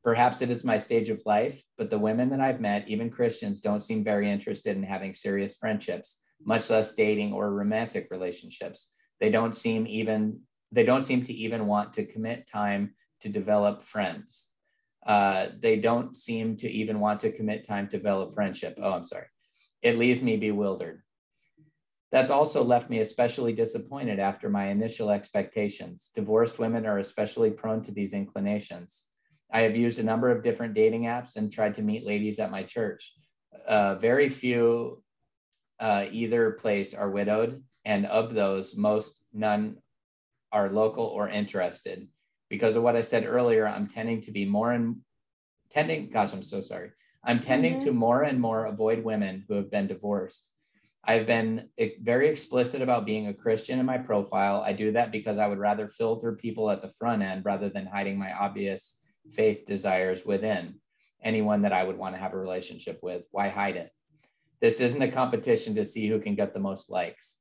Perhaps 0.03 0.41
it 0.41 0.49
is 0.49 0.63
my 0.63 0.77
stage 0.77 1.09
of 1.09 1.21
life, 1.25 1.63
but 1.77 1.89
the 1.89 1.99
women 1.99 2.29
that 2.29 2.41
I've 2.41 2.59
met, 2.59 2.87
even 2.87 3.11
Christians, 3.11 3.61
don't 3.61 3.83
seem 3.83 4.03
very 4.03 4.31
interested 4.31 4.75
in 4.75 4.83
having 4.83 5.13
serious 5.13 5.55
friendships, 5.55 6.21
much 6.45 6.69
less 6.69 6.93
dating 6.93 7.33
or 7.33 7.51
romantic 7.51 8.07
relationships. 8.11 8.91
They 9.19 9.29
don't 9.29 9.55
seem 9.55 9.85
even 9.87 10.41
they 10.71 10.83
don't 10.85 11.03
seem 11.03 11.21
to 11.23 11.33
even 11.33 11.67
want 11.67 11.93
to 11.93 12.05
commit 12.05 12.47
time 12.47 12.93
to 13.21 13.29
develop 13.29 13.83
friends. 13.83 14.49
Uh, 15.05 15.47
they 15.59 15.77
don't 15.77 16.15
seem 16.15 16.55
to 16.57 16.69
even 16.69 16.99
want 16.99 17.19
to 17.21 17.31
commit 17.31 17.65
time 17.65 17.89
to 17.89 17.97
develop 17.97 18.33
friendship. 18.33 18.77
Oh, 18.81 18.93
I'm 18.93 19.03
sorry. 19.03 19.25
It 19.81 19.97
leaves 19.97 20.21
me 20.21 20.37
bewildered. 20.37 21.01
That's 22.11 22.29
also 22.29 22.63
left 22.63 22.89
me 22.89 22.99
especially 22.99 23.53
disappointed 23.53 24.19
after 24.19 24.49
my 24.49 24.67
initial 24.67 25.09
expectations. 25.09 26.11
Divorced 26.13 26.59
women 26.59 26.85
are 26.85 26.99
especially 26.99 27.51
prone 27.51 27.81
to 27.83 27.91
these 27.91 28.13
inclinations. 28.13 29.07
I 29.51 29.61
have 29.61 29.75
used 29.75 29.99
a 29.99 30.03
number 30.03 30.29
of 30.29 30.43
different 30.43 30.73
dating 30.73 31.03
apps 31.03 31.35
and 31.35 31.51
tried 31.51 31.75
to 31.75 31.81
meet 31.81 32.05
ladies 32.05 32.39
at 32.39 32.51
my 32.51 32.63
church. 32.63 33.13
Uh, 33.65 33.95
very 33.95 34.29
few 34.29 35.03
uh, 35.81 36.05
either 36.11 36.51
place 36.51 36.93
are 36.93 37.09
widowed, 37.09 37.63
and 37.83 38.05
of 38.05 38.33
those, 38.33 38.77
most 38.77 39.21
none 39.33 39.77
are 40.51 40.69
local 40.69 41.05
or 41.05 41.27
interested. 41.27 42.07
Because 42.49 42.75
of 42.75 42.83
what 42.83 42.95
I 42.95 43.01
said 43.01 43.25
earlier, 43.25 43.67
I'm 43.67 43.87
tending 43.87 44.21
to 44.21 44.31
be 44.31 44.45
more 44.45 44.71
and 44.71 44.97
tending, 45.69 46.09
gosh, 46.09 46.33
I'm 46.33 46.43
so 46.43 46.61
sorry. 46.61 46.91
I'm 47.23 47.39
tending 47.39 47.75
Mhm. 47.77 47.83
to 47.85 47.91
more 47.93 48.21
and 48.23 48.39
more 48.39 48.65
avoid 48.65 49.03
women 49.03 49.45
who 49.47 49.55
have 49.55 49.71
been 49.71 49.87
divorced. 49.87 50.51
I've 51.03 51.25
been 51.25 51.69
very 51.99 52.29
explicit 52.29 52.81
about 52.81 53.05
being 53.05 53.27
a 53.27 53.33
Christian 53.33 53.79
in 53.79 53.85
my 53.87 53.97
profile. 53.97 54.61
I 54.61 54.73
do 54.73 54.91
that 54.91 55.11
because 55.11 55.39
I 55.39 55.47
would 55.47 55.57
rather 55.57 55.87
filter 55.87 56.35
people 56.35 56.69
at 56.69 56.83
the 56.83 56.91
front 56.91 57.23
end 57.23 57.43
rather 57.43 57.69
than 57.69 57.87
hiding 57.87 58.19
my 58.19 58.31
obvious 58.33 59.01
faith 59.31 59.65
desires 59.65 60.25
within 60.25 60.79
anyone 61.23 61.63
that 61.63 61.73
I 61.73 61.83
would 61.83 61.97
want 61.97 62.13
to 62.15 62.21
have 62.21 62.33
a 62.33 62.37
relationship 62.37 62.99
with. 63.01 63.27
Why 63.31 63.47
hide 63.49 63.77
it? 63.77 63.91
This 64.61 64.79
isn't 64.79 65.01
a 65.01 65.11
competition 65.11 65.75
to 65.75 65.85
see 65.85 66.07
who 66.07 66.19
can 66.19 66.35
get 66.35 66.53
the 66.53 66.59
most 66.59 66.89
likes. 66.89 67.39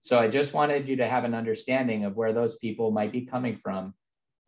So 0.00 0.18
I 0.18 0.28
just 0.28 0.54
wanted 0.54 0.88
you 0.88 0.96
to 0.96 1.06
have 1.06 1.24
an 1.24 1.34
understanding 1.34 2.04
of 2.04 2.16
where 2.16 2.32
those 2.32 2.58
people 2.58 2.90
might 2.90 3.12
be 3.12 3.22
coming 3.22 3.56
from 3.56 3.94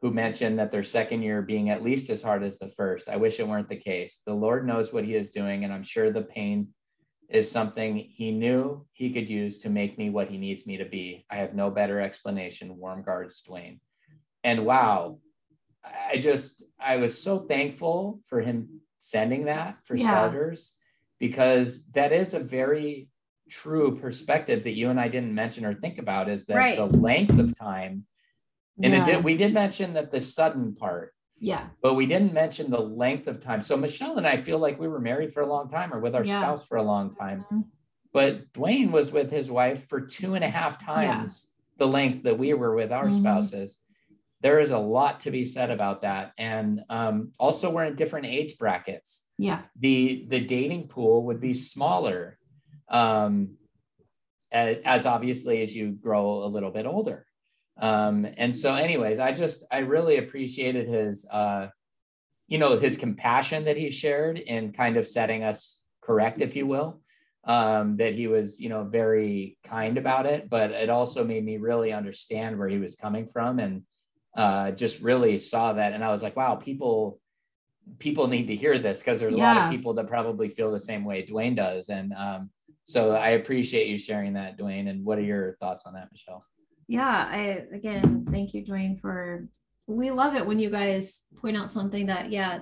who 0.01 0.13
mentioned 0.13 0.59
that 0.59 0.71
their 0.71 0.85
second 0.85 1.23
year 1.23 1.43
being 1.43 1.71
at 1.71 1.83
least 1.83 2.11
as 2.11 2.23
hard 2.23 2.45
as 2.45 2.59
the 2.59 2.69
first. 2.69 3.09
I 3.09 3.17
wish 3.17 3.41
it 3.41 3.49
weren't 3.49 3.69
the 3.69 3.77
case. 3.77 4.21
The 4.25 4.35
Lord 4.35 4.67
knows 4.67 4.93
what 4.93 5.05
he 5.05 5.15
is 5.15 5.31
doing, 5.31 5.65
and 5.65 5.73
I'm 5.73 5.83
sure 5.83 6.11
the 6.11 6.23
pain 6.23 6.69
is 7.29 7.51
something 7.51 7.97
he 7.97 8.31
knew 8.31 8.87
he 8.93 9.11
could 9.13 9.29
use 9.29 9.59
to 9.59 9.71
make 9.71 9.99
me 9.99 10.09
what 10.09 10.31
he 10.31 10.39
needs 10.39 10.67
me 10.67 10.77
to 10.79 10.85
be. 10.85 11.27
I 11.31 11.37
have 11.37 11.55
no 11.55 11.71
better 11.71 12.01
explanation. 12.01 12.77
Warm 12.79 13.03
guards, 13.03 13.43
Dwayne. 13.43 13.81
And 14.45 14.65
wow, 14.65 15.19
I 15.85 16.19
just, 16.19 16.63
I 16.81 16.97
was 16.97 17.21
so 17.21 17.41
thankful 17.41 18.21
for 18.29 18.41
him 18.41 18.81
sending 18.99 19.47
that 19.47 19.79
for 19.85 19.97
Yeah. 19.97 20.07
starters, 20.07 20.75
because 21.19 21.87
that 21.93 22.13
is 22.13 22.35
a 22.35 22.39
very 22.39 23.09
true 23.51 23.97
perspective 23.97 24.65
that 24.65 24.73
you 24.75 24.91
and 24.91 25.01
I 25.01 25.09
didn't 25.09 25.35
mention 25.35 25.65
or 25.65 25.75
think 25.75 25.99
about 25.99 26.29
is 26.29 26.45
that 26.47 26.57
Right. 26.57 26.77
the 26.77 26.87
length 26.87 27.39
of 27.39 27.59
time. 27.59 28.05
And 28.83 28.93
yeah. 28.93 29.03
it 29.03 29.07
did, 29.07 29.25
we 29.25 29.37
did 29.37 29.53
mention 29.55 29.95
that 29.95 30.11
the 30.13 30.21
sudden 30.21 30.75
part, 30.75 31.13
yeah. 31.41 31.69
but 31.83 31.95
we 31.95 32.07
didn't 32.07 32.33
mention 32.33 32.71
the 32.71 32.81
length 32.81 33.27
of 33.27 33.41
time. 33.41 33.61
So 33.63 33.77
Michelle 33.77 34.19
and 34.19 34.27
I 34.27 34.37
feel 34.37 34.59
like 34.59 34.79
we 34.79 34.87
were 34.87 35.01
married 35.01 35.33
for 35.33 35.41
a 35.43 35.47
long 35.47 35.69
time 35.69 35.93
or 35.93 35.99
with 35.99 36.15
our 36.15 36.25
Yeah. 36.25 36.41
spouse 36.41 36.67
for 36.67 36.77
a 36.77 36.83
long 36.83 37.15
time. 37.17 37.45
Mhm. 37.51 37.65
But 38.13 38.53
Dwayne 38.53 38.91
was 38.93 39.11
with 39.13 39.31
his 39.31 39.51
wife 39.51 39.89
for 39.89 40.01
two 40.01 40.35
and 40.35 40.45
a 40.45 40.49
half 40.49 40.83
times 40.85 41.51
the 41.79 41.87
length 41.89 42.25
that 42.25 42.39
we 42.39 42.53
were 42.55 42.75
with 42.75 42.93
our 42.93 43.07
Mhm. 43.07 43.19
spouses. 43.19 43.79
There 44.41 44.61
is 44.61 44.71
a 44.71 44.79
lot 44.79 45.21
to 45.21 45.31
be 45.31 45.45
said 45.45 45.71
about 45.71 46.03
that. 46.03 46.33
And 46.39 46.83
um, 46.89 47.33
also, 47.39 47.71
we're 47.71 47.85
in 47.85 47.97
different 47.97 48.27
age 48.27 48.57
brackets. 48.59 49.25
Yeah. 49.37 49.63
The 49.79 50.27
the 50.29 50.41
dating 50.41 50.89
pool 50.89 51.25
would 51.27 51.41
be 51.41 51.55
smaller, 51.55 52.39
um, 52.89 53.57
as, 54.53 54.79
as 54.85 55.07
obviously 55.07 55.63
as 55.63 55.75
you 55.75 55.91
grow 55.91 56.45
a 56.45 56.47
little 56.47 56.71
bit 56.71 56.87
older. 56.87 57.27
Um, 57.81 58.27
and 58.37 58.57
so, 58.57 58.75
anyways, 58.75 59.19
I 59.19 59.33
just 59.33 59.65
I 59.71 59.79
really 59.79 60.19
appreciated 60.19 60.89
his 60.89 61.27
uh, 61.31 61.69
you 62.47 62.59
know 62.59 62.79
his 62.79 62.97
compassion 62.97 63.65
that 63.65 63.77
he 63.77 63.91
shared 63.91 64.39
in 64.39 64.73
kind 64.73 64.97
of 64.97 65.07
setting 65.07 65.45
us 65.45 65.85
correct, 66.03 66.41
if 66.41 66.57
you 66.57 66.67
will. 66.67 67.01
Um, 67.45 67.97
that 67.97 68.15
he 68.15 68.27
was 68.27 68.61
you 68.61 68.69
know 68.69 68.85
very 68.85 69.59
kind 69.65 69.97
about 69.97 70.27
it, 70.27 70.51
but 70.51 70.71
it 70.73 70.91
also 70.91 71.25
made 71.25 71.45
me 71.45 71.57
really 71.57 71.93
understand 71.93 72.59
where 72.59 72.69
he 72.69 72.79
was 72.79 72.97
coming 72.97 73.27
from 73.27 73.59
and 73.59 73.83
uh, 74.37 74.71
just 74.73 75.03
really 75.03 75.39
saw 75.39 75.73
that. 75.73 75.93
And 75.93 76.05
I 76.05 76.11
was 76.11 76.23
like, 76.23 76.37
wow, 76.37 76.55
people 76.57 77.21
people 77.99 78.29
need 78.29 78.47
to 78.47 78.55
hear 78.55 78.79
this 78.79 79.01
because 79.01 79.19
there's 79.19 79.33
a 79.33 79.37
lot 79.39 79.57
of 79.57 79.71
people 79.71 79.95
that 79.95 80.07
probably 80.07 80.51
feel 80.51 80.71
the 80.71 80.79
same 80.79 81.05
way 81.05 81.25
Dwayne 81.25 81.57
does. 81.57 81.89
And 81.89 82.13
um, 82.13 82.51
so 82.85 83.13
I 83.13 83.31
appreciate 83.31 83.89
you 83.89 83.97
sharing 83.97 84.35
that, 84.35 84.59
Dwayne. 84.59 84.91
And 84.91 85.05
what 85.05 85.19
are 85.19 85.23
your 85.23 85.57
thoughts 85.57 85.85
on 85.87 85.95
that, 85.95 86.09
Michelle? 86.13 86.45
Yeah. 86.87 87.29
I 87.31 87.65
again 87.75 88.27
thank 88.31 88.53
you, 88.53 88.65
Dwayne, 88.65 89.01
for 89.01 89.49
we 89.87 90.11
love 90.11 90.35
it 90.35 90.47
when 90.47 90.59
you 90.59 90.69
guys 90.69 91.23
point 91.41 91.57
out 91.57 91.71
something 91.71 92.07
that, 92.07 92.31
yeah, 92.31 92.59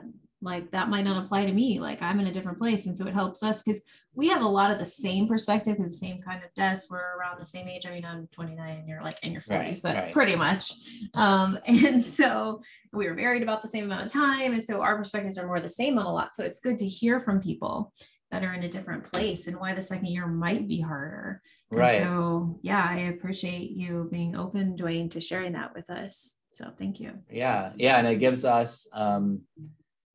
like 0.46 0.70
that 0.70 0.88
might 0.88 1.04
not 1.04 1.22
apply 1.22 1.44
to 1.44 1.52
me. 1.52 1.78
Like 1.80 2.00
I'm 2.00 2.20
in 2.20 2.28
a 2.28 2.32
different 2.32 2.58
place. 2.58 2.86
And 2.86 2.96
so 2.96 3.06
it 3.06 3.12
helps 3.12 3.42
us 3.42 3.62
because 3.62 3.82
we 4.14 4.28
have 4.28 4.40
a 4.40 4.48
lot 4.48 4.70
of 4.70 4.78
the 4.78 4.84
same 4.86 5.26
perspective 5.28 5.76
and 5.76 5.84
the 5.84 5.92
same 5.92 6.22
kind 6.22 6.42
of 6.42 6.54
desk 6.54 6.88
We're 6.90 7.18
around 7.18 7.38
the 7.38 7.44
same 7.44 7.68
age. 7.68 7.84
I 7.84 7.90
mean, 7.90 8.04
I'm 8.04 8.28
29 8.32 8.78
and 8.78 8.88
you're 8.88 9.02
like 9.02 9.18
in 9.22 9.32
your 9.32 9.42
40s, 9.42 9.50
Right, 9.50 9.80
but 9.82 9.96
right. 9.96 10.12
pretty 10.12 10.36
much. 10.36 10.72
Um, 11.14 11.58
and 11.66 12.02
so 12.02 12.62
we 12.92 13.06
were 13.06 13.14
married 13.14 13.42
about 13.42 13.60
the 13.60 13.68
same 13.68 13.84
amount 13.84 14.06
of 14.06 14.12
time. 14.12 14.54
And 14.54 14.64
so 14.64 14.80
our 14.80 14.96
perspectives 14.96 15.36
are 15.36 15.46
more 15.46 15.60
the 15.60 15.68
same 15.68 15.98
on 15.98 16.06
a 16.06 16.12
lot. 16.12 16.34
So 16.34 16.44
it's 16.44 16.60
good 16.60 16.78
to 16.78 16.86
hear 16.86 17.20
from 17.20 17.40
people 17.40 17.92
that 18.30 18.42
are 18.44 18.54
in 18.54 18.62
a 18.62 18.68
different 18.68 19.04
place 19.04 19.48
and 19.48 19.56
why 19.58 19.74
the 19.74 19.82
second 19.82 20.06
year 20.06 20.26
might 20.26 20.66
be 20.66 20.80
harder. 20.80 21.42
And 21.72 21.80
Right. 21.80 22.02
so 22.02 22.58
yeah, 22.62 22.86
I 22.88 22.98
appreciate 23.14 23.72
you 23.72 24.08
being 24.10 24.36
open, 24.36 24.76
Dwayne, 24.76 25.10
to 25.10 25.20
sharing 25.20 25.52
that 25.52 25.74
with 25.74 25.90
us. 25.90 26.36
So 26.52 26.70
thank 26.78 27.00
you. 27.00 27.12
yeah 27.30 27.72
yeah 27.76 27.98
and 27.98 28.06
it 28.06 28.16
gives 28.16 28.42
us 28.46 28.88
um 28.94 29.42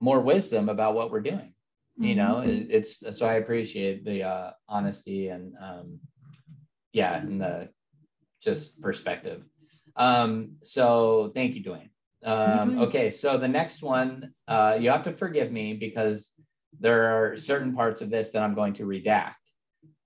more 0.02 0.20
wisdom 0.20 0.68
about 0.68 0.96
what 0.96 1.12
we're 1.12 1.22
doing 1.22 1.54
you 1.98 2.16
know 2.16 2.36
Mhm. 2.44 2.48
it, 2.48 2.68
it's 2.78 3.18
so 3.18 3.26
i 3.28 3.36
appreciate 3.36 4.04
the 4.04 4.24
uh 4.24 4.52
honesty 4.68 5.28
and 5.28 5.54
um 5.62 6.00
yeah 6.94 7.18
and 7.22 7.40
the 7.40 7.70
just 8.42 8.82
perspective 8.82 9.44
um 9.96 10.56
so 10.64 11.32
thank 11.36 11.54
you 11.56 11.64
dwayne 11.64 11.90
um 12.24 12.74
Mhm. 12.74 12.78
okay 12.86 13.10
so 13.10 13.38
the 13.38 13.48
next 13.48 13.84
one 13.84 14.34
uh 14.48 14.78
you 14.80 14.90
have 14.90 15.04
to 15.04 15.12
forgive 15.12 15.52
me 15.52 15.74
because 15.74 16.32
there 16.80 17.04
are 17.14 17.38
certain 17.38 17.74
parts 17.76 18.02
of 18.02 18.10
this 18.10 18.32
that 18.32 18.42
i'm 18.42 18.56
going 18.56 18.74
to 18.74 18.86
redact 18.86 19.36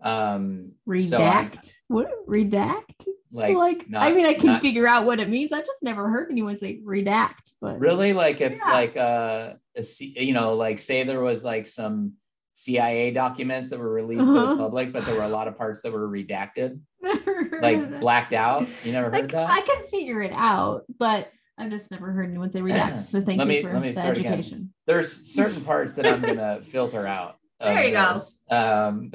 um 0.02 0.72
so 0.84 1.20
redact. 1.20 1.72
what 1.88 2.10
redact? 2.28 3.06
Like, 3.32 3.56
Like, 3.56 3.90
not- 3.90 4.04
I 4.04 4.12
mean, 4.14 4.26
I 4.26 4.34
can 4.34 4.48
not- 4.48 4.62
figure 4.62 4.88
out 4.88 5.06
what 5.06 5.20
it 5.20 5.30
means. 5.30 5.52
I've 5.52 5.66
just 5.66 5.84
never 5.84 6.10
heard 6.10 6.30
anyone 6.32 6.58
say 6.58 6.80
redact, 6.86 7.54
but 7.62 7.80
really 7.80 8.14
like 8.14 8.40
if 8.42 8.54
Yeah. 8.54 8.72
like 8.72 8.96
uh 8.98 9.54
a 9.76 9.84
C, 9.84 10.14
you 10.18 10.34
know 10.34 10.54
like 10.56 10.80
say 10.80 11.04
there 11.04 11.22
was 11.22 11.44
like 11.44 11.68
some 11.68 12.14
cia 12.54 13.12
documents 13.12 13.70
that 13.70 13.80
were 13.80 13.90
released 13.92 14.24
to 14.24 14.32
Uh-huh. 14.32 14.54
the 14.54 14.58
public 14.58 14.94
but 14.94 15.06
there 15.06 15.16
were 15.16 15.24
a 15.24 15.28
lot 15.30 15.50
of 15.50 15.58
parts 15.58 15.82
that 15.82 15.92
were 15.92 16.08
redacted 16.08 16.80
never 17.02 17.34
heard 17.44 17.54
of 17.56 17.62
like 17.62 18.00
blacked 18.00 18.32
out 18.32 18.66
you 18.86 18.94
never 18.94 19.12
heard 19.12 19.30
that 19.32 19.50
I 19.50 19.60
can 19.62 19.86
figure 19.90 20.22
it 20.22 20.32
out, 20.34 20.84
but 20.98 21.30
I've 21.58 21.70
just 21.70 21.90
never 21.92 22.12
heard 22.14 22.30
anyone 22.30 22.52
say 22.52 22.62
redact. 22.62 23.00
So 23.12 23.22
thank 23.22 23.40
Let 23.40 23.48
you 23.48 23.54
me- 23.54 23.62
for 23.64 23.74
let 23.74 23.82
me 23.82 23.92
the 23.92 24.00
start 24.00 24.18
again. 24.18 24.32
education. 24.34 24.74
there's 24.88 25.12
certain 25.34 25.62
parts 25.66 25.96
that 25.96 26.06
i'm 26.06 26.22
gonna 26.22 26.62
filter 26.74 27.06
out 27.06 27.36
There 27.60 27.84
you 27.86 27.92
go. 27.92 28.22
um 28.52 29.12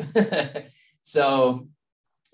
so 1.02 1.66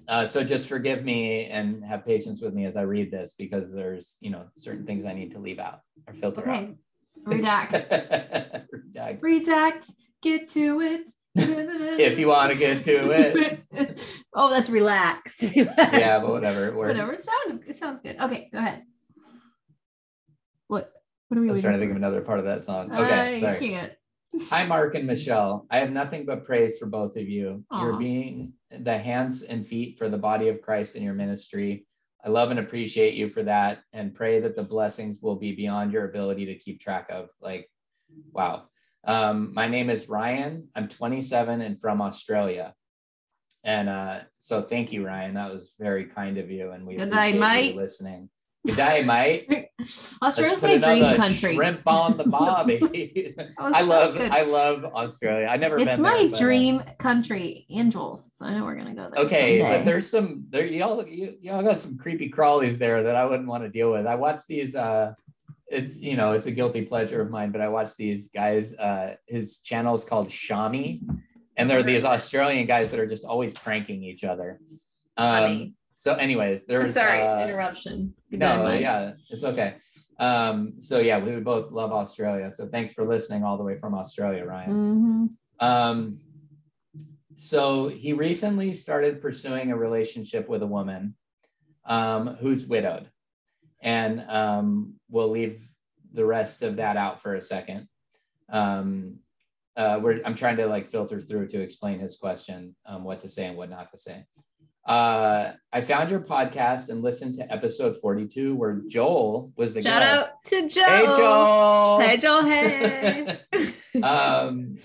uh, 0.09 0.27
so 0.27 0.45
just 0.45 0.69
forgive 0.69 1.05
me 1.05 1.47
and 1.47 1.85
have 1.85 2.05
patience 2.05 2.41
with 2.41 2.55
me 2.55 2.65
as 2.65 2.77
I 2.77 2.83
read 2.83 3.11
this 3.11 3.35
because 3.37 3.73
there's 3.73 4.17
you 4.21 4.31
know 4.31 4.47
certain 4.57 4.87
things 4.87 5.05
I 5.05 5.13
need 5.13 5.33
to 5.33 5.39
leave 5.39 5.59
out 5.59 5.81
or 6.07 6.15
filter 6.15 6.43
Okay. 6.43 6.51
Out. 6.51 6.77
Redact. 7.27 8.67
redact. 9.21 9.91
Get 10.23 10.49
to 10.51 10.81
it. 10.81 11.11
if 11.35 12.19
you 12.19 12.29
want 12.29 12.53
to 12.53 12.57
get 12.57 12.83
to 12.85 13.11
it. 13.11 13.99
oh, 14.35 14.49
that's 14.51 14.71
relax. 14.71 15.43
Yeah, 15.43 16.21
but 16.21 16.31
whatever. 16.31 16.67
It 16.67 16.75
works. 16.75 16.89
Whatever. 16.89 17.13
It 17.13 17.25
sounds 17.25 17.63
it 17.67 17.77
sounds 17.77 18.01
good. 18.03 18.17
Okay, 18.21 18.49
go 18.53 18.59
ahead. 18.59 18.83
What 20.69 20.93
what 21.29 21.39
are 21.39 21.43
we 21.43 21.51
I 21.51 21.53
was 21.53 21.61
trying 21.61 21.75
to 21.75 21.81
think 21.81 21.91
of 21.91 21.97
another 21.97 22.23
part 22.23 22.39
of 22.39 22.47
that 22.47 22.65
song. 22.65 22.93
Okay, 22.93 23.37
I 23.37 23.41
sorry. 23.41 23.91
Hi, 24.51 24.67
Mark 24.67 24.95
and 24.95 25.07
Michelle. 25.07 25.67
I 25.71 25.79
have 25.79 25.91
nothing 25.91 26.27
but 26.27 26.45
praise 26.45 26.79
for 26.79 26.87
both 26.87 27.17
of 27.17 27.29
you. 27.29 27.65
You're 27.71 27.99
being 27.99 28.53
the 28.71 28.97
hands 28.97 29.43
and 29.43 29.67
feet 29.67 29.99
for 29.99 30.09
the 30.09 30.19
body 30.19 30.49
of 30.49 30.61
Christ 30.61 30.97
in 30.97 31.03
your 31.03 31.15
ministry. 31.15 31.87
I 32.25 32.31
love 32.31 32.51
and 32.51 32.59
appreciate 32.59 33.15
you 33.15 33.29
for 33.29 33.43
that 33.45 33.83
and 33.93 34.15
pray 34.15 34.41
that 34.41 34.57
the 34.57 34.63
blessings 34.63 35.21
will 35.23 35.37
be 35.37 35.53
beyond 35.53 35.93
your 35.93 36.09
ability 36.09 36.47
to 36.47 36.57
keep 36.57 36.81
track 36.81 37.07
of. 37.11 37.29
Like, 37.41 37.71
wow. 38.33 38.65
Um, 39.05 39.55
my 39.55 39.69
name 39.69 39.89
is 39.91 40.09
Ryan. 40.09 40.69
I'm 40.75 40.89
27 40.89 41.61
and 41.61 41.81
from 41.81 42.03
Australia. 42.03 42.75
And 43.63 43.89
uh, 43.89 44.21
so 44.39 44.63
thank 44.63 44.93
you, 44.93 45.07
Ryan. 45.07 45.35
That 45.35 45.53
was 45.53 45.75
very 45.79 46.07
kind 46.07 46.39
of 46.39 46.51
you. 46.51 46.73
And 46.73 46.87
we 46.87 46.97
Good 46.97 47.13
appreciate 47.13 47.75
you 47.75 47.81
listening. 47.81 48.31
Good 48.67 48.77
day, 48.77 49.05
mate. 49.05 49.69
Australia's 50.23 50.61
my 50.61 50.79
dream 50.79 51.17
country. 51.17 51.55
Shrimp 51.55 51.83
on 51.87 52.17
the 52.17 52.25
bobby. 52.25 53.35
I 53.59 53.83
love 53.83 54.15
good. 54.15 54.31
I 54.33 54.43
love 54.43 54.85
Australia. 54.85 55.47
I 55.49 55.57
never 55.57 55.79
it's 55.79 55.85
been 55.85 56.03
my 56.03 56.17
there, 56.17 56.29
but, 56.31 56.37
uh, 56.37 56.41
dream 56.41 56.83
country, 56.99 57.67
Angels. 57.71 58.33
So 58.37 58.47
I 58.47 58.55
know 58.55 58.65
we're 58.65 58.75
gonna 58.75 58.95
go 58.95 59.09
there. 59.15 59.25
okay, 59.25 59.61
someday. 59.61 59.79
but 59.79 59.85
there's 59.85 60.11
some 60.11 60.47
there 60.49 60.67
y'all 60.67 61.07
you, 61.07 61.37
y'all 61.41 61.63
got 61.63 61.79
some 61.79 61.97
creepy 61.97 62.29
crawlies 62.29 62.79
there 62.79 63.05
that 63.05 63.15
I 63.15 63.25
wouldn't 63.25 63.49
want 63.49 63.63
to 63.63 63.69
deal 63.69 63.93
with. 63.93 64.07
I 64.07 64.17
watch 64.17 64.41
these 64.49 64.75
uh 64.75 65.15
it's 65.69 65.97
you 65.97 66.17
know 66.17 66.33
it's 66.33 66.47
a 66.47 66.53
guilty 66.53 66.83
pleasure 66.83 67.23
of 67.23 67.31
mine, 67.31 67.53
but 67.53 67.61
I 67.61 67.69
watch 67.69 67.97
these 67.97 68.29
guys 68.29 68.75
uh 68.75 69.15
his 69.29 69.61
channel 69.61 69.95
is 69.95 70.05
called 70.05 70.29
Shami 70.29 71.03
and 71.57 71.71
they're 71.71 71.85
these 71.85 72.05
Australian 72.05 72.67
guys 72.67 72.91
that 72.91 72.99
are 72.99 73.07
just 73.07 73.25
always 73.25 73.55
pranking 73.55 74.03
each 74.03 74.25
other. 74.25 74.61
Um. 75.17 75.76
So 75.97 76.15
anyways, 76.15 76.67
there's 76.67 76.93
Sorry, 76.93 77.23
uh, 77.23 77.43
interruption. 77.43 78.13
No, 78.31 78.71
yeah, 78.71 79.13
it's 79.31 79.45
okay. 79.45 79.77
Um, 80.19 80.75
so 80.79 80.99
yeah, 80.99 81.19
we 81.19 81.33
would 81.33 81.45
both 81.45 81.73
love 81.73 81.91
Australia. 81.91 82.51
So 82.51 82.69
thanks 82.69 82.93
for 82.93 83.07
listening 83.07 83.45
all 83.45 83.57
the 83.57 83.65
way 83.65 83.79
from 83.79 83.95
Australia, 83.95 84.45
Ryan. 84.45 85.31
Mhm. 85.61 85.67
Um, 85.67 86.21
so 87.35 87.89
he 87.89 88.13
recently 88.13 88.75
started 88.75 89.23
pursuing 89.23 89.73
a 89.73 89.77
relationship 89.77 90.51
with 90.51 90.63
a 90.63 90.67
woman 90.67 91.15
um, 91.87 92.27
who's 92.37 92.67
widowed, 92.67 93.11
and 93.81 94.21
um, 94.29 94.97
we'll 95.09 95.31
leave 95.31 95.67
the 96.13 96.27
rest 96.27 96.63
of 96.63 96.77
that 96.77 96.99
out 96.99 97.23
for 97.23 97.37
a 97.37 97.43
second. 97.43 97.89
Um, 98.51 99.21
uh, 99.79 99.99
I'm 100.27 100.35
trying 100.35 100.59
to 100.59 100.67
like 100.67 100.87
filter 100.87 101.21
through 101.21 101.49
to 101.49 101.61
explain 101.61 102.01
his 102.01 102.17
question, 102.17 102.77
um, 102.85 103.03
what 103.03 103.23
to 103.23 103.31
say 103.31 103.47
and 103.47 103.57
what 103.57 103.71
not 103.71 103.91
to 103.93 103.99
say. 103.99 104.27
Uh, 104.87 105.53
I 105.73 105.81
found 105.81 106.11
your 106.11 106.21
podcast 106.21 106.91
and 106.91 107.03
listened 107.03 107.35
to 107.35 107.53
episode 107.53 107.97
42 107.97 108.55
where 108.55 108.83
Joel 108.87 109.53
was 109.57 109.75
the 109.75 109.83
guy. 109.83 109.91
Shout 109.91 110.03
guest. 110.03 110.29
out 110.29 110.45
to 110.45 110.69
Joel. 110.69 112.01
Hey, 112.01 112.17
Joel. 112.17 112.43
Hey, 112.43 113.27
Joel. 113.27 113.37
Hey. 113.93 114.03
um, 114.03 114.77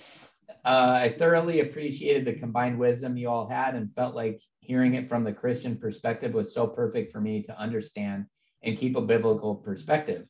uh, 0.64 0.99
I 1.04 1.10
thoroughly 1.10 1.60
appreciated 1.60 2.26
the 2.26 2.34
combined 2.34 2.80
wisdom 2.80 3.18
you 3.18 3.30
all 3.30 3.47
had 3.47 3.76
and 3.76 3.91
felt 3.91 4.16
like 4.16 4.41
hearing 4.60 4.93
it 4.95 5.10
from 5.10 5.24
the 5.24 5.34
Christian 5.34 5.78
perspective 5.78 6.34
was 6.34 6.54
so 6.54 6.66
perfect 6.66 7.12
for 7.12 7.22
me 7.22 7.43
to 7.43 7.60
understand 7.60 8.26
and 8.64 8.78
keep 8.78 8.95
a 8.95 9.02
biblical 9.02 9.56
perspective. 9.56 10.26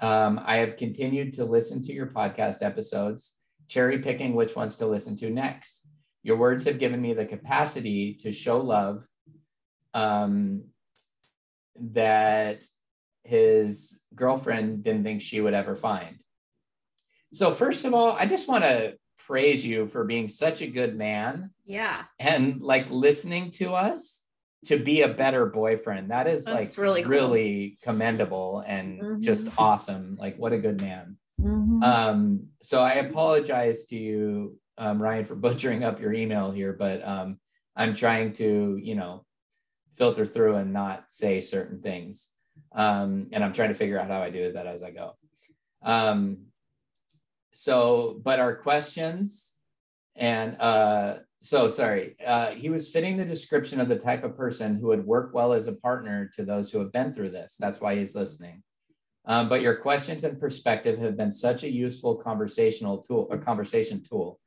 Um, 0.00 0.40
I 0.42 0.56
have 0.56 0.76
continued 0.76 1.34
to 1.34 1.44
listen 1.44 1.82
to 1.82 1.92
your 1.92 2.06
podcast 2.06 2.62
episodes, 2.62 3.36
cherry 3.68 3.98
picking 3.98 4.34
which 4.34 4.56
ones 4.56 4.76
to 4.76 4.86
listen 4.86 5.16
to 5.16 5.30
next. 5.30 5.86
Your 6.22 6.36
words 6.36 6.64
have 6.64 6.78
given 6.78 7.00
me 7.00 7.14
the 7.14 7.24
capacity 7.24 8.14
to 8.14 8.32
show 8.32 8.58
love 8.58 9.06
um, 9.94 10.64
that 11.80 12.64
his 13.24 14.00
girlfriend 14.14 14.82
didn't 14.84 15.04
think 15.04 15.22
she 15.22 15.40
would 15.40 15.54
ever 15.54 15.74
find. 15.74 16.16
So, 17.32 17.50
first 17.52 17.84
of 17.84 17.94
all, 17.94 18.12
I 18.12 18.26
just 18.26 18.48
want 18.48 18.64
to 18.64 18.96
praise 19.26 19.64
you 19.64 19.86
for 19.86 20.04
being 20.04 20.28
such 20.28 20.60
a 20.62 20.66
good 20.66 20.96
man 20.96 21.50
yeah, 21.64 22.04
and 22.18 22.60
like 22.60 22.90
listening 22.90 23.50
to 23.52 23.72
us 23.74 24.24
to 24.66 24.76
be 24.76 25.02
a 25.02 25.08
better 25.08 25.46
boyfriend. 25.46 26.10
That 26.10 26.26
is 26.26 26.44
That's 26.44 26.76
like 26.76 26.82
really 26.82 27.02
cool. 27.02 27.10
really 27.10 27.78
commendable 27.82 28.62
and 28.66 29.00
Mhm. 29.00 29.20
just 29.20 29.48
awesome. 29.56 30.16
Like, 30.18 30.36
what 30.36 30.52
a 30.52 30.58
good 30.58 30.80
man. 30.80 31.16
Mhm. 31.40 31.82
Um, 31.82 32.48
so 32.60 32.82
I 32.82 32.94
apologize 32.94 33.86
to 33.86 33.96
you, 33.96 34.58
um, 34.80 35.00
Ryan, 35.00 35.24
for 35.24 35.34
butchering 35.46 35.84
up 35.84 36.00
your 36.00 36.12
email 36.12 36.50
here, 36.50 36.72
but 36.72 37.06
um, 37.06 37.38
I'm 37.76 37.94
trying 37.94 38.32
to, 38.34 38.78
you 38.82 38.94
know, 38.96 39.24
filter 39.96 40.24
through 40.24 40.56
and 40.56 40.72
not 40.72 41.04
say 41.08 41.40
certain 41.40 41.80
things. 41.80 42.30
Um, 42.72 43.28
and 43.32 43.44
I'm 43.44 43.52
trying 43.52 43.68
to 43.68 43.74
figure 43.74 43.98
out 43.98 44.08
how 44.08 44.22
I 44.22 44.30
do 44.30 44.50
that 44.52 44.66
as 44.66 44.82
I 44.82 44.90
go. 44.90 45.16
Um, 45.82 46.46
so, 47.52 48.20
but 48.22 48.40
our 48.40 48.56
questions 48.56 49.56
and 50.16 50.60
uh, 50.60 51.18
so 51.40 51.68
sorry, 51.70 52.16
uh, 52.24 52.50
he 52.50 52.68
was 52.68 52.90
fitting 52.90 53.16
the 53.16 53.24
description 53.24 53.80
of 53.80 53.88
the 53.88 53.96
type 53.96 54.24
of 54.24 54.36
person 54.36 54.76
who 54.76 54.88
would 54.88 55.06
work 55.06 55.32
well 55.32 55.52
as 55.52 55.66
a 55.66 55.72
partner 55.72 56.30
to 56.36 56.44
those 56.44 56.70
who 56.70 56.78
have 56.80 56.92
been 56.92 57.14
through 57.14 57.30
this. 57.30 57.56
That's 57.58 57.80
why 57.80 57.96
he's 57.96 58.14
listening. 58.14 58.62
Um, 59.24 59.48
but 59.48 59.62
your 59.62 59.76
questions 59.76 60.24
and 60.24 60.40
perspective 60.40 60.98
have 60.98 61.16
been 61.16 61.32
such 61.32 61.62
a 61.62 61.70
useful 61.70 62.16
conversational 62.16 62.98
tool 62.98 63.28
or 63.30 63.38
conversation 63.38 64.02
tool. 64.02 64.38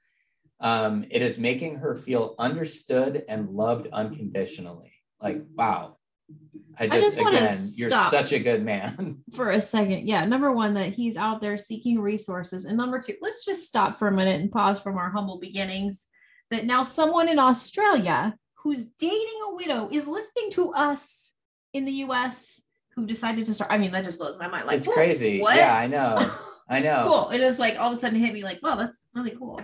Um, 0.60 1.06
it 1.10 1.22
is 1.22 1.38
making 1.38 1.78
her 1.78 1.95
feel 1.95 2.36
understood 2.39 3.24
and 3.28 3.49
loved 3.49 3.88
unconditionally. 3.91 4.93
Like, 5.22 5.43
wow. 5.56 5.97
I 6.80 6.88
just, 6.88 7.18
just 7.18 7.28
again, 7.28 7.70
you're 7.76 7.89
such 7.89 8.32
a 8.32 8.39
good 8.39 8.64
man. 8.64 9.24
for 9.36 9.51
a 9.51 9.62
second. 9.62 10.08
Yeah. 10.08 10.26
Number 10.26 10.51
one, 10.51 10.74
that 10.74 10.93
he's 10.93 11.18
out 11.18 11.41
there 11.41 11.58
seeking 11.58 11.99
resources. 11.99 12.66
And 12.66 12.78
number 12.78 12.99
two, 12.99 13.16
let's 13.22 13.45
just 13.45 13.68
stop 13.68 13.99
for 13.99 14.08
a 14.08 14.12
minute 14.12 14.41
and 14.41 14.51
pause 14.51 14.80
from 14.80 14.97
our 14.97 15.12
humble 15.12 15.39
beginnings. 15.39 16.08
That 16.49 16.66
now 16.66 16.84
someone 16.84 17.30
in 17.30 17.39
Australia 17.39 18.36
who's 18.56 18.86
dating 18.99 19.39
a 19.49 19.56
widow 19.56 19.89
is 19.91 20.08
listening 20.08 20.51
to 20.51 20.72
us 20.74 21.32
in 21.74 21.86
the 21.86 21.91
US 21.91 22.62
who 22.95 23.06
decided 23.06 23.45
to 23.47 23.54
start. 23.54 23.72
I 23.72 23.78
mean, 23.78 23.91
that 23.91 24.04
just 24.04 24.20
blows 24.20 24.38
my 24.38 24.47
mind. 24.47 24.68
Like, 24.68 24.78
it's 24.78 24.88
crazy. 24.88 25.41
What? 25.41 25.56
Yeah, 25.56 25.76
I 25.76 25.88
know. 25.88 26.32
I 26.70 26.80
know. 26.80 27.06
cool. 27.08 27.30
It 27.30 27.39
just 27.39 27.60
like 27.60 27.78
all 27.78 27.91
of 27.91 27.93
a 27.93 27.97
sudden 27.97 28.20
hit 28.20 28.34
me 28.34 28.43
like, 28.43 28.62
wow, 28.64 28.76
that's 28.76 29.06
really 29.14 29.36
cool. 29.38 29.62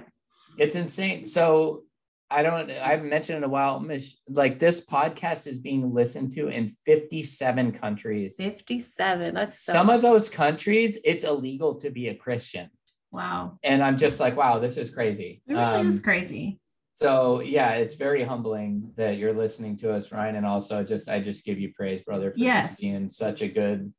It's 0.59 0.75
insane. 0.75 1.25
So 1.25 1.83
I 2.29 2.43
don't, 2.43 2.69
I 2.69 2.89
haven't 2.89 3.09
mentioned 3.09 3.37
in 3.37 3.43
a 3.43 3.49
while, 3.49 3.83
like 4.27 4.59
this 4.59 4.85
podcast 4.85 5.47
is 5.47 5.57
being 5.57 5.93
listened 5.93 6.33
to 6.33 6.49
in 6.49 6.69
57 6.85 7.71
countries. 7.71 8.35
57. 8.37 9.33
That's 9.33 9.61
so 9.61 9.71
Some 9.73 9.89
of 9.89 10.01
those 10.01 10.29
countries, 10.29 10.99
it's 11.03 11.23
illegal 11.23 11.75
to 11.75 11.89
be 11.89 12.09
a 12.09 12.15
Christian. 12.15 12.69
Wow. 13.11 13.57
And 13.63 13.81
I'm 13.81 13.97
just 13.97 14.19
like, 14.19 14.35
wow, 14.37 14.59
this 14.59 14.77
is 14.77 14.91
crazy. 14.91 15.41
It 15.47 15.53
really 15.53 15.63
Um, 15.63 15.87
is 15.89 15.99
crazy. 15.99 16.59
so 16.93 17.39
yeah, 17.41 17.71
it's 17.75 17.95
very 17.95 18.23
humbling 18.23 18.91
that 18.97 19.17
you're 19.17 19.33
listening 19.33 19.77
to 19.77 19.91
us, 19.93 20.11
Ryan. 20.11 20.35
And 20.35 20.45
also 20.45 20.83
just 20.83 21.09
I 21.09 21.19
just 21.21 21.43
give 21.45 21.57
you 21.59 21.73
praise, 21.73 22.03
brother, 22.03 22.31
for 22.31 22.39
Yes. 22.39 22.79
being 22.79 23.09
such 23.09 23.41
a 23.41 23.47
good, 23.47 23.91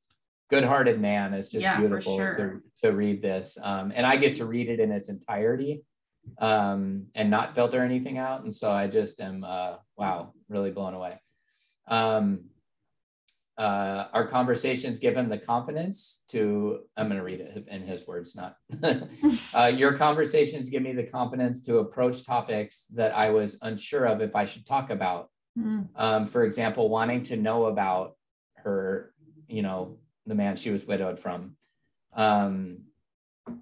good-hearted 0.51 1.01
man. 1.01 1.35
It's 1.35 1.49
just 1.49 1.63
Yeah, 1.65 1.79
beautiful 1.81 2.17
sure. 2.17 2.35
to, 2.83 2.87
to 2.89 2.93
read 2.95 3.23
this. 3.23 3.59
Um, 3.61 3.93
and 3.95 4.07
I 4.07 4.17
get 4.17 4.35
to 4.37 4.45
read 4.45 4.69
it 4.69 4.79
in 4.79 4.93
its 4.93 5.09
entirety 5.09 5.83
um, 6.39 7.07
and 7.15 7.31
not 7.31 7.55
filter 7.55 7.83
anything 7.83 8.19
out. 8.19 8.43
And 8.43 8.55
so 8.55 8.71
I 8.71 8.87
just 8.87 9.21
am 9.21 9.45
uh, 9.45 9.77
wow, 9.97 10.33
really 10.49 10.71
blown 10.71 10.95
away. 10.95 11.21
Um, 11.89 12.45
uh, 13.59 14.09
our 14.15 14.27
conversations 14.27 14.99
give 14.99 15.15
him 15.15 15.29
the 15.29 15.37
confidence 15.37 16.25
to 16.29 16.81
i'm 16.97 17.09
going 17.09 17.19
to 17.19 17.25
read 17.25 17.41
it 17.41 17.69
in 17.69 17.83
his 17.83 18.07
words 18.07 18.35
not 18.35 18.57
uh, 19.55 19.67
your 19.67 19.93
conversations 19.93 20.71
give 20.71 20.83
me 20.83 20.93
the 20.93 21.05
confidence 21.05 21.61
to 21.61 21.79
approach 21.79 22.25
topics 22.25 22.87
that 22.87 23.15
i 23.15 23.29
was 23.29 23.59
unsure 23.61 24.07
of 24.07 24.23
if 24.23 24.35
i 24.35 24.47
should 24.47 24.65
talk 24.65 24.89
about 24.89 25.29
Mm, 25.59 25.89
um, 25.97 26.27
for 26.27 26.45
example 26.45 26.89
wanting 26.89 27.25
to 27.25 27.37
know 27.37 27.67
about 27.67 28.17
her 28.55 29.13
you 29.49 29.63
know 29.63 29.99
the 30.25 30.35
man 30.37 30.55
she 30.55 30.71
was 30.71 30.87
widowed 30.87 31.19
from 31.19 31.57
um, 32.15 32.83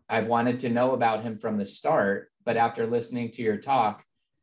i've 0.07 0.27
wanted 0.27 0.59
to 0.61 0.69
know 0.69 0.93
about 0.93 1.23
him 1.23 1.39
from 1.39 1.57
the 1.57 1.65
start 1.65 2.31
but 2.49 2.57
after 2.57 2.87
listening 2.87 3.31
to 3.31 3.43
your 3.43 3.59
talk 3.59 4.03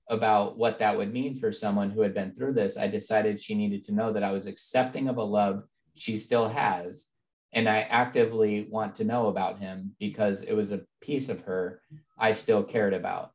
about 0.10 0.60
what 0.60 0.78
that 0.78 0.96
would 0.96 1.12
mean 1.12 1.36
for 1.36 1.52
someone 1.52 1.90
who 1.90 2.02
had 2.02 2.14
been 2.14 2.32
through 2.32 2.54
this 2.54 2.78
i 2.78 2.86
decided 2.86 3.42
she 3.42 3.56
needed 3.56 3.84
to 3.84 3.92
know 3.92 4.14
that 4.14 4.24
i 4.24 4.32
was 4.32 4.46
accepting 4.46 5.08
of 5.08 5.18
a 5.18 5.24
love 5.24 5.64
she 5.96 6.20
still 6.20 6.48
has 6.48 7.08
and 7.54 7.68
i 7.68 7.80
actively 8.04 8.68
want 8.70 8.94
to 8.94 9.04
know 9.04 9.28
about 9.28 9.58
him 9.58 9.96
because 10.00 10.44
it 10.44 10.54
was 10.54 10.72
a 10.72 10.86
piece 11.02 11.30
of 11.30 11.42
her 11.42 11.82
i 12.20 12.32
still 12.32 12.64
cared 12.64 12.94
about 12.94 13.32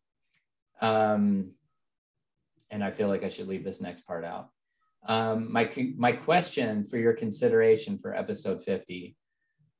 um, 0.80 1.50
and 2.70 2.82
I 2.82 2.90
feel 2.90 3.08
like 3.08 3.24
I 3.24 3.28
should 3.28 3.48
leave 3.48 3.64
this 3.64 3.80
next 3.80 4.06
part 4.06 4.24
out. 4.24 4.48
Um, 5.06 5.52
my 5.52 5.70
my 5.96 6.12
question 6.12 6.84
for 6.84 6.98
your 6.98 7.14
consideration 7.14 7.98
for 7.98 8.14
episode 8.14 8.62
50. 8.62 9.16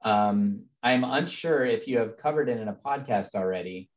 Um, 0.03 0.65
I'm 0.83 1.05
unsure 1.05 1.65
if 1.65 1.87
you 1.87 1.99
have 1.99 2.17
covered 2.17 2.49
it 2.49 2.59
in 2.59 2.69
a 2.69 2.75
podcast 2.75 3.35
already, 3.35 3.91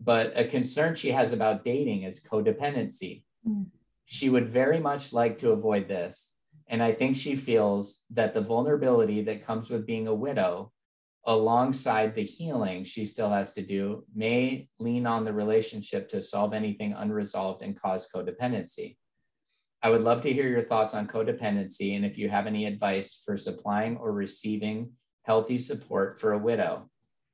but 0.00 0.38
a 0.38 0.44
concern 0.44 0.94
she 0.94 1.10
has 1.10 1.32
about 1.32 1.64
dating 1.64 2.02
is 2.02 2.20
codependency. 2.20 3.24
Mm. 3.46 3.66
She 4.04 4.28
would 4.28 4.48
very 4.48 4.78
much 4.78 5.12
like 5.12 5.38
to 5.38 5.50
avoid 5.50 5.88
this. 5.88 6.34
And 6.68 6.82
I 6.82 6.92
think 6.92 7.16
she 7.16 7.36
feels 7.36 8.02
that 8.10 8.34
the 8.34 8.40
vulnerability 8.40 9.22
that 9.22 9.44
comes 9.44 9.70
with 9.70 9.86
being 9.86 10.08
a 10.08 10.14
widow, 10.14 10.72
alongside 11.24 12.14
the 12.14 12.22
healing 12.22 12.84
she 12.84 13.06
still 13.06 13.28
has 13.30 13.52
to 13.52 13.62
do, 13.62 14.04
may 14.14 14.68
lean 14.78 15.06
on 15.06 15.24
the 15.24 15.32
relationship 15.32 16.08
to 16.10 16.22
solve 16.22 16.52
anything 16.52 16.92
unresolved 16.92 17.62
and 17.62 17.80
cause 17.80 18.08
codependency. 18.12 18.96
I 19.82 19.90
would 19.90 20.02
love 20.02 20.20
to 20.22 20.32
hear 20.32 20.48
your 20.48 20.62
thoughts 20.62 20.94
on 20.94 21.06
codependency 21.06 21.94
and 21.94 22.04
if 22.04 22.18
you 22.18 22.28
have 22.28 22.46
any 22.46 22.66
advice 22.66 23.22
for 23.24 23.36
supplying 23.36 23.96
or 23.96 24.12
receiving 24.12 24.92
healthy 25.22 25.58
support 25.58 26.20
for 26.20 26.32
a 26.32 26.38
widow. 26.38 26.90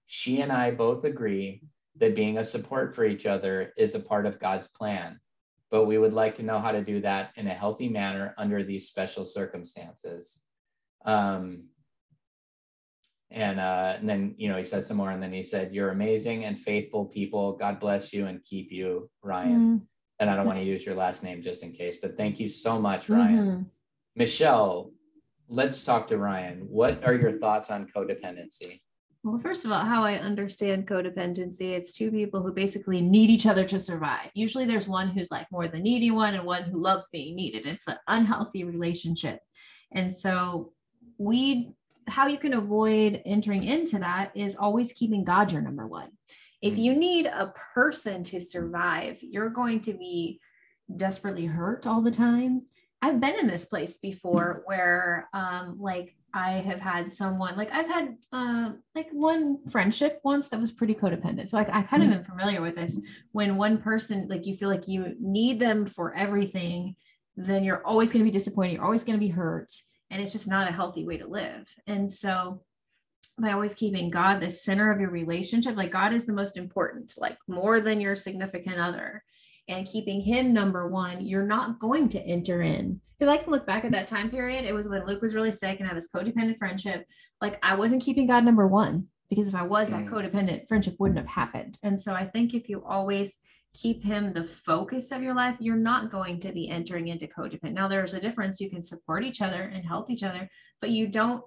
She 0.06 0.40
and 0.42 0.52
I 0.52 0.70
both 0.70 1.04
agree 1.04 1.62
that 1.96 2.14
being 2.14 2.38
a 2.38 2.44
support 2.44 2.94
for 2.94 3.04
each 3.04 3.26
other 3.26 3.72
is 3.76 3.94
a 3.94 4.00
part 4.00 4.26
of 4.26 4.38
God's 4.40 4.68
plan, 4.68 5.20
but 5.70 5.84
we 5.84 5.98
would 5.98 6.12
like 6.12 6.34
to 6.36 6.42
know 6.42 6.58
how 6.58 6.72
to 6.72 6.82
do 6.82 7.00
that 7.00 7.32
in 7.36 7.46
a 7.46 7.54
healthy 7.54 7.88
manner 7.88 8.34
under 8.38 8.62
these 8.62 8.88
special 8.88 9.24
circumstances. 9.24 10.42
Um, 11.04 11.64
and, 13.30 13.58
uh, 13.60 13.94
and 13.98 14.08
then, 14.08 14.34
you 14.36 14.48
know, 14.48 14.56
he 14.58 14.64
said 14.64 14.84
some 14.84 14.98
more, 14.98 15.10
and 15.10 15.22
then 15.22 15.32
he 15.32 15.42
said, 15.42 15.74
You're 15.74 15.90
amazing 15.90 16.44
and 16.44 16.58
faithful 16.58 17.06
people. 17.06 17.52
God 17.56 17.80
bless 17.80 18.12
you 18.12 18.26
and 18.26 18.42
keep 18.42 18.70
you, 18.70 19.10
Ryan. 19.22 19.78
mm, 19.80 19.86
And 20.18 20.28
I 20.28 20.36
don't 20.36 20.46
want 20.46 20.58
to 20.58 20.64
use 20.64 20.84
your 20.84 20.94
last 20.94 21.22
name 21.22 21.42
just 21.42 21.62
in 21.62 21.72
case, 21.72 21.96
but 22.00 22.16
thank 22.18 22.38
you 22.38 22.48
so 22.48 22.78
much, 22.78 23.08
Ryan. 23.08 23.38
mhm. 23.38 23.66
Michelle, 24.16 24.92
let's 25.48 25.82
talk 25.84 26.08
to 26.08 26.18
Ryan. 26.18 26.60
What 26.68 27.04
are 27.04 27.14
your 27.14 27.38
thoughts 27.38 27.70
on 27.70 27.86
codependency? 27.86 28.82
Well, 29.24 29.38
first 29.38 29.64
of 29.64 29.70
all, 29.70 29.84
how 29.84 30.02
I 30.02 30.14
understand 30.14 30.88
codependency, 30.88 31.76
it's 31.76 31.92
two 31.92 32.10
people 32.10 32.42
who 32.42 32.52
basically 32.52 33.00
need 33.00 33.30
each 33.30 33.46
other 33.46 33.64
to 33.66 33.78
survive. 33.78 34.30
Usually 34.34 34.64
there's 34.64 34.88
one 34.88 35.08
who's 35.08 35.30
like 35.30 35.46
more 35.52 35.68
the 35.68 35.78
needy 35.78 36.10
one 36.10 36.34
and 36.34 36.44
one 36.44 36.64
who 36.64 36.82
loves 36.82 37.08
being 37.12 37.36
needed. 37.36 37.64
It's 37.64 37.86
an 37.86 37.98
unhealthy 38.08 38.64
relationship. 38.64 39.38
And 39.92 40.12
so 40.12 40.72
we 41.18 41.72
how 42.08 42.26
you 42.26 42.36
can 42.36 42.54
avoid 42.54 43.22
entering 43.24 43.62
into 43.62 44.00
that 44.00 44.32
is 44.34 44.56
always 44.56 44.92
keeping 44.92 45.22
God 45.22 45.52
your 45.52 45.62
number 45.62 45.86
one. 45.86 46.10
If 46.60 46.76
you 46.76 46.96
need 46.96 47.26
a 47.26 47.54
person 47.74 48.24
to 48.24 48.40
survive, 48.40 49.20
you're 49.22 49.50
going 49.50 49.80
to 49.82 49.92
be 49.92 50.40
desperately 50.96 51.46
hurt 51.46 51.86
all 51.86 52.02
the 52.02 52.10
time. 52.10 52.62
I've 53.00 53.20
been 53.20 53.38
in 53.38 53.46
this 53.46 53.66
place 53.66 53.98
before 53.98 54.62
where 54.64 55.28
um 55.32 55.76
like 55.78 56.16
I 56.34 56.52
have 56.52 56.80
had 56.80 57.12
someone 57.12 57.56
like 57.56 57.70
I've 57.72 57.88
had 57.88 58.16
uh, 58.32 58.70
like 58.94 59.08
one 59.12 59.58
friendship 59.70 60.20
once 60.24 60.48
that 60.48 60.60
was 60.60 60.70
pretty 60.70 60.94
codependent. 60.94 61.48
So 61.48 61.56
like 61.56 61.68
I 61.70 61.82
kind 61.82 62.02
of 62.02 62.10
am 62.10 62.24
familiar 62.24 62.62
with 62.62 62.76
this. 62.76 62.98
When 63.32 63.56
one 63.56 63.78
person 63.78 64.28
like 64.28 64.46
you 64.46 64.56
feel 64.56 64.68
like 64.68 64.88
you 64.88 65.14
need 65.20 65.58
them 65.58 65.84
for 65.86 66.14
everything, 66.14 66.96
then 67.36 67.64
you're 67.64 67.86
always 67.86 68.10
going 68.10 68.24
to 68.24 68.30
be 68.30 68.36
disappointed. 68.36 68.74
You're 68.74 68.84
always 68.84 69.04
going 69.04 69.18
to 69.18 69.24
be 69.24 69.30
hurt, 69.30 69.72
and 70.10 70.22
it's 70.22 70.32
just 70.32 70.48
not 70.48 70.68
a 70.68 70.72
healthy 70.72 71.04
way 71.06 71.18
to 71.18 71.26
live. 71.26 71.72
And 71.86 72.10
so 72.10 72.62
by 73.38 73.52
always 73.52 73.74
keeping 73.74 74.10
God 74.10 74.40
the 74.40 74.50
center 74.50 74.90
of 74.90 75.00
your 75.00 75.10
relationship, 75.10 75.76
like 75.76 75.92
God 75.92 76.12
is 76.12 76.26
the 76.26 76.32
most 76.32 76.56
important, 76.56 77.14
like 77.18 77.36
more 77.48 77.80
than 77.80 78.00
your 78.00 78.14
significant 78.14 78.78
other, 78.78 79.22
and 79.68 79.86
keeping 79.86 80.20
Him 80.20 80.52
number 80.52 80.88
one, 80.88 81.20
you're 81.24 81.46
not 81.46 81.78
going 81.78 82.08
to 82.10 82.20
enter 82.20 82.62
in 82.62 83.00
because 83.18 83.32
I 83.32 83.40
can 83.40 83.52
look 83.52 83.66
back 83.66 83.84
at 83.84 83.92
that 83.92 84.08
time 84.08 84.30
period. 84.30 84.64
It 84.64 84.74
was 84.74 84.88
when 84.88 85.06
Luke 85.06 85.22
was 85.22 85.34
really 85.34 85.52
sick 85.52 85.78
and 85.78 85.88
had 85.88 85.96
this 85.96 86.08
codependent 86.14 86.58
friendship. 86.58 87.06
Like 87.40 87.58
I 87.62 87.74
wasn't 87.74 88.02
keeping 88.02 88.26
God 88.26 88.44
number 88.44 88.66
one 88.66 89.06
because 89.30 89.48
if 89.48 89.54
I 89.54 89.62
was, 89.62 89.90
that 89.90 90.06
Mm. 90.06 90.10
codependent 90.10 90.68
friendship 90.68 90.96
wouldn't 90.98 91.18
have 91.18 91.28
happened. 91.28 91.78
And 91.82 92.00
so 92.00 92.14
I 92.14 92.26
think 92.26 92.52
if 92.52 92.68
you 92.68 92.84
always 92.84 93.36
keep 93.74 94.02
him 94.02 94.32
the 94.32 94.44
focus 94.44 95.12
of 95.12 95.22
your 95.22 95.34
life, 95.34 95.56
you're 95.60 95.76
not 95.76 96.10
going 96.10 96.38
to 96.40 96.52
be 96.52 96.68
entering 96.68 97.08
into 97.08 97.26
codependent. 97.26 97.72
Now 97.72 97.88
there's 97.88 98.12
a 98.12 98.20
difference. 98.20 98.60
You 98.60 98.68
can 98.68 98.82
support 98.82 99.24
each 99.24 99.40
other 99.40 99.62
and 99.62 99.84
help 99.84 100.10
each 100.10 100.24
other, 100.24 100.48
but 100.80 100.90
you 100.90 101.06
don't 101.06 101.42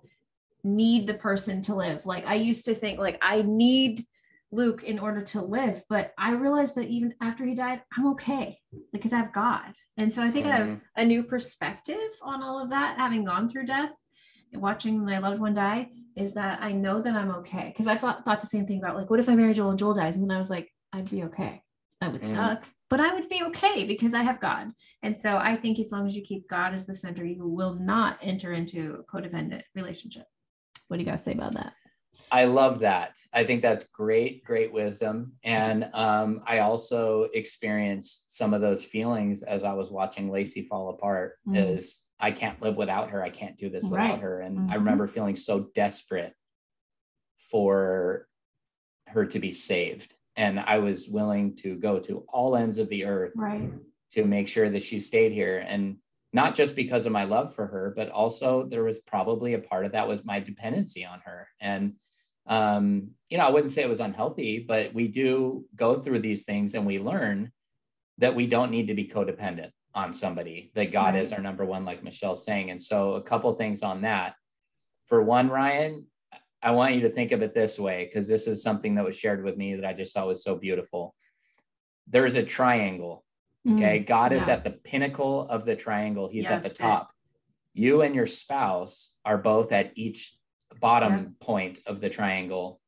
need 0.63 1.05
the 1.05 1.13
person 1.13 1.61
to 1.61 1.76
live. 1.76 2.05
Like 2.05 2.26
I 2.26 2.36
used 2.36 2.66
to 2.66 2.74
think 2.74 2.97
like 2.99 3.20
I 3.22 3.43
need 3.43 4.05
Luke 4.51 4.83
in 4.83 4.99
order 4.99 5.21
to 5.21 5.41
live, 5.41 5.83
but 5.89 6.13
I 6.17 6.31
realized 6.31 6.75
that 6.75 6.87
even 6.87 7.13
after 7.21 7.45
he 7.45 7.55
died, 7.55 7.81
I'm 7.97 8.07
okay 8.13 8.57
because 8.93 9.11
I 9.13 9.17
have 9.17 9.33
God. 9.33 9.73
And 9.97 10.13
so 10.13 10.23
I 10.23 10.31
think 10.31 10.45
I 10.45 10.51
have 10.57 10.67
Mhm. 10.67 10.81
a 10.97 11.05
new 11.05 11.23
perspective 11.23 12.11
on 12.21 12.41
all 12.43 12.61
of 12.61 12.69
that, 12.69 12.97
having 12.97 13.25
gone 13.25 13.49
through 13.49 13.65
death 13.65 13.93
and 14.53 14.61
watching 14.61 15.03
my 15.03 15.17
loved 15.17 15.39
one 15.41 15.53
die, 15.53 15.89
is 16.15 16.33
that 16.35 16.61
I 16.61 16.71
know 16.71 17.01
that 17.01 17.15
I'm 17.15 17.31
okay. 17.31 17.67
Because 17.69 17.87
I 17.87 17.97
thought, 17.97 18.23
thought 18.23 18.41
the 18.41 18.47
same 18.47 18.65
thing 18.65 18.79
about 18.79 18.95
like, 18.95 19.09
what 19.09 19.19
if 19.19 19.27
I 19.27 19.35
marry 19.35 19.53
Joel 19.53 19.71
and 19.71 19.79
Joel 19.79 19.93
dies? 19.95 20.15
And 20.15 20.23
then 20.29 20.35
I 20.35 20.39
was 20.39 20.49
like, 20.49 20.71
I'd 20.93 21.09
be 21.09 21.23
okay. 21.23 21.61
I 22.01 22.07
would 22.09 22.21
Mhm. 22.21 22.25
suck, 22.25 22.65
but 22.89 22.99
I 22.99 23.13
would 23.13 23.29
be 23.29 23.43
okay 23.45 23.85
because 23.85 24.13
I 24.13 24.21
have 24.21 24.39
God. 24.39 24.71
And 25.01 25.17
so 25.17 25.37
I 25.37 25.55
think 25.55 25.79
as 25.79 25.91
long 25.91 26.07
as 26.07 26.15
you 26.15 26.21
keep 26.21 26.47
God 26.47 26.73
as 26.73 26.85
the 26.85 26.95
center, 26.95 27.25
you 27.25 27.47
will 27.47 27.73
not 27.73 28.19
enter 28.21 28.53
into 28.53 28.95
a 28.95 29.03
codependent 29.03 29.63
relationship. 29.75 30.27
What 30.87 30.97
do 30.97 31.03
you 31.03 31.09
guys 31.09 31.23
say 31.23 31.33
about 31.33 31.53
that? 31.53 31.73
I 32.32 32.45
love 32.45 32.80
that. 32.80 33.16
I 33.34 33.43
think 33.43 33.61
that's 33.61 33.86
great, 33.86 34.43
great 34.43 34.74
wisdom. 34.74 35.34
And 35.43 35.89
um, 35.93 36.41
I 36.45 36.59
also 36.59 37.24
experienced 37.34 38.36
some 38.36 38.53
of 38.53 38.61
those 38.61 38.84
feelings 38.84 39.43
as 39.43 39.63
I 39.63 39.74
was 39.74 39.91
watching 39.91 40.30
Lacey 40.32 40.63
fall 40.63 40.89
apart. 40.89 41.38
Mhm. 41.47 41.55
Is 41.55 42.01
I 42.20 42.32
can't 42.32 42.61
live 42.61 42.76
without 42.78 43.11
her. 43.11 43.22
I 43.24 43.30
can't 43.30 43.57
do 43.57 43.70
this 43.70 43.84
without 43.84 44.09
Right. 44.11 44.20
her. 44.22 44.41
And 44.41 44.70
I 44.70 44.76
Mhm. 44.76 44.80
remember 44.80 45.07
feeling 45.07 45.36
so 45.36 45.70
desperate 45.76 46.34
for 47.39 48.28
her 49.07 49.26
to 49.26 49.39
be 49.39 49.51
saved. 49.51 50.13
And 50.36 50.59
I 50.59 50.80
was 50.80 51.07
willing 51.07 51.55
to 51.57 51.76
go 51.78 51.99
to 51.99 52.26
all 52.30 52.55
ends 52.55 52.78
of 52.78 52.89
the 52.89 53.05
earth 53.05 53.34
Right. 53.36 53.72
to 54.11 54.26
make 54.26 54.47
sure 54.47 54.70
that 54.70 54.84
she 54.84 54.99
stayed 54.99 55.32
here 55.32 55.59
and 55.68 55.97
not 56.34 56.53
just 56.55 56.76
because 56.76 57.05
of 57.05 57.13
my 57.13 57.24
love 57.24 57.55
for 57.55 57.66
her 57.68 57.93
but 57.95 58.09
also 58.09 58.66
there 58.66 58.84
was 58.84 58.99
probably 58.99 59.53
a 59.53 59.59
part 59.59 59.86
of 59.86 59.93
that 59.93 60.07
was 60.07 60.26
my 60.26 60.39
dependency 60.39 61.05
on 61.05 61.22
her 61.22 61.47
and 61.61 61.95
um, 62.47 63.09
you 63.29 63.37
know 63.37 63.45
i 63.45 63.49
wouldn't 63.49 63.71
say 63.71 63.81
it 63.81 63.89
was 63.89 63.99
unhealthy 63.99 64.59
but 64.59 64.93
we 64.93 65.07
do 65.07 65.65
go 65.75 65.95
through 65.95 66.19
these 66.19 66.43
things 66.43 66.75
and 66.75 66.85
we 66.85 66.99
learn 66.99 67.51
that 68.17 68.35
we 68.35 68.47
don't 68.47 68.71
need 68.71 68.87
to 68.87 68.93
be 68.93 69.07
codependent 69.07 69.71
on 69.93 70.13
somebody 70.13 70.71
that 70.75 70.91
god 70.91 71.15
is 71.15 71.33
our 71.33 71.41
number 71.41 71.65
one 71.65 71.85
like 71.85 72.03
michelle's 72.03 72.45
saying. 72.45 72.69
And 72.69 72.81
so 72.81 73.15
a 73.15 73.21
couple 73.21 73.53
things 73.53 73.81
on 73.81 74.01
that. 74.01 74.35
For 75.07 75.21
one 75.21 75.49
ryan 75.49 76.05
i 76.61 76.71
want 76.71 76.95
you 76.95 77.01
to 77.01 77.09
think 77.09 77.31
of 77.31 77.41
it 77.41 77.53
this 77.53 77.79
way 77.79 78.05
because 78.05 78.27
this 78.27 78.47
is 78.47 78.61
something 78.61 78.95
that 78.95 79.05
was 79.05 79.15
shared 79.15 79.43
with 79.43 79.57
me 79.57 79.75
that 79.75 79.85
i 79.85 79.93
just 79.93 80.13
thought 80.13 80.27
was 80.27 80.43
so 80.43 80.55
beautiful. 80.55 81.15
There's 82.07 82.35
a 82.35 82.43
triangle 82.43 83.25
Okay. 83.67 83.99
God 83.99 84.31
is 84.31 84.45
Mm, 84.45 84.49
at 84.49 84.63
the 84.63 84.71
pinnacle 84.71 85.47
of 85.47 85.65
the 85.65 85.75
triangle, 85.75 86.29
He's 86.29 86.49
at 86.49 86.63
the 86.63 86.69
top. 86.69 87.11
You 87.73 88.03
and 88.03 88.15
your 88.15 88.27
spouse 88.27 89.15
are 89.25 89.37
both 89.37 89.71
at 89.71 89.91
each 89.95 90.37
bottom 90.80 91.13
Yeah. 91.13 91.26
point 91.39 91.80
of 91.86 92.01
the 92.01 92.09
triangle. 92.09 92.82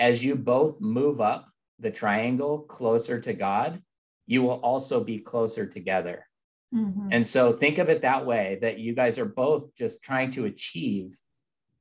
as 0.00 0.24
you 0.24 0.36
both 0.36 0.80
move 0.80 1.20
up 1.20 1.50
the 1.80 1.90
triangle 1.90 2.60
closer 2.60 3.20
to 3.20 3.32
God, 3.32 3.82
you 4.26 4.42
will 4.42 4.60
also 4.60 5.02
be 5.02 5.18
closer 5.18 5.66
together. 5.66 6.24
Mhm. 6.72 7.08
And 7.10 7.26
so 7.26 7.50
think 7.50 7.78
of 7.78 7.88
it 7.88 8.02
that 8.02 8.24
way 8.24 8.58
that 8.62 8.78
you 8.78 8.94
guys 8.94 9.18
are 9.18 9.24
both 9.24 9.74
just 9.74 10.00
trying 10.00 10.30
to 10.32 10.44
achieve 10.44 11.18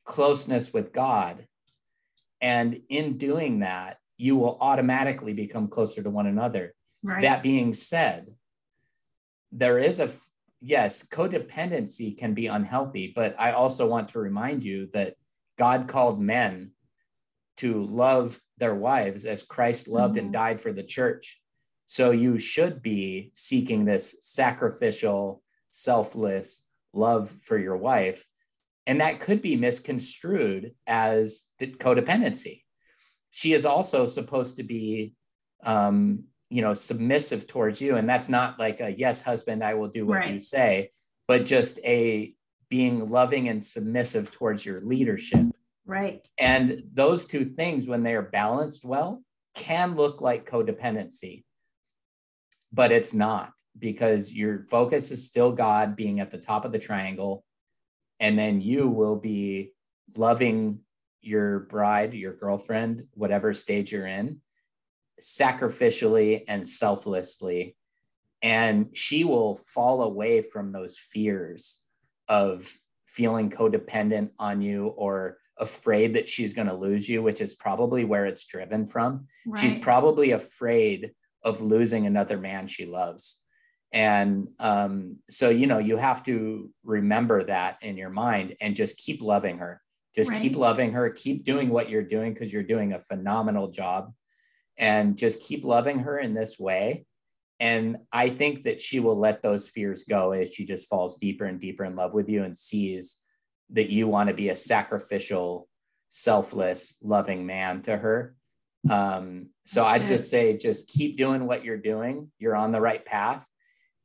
closeness 0.03 0.73
with 0.73 0.91
God. 0.93 1.45
And 2.41 2.81
in 2.89 3.19
doing 3.19 3.59
that, 3.59 3.99
you 4.17 4.35
will 4.35 4.57
automatically 4.61 5.33
become 5.33 5.67
closer 5.67 6.01
to 6.01 6.09
one 6.09 6.25
another. 6.25 6.73
Right. 7.03 7.21
That 7.21 7.43
being 7.43 7.71
said, 7.71 8.35
there 9.51 9.77
is 9.77 9.99
a 9.99 10.09
yes, 10.59 11.03
codependency 11.03 12.17
can 12.17 12.33
be 12.33 12.47
unhealthy, 12.47 13.13
but 13.15 13.39
I 13.39 13.51
also 13.51 13.87
want 13.87 14.09
to 14.09 14.19
remind 14.19 14.63
you 14.63 14.87
that 14.93 15.15
God 15.57 15.87
called 15.87 16.21
men 16.21 16.71
to 17.57 17.83
love 17.83 18.39
their 18.57 18.75
wives 18.75 19.25
as 19.25 19.43
Christ 19.43 19.87
loved 19.87 20.15
Mhm. 20.15 20.19
and 20.19 20.33
died 20.33 20.61
for 20.61 20.71
the 20.71 20.83
church. 20.83 21.41
So 21.85 22.11
you 22.11 22.37
should 22.37 22.81
be 22.81 23.31
seeking 23.33 23.85
this 23.85 24.15
sacrificial, 24.19 25.41
selfless 25.69 26.63
love 26.93 27.31
for 27.41 27.57
your 27.57 27.77
wife. 27.77 28.25
And 28.85 29.01
that 29.01 29.19
could 29.19 29.41
be 29.41 29.55
misconstrued 29.55 30.73
as 30.85 31.45
codependency. 31.59 32.63
She 33.31 33.53
is 33.53 33.65
also 33.65 34.05
supposed 34.05 34.55
to 34.57 34.63
be, 34.63 35.13
um, 35.63 36.25
you 36.49 36.61
know, 36.61 36.73
submissive 36.73 37.47
towards 37.47 37.81
you. 37.81 37.95
And 37.97 38.07
that's 38.07 38.29
not 38.29 38.57
like 38.59 38.79
a 38.79 38.89
yes, 38.89 39.21
husband, 39.21 39.63
I 39.63 39.73
will 39.73 39.89
do 39.89 40.05
what 40.05 40.19
Right. 40.19 40.33
you 40.33 40.39
say, 40.39 40.91
but 41.27 41.45
just 41.45 41.79
a 41.79 42.33
being 42.69 43.09
loving 43.09 43.47
and 43.49 43.63
submissive 43.63 44.31
towards 44.31 44.65
your 44.65 44.81
leadership. 44.81 45.45
right. 45.85 46.27
And 46.37 46.83
those 46.93 47.25
two 47.25 47.45
things, 47.45 47.87
when 47.87 48.03
they 48.03 48.13
are 48.15 48.21
balanced 48.21 48.83
well, 48.83 49.23
can 49.55 49.95
look 49.95 50.21
like 50.21 50.49
codependency, 50.49 51.43
but 52.71 52.91
it's 52.91 53.13
not 53.13 53.51
because 53.79 54.31
your 54.31 54.65
focus 54.69 55.11
is 55.11 55.25
still 55.25 55.51
God 55.51 55.95
being 55.95 56.19
at 56.19 56.31
the 56.31 56.37
top 56.37 56.65
of 56.65 56.71
the 56.71 56.79
triangle. 56.79 57.43
And 58.19 58.37
then 58.37 58.61
you 58.61 58.87
will 58.87 59.15
be 59.15 59.71
loving 60.15 60.79
your 61.21 61.59
bride, 61.59 62.13
your 62.13 62.33
girlfriend, 62.33 63.05
whatever 63.13 63.53
stage 63.53 63.91
you're 63.91 64.07
in, 64.07 64.41
sacrificially 65.21 66.43
and 66.47 66.67
selflessly. 66.67 67.75
And 68.41 68.89
she 68.93 69.23
will 69.23 69.55
fall 69.55 70.03
away 70.03 70.41
from 70.41 70.71
those 70.71 70.97
fears 70.97 71.81
of 72.29 72.71
feeling 73.05 73.49
codependent 73.49 74.31
on 74.37 74.61
you 74.61 74.87
or 74.87 75.37
afraid 75.59 76.13
that 76.13 76.29
she's 76.29 76.53
going 76.53 76.67
to 76.67 76.75
lose 76.75 77.09
you, 77.09 77.23
which 77.23 77.41
is 77.41 77.55
probably 77.55 78.03
where 78.03 78.25
it's 78.25 78.45
driven 78.45 78.85
from. 78.85 79.27
Right. 79.45 79.59
She's 79.59 79.75
probably 79.75 80.31
afraid 80.31 81.13
of 81.43 81.61
losing 81.61 82.05
another 82.05 82.37
man 82.37 82.67
she 82.67 82.85
loves. 82.85 83.41
And 83.93 84.49
um, 84.59 85.17
so, 85.29 85.49
you 85.49 85.65
know, 85.65 85.79
you 85.79 85.97
have 85.97 86.23
to 86.23 86.69
remember 86.83 87.45
that 87.45 87.77
in 87.81 87.97
your 87.97 88.09
mind 88.09 88.55
and 88.61 88.75
just 88.75 88.97
keep 88.97 89.21
loving 89.21 89.59
her. 89.59 89.81
Just 90.15 90.31
Right. 90.31 90.41
keep 90.41 90.55
loving 90.55 90.93
her, 90.93 91.09
keep 91.09 91.45
doing 91.45 91.69
what 91.69 91.89
you're 91.89 92.03
doing 92.03 92.33
because 92.33 92.51
you're 92.51 92.63
doing 92.63 92.93
a 92.93 92.99
phenomenal 92.99 93.69
job. 93.69 94.13
And 94.79 95.17
just 95.17 95.41
keep 95.41 95.63
loving 95.63 95.99
her 95.99 96.19
in 96.19 96.35
this 96.35 96.59
way. 96.59 97.05
And 97.59 97.97
I 98.11 98.29
think 98.29 98.63
that 98.65 98.81
she 98.81 98.99
will 98.99 99.17
let 99.17 99.41
those 99.41 99.67
fears 99.67 100.03
go 100.03 100.31
as 100.31 100.53
she 100.53 100.65
just 100.65 100.87
falls 100.87 101.17
deeper 101.17 101.45
and 101.45 101.59
deeper 101.59 101.83
in 101.85 101.95
love 101.95 102.13
with 102.13 102.29
you 102.29 102.43
and 102.43 102.55
sees 102.55 103.17
that 103.71 103.89
you 103.89 104.07
want 104.07 104.29
to 104.29 104.35
be 104.35 104.49
a 104.49 104.55
sacrificial, 104.55 105.67
selfless, 106.09 106.95
loving 107.01 107.45
man 107.45 107.81
to 107.83 107.97
her. 107.97 108.35
Um, 108.89 109.49
so 109.63 109.83
I 109.83 109.97
good. 109.97 110.07
just 110.07 110.29
say, 110.29 110.55
just 110.55 110.87
keep 110.87 111.17
doing 111.17 111.47
what 111.47 111.65
you're 111.65 111.77
doing. 111.77 112.31
You're 112.37 112.55
on 112.55 112.71
the 112.71 112.79
right 112.79 113.03
path 113.03 113.45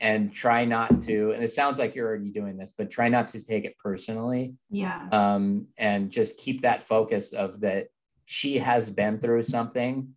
and 0.00 0.32
try 0.32 0.64
not 0.64 1.02
to, 1.02 1.30
and 1.30 1.44
it 1.44 1.52
sounds 1.52 1.78
like 1.78 1.94
you're 1.94 2.08
already 2.08 2.30
doing 2.30 2.56
this, 2.56 2.74
but 2.76 2.90
try 2.90 3.08
not 3.08 3.28
to 3.28 3.46
take 3.46 3.64
it 3.64 3.76
personally. 3.78 4.54
yeah. 4.68 5.06
Um, 5.12 5.68
and 5.78 6.10
just 6.10 6.38
keep 6.38 6.62
that 6.62 6.82
focus 6.82 7.32
of 7.32 7.60
that 7.60 7.88
she 8.24 8.58
has 8.58 8.90
been 8.90 9.20
through 9.20 9.44
something 9.44 10.14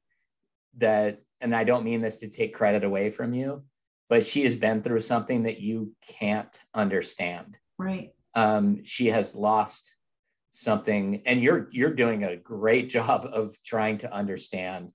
that, 0.78 1.20
and 1.42 1.56
I 1.56 1.64
don't 1.64 1.86
mean 1.86 2.02
this 2.02 2.18
to 2.18 2.30
take 2.30 2.54
credit 2.54 2.84
away 2.84 3.10
from 3.10 3.34
you, 3.34 3.64
but 4.10 4.26
she 4.26 4.44
has 4.44 4.56
been 4.56 4.82
through 4.82 5.02
something 5.02 5.44
that 5.44 5.60
you 5.60 5.94
can't 6.08 6.60
understand. 6.74 7.58
Right. 7.78 8.14
um, 8.36 8.84
she 8.84 9.08
has 9.08 9.36
lost 9.36 9.96
something 10.52 11.22
and 11.26 11.42
you're 11.42 11.68
you're 11.72 11.94
doing 11.94 12.24
a 12.24 12.38
great 12.38 12.90
job 12.98 13.28
of 13.32 13.56
trying 13.64 13.98
to 14.00 14.14
understand. 14.14 14.92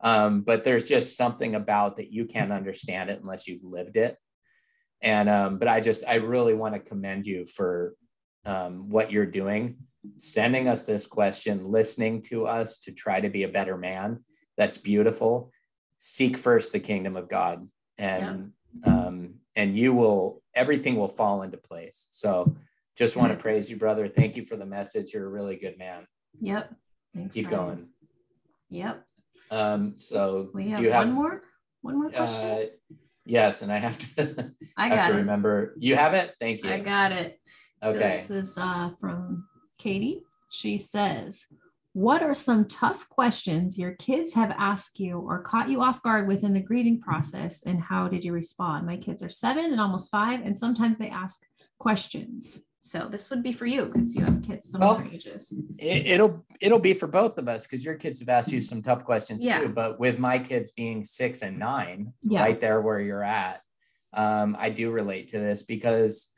Um, 0.00 0.42
but 0.42 0.64
there's 0.64 0.84
just 0.84 1.16
something 1.16 1.54
about 1.54 1.96
that 1.96 2.12
you 2.12 2.26
can't 2.26 2.52
understand 2.52 3.10
it 3.10 3.20
unless 3.22 3.46
you've 3.46 3.64
lived 3.64 3.96
it. 3.96 4.16
And 5.02 5.28
um, 5.28 5.58
but 5.58 5.68
i 5.68 5.80
just 5.80 6.04
i 6.06 6.14
really 6.14 6.54
want 6.54 6.74
to 6.74 6.80
commend 6.80 7.26
you 7.26 7.44
for 7.44 7.94
um, 8.46 8.88
what 8.88 9.10
you're 9.12 9.26
doing 9.26 9.76
sending 10.18 10.68
us 10.68 10.84
this 10.84 11.06
question 11.06 11.70
listening 11.70 12.20
to 12.20 12.46
us 12.46 12.78
to 12.80 12.92
try 12.92 13.20
to 13.20 13.30
be 13.30 13.44
a 13.44 13.48
better 13.48 13.76
man. 13.76 14.22
That's 14.56 14.78
beautiful 14.78 15.50
seek 16.06 16.36
first 16.36 16.70
the 16.70 16.78
kingdom 16.78 17.16
of 17.16 17.30
god 17.30 17.66
and 17.96 18.52
um, 18.84 19.36
and 19.56 19.74
you 19.78 19.94
will 19.94 20.42
everything 20.54 20.96
will 20.96 21.08
fall 21.08 21.40
into 21.40 21.56
place 21.56 22.08
so 22.10 22.54
just 22.94 23.16
want 23.16 23.32
to 23.32 23.38
praise 23.38 23.70
you 23.70 23.76
brother 23.78 24.06
thank 24.06 24.36
you 24.36 24.44
for 24.44 24.56
the 24.56 24.66
message 24.66 25.14
you're 25.14 25.24
a 25.24 25.28
really 25.30 25.56
good 25.56 25.78
man 25.78 26.06
Yep. 26.42 26.74
Thanks. 27.14 27.34
keep 27.34 27.48
Brian. 27.48 27.64
going 27.66 27.88
Yep. 28.68 29.02
um 29.50 29.94
so 29.96 30.50
We 30.52 30.74
do 30.74 30.88
have 30.90 31.06
one 31.06 31.12
more. 31.14 31.42
One 31.80 31.94
more 32.02 32.10
question. 32.10 32.50
uh, 32.50 32.64
yes 33.24 33.62
and 33.62 33.72
i 33.72 33.78
have 33.78 33.96
to 33.96 34.52
I 34.76 34.88
have 34.88 34.98
got 34.98 35.06
to 35.06 35.12
it. 35.14 35.16
remember 35.16 35.74
you 35.78 35.96
have 35.96 36.12
it 36.12 36.34
thank 36.38 36.62
you 36.64 36.70
I 36.70 36.80
got 36.80 37.12
it. 37.12 37.40
So 37.82 37.90
okay 37.90 37.98
this 37.98 38.28
is 38.30 38.58
uh, 38.58 38.90
from 39.00 39.48
Katie. 39.78 40.20
She 40.50 40.76
says, 40.78 41.46
What 41.94 42.24
are 42.24 42.34
some 42.34 42.66
tough 42.66 43.08
questions 43.08 43.78
your 43.78 43.92
kids 43.92 44.34
have 44.34 44.50
asked 44.58 44.98
you 44.98 45.18
or 45.20 45.42
caught 45.42 45.68
you 45.70 45.80
off 45.80 46.02
guard 46.02 46.26
with 46.26 46.42
in 46.42 46.52
the 46.52 46.60
grieving 46.60 47.00
process? 47.00 47.62
And 47.62 47.80
how 47.80 48.08
did 48.08 48.24
you 48.24 48.32
respond? 48.32 48.84
My 48.84 48.96
kids 48.96 49.22
are 49.22 49.28
seven 49.28 49.66
and 49.66 49.80
almost 49.80 50.10
five, 50.10 50.40
and 50.44 50.56
sometimes 50.56 50.98
they 50.98 51.08
ask 51.08 51.40
questions. 51.78 52.60
So 52.82 53.06
this 53.08 53.30
would 53.30 53.44
be 53.44 53.52
for 53.52 53.66
you 53.66 53.86
because 53.86 54.14
you 54.16 54.24
have 54.24 54.42
kids 54.42 54.72
similar 54.72 54.96
Well, 54.96 55.08
ages. 55.12 55.56
it, 55.78 56.06
it'll 56.06 56.44
it'll 56.60 56.80
be 56.80 56.94
for 56.94 57.06
both 57.06 57.38
of 57.38 57.46
us 57.48 57.62
because 57.62 57.84
your 57.84 57.94
kids 57.94 58.18
have 58.18 58.28
asked 58.28 58.50
you 58.50 58.60
some 58.60 58.82
tough 58.82 59.04
questions 59.04 59.42
Yeah. 59.44 59.60
too 59.60 59.68
but 59.68 59.98
with 59.98 60.18
my 60.18 60.38
kids 60.38 60.72
being 60.72 61.02
six 61.02 61.40
and 61.42 61.58
nine 61.58 62.12
Yeah. 62.28 62.42
right 62.42 62.60
there 62.60 62.82
where 62.82 63.00
you're 63.00 63.22
at 63.24 63.62
um, 64.12 64.54
i 64.58 64.68
do 64.68 64.90
relate 64.90 65.28
to 65.30 65.38
this 65.38 65.62
because 65.62 66.28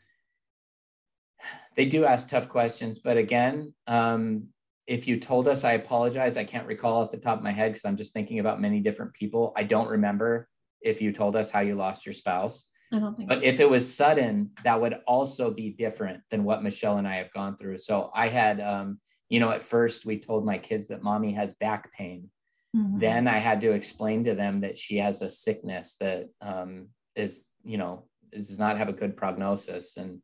they 1.77 1.85
do 1.87 2.05
ask 2.05 2.29
tough 2.29 2.49
questions 2.49 3.01
but 3.01 3.17
again 3.17 3.75
um, 3.89 4.47
if 4.87 5.09
you 5.09 5.19
told 5.19 5.49
us 5.49 5.65
i 5.65 5.73
apologize 5.73 6.37
i 6.37 6.45
can't 6.45 6.67
recall 6.67 7.03
off 7.03 7.11
the 7.11 7.17
top 7.17 7.39
of 7.39 7.45
my 7.45 7.51
head 7.51 7.73
because 7.73 7.85
i'm 7.85 7.97
just 7.97 8.13
thinking 8.13 8.39
about 8.39 8.61
many 8.61 8.81
different 8.81 9.13
people 9.15 9.53
i 9.57 9.63
don't 9.63 9.89
remember 9.89 10.49
if 10.81 11.01
you 11.03 11.13
told 11.13 11.37
us 11.37 11.51
how 11.51 11.61
you 11.61 11.75
lost 11.75 12.07
your 12.07 12.13
spouse 12.13 12.69
I 12.93 12.99
don't 12.99 13.17
think 13.17 13.29
but 13.29 13.43
if 13.43 13.59
it 13.61 13.69
was 13.69 13.93
sudden, 13.93 14.51
that 14.65 14.81
would 14.81 15.01
also 15.07 15.51
be 15.51 15.71
different 15.71 16.23
than 16.31 16.45
what 16.45 16.63
Michelle 16.63 16.99
and 16.99 17.09
I 17.09 17.17
have 17.17 17.33
gone 17.33 17.57
through. 17.57 17.79
So 17.79 18.11
I 18.15 18.29
had, 18.29 18.61
um, 18.61 19.01
you 19.29 19.41
know, 19.41 19.51
at 19.51 19.63
first 19.63 20.07
we 20.07 20.19
told 20.19 20.47
my 20.47 20.59
kids 20.59 20.89
that 20.89 21.03
mommy 21.03 21.33
has 21.33 21.53
back 21.55 21.93
pain. 21.93 22.31
Mhm. 22.77 23.01
Then 23.01 23.29
I 23.29 23.39
had 23.39 23.61
to 23.63 23.73
explain 23.73 24.25
to 24.25 24.35
them 24.35 24.61
that 24.61 24.79
she 24.79 24.99
has 24.99 25.21
a 25.21 25.29
sickness 25.29 25.97
that 25.97 26.29
um, 26.41 26.89
is, 27.17 27.45
you 27.65 27.79
know, 27.79 28.05
does 28.31 28.59
not 28.59 28.79
have 28.79 28.89
a 28.89 28.93
good 28.93 29.17
prognosis. 29.17 29.97
And 29.97 30.23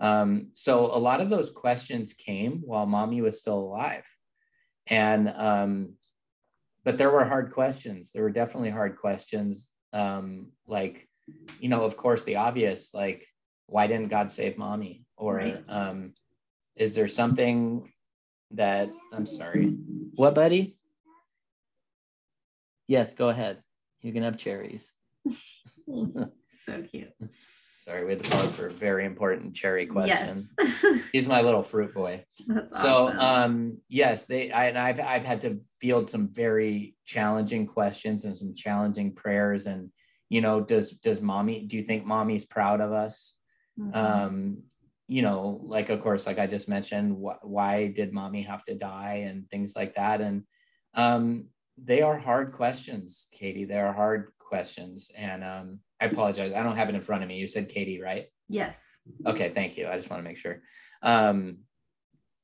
um, 0.00 0.48
so 0.54 0.86
a 0.86 0.98
lot 0.98 1.20
of 1.20 1.28
those 1.28 1.50
questions 1.50 2.14
came 2.14 2.62
while 2.64 2.86
mommy 2.86 3.20
was 3.20 3.38
still 3.38 3.58
alive. 3.58 4.04
And, 4.88 5.28
um, 5.28 5.94
but 6.84 6.96
there 6.96 7.10
were 7.10 7.24
hard 7.24 7.52
questions. 7.52 8.10
There 8.10 8.22
were 8.22 8.30
definitely 8.30 8.70
hard 8.70 8.96
questions. 8.96 9.70
Um, 9.92 10.52
like, 10.66 11.06
you 11.60 11.68
know, 11.68 11.82
of 11.84 11.96
course, 11.96 12.24
the 12.24 12.36
obvious, 12.36 12.94
like, 12.94 13.26
why 13.66 13.86
didn't 13.86 14.08
God 14.08 14.30
save 14.30 14.56
mommy? 14.56 15.04
Or 15.16 15.36
Right. 15.36 15.62
um, 15.68 16.14
is 16.76 16.94
there 16.94 17.08
something 17.08 17.92
that 18.52 18.90
I'm 19.12 19.26
sorry? 19.26 19.76
What, 20.14 20.34
buddy? 20.34 20.78
Yes, 22.88 23.12
go 23.14 23.28
ahead. 23.28 23.62
You 24.00 24.12
can 24.12 24.22
have 24.22 24.38
cherries. 24.38 24.94
so 26.46 26.82
cute. 26.90 27.12
Sorry, 27.84 28.04
we 28.04 28.10
had 28.12 28.22
to 28.22 28.30
pause 28.30 28.54
for 28.54 28.66
a 28.66 28.70
very 28.70 29.06
important 29.06 29.54
cherry 29.54 29.86
question. 29.86 30.44
Yes. 30.58 30.84
He's 31.12 31.26
my 31.28 31.40
little 31.40 31.62
fruit 31.62 31.94
boy. 31.94 32.24
That's 32.46 32.78
So, 32.82 33.08
awesome. 33.08 33.18
um, 33.18 33.78
yes, 33.88 34.26
they 34.26 34.50
I, 34.52 34.66
and 34.68 34.78
I've 34.78 35.00
I've 35.00 35.24
had 35.24 35.40
to 35.42 35.60
field 35.80 36.10
some 36.10 36.28
very 36.28 36.94
challenging 37.06 37.66
questions 37.66 38.26
and 38.26 38.36
some 38.36 38.54
challenging 38.54 39.14
prayers. 39.14 39.66
And 39.66 39.90
you 40.28 40.42
know, 40.42 40.60
does 40.60 40.90
does 40.92 41.22
mommy? 41.22 41.64
Do 41.66 41.76
you 41.76 41.82
think 41.82 42.04
mommy's 42.04 42.44
proud 42.44 42.80
of 42.82 42.92
us? 42.92 43.34
Mhm. 43.78 43.96
Um, 43.96 44.62
you 45.08 45.22
know, 45.22 45.60
like 45.64 45.88
of 45.88 46.02
course, 46.02 46.26
like 46.26 46.38
I 46.38 46.46
just 46.46 46.68
mentioned, 46.68 47.16
wh- 47.16 47.42
why 47.44 47.88
did 47.88 48.12
mommy 48.12 48.42
have 48.42 48.62
to 48.64 48.74
die 48.74 49.22
and 49.26 49.48
things 49.50 49.74
like 49.74 49.94
that. 49.94 50.20
And 50.20 50.44
Um, 50.94 51.48
they 51.78 52.02
are 52.02 52.18
hard 52.18 52.52
questions, 52.52 53.26
Katie. 53.32 53.64
They 53.64 53.78
are 53.80 53.92
hard 53.94 54.32
questions. 54.38 55.10
And 55.16 55.42
um, 55.42 55.80
I 56.00 56.06
apologize. 56.06 56.52
I 56.52 56.62
don't 56.62 56.76
have 56.76 56.88
it 56.88 56.94
in 56.94 57.02
front 57.02 57.22
of 57.22 57.28
me. 57.28 57.36
You 57.36 57.46
said 57.46 57.68
Katie, 57.68 58.00
right? 58.00 58.26
Yes. 58.48 58.98
Okay, 59.26 59.50
thank 59.50 59.76
you. 59.76 59.86
I 59.86 59.96
just 59.96 60.10
want 60.10 60.22
to 60.22 60.28
make 60.28 60.38
sure. 60.38 60.62
Um, 61.02 61.58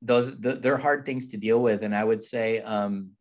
those 0.03 0.39
the, 0.39 0.53
they're 0.53 0.77
hard 0.77 1.07
things 1.07 1.29
to 1.29 1.37
deal 1.37 1.61
with, 1.61 1.83
and 1.83 1.95
I 1.95 2.05
would 2.05 2.23
say 2.23 2.61
um, 2.61 3.13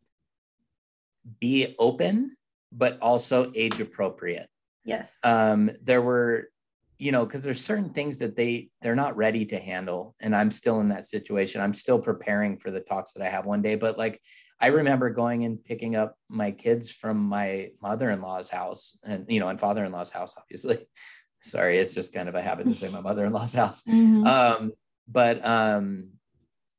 be 1.40 1.74
open, 1.78 2.36
but 2.70 3.00
also 3.00 3.50
age 3.54 3.80
appropriate. 3.80 4.48
Yes. 4.84 5.18
Um, 5.24 5.70
there 5.82 6.02
were, 6.02 6.50
you 6.98 7.12
know, 7.12 7.24
because 7.24 7.42
there's 7.42 7.64
certain 7.64 7.90
things 7.90 8.18
that 8.18 8.36
they 8.36 8.68
they're 8.82 8.94
not 8.94 9.16
ready 9.16 9.46
to 9.46 9.58
handle, 9.58 10.14
and 10.20 10.36
I'm 10.36 10.50
still 10.50 10.80
in 10.80 10.90
that 10.90 11.08
situation. 11.08 11.60
I'm 11.60 11.74
still 11.74 11.98
preparing 11.98 12.58
for 12.58 12.70
the 12.70 12.80
talks 12.80 13.14
that 13.14 13.22
I 13.22 13.28
have 13.28 13.46
one 13.46 13.62
day, 13.62 13.74
but 13.74 13.98
like 13.98 14.20
I 14.60 14.68
remember 14.68 15.10
going 15.10 15.44
and 15.44 15.62
picking 15.62 15.96
up 15.96 16.16
my 16.28 16.50
kids 16.50 16.90
from 16.90 17.18
my 17.18 17.70
mother-in-law's 17.82 18.48
house 18.48 18.98
and 19.04 19.26
you 19.28 19.40
know 19.40 19.48
and 19.48 19.60
father-in-law's 19.60 20.10
house 20.10 20.34
obviously. 20.38 20.78
Sorry 21.42 21.78
it's 21.78 21.94
just 21.94 22.14
kind 22.14 22.28
of 22.28 22.34
a 22.34 22.42
habit 22.42 22.66
to 22.66 22.74
say 22.74 22.88
my 22.88 23.00
mother-in-law's 23.00 23.54
house. 23.54 23.82
Mm-hmm. 23.88 24.26
um, 24.26 24.72
but 25.08 25.44
um, 25.44 26.10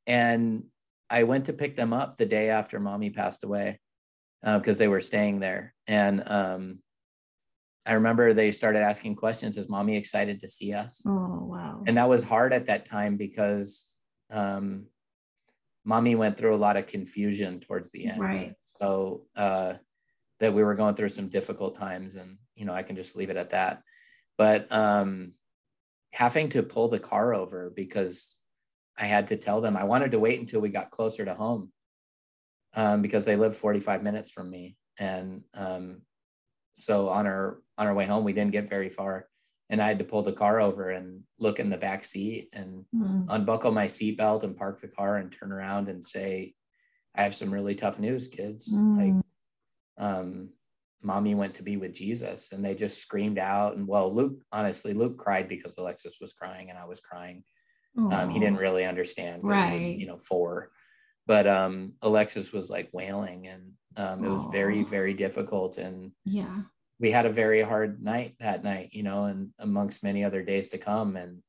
and 0.06 0.64
i 1.10 1.22
went 1.22 1.46
to 1.46 1.52
pick 1.54 1.76
them 1.76 1.92
up 1.94 2.16
the 2.16 2.26
day 2.26 2.50
after 2.50 2.78
mommy 2.78 3.10
passed 3.10 3.44
away 3.44 3.80
because 4.42 4.78
uh, 4.78 4.80
they 4.80 4.88
were 4.88 5.00
staying 5.00 5.40
there. 5.40 5.74
And 5.86 6.22
um, 6.26 6.80
i 7.86 7.92
remember 7.94 8.32
they 8.32 8.50
started 8.50 8.82
asking 8.82 9.14
questions 9.14 9.56
is 9.56 9.68
mommy 9.68 9.96
excited 9.96 10.40
to 10.40 10.48
see 10.48 10.72
us? 10.72 11.02
Oh 11.06 11.44
wow. 11.44 11.84
And 11.86 11.96
that 11.96 12.08
was 12.08 12.24
hard 12.24 12.52
at 12.52 12.66
that 12.66 12.86
time 12.86 13.16
because 13.16 13.96
um, 14.30 14.86
mommy 15.88 16.14
went 16.14 16.36
through 16.36 16.54
a 16.54 16.56
lot 16.56 16.76
of 16.76 16.86
confusion 16.86 17.60
towards 17.60 17.90
the 17.90 18.08
end. 18.08 18.20
Right. 18.20 18.54
So 18.60 19.22
uh, 19.34 19.74
that 20.38 20.52
we 20.52 20.62
were 20.62 20.74
going 20.74 20.94
through 20.94 21.08
some 21.08 21.28
difficult 21.28 21.76
times, 21.76 22.14
and 22.14 22.36
you 22.54 22.66
know, 22.66 22.74
I 22.74 22.82
can 22.82 22.94
just 22.94 23.16
leave 23.16 23.30
it 23.30 23.38
at 23.38 23.50
that. 23.50 23.82
But 24.36 24.70
um, 24.70 25.32
having 26.12 26.50
to 26.50 26.62
pull 26.62 26.88
the 26.88 26.98
car 26.98 27.32
over 27.32 27.72
because 27.74 28.38
I 28.98 29.06
had 29.06 29.28
to 29.28 29.36
tell 29.36 29.62
them 29.62 29.78
I 29.78 29.84
wanted 29.84 30.12
to 30.12 30.18
wait 30.18 30.38
until 30.38 30.60
we 30.60 30.68
got 30.68 30.90
closer 30.90 31.24
to 31.24 31.34
home 31.34 31.72
um, 32.74 33.00
because 33.00 33.24
they 33.24 33.36
live 33.36 33.56
45 33.56 34.02
minutes 34.02 34.30
from 34.30 34.50
me, 34.50 34.76
and 35.00 35.42
um, 35.54 36.02
so 36.74 37.08
on 37.08 37.26
our 37.26 37.62
on 37.78 37.86
our 37.86 37.94
way 37.94 38.04
home, 38.04 38.24
we 38.24 38.34
didn't 38.34 38.52
get 38.52 38.68
very 38.68 38.90
far 38.90 39.26
and 39.70 39.82
I 39.82 39.88
had 39.88 39.98
to 39.98 40.04
pull 40.04 40.22
the 40.22 40.32
car 40.32 40.60
over 40.60 40.90
and 40.90 41.22
look 41.38 41.60
in 41.60 41.70
the 41.70 41.76
back 41.76 42.04
seat 42.04 42.48
and 42.52 42.84
mm. 42.94 43.26
unbuckle 43.28 43.72
my 43.72 43.86
seatbelt 43.86 44.42
and 44.42 44.56
park 44.56 44.80
the 44.80 44.88
car 44.88 45.16
and 45.16 45.30
turn 45.32 45.52
around 45.52 45.88
and 45.88 46.04
say, 46.04 46.54
I 47.14 47.22
have 47.22 47.34
some 47.34 47.52
really 47.52 47.74
tough 47.74 47.98
news, 47.98 48.28
kids. 48.28 48.76
Mm. 48.78 48.96
Like, 48.96 49.24
um, 49.98 50.50
mommy 51.02 51.34
went 51.34 51.54
to 51.54 51.62
be 51.62 51.76
with 51.76 51.94
Jesus 51.94 52.52
and 52.52 52.64
they 52.64 52.74
just 52.74 52.98
screamed 52.98 53.38
out. 53.38 53.76
And 53.76 53.86
well, 53.86 54.10
Luke, 54.12 54.40
honestly, 54.52 54.94
Luke 54.94 55.18
cried 55.18 55.48
because 55.48 55.76
Alexis 55.76 56.18
was 56.20 56.32
crying 56.32 56.70
and 56.70 56.78
I 56.78 56.86
was 56.86 57.00
crying. 57.00 57.44
Um, 57.96 58.30
he 58.30 58.38
didn't 58.38 58.58
really 58.58 58.84
understand. 58.84 59.42
Right. 59.42 59.72
Was, 59.72 59.90
you 59.90 60.06
know, 60.06 60.18
four, 60.18 60.70
but 61.26 61.48
um, 61.48 61.94
Alexis 62.00 62.52
was 62.52 62.70
like 62.70 62.88
wailing 62.92 63.48
and 63.48 63.72
um, 63.96 64.24
it 64.24 64.28
was 64.28 64.46
very, 64.52 64.84
very 64.84 65.14
difficult. 65.14 65.78
And 65.78 66.12
yeah, 66.24 66.62
we 67.00 67.10
had 67.10 67.26
a 67.26 67.30
very 67.30 67.62
hard 67.62 68.02
night 68.02 68.34
that 68.40 68.64
night, 68.64 68.90
you 68.92 69.02
know, 69.02 69.24
and 69.24 69.50
amongst 69.58 70.02
many 70.02 70.24
other 70.24 70.42
days 70.42 70.70
to 70.70 70.78
come. 70.78 71.16
And 71.16 71.42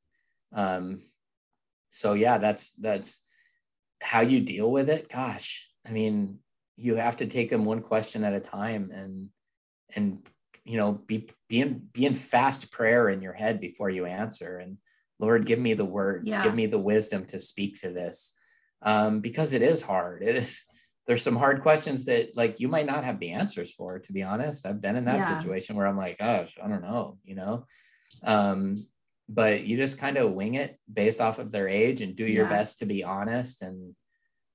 um, 0.54 1.02
so 1.90 2.14
yeah, 2.14 2.38
that's 2.38 2.72
that's 2.74 3.22
how 4.02 4.22
you 4.22 4.40
deal 4.40 4.72
with 4.72 4.90
it. 4.90 5.10
Gosh, 5.10 5.70
I 5.88 5.92
mean, 5.92 6.40
you 6.78 6.96
have 6.96 7.18
to 7.18 7.26
take 7.26 7.50
them 7.50 7.66
one 7.66 7.82
question 7.82 8.24
at 8.24 8.34
a 8.34 8.40
time 8.40 8.92
and 8.94 9.30
and 9.96 10.26
you 10.64 10.78
know 10.78 10.94
be 10.94 11.30
be 11.48 11.62
in 11.62 11.88
be 11.92 12.06
in 12.06 12.14
fast 12.14 12.72
prayer 12.72 13.10
in 13.10 13.22
your 13.22 13.34
head 13.34 13.60
before 13.60 13.90
you 13.90 14.06
answer. 14.06 14.58
And 14.58 14.78
Lord, 15.20 15.46
give 15.46 15.60
me 15.60 15.74
the 15.74 15.86
words, 15.86 16.28
yeah. 16.28 16.44
give 16.44 16.56
me 16.56 16.68
the 16.68 16.80
wisdom 16.80 17.26
to 17.28 17.40
speak 17.40 17.82
to 17.82 17.90
this. 17.90 18.34
Um, 18.82 19.20
because 19.20 19.52
it 19.52 19.62
is 19.62 19.82
hard. 19.82 20.24
It 20.24 20.38
is 20.38 20.64
there's 21.10 21.24
some 21.24 21.36
hard 21.36 21.64
questions 21.64 22.06
that 22.06 22.38
like 22.38 22.60
you 22.60 22.68
might 22.68 22.86
not 22.86 23.04
have 23.04 23.20
the 23.20 23.32
answers 23.32 23.74
for 23.74 23.98
to 23.98 24.14
be 24.14 24.22
honest 24.22 24.68
i've 24.68 24.80
been 24.80 24.96
in 24.96 25.06
that 25.06 25.18
yeah. 25.18 25.40
situation 25.40 25.76
where 25.76 25.88
i'm 25.88 25.98
like 25.98 26.20
gosh 26.20 26.56
i 26.64 26.68
don't 26.68 26.84
know 26.84 27.18
you 27.26 27.34
know 27.34 27.66
um 28.24 28.86
but 29.28 29.64
you 29.64 29.76
just 29.76 29.98
kind 29.98 30.18
of 30.18 30.34
wing 30.34 30.54
it 30.54 30.80
based 30.92 31.20
off 31.20 31.40
of 31.40 31.52
their 31.52 31.68
age 31.68 32.04
and 32.04 32.16
do 32.16 32.26
your 32.26 32.46
yeah. 32.46 32.50
best 32.52 32.80
to 32.80 32.86
be 32.86 33.04
honest 33.04 33.64
and 33.64 33.96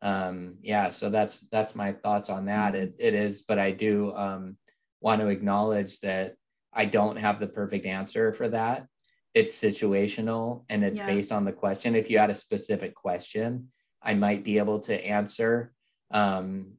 um 0.01 0.55
yeah 0.61 0.91
so 0.91 1.11
that's 1.11 1.41
that's 1.51 1.75
my 1.75 1.91
thoughts 1.91 2.31
on 2.31 2.47
that 2.47 2.75
mm-hmm. 2.75 2.85
it, 2.85 2.95
it 3.01 3.15
is 3.15 3.43
but 3.43 3.59
i 3.59 3.73
do 3.73 4.15
um 4.15 4.57
want 5.01 5.21
to 5.21 5.27
acknowledge 5.27 5.99
that 6.01 6.37
i 6.73 6.85
don't 6.85 7.17
have 7.17 7.41
the 7.41 7.49
perfect 7.49 7.85
answer 7.85 8.33
for 8.33 8.47
that 8.47 8.87
it's 9.35 9.61
situational 9.61 10.65
and 10.69 10.85
it's 10.85 10.99
yeah. 10.99 11.07
based 11.07 11.33
on 11.33 11.45
the 11.45 11.53
question 11.53 11.97
if 11.97 12.09
you 12.09 12.17
had 12.17 12.31
a 12.31 12.35
specific 12.35 12.95
question 12.95 13.73
i 14.01 14.15
might 14.15 14.45
be 14.45 14.59
able 14.59 14.79
to 14.79 14.95
answer 15.05 15.74
um, 16.15 16.79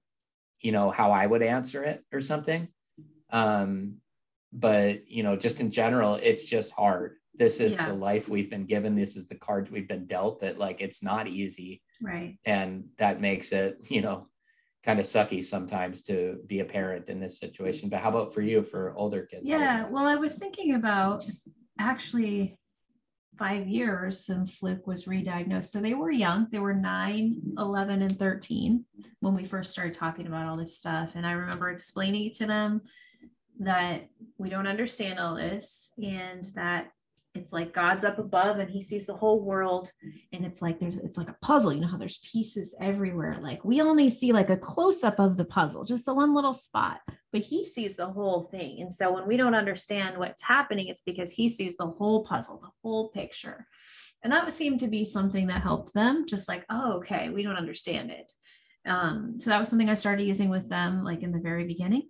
you 0.62 0.72
know, 0.72 0.90
how 0.90 1.12
I 1.12 1.28
would 1.28 1.44
answer 1.44 1.84
it 1.84 2.04
or 2.12 2.22
something. 2.22 2.70
Um, 3.30 3.98
but 4.52 5.08
you 5.12 5.22
know, 5.22 5.36
just 5.36 5.60
in 5.60 5.70
general, 5.70 6.16
it's 6.16 6.46
just 6.46 6.72
hard. 6.72 7.18
This 7.36 7.60
is 7.60 7.76
yeah. 7.76 7.88
the 7.88 7.94
life 7.94 8.30
we've 8.30 8.50
been 8.50 8.66
given. 8.66 8.96
This 8.96 9.18
is 9.18 9.28
the 9.28 9.36
cards 9.36 9.70
we've 9.70 9.88
been 9.88 10.08
dealt 10.08 10.40
that 10.40 10.58
like 10.58 10.82
it's 10.82 11.04
not 11.04 11.28
easy. 11.28 11.84
Right. 12.02 12.40
And 12.46 12.86
that 12.98 13.20
makes 13.20 13.52
it, 13.52 13.78
you 13.90 14.02
know, 14.02 14.30
kind 14.84 15.00
of 15.00 15.06
sucky 15.06 15.44
sometimes 15.44 16.04
to 16.04 16.40
be 16.48 16.62
a 16.62 16.66
parent 16.66 17.10
in 17.10 17.20
this 17.20 17.38
situation. 17.38 17.90
But 17.90 18.00
how 18.00 18.10
about 18.10 18.34
for 18.34 18.42
you 18.42 18.64
for 18.64 18.96
older 18.96 19.24
kids? 19.24 19.42
Yeah. 19.44 19.88
Well, 19.90 20.06
I 20.06 20.16
was 20.16 20.36
thinking 20.36 20.76
about 20.76 21.26
actually 21.78 22.58
five 23.38 23.68
years 23.68 24.26
since 24.26 24.64
Luke 24.64 24.88
was 24.88 25.08
re-diagnosed. 25.08 25.72
So 25.72 25.80
they 25.80 25.94
were 25.94 26.12
young. 26.12 26.48
They 26.52 26.60
were 26.60 26.74
9, 26.74 27.42
11, 27.58 28.02
and 28.02 28.20
13 28.20 28.86
when 29.20 29.36
we 29.36 29.46
first 29.46 29.72
started 29.72 29.94
talking 29.94 30.28
about 30.28 30.48
all 30.48 30.58
this 30.58 30.78
stuff. 30.78 31.16
And 31.16 31.26
I 31.26 31.32
remember 31.32 31.70
explaining 31.70 32.32
to 32.34 32.46
them 32.46 32.82
that 33.60 34.10
we 34.38 34.50
don't 34.50 34.68
understand 34.68 35.20
all 35.20 35.36
this 35.36 35.92
and 35.98 36.46
that 36.56 36.92
it's 37.36 37.54
like 37.54 37.74
God's 37.74 38.06
up 38.06 38.18
above 38.18 38.60
and 38.60 38.70
he 38.70 38.82
sees 38.82 39.06
the 39.06 39.14
whole 39.14 39.42
world. 39.42 39.92
And 40.32 40.46
it's 40.46 40.62
like 40.62 40.80
there's 40.80 40.98
it's 40.98 41.18
like 41.18 41.30
a 41.30 41.38
puzzle. 41.42 41.74
You 41.74 41.82
know 41.82 41.88
how 41.88 41.98
there's 41.98 42.20
pieces 42.32 42.76
everywhere. 42.80 43.38
Like 43.42 43.64
we 43.64 43.82
only 43.82 44.10
see 44.10 44.32
like 44.32 44.50
a 44.50 44.58
close-up 44.58 45.20
of 45.20 45.38
the 45.38 45.46
puzzle, 45.46 45.84
just 45.84 46.06
the 46.06 46.14
one 46.14 46.34
little 46.34 46.54
spot, 46.54 47.00
but 47.32 47.42
he 47.42 47.66
sees 47.66 47.96
the 47.96 48.08
whole 48.08 48.42
thing. 48.42 48.82
And 48.82 48.94
so 48.94 49.14
when 49.14 49.28
we 49.28 49.38
don't 49.38 49.56
understand 49.56 50.18
what's 50.18 50.42
happening, 50.42 50.88
it's 50.88 51.02
because 51.02 51.32
he 51.32 51.50
sees 51.50 51.76
the 51.78 51.88
whole 51.88 52.24
puzzle, 52.24 52.60
the 52.62 52.72
whole 52.84 53.10
picture. 53.10 53.68
And 54.24 54.32
that 54.34 54.52
seemed 54.54 54.80
to 54.80 54.88
be 54.88 55.06
something 55.06 55.48
that 55.48 55.62
helped 55.62 55.94
them, 55.94 56.26
just 56.28 56.48
like, 56.48 56.66
oh, 56.70 56.94
okay, 56.94 57.30
we 57.30 57.44
don't 57.44 57.58
understand 57.58 58.10
it. 58.10 58.32
Um, 58.86 59.40
so 59.40 59.50
that 59.50 59.60
was 59.60 59.70
something 59.70 59.90
I 59.90 59.96
started 59.96 60.24
using 60.24 60.50
with 60.50 60.70
them 60.70 61.04
like 61.04 61.24
in 61.24 61.32
the 61.32 61.40
very 61.40 61.66
beginning. 61.66 62.10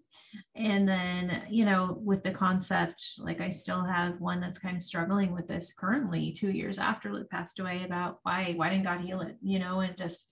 And 0.55 0.87
then, 0.87 1.43
you 1.49 1.63
know, 1.65 1.97
with 2.03 2.23
the 2.23 2.31
concept, 2.31 3.03
like 3.17 3.39
I 3.39 3.49
still 3.49 3.83
have 3.83 4.19
one 4.19 4.41
that's 4.41 4.59
kind 4.59 4.75
of 4.75 4.83
struggling 4.83 5.33
with 5.33 5.47
this 5.47 5.73
currently, 5.73 6.33
two 6.33 6.49
years 6.49 6.77
after 6.77 7.13
Luke 7.13 7.29
passed 7.29 7.59
away, 7.59 7.83
about 7.85 8.19
why 8.23 8.53
why 8.55 8.69
didn't 8.69 8.83
God 8.83 9.01
heal 9.01 9.21
it? 9.21 9.37
You 9.41 9.59
know, 9.59 9.79
and 9.79 9.97
just 9.97 10.27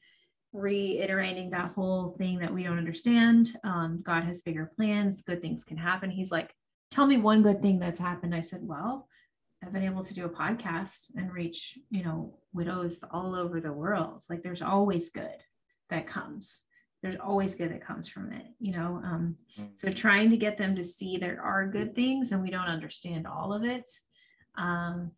reiterating 0.52 1.50
that 1.50 1.72
whole 1.72 2.10
thing 2.10 2.40
that 2.40 2.54
we 2.54 2.64
don't 2.64 2.78
understand. 2.78 3.58
Um, 3.64 4.02
God 4.04 4.24
has 4.24 4.42
bigger 4.42 4.72
plans, 4.76 5.22
good 5.22 5.42
things 5.42 5.64
can 5.64 5.78
happen. 5.78 6.12
He's 6.12 6.32
like, 6.32 6.54
tell 6.92 7.08
me 7.08 7.18
one 7.18 7.42
good 7.42 7.62
thing 7.62 7.80
that's 7.80 8.00
happened. 8.00 8.36
I 8.36 8.42
said, 8.42 8.60
well, 8.62 9.08
I've 9.64 9.74
been 9.74 9.84
able 9.84 10.04
to 10.04 10.14
do 10.14 10.26
a 10.26 10.30
podcast 10.30 11.06
and 11.16 11.34
reach, 11.34 11.80
you 11.90 12.04
know, 12.04 12.38
widows 12.52 13.04
all 13.12 13.36
over 13.36 13.62
the 13.62 13.72
world. 13.72 14.24
Like 14.30 14.44
there's 14.44 14.62
always 14.62 15.10
good 15.10 15.38
that 15.94 16.08
comes. 16.08 16.62
There's 17.02 17.20
always 17.20 17.56
good 17.56 17.72
that 17.72 17.86
comes 17.86 18.08
from 18.08 18.32
it 18.32 18.46
you 18.60 18.72
know 18.72 19.02
um, 19.04 19.36
so 19.76 19.88
mm-hmm. 19.88 19.94
trying 19.94 20.30
to 20.30 20.38
get 20.38 20.58
them 20.58 20.74
to 20.78 20.86
see 20.86 21.18
there 21.18 21.42
are 21.42 21.68
good 21.68 21.94
things 21.94 22.32
and 22.32 22.42
we 22.42 22.50
don't 22.50 22.68
understand 22.68 23.28
all 23.28 23.54
of 23.54 23.66
it 23.66 23.92
um, 24.58 25.12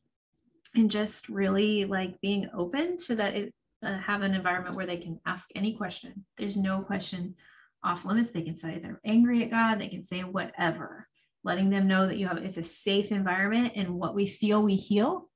and 0.75 0.89
just 0.89 1.29
really 1.29 1.85
like 1.85 2.19
being 2.21 2.49
open 2.55 2.97
so 2.97 3.13
that 3.15 3.35
it 3.35 3.53
uh, 3.83 3.97
have 3.99 4.21
an 4.21 4.33
environment 4.33 4.75
where 4.75 4.87
they 4.87 4.97
can 4.97 5.19
ask 5.25 5.49
any 5.55 5.73
question. 5.73 6.25
There's 6.37 6.57
no 6.57 6.81
question 6.81 7.35
off 7.83 8.05
limits. 8.05 8.31
They 8.31 8.41
can 8.41 8.55
say 8.55 8.79
they're 8.79 9.01
angry 9.05 9.43
at 9.43 9.51
god. 9.51 9.79
They 9.79 9.89
can 9.89 10.03
say 10.03 10.21
whatever. 10.21 11.07
Letting 11.43 11.69
them 11.69 11.87
know 11.87 12.07
that 12.07 12.17
you 12.17 12.27
have 12.27 12.37
it's 12.37 12.57
a 12.57 12.63
safe 12.63 13.11
environment 13.11 13.73
and 13.75 13.95
what 13.95 14.15
we 14.15 14.25
feel 14.25 14.63
we 14.63 14.75
heal 14.75 15.29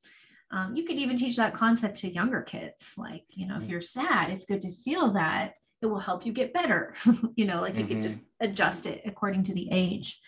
um, 0.52 0.76
you 0.76 0.84
could 0.84 0.98
even 0.98 1.18
teach 1.18 1.38
that 1.38 1.54
concept 1.54 1.98
to 1.98 2.12
younger 2.12 2.42
kids. 2.42 2.96
Like, 2.98 3.24
you 3.30 3.48
know, 3.48 3.56
if 3.56 3.64
mm-hmm. 3.64 3.72
you're 3.72 3.82
sad, 3.82 4.30
it's 4.32 4.46
good 4.46 4.62
to 4.64 4.76
feel 4.84 5.12
that. 5.14 5.54
It 5.82 5.86
will 5.86 6.00
help 6.00 6.26
you 6.26 6.34
get 6.34 6.54
better. 6.54 6.94
you 7.36 7.46
know, 7.46 7.62
like 7.62 7.74
mm-hmm. 7.74 7.82
you 7.82 7.88
can 7.88 8.02
just 8.02 8.22
adjust 8.40 8.86
it 8.86 9.02
according 9.06 9.44
to 9.44 9.54
the 9.54 9.70
age. 9.72 10.20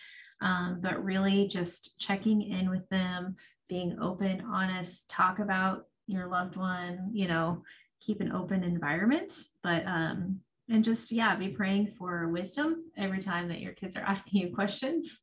Um, 0.42 0.80
but 0.82 1.04
really 1.04 1.48
just 1.48 2.00
checking 2.00 2.42
in 2.42 2.70
with 2.70 2.88
them, 2.90 3.36
being 3.70 3.98
open, 4.00 4.42
honest, 4.42 5.10
talk 5.10 5.40
about 5.40 5.86
your 6.08 6.28
loved 6.28 6.56
one, 6.56 7.12
you 7.14 7.28
know, 7.28 7.64
keep 8.00 8.22
an 8.22 8.32
open 8.32 8.64
environment. 8.64 9.34
But 9.62 9.86
um, 9.86 10.42
and 10.70 10.84
just 10.84 11.12
yeah 11.12 11.36
be 11.36 11.50
praying 11.50 11.94
for 11.98 12.30
wisdom 12.30 12.86
every 12.98 13.20
time 13.20 13.50
that 13.50 13.60
your 13.60 13.74
kids 13.74 13.96
are 13.98 14.02
asking 14.08 14.42
you 14.42 14.56
questions 14.56 15.22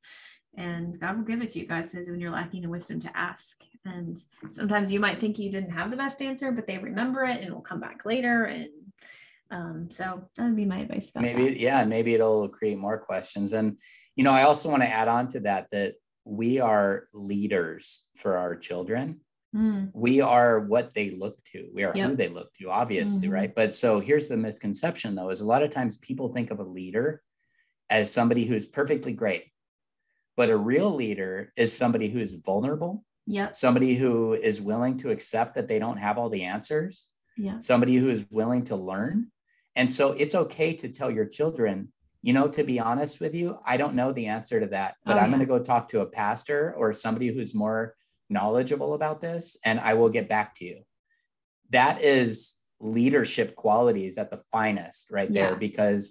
and 0.57 0.99
god 1.01 1.17
will 1.17 1.25
give 1.25 1.43
it 1.43 1.51
to 1.51 1.59
you 1.59 1.67
god 1.67 1.85
says 1.87 2.09
when 2.09 2.21
you're 2.21 2.31
lacking 2.31 2.65
in 2.65 2.71
wisdom 2.71 2.99
to 3.01 3.17
ask 3.17 3.63
and 3.85 4.23
sometimes 4.51 4.91
you 4.91 4.99
might 5.01 5.21
think 5.21 5.39
you 5.39 5.51
didn't 5.51 5.71
have 5.71 5.91
the 5.91 5.97
best 5.97 6.21
answer 6.23 6.51
but 6.53 6.67
they 6.67 6.79
remember 6.79 7.25
it 7.25 7.37
and 7.37 7.45
it'll 7.47 7.61
come 7.61 7.81
back 7.81 8.05
later 8.05 8.45
and 8.45 8.69
um, 9.51 9.87
so 9.91 10.29
that 10.37 10.45
would 10.45 10.57
be 10.57 10.67
my 10.67 10.81
advice 10.81 11.11
maybe 11.15 11.45
that. 11.51 11.59
yeah 11.59 11.85
maybe 11.85 12.15
it'll 12.15 12.49
create 12.49 12.79
more 12.79 12.99
questions 12.99 13.53
and 13.53 13.79
you 14.17 14.25
know 14.25 14.33
i 14.33 14.43
also 14.43 14.69
want 14.69 14.83
to 14.83 14.89
add 14.89 15.09
on 15.09 15.29
to 15.29 15.41
that 15.41 15.69
that 15.71 15.95
we 16.25 16.59
are 16.61 17.05
leaders 17.15 18.03
for 18.17 18.37
our 18.37 18.57
children 18.57 19.21
Mm. 19.57 19.91
we 19.95 20.21
are 20.21 20.61
what 20.61 20.93
they 20.93 21.09
look 21.09 21.43
to 21.45 21.71
we 21.73 21.83
are 21.83 21.97
Yep. 21.97 22.11
who 22.11 22.17
they 22.17 22.29
look 22.29 22.53
to 22.57 22.69
obviously 22.69 23.29
Mhm. 23.29 23.33
right 23.33 23.55
but 23.55 23.73
so 23.73 23.99
here's 23.99 24.29
the 24.29 24.37
misconception 24.37 25.15
though 25.15 25.31
is 25.31 25.41
a 25.41 25.47
lot 25.47 25.63
of 25.63 25.71
times 25.71 25.97
people 25.97 26.29
think 26.29 26.51
of 26.51 26.59
a 26.61 26.65
leader 26.65 27.23
as 27.89 28.13
somebody 28.13 28.45
who's 28.45 28.67
perfectly 28.67 29.15
great 29.15 29.45
but 30.39 30.51
a 30.51 30.57
real 30.57 30.95
leader 30.95 31.53
is 31.57 31.77
somebody 31.77 32.09
who 32.09 32.21
is 32.21 32.33
vulnerable 32.33 33.05
Yeah. 33.27 33.51
somebody 33.53 33.95
who 33.97 34.33
is 34.51 34.63
willing 34.63 34.97
to 34.99 35.11
accept 35.11 35.57
that 35.57 35.67
they 35.69 35.81
don't 35.81 35.99
have 35.99 36.17
all 36.17 36.31
the 36.31 36.45
answers 36.45 37.09
Yeah. 37.37 37.59
somebody 37.59 37.97
who 37.97 38.09
is 38.09 38.25
willing 38.31 38.65
to 38.67 38.77
learn 38.77 39.17
and 39.77 39.91
so 39.91 40.13
it's 40.13 40.35
okay 40.45 40.73
to 40.75 40.89
tell 40.89 41.11
your 41.11 41.27
children 41.27 41.93
you 42.23 42.33
know 42.33 42.47
to 42.57 42.63
be 42.65 42.79
honest 42.81 43.21
with 43.21 43.35
you 43.35 43.59
i 43.73 43.77
don't 43.77 43.95
know 44.01 44.13
the 44.13 44.27
answer 44.27 44.61
to 44.61 44.67
that 44.69 44.95
but 45.05 45.17
Oh, 45.17 45.21
i'm 45.21 45.31
yeah. 45.31 45.37
going 45.37 45.47
to 45.47 45.55
go 45.55 45.59
talk 45.63 45.89
to 45.91 46.01
a 46.01 46.07
pastor 46.23 46.73
or 46.79 46.95
somebody 46.95 47.29
who's 47.35 47.55
more 47.65 47.95
knowledgeable 48.31 48.93
about 48.95 49.21
this 49.21 49.57
and 49.65 49.79
i 49.81 49.93
will 49.99 50.09
get 50.19 50.29
back 50.29 50.55
to 50.57 50.65
you 50.65 50.79
that 51.71 52.01
is 52.01 52.55
leadership 52.81 53.57
qualities 53.57 54.19
at 54.19 54.31
the 54.31 54.41
finest 54.53 55.11
right 55.11 55.33
there 55.33 55.57
because 55.57 56.03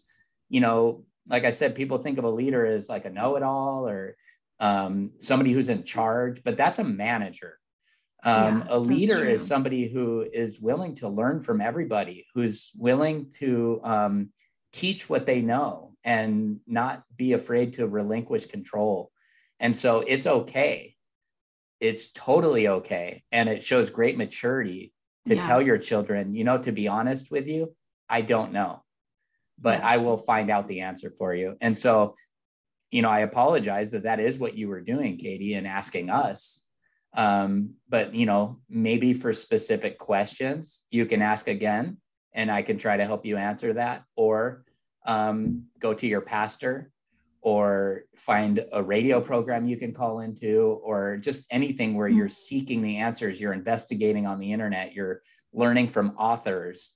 you 0.50 0.60
know 0.66 1.04
like 1.30 1.46
i 1.46 1.52
said 1.52 1.76
people 1.76 1.98
think 1.98 2.18
of 2.18 2.24
a 2.24 2.30
leader 2.30 2.66
as 2.66 2.90
like 2.90 3.06
a 3.06 3.10
know-it-all 3.10 3.88
or 3.88 4.16
um, 4.60 5.12
somebody 5.20 5.52
who's 5.52 5.70
in 5.70 5.84
charge 5.84 6.44
but 6.44 6.58
that's 6.58 6.80
a 6.80 6.84
manager. 6.84 7.60
Um, 8.24 8.64
Yeah, 8.64 8.64
a 8.70 8.80
leader 8.80 9.24
is 9.24 9.46
somebody 9.46 9.88
who 9.88 10.26
is 10.34 10.60
willing 10.60 10.96
to 10.96 11.08
learn 11.08 11.42
from 11.42 11.62
everybody 11.62 12.26
who's 12.34 12.72
willing 12.76 13.30
to 13.40 13.80
um, 13.84 14.30
teach 14.74 15.08
what 15.08 15.28
they 15.28 15.42
know 15.42 15.94
and 16.04 16.60
not 16.66 17.04
be 17.16 17.34
afraid 17.34 17.74
to 17.76 17.88
relinquish 17.88 18.48
control. 18.48 19.12
And 19.60 19.78
so 19.78 20.00
it's 20.08 20.26
okay. 20.26 20.96
It's 21.80 22.12
totally 22.12 22.68
okay. 22.68 23.24
And 23.32 23.48
it 23.50 23.62
shows 23.62 23.92
great 23.92 24.18
maturity 24.18 24.94
to 25.28 25.36
Yeah. 25.36 25.42
tell 25.42 25.62
your 25.62 25.78
children 25.78 26.34
you 26.34 26.44
know 26.44 26.58
to 26.58 26.72
be 26.72 26.88
honest 26.88 27.30
with 27.32 27.48
you 27.48 27.76
i 28.10 28.22
don't 28.22 28.54
know 28.54 28.82
but 29.60 29.82
i 29.84 29.98
will 29.98 30.18
find 30.18 30.50
out 30.50 30.68
the 30.68 30.82
answer 30.82 31.12
for 31.12 31.34
you. 31.34 31.56
And 31.62 31.78
so 31.78 32.16
you 32.92 33.02
know 33.02 33.10
i 33.10 33.20
apologize 33.20 33.92
that 33.92 34.04
that 34.04 34.20
is 34.20 34.40
what 34.40 34.56
you 34.56 34.68
were 34.68 34.82
doing 34.82 35.18
katie 35.18 35.56
and 35.56 35.68
asking 35.68 36.10
us. 36.10 36.64
Um, 37.14 37.76
but 37.90 38.14
you 38.14 38.26
know 38.26 38.60
maybe 38.70 39.14
for 39.14 39.34
specific 39.34 39.98
questions 39.98 40.84
you 40.90 41.06
can 41.06 41.22
ask 41.22 41.48
again 41.48 41.98
and 42.34 42.52
i 42.52 42.62
can 42.62 42.78
try 42.78 42.98
to 42.98 43.06
help 43.06 43.26
you 43.26 43.38
answer 43.38 43.74
that. 43.74 44.04
Or 44.16 44.64
um, 45.06 45.66
go 45.80 45.94
to 45.94 46.06
your 46.06 46.22
pastor 46.22 46.92
or 47.42 48.02
find 48.16 48.66
a 48.74 48.84
radio 48.84 49.22
program 49.22 49.66
you 49.66 49.78
can 49.78 49.94
call 49.94 50.20
into 50.20 50.82
or 50.84 51.18
just 51.18 51.46
anything 51.50 51.96
where 51.96 52.10
you're 52.10 52.28
seeking 52.28 52.82
the 52.82 52.98
answers 52.98 53.40
you're 53.40 53.54
investigating 53.54 54.26
on 54.26 54.38
the 54.40 54.52
internet 54.52 54.94
you're 54.94 55.22
learning 55.54 55.88
from 55.88 56.16
authors. 56.18 56.94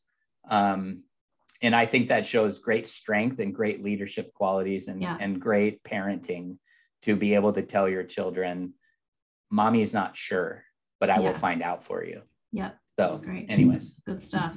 Um, 0.50 1.04
and 1.62 1.76
i 1.76 1.86
think 1.86 2.08
that 2.10 2.26
shows 2.26 2.60
great 2.60 2.88
strength 2.88 3.40
and 3.40 3.54
great 3.54 3.84
leadership 3.84 4.34
qualities 4.34 4.88
and, 4.88 5.02
Yeah. 5.02 5.18
and 5.20 5.40
great 5.40 5.84
parenting 5.84 6.58
to 7.04 7.16
be 7.16 7.36
able 7.36 7.54
to 7.54 7.62
tell 7.62 7.88
your 7.90 8.04
children 8.04 8.74
mommy 9.50 9.82
is 9.82 9.94
not 9.94 10.16
sure 10.18 10.64
but 11.00 11.10
i 11.10 11.16
Yeah. 11.16 11.22
will 11.28 11.34
find 11.34 11.62
out 11.62 11.84
for 11.84 12.04
you 12.04 12.22
Yep. 12.52 12.78
so 13.00 13.06
That's 13.08 13.18
great. 13.20 13.50
anyways 13.50 13.96
Good 14.06 14.22
stuff. 14.22 14.56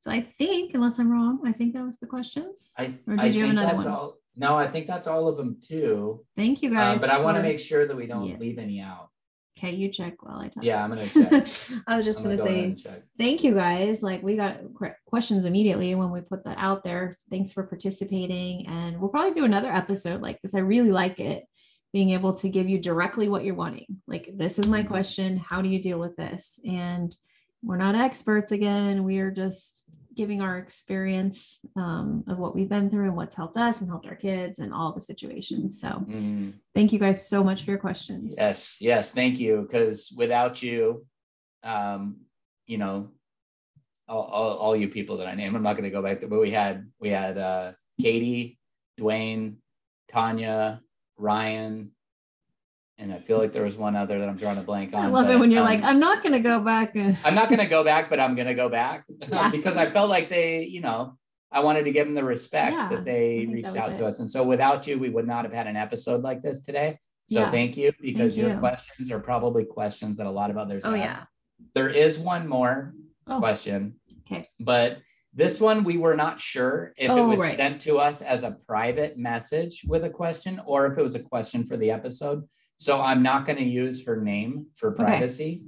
So 0.00 0.10
I 0.10 0.20
think, 0.20 0.74
unless 0.74 0.98
I'm 0.98 1.08
wrong, 1.12 1.38
I 1.46 1.52
think 1.52 1.74
that 1.74 1.84
was 1.84 2.00
the 2.00 2.08
questions. 2.08 2.72
i, 2.76 2.92
Or 3.06 3.14
I 3.20 3.26
did 3.26 3.36
you 3.36 3.42
have 3.42 3.50
another 3.52 3.72
that's 3.76 3.84
one? 3.84 3.94
all 3.94 4.16
no 4.36 4.56
i 4.56 4.66
think 4.66 4.86
that's 4.88 5.06
all 5.06 5.28
of 5.28 5.36
them 5.36 5.58
too 5.60 6.24
Thank 6.36 6.60
you 6.62 6.70
Uh, 6.70 6.74
guys. 6.74 7.00
but 7.00 7.10
i 7.10 7.18
want 7.20 7.36
to 7.36 7.42
make 7.42 7.58
sure 7.60 7.86
that 7.86 7.96
we 7.96 8.06
don't 8.06 8.26
Yes. 8.26 8.40
leave 8.40 8.58
any 8.58 8.80
out 8.80 9.10
Okay, 9.58 9.72
you 9.74 9.90
check 9.90 10.22
while 10.22 10.38
I 10.40 10.48
talk. 10.48 10.64
yeah 10.64 10.82
i'm 10.82 10.90
gonna 10.90 11.06
check 11.06 11.46
I 11.86 11.96
was 11.96 12.04
just 12.06 12.18
I'm 12.20 12.24
gonna 12.24 12.36
go 12.36 12.44
say 12.44 12.76
thank 13.18 13.44
you 13.44 13.54
guys. 13.54 14.02
Like 14.02 14.22
we 14.22 14.36
got 14.36 14.58
que- 14.78 14.94
questions 15.06 15.44
immediately 15.44 15.94
when 15.94 16.10
we 16.10 16.20
put 16.22 16.44
that 16.44 16.56
out 16.58 16.82
there. 16.84 17.18
Thanks 17.30 17.52
for 17.52 17.62
participating, 17.64 18.66
and 18.66 18.98
we'll 19.00 19.10
probably 19.10 19.34
do 19.34 19.44
another 19.44 19.70
episode 19.72 20.20
like 20.22 20.40
this. 20.42 20.54
I 20.54 20.60
really 20.60 20.90
like 20.90 21.20
it, 21.20 21.44
being 21.92 22.10
able 22.10 22.34
to 22.34 22.48
give 22.48 22.68
you 22.68 22.78
directly 22.80 23.28
what 23.28 23.44
you're 23.44 23.54
wanting. 23.54 23.86
Like 24.06 24.30
this 24.34 24.58
is 24.58 24.66
my 24.68 24.82
Mhm. 24.82 24.88
question. 24.88 25.36
How 25.36 25.60
do 25.62 25.68
you 25.68 25.82
deal 25.82 25.98
with 26.00 26.16
this? 26.16 26.58
And 26.66 27.14
we're 27.62 27.76
not 27.76 27.94
experts 27.94 28.52
again. 28.52 29.04
We 29.04 29.18
are 29.18 29.30
just 29.30 29.84
giving 30.14 30.42
our 30.42 30.58
experience 30.58 31.58
um, 31.76 32.24
of 32.28 32.38
what 32.38 32.54
we've 32.54 32.68
been 32.68 32.90
through 32.90 33.06
and 33.06 33.16
what's 33.16 33.34
helped 33.34 33.56
us 33.56 33.80
and 33.80 33.88
helped 33.88 34.06
our 34.06 34.14
kids 34.14 34.58
and 34.58 34.72
all 34.72 34.92
the 34.92 35.00
situations. 35.00 35.80
So 35.80 35.88
Mm, 36.08 36.54
thank 36.74 36.92
you 36.92 36.98
guys 36.98 37.26
so 37.28 37.42
much 37.42 37.64
for 37.64 37.70
your 37.70 37.80
questions. 37.80 38.34
yes 38.36 38.76
yes 38.80 39.10
thank 39.10 39.38
you 39.40 39.62
because 39.62 40.12
without 40.16 40.62
you 40.62 41.06
um 41.62 42.16
you 42.66 42.78
know 42.78 43.10
all, 44.08 44.24
all, 44.24 44.56
all 44.58 44.76
you 44.76 44.88
people 44.88 45.16
that 45.18 45.28
i 45.28 45.34
named 45.34 45.54
i'm 45.54 45.62
not 45.62 45.74
going 45.74 45.84
to 45.84 45.90
go 45.90 46.02
back 46.02 46.20
to 46.20 46.26
but 46.26 46.40
we 46.40 46.50
had 46.50 46.90
we 47.00 47.08
had 47.08 47.38
uh 47.38 47.72
katie 48.00 48.58
dwayne 48.98 49.54
tanya 50.10 50.80
ryan 51.16 51.90
and 52.98 53.12
i 53.12 53.18
feel 53.18 53.38
like 53.38 53.52
there 53.52 53.62
was 53.64 53.76
one 53.76 53.96
other 53.96 54.18
that 54.18 54.28
i'm 54.28 54.36
drawing 54.36 54.58
a 54.58 54.62
blank 54.62 54.94
on 54.94 55.04
I 55.04 55.08
love 55.08 55.30
it 55.30 55.38
when 55.38 55.50
you're 55.50 55.60
um, 55.60 55.66
like, 55.66 55.82
I'm 55.82 55.98
not 56.00 56.22
gonna 56.22 56.40
go 56.40 56.60
back 56.60 56.94
and 56.94 57.16
I'm 57.24 57.34
not 57.34 57.48
going 57.48 57.60
to 57.60 57.66
go 57.66 57.82
back, 57.84 58.10
but 58.10 58.20
I'm 58.20 58.34
going 58.34 58.46
to 58.48 58.54
go 58.54 58.68
back 58.68 59.04
Yeah. 59.30 59.50
because 59.50 59.76
I 59.76 59.86
felt 59.86 60.10
like 60.10 60.28
they, 60.28 60.64
you 60.64 60.80
know, 60.80 61.16
I 61.50 61.60
wanted 61.60 61.84
to 61.84 61.92
give 61.92 62.06
them 62.06 62.14
the 62.14 62.24
respect 62.24 62.72
Yeah, 62.72 62.88
that 62.88 63.04
they 63.04 63.46
reached 63.50 63.72
that 63.74 63.90
out 63.90 63.96
to 63.96 64.06
us. 64.06 64.20
And 64.20 64.30
so 64.30 64.42
without 64.42 64.86
you, 64.86 64.98
we 64.98 65.08
would 65.10 65.26
not 65.26 65.44
have 65.44 65.52
had 65.52 65.66
an 65.66 65.76
episode 65.76 66.22
like 66.22 66.42
this 66.42 66.60
today. 66.60 66.98
So 67.30 67.40
Yeah. 67.40 67.50
thank 67.50 67.76
you 67.76 67.92
because 68.00 68.32
Thank 68.34 68.42
your 68.46 68.50
you. 68.54 68.58
questions 68.58 69.10
are 69.10 69.20
probably 69.20 69.64
questions 69.64 70.16
that 70.18 70.26
a 70.26 70.30
lot 70.30 70.50
of 70.50 70.56
others 70.58 70.84
oh 70.84 70.90
have. 70.90 70.98
yeah. 70.98 71.22
There 71.74 71.88
is 71.88 72.18
one 72.18 72.46
more 72.48 72.94
Oh. 73.26 73.38
question. 73.38 73.94
Okay. 74.26 74.42
But 74.60 74.98
this 75.34 75.60
one, 75.60 75.84
we 75.84 75.96
were 75.98 76.16
not 76.16 76.40
sure 76.40 76.92
if 76.96 77.10
it 77.10 77.18
Oh, 77.18 77.28
was 77.28 77.38
right. 77.38 77.54
sent 77.56 77.80
to 77.82 77.98
us 77.98 78.20
as 78.22 78.42
a 78.42 78.56
private 78.66 79.16
message 79.16 79.82
with 79.86 80.04
a 80.04 80.10
question 80.10 80.60
or 80.66 80.86
if 80.86 80.98
it 80.98 81.02
was 81.02 81.14
a 81.14 81.20
question 81.22 81.64
for 81.64 81.76
the 81.76 81.90
episode. 81.90 82.44
So 82.82 83.00
I'm 83.00 83.22
not 83.22 83.46
going 83.46 83.58
to 83.58 83.64
use 83.64 84.04
her 84.06 84.20
name 84.20 84.66
for 84.74 84.90
Okay. 84.92 85.04
privacy. 85.04 85.62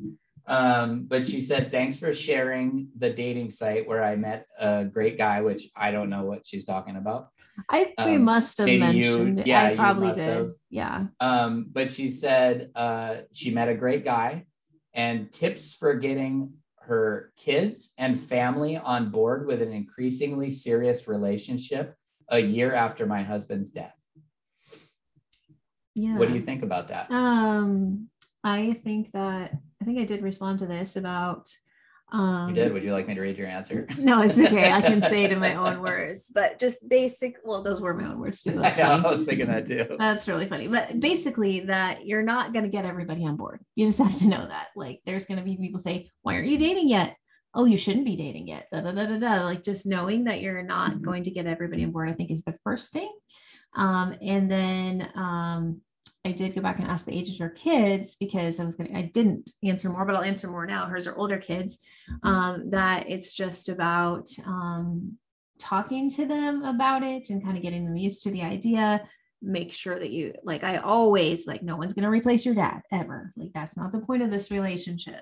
Um, 0.47 1.05
but 1.07 1.25
she 1.25 1.41
said, 1.41 1.71
thanks 1.71 1.97
for 1.97 2.13
sharing 2.13 2.89
the 2.99 3.09
dating 3.09 3.51
site 3.51 3.87
where 3.89 4.03
I 4.03 4.17
met 4.17 4.47
a 4.59 4.85
great 4.85 5.17
guy, 5.17 5.41
which 5.41 5.71
I 5.77 5.91
don't 5.93 6.11
know 6.11 6.25
what 6.25 6.45
she's 6.45 6.65
talking 6.65 6.97
about. 6.97 7.29
I 7.71 7.85
think 7.85 7.95
we 8.05 8.17
Um, 8.17 8.25
must 8.25 8.59
have 8.59 8.67
maybe 8.67 8.99
you- 8.99 9.17
mentioned 9.19 9.47
yeah, 9.47 9.63
I 9.63 9.77
probably 9.77 10.13
did. 10.13 10.29
have. 10.29 10.51
Yeah. 10.71 11.07
Um, 11.21 11.69
but 11.71 11.91
she 11.91 12.11
said 12.11 12.71
uh, 12.75 13.19
she 13.33 13.53
met 13.53 13.69
a 13.69 13.75
great 13.77 14.05
guy 14.05 14.45
and 14.93 15.31
tips 15.33 15.73
for 15.73 15.95
getting 15.95 16.53
her 16.81 17.33
kids 17.39 17.93
and 17.97 18.19
family 18.19 18.77
on 18.77 19.11
board 19.11 19.47
with 19.47 19.63
an 19.63 19.73
increasingly 19.73 20.51
serious 20.51 21.07
relationship 21.09 21.95
a 22.29 22.41
year 22.41 22.75
after 22.75 23.07
my 23.07 23.23
husband's 23.23 23.71
death. 23.71 23.97
Yeah. 25.95 26.19
What 26.19 26.29
do 26.29 26.35
you 26.35 26.41
think 26.41 26.63
about 26.63 26.89
that? 26.89 27.11
Um, 27.11 28.09
I 28.43 28.75
think 28.85 29.13
that 29.13 29.53
I 29.81 29.85
think 29.85 29.99
I 29.99 30.05
did 30.05 30.23
respond 30.23 30.59
to 30.61 30.67
this 30.67 30.97
about 30.97 31.49
um 32.13 32.49
you 32.51 32.55
did. 32.55 32.73
Would 32.73 32.85
you 32.85 32.93
like 32.93 33.09
me 33.09 33.15
to 33.15 33.21
read 33.21 33.39
your 33.39 33.47
answer? 33.49 33.87
No, 33.99 34.21
it's 34.23 34.39
okay. 34.39 34.71
I 34.71 34.83
can 34.83 35.01
say 35.01 35.25
it 35.25 35.33
in 35.33 35.39
my 35.39 35.55
own 35.65 35.81
words, 35.81 36.31
but 36.35 36.59
just 36.59 36.89
basic. 36.89 37.37
Well, 37.45 37.63
those 37.63 37.81
were 37.81 37.95
my 37.95 38.09
own 38.09 38.19
words 38.21 38.43
too. 38.43 38.51
I 38.63 38.77
know. 38.77 39.03
I 39.07 39.11
was 39.11 39.25
thinking 39.25 39.47
that 39.47 39.67
too. 39.67 39.97
That's 39.99 40.29
really 40.29 40.47
funny. 40.47 40.69
But 40.69 41.01
basically, 41.01 41.61
that 41.61 42.07
you're 42.07 42.23
not 42.23 42.53
going 42.53 42.65
to 42.65 42.71
get 42.71 42.85
everybody 42.85 43.25
on 43.25 43.37
board. 43.37 43.65
You 43.75 43.87
just 43.87 43.99
have 43.99 44.17
to 44.19 44.29
know 44.29 44.47
that. 44.47 44.69
Like, 44.77 45.01
there's 45.07 45.27
going 45.27 45.39
to 45.39 45.45
be 45.45 45.57
people 45.57 45.81
say, 45.81 46.11
Why 46.23 46.35
aren't 46.35 46.47
you 46.49 46.59
dating 46.59 46.89
yet? 46.89 47.17
Oh, 47.55 47.65
you 47.65 47.77
shouldn't 47.79 48.05
be 48.05 48.17
dating 48.17 48.49
yet. 48.49 48.67
Da, 48.73 48.81
da, 48.81 48.91
da, 48.93 49.07
da, 49.07 49.19
da. 49.19 49.45
Like, 49.45 49.63
just 49.63 49.87
knowing 49.87 50.25
that 50.25 50.41
you're 50.43 50.63
not 50.63 50.93
Mhm. 50.95 51.03
going 51.03 51.23
to 51.23 51.31
get 51.31 51.47
everybody 51.47 51.85
on 51.85 51.93
board, 51.93 52.09
I 52.09 52.13
think 52.13 52.31
is 52.33 52.43
the 52.45 52.59
first 52.65 52.93
thing. 52.93 53.11
Um, 53.77 54.15
and 54.21 54.51
then 54.51 55.09
um, 55.17 55.81
I 56.25 56.33
did 56.33 56.55
go 56.55 56.63
back 56.63 56.79
and 56.79 56.89
ask 56.89 57.05
the 57.05 57.17
age 57.17 57.31
of 57.31 57.39
her 57.39 57.51
kids 57.51 58.17
because 58.19 58.59
I 58.59 58.65
was 58.65 58.75
going 58.75 58.91
to, 58.91 58.99
I 58.99 59.11
didn't 59.13 59.51
answer 59.63 59.91
more, 59.91 60.05
but 60.07 60.15
I'll 60.15 60.23
answer 60.23 60.49
more 60.49 60.67
now. 60.67 60.87
Hers 60.87 61.07
are 61.07 61.17
older 61.17 61.37
kids. 61.39 61.79
Um, 62.23 62.71
that 62.71 63.11
it's 63.11 63.33
just 63.33 63.69
about 63.69 64.29
um, 64.47 65.19
talking 65.59 66.11
to 66.13 66.25
them 66.25 66.63
about 66.63 67.03
it 67.03 67.29
and 67.31 67.45
kind 67.45 67.57
of 67.57 67.63
getting 67.63 67.85
them 67.85 67.97
used 67.97 68.23
to 68.23 68.31
the 68.31 68.43
idea 68.43 69.07
make 69.47 69.71
sure 69.71 69.99
that 69.99 70.09
you 70.09 70.33
like 70.43 70.65
i 70.65 70.79
always 70.79 71.47
like 71.47 71.63
no 71.63 71.77
one's 71.77 71.93
going 71.93 72.03
to 72.03 72.09
replace 72.09 72.47
your 72.47 72.55
dad 72.55 72.81
ever 72.91 73.31
like 73.37 73.53
that's 73.53 73.77
not 73.77 73.93
the 73.93 73.99
point 73.99 74.23
of 74.23 74.31
this 74.31 74.51
relationship 74.51 75.21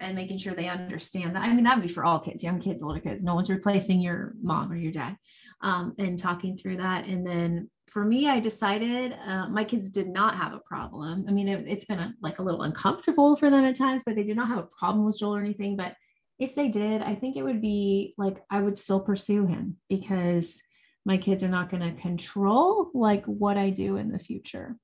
and 0.00 0.14
making 0.14 0.38
sure 0.38 0.54
they 0.54 0.68
understand 0.68 1.34
that. 1.34 1.42
I 1.42 1.52
mean, 1.52 1.64
that 1.64 1.76
would 1.76 1.86
be 1.86 1.92
for 1.92 2.04
all 2.04 2.20
kids, 2.20 2.44
young 2.44 2.60
kids, 2.60 2.82
older 2.82 3.00
kids. 3.00 3.22
No 3.22 3.34
one's 3.34 3.50
replacing 3.50 4.00
your 4.00 4.32
mom 4.40 4.70
or 4.70 4.76
your 4.76 4.92
dad. 4.92 5.16
Um, 5.60 5.94
and 5.98 6.18
talking 6.18 6.56
through 6.56 6.76
that. 6.76 7.06
And 7.06 7.26
then 7.26 7.68
for 7.88 8.04
me, 8.04 8.28
I 8.28 8.40
decided 8.40 9.16
uh, 9.26 9.48
my 9.48 9.64
kids 9.64 9.90
did 9.90 10.08
not 10.08 10.36
have 10.36 10.52
a 10.52 10.60
problem. 10.60 11.24
I 11.28 11.32
mean, 11.32 11.48
it, 11.48 11.66
has 11.68 11.84
been 11.84 11.98
a, 11.98 12.14
like 12.20 12.38
a 12.38 12.42
little 12.42 12.62
uncomfortable 12.62 13.36
for 13.36 13.50
them 13.50 13.64
at 13.64 13.76
times, 13.76 14.02
but 14.04 14.14
they 14.14 14.22
did 14.22 14.36
not 14.36 14.48
have 14.48 14.58
a 14.58 14.68
problem 14.78 15.04
with 15.04 15.18
Joel 15.18 15.36
or 15.36 15.40
anything. 15.40 15.76
But 15.76 15.94
if 16.38 16.54
they 16.54 16.68
did, 16.68 17.02
I 17.02 17.14
think 17.14 17.36
it 17.36 17.42
would 17.42 17.60
be 17.60 18.14
like 18.16 18.42
I 18.50 18.60
would 18.60 18.78
still 18.78 19.00
pursue 19.00 19.46
him 19.46 19.76
because 19.88 20.58
my 21.04 21.16
kids 21.16 21.42
are 21.42 21.48
not 21.48 21.70
going 21.70 21.82
to 21.82 22.00
control 22.00 22.90
like 22.94 23.24
what 23.26 23.56
I 23.56 23.70
do 23.70 23.96
in 23.96 24.12
the 24.12 24.18
future. 24.18 24.76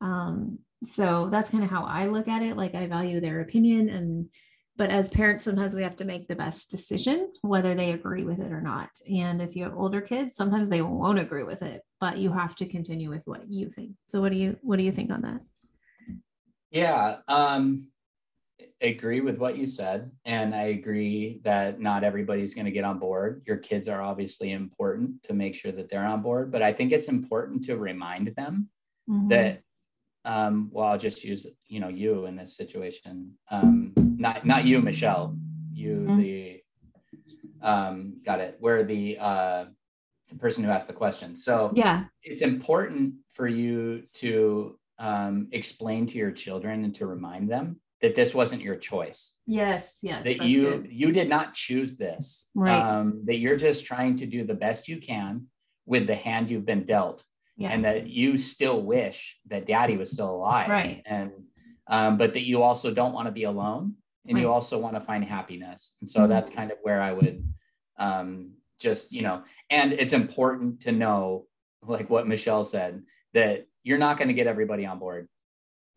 Um, 0.00 0.60
so 0.84 1.28
that's 1.30 1.50
kind 1.50 1.64
of 1.64 1.70
how 1.70 1.84
I 1.84 2.06
look 2.06 2.28
at 2.28 2.42
it. 2.42 2.56
Like 2.56 2.74
I 2.74 2.86
value 2.86 3.20
their 3.20 3.40
opinion 3.40 3.88
and 3.88 4.28
but 4.76 4.90
as 4.90 5.08
parents 5.08 5.44
sometimes 5.44 5.74
we 5.74 5.82
have 5.82 5.96
to 5.96 6.04
make 6.04 6.28
the 6.28 6.34
best 6.34 6.70
decision 6.70 7.32
whether 7.42 7.74
they 7.74 7.92
agree 7.92 8.24
with 8.24 8.40
it 8.40 8.52
or 8.52 8.60
not. 8.60 8.90
And 9.10 9.40
if 9.40 9.56
you 9.56 9.64
have 9.64 9.76
older 9.76 10.00
kids 10.00 10.34
sometimes 10.34 10.68
they 10.68 10.82
won't 10.82 11.18
agree 11.18 11.44
with 11.44 11.62
it 11.62 11.82
but 12.00 12.18
you 12.18 12.32
have 12.32 12.54
to 12.56 12.66
continue 12.66 13.10
with 13.10 13.26
what 13.26 13.50
you 13.50 13.70
think. 13.70 13.92
So 14.08 14.20
what 14.20 14.32
do 14.32 14.38
you 14.38 14.56
what 14.62 14.76
do 14.76 14.84
you 14.84 14.92
think 14.92 15.10
on 15.10 15.22
that? 15.22 15.40
Yeah 16.70 17.18
um 17.28 17.88
I 18.82 18.86
agree 18.88 19.20
with 19.20 19.38
what 19.38 19.56
you 19.56 19.66
said. 19.66 20.10
And 20.24 20.54
i 20.54 20.64
agree 20.64 21.40
that 21.44 21.80
not 21.80 22.04
everybody's 22.04 22.54
going 22.54 22.66
to 22.66 22.70
get 22.70 22.84
on 22.84 22.98
board. 22.98 23.42
Your 23.46 23.56
kids 23.56 23.88
are 23.88 24.02
obviously 24.02 24.52
important 24.52 25.22
to 25.24 25.34
make 25.34 25.54
sure 25.54 25.72
that 25.72 25.90
they're 25.90 26.04
on 26.04 26.22
board 26.22 26.50
but 26.52 26.62
i 26.62 26.72
think 26.72 26.92
it's 26.92 27.08
important 27.08 27.64
to 27.64 27.76
remind 27.76 28.28
them 28.36 28.68
mm-hmm. 29.08 29.28
that 29.28 29.62
um, 30.26 30.70
well, 30.72 30.88
I'll 30.88 30.98
just 30.98 31.24
use 31.24 31.46
you 31.68 31.80
know 31.80 31.88
you 31.88 32.26
in 32.26 32.36
this 32.36 32.56
situation. 32.56 33.32
Um, 33.50 33.94
not 34.16 34.44
not 34.44 34.64
you, 34.64 34.80
Michelle. 34.80 35.36
You 35.72 35.94
mm-hmm. 35.94 36.18
the 36.18 36.62
um, 37.62 38.20
got 38.24 38.40
it. 38.40 38.56
Where 38.60 38.82
the 38.82 39.18
uh, 39.20 39.64
the 40.28 40.34
person 40.36 40.64
who 40.64 40.70
asked 40.70 40.88
the 40.88 40.94
question. 40.94 41.36
So 41.36 41.72
yeah, 41.74 42.04
it's 42.22 42.42
important 42.42 43.14
for 43.32 43.46
you 43.46 44.04
to 44.14 44.78
um, 44.98 45.48
explain 45.52 46.06
to 46.08 46.18
your 46.18 46.32
children 46.32 46.84
and 46.84 46.94
to 46.96 47.06
remind 47.06 47.50
them 47.50 47.80
that 48.02 48.14
this 48.14 48.34
wasn't 48.34 48.62
your 48.62 48.76
choice. 48.76 49.34
Yes, 49.46 49.98
yes. 50.02 50.24
That 50.24 50.42
you 50.42 50.70
good. 50.70 50.88
you 50.90 51.12
did 51.12 51.28
not 51.28 51.54
choose 51.54 51.96
this. 51.96 52.48
Right. 52.54 52.78
Um, 52.78 53.22
that 53.24 53.38
you're 53.38 53.56
just 53.56 53.86
trying 53.86 54.18
to 54.18 54.26
do 54.26 54.44
the 54.44 54.54
best 54.54 54.88
you 54.88 54.98
can 54.98 55.46
with 55.86 56.06
the 56.06 56.14
hand 56.14 56.50
you've 56.50 56.66
been 56.66 56.84
dealt 56.84 57.24
yeah. 57.56 57.70
and 57.70 57.84
that 57.84 58.08
you 58.08 58.36
still 58.36 58.82
wish 58.82 59.38
that 59.46 59.66
daddy 59.66 59.96
was 59.96 60.10
still 60.10 60.30
alive 60.30 60.68
right 60.68 61.02
and 61.06 61.32
um, 61.88 62.18
but 62.18 62.34
that 62.34 62.42
you 62.42 62.62
also 62.62 62.92
don't 62.92 63.12
want 63.12 63.26
to 63.26 63.32
be 63.32 63.44
alone 63.44 63.94
and 64.28 64.34
right. 64.34 64.42
you 64.42 64.48
also 64.48 64.78
want 64.78 64.94
to 64.94 65.00
find 65.00 65.24
happiness 65.24 65.92
and 66.00 66.08
so 66.08 66.20
mm-hmm. 66.20 66.30
that's 66.30 66.50
kind 66.50 66.70
of 66.70 66.78
where 66.82 67.00
i 67.00 67.12
would 67.12 67.46
um, 67.98 68.52
just 68.78 69.12
you 69.12 69.22
know 69.22 69.42
and 69.70 69.92
it's 69.92 70.12
important 70.12 70.80
to 70.80 70.92
know 70.92 71.46
like 71.82 72.10
what 72.10 72.26
michelle 72.26 72.64
said 72.64 73.02
that 73.32 73.66
you're 73.82 73.98
not 73.98 74.18
going 74.18 74.28
to 74.28 74.34
get 74.34 74.46
everybody 74.46 74.84
on 74.84 74.98
board 74.98 75.28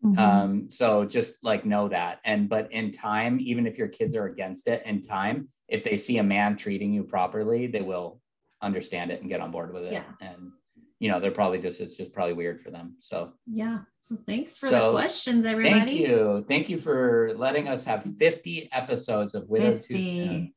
mm-hmm. 0.04 0.18
um, 0.18 0.70
so 0.70 1.04
just 1.04 1.42
like 1.44 1.64
know 1.64 1.88
that 1.88 2.20
and 2.24 2.48
but 2.48 2.72
in 2.72 2.90
time 2.90 3.38
even 3.40 3.66
if 3.66 3.76
your 3.76 3.88
kids 3.88 4.14
are 4.14 4.26
against 4.26 4.66
it 4.68 4.82
in 4.86 5.00
time 5.00 5.48
if 5.68 5.84
they 5.84 5.96
see 5.96 6.18
a 6.18 6.22
man 6.22 6.56
treating 6.56 6.92
you 6.92 7.04
properly 7.04 7.66
they 7.66 7.82
will 7.82 8.20
understand 8.62 9.10
it 9.10 9.20
and 9.20 9.28
get 9.28 9.40
on 9.40 9.50
board 9.50 9.72
with 9.72 9.84
it 9.84 9.92
yeah. 9.92 10.02
and 10.20 10.52
you 11.00 11.10
know, 11.10 11.18
they're 11.18 11.30
probably 11.30 11.58
just, 11.58 11.80
it's 11.80 11.96
just 11.96 12.12
probably 12.12 12.34
weird 12.34 12.60
for 12.60 12.70
them. 12.70 12.94
So, 12.98 13.32
yeah. 13.46 13.78
So 14.00 14.16
thanks 14.26 14.58
for 14.58 14.68
so, 14.68 14.86
the 14.86 14.98
questions, 14.98 15.46
everybody. 15.46 15.74
Thank 15.74 15.92
you. 15.92 16.44
Thank 16.46 16.68
you 16.68 16.76
for 16.76 17.32
letting 17.36 17.68
us 17.68 17.84
have 17.84 18.04
50 18.04 18.68
episodes 18.72 19.34
of 19.34 19.48
Widowed 19.48 19.84
50. 19.86 19.94
Too 19.94 20.02
Soon. 20.02 20.52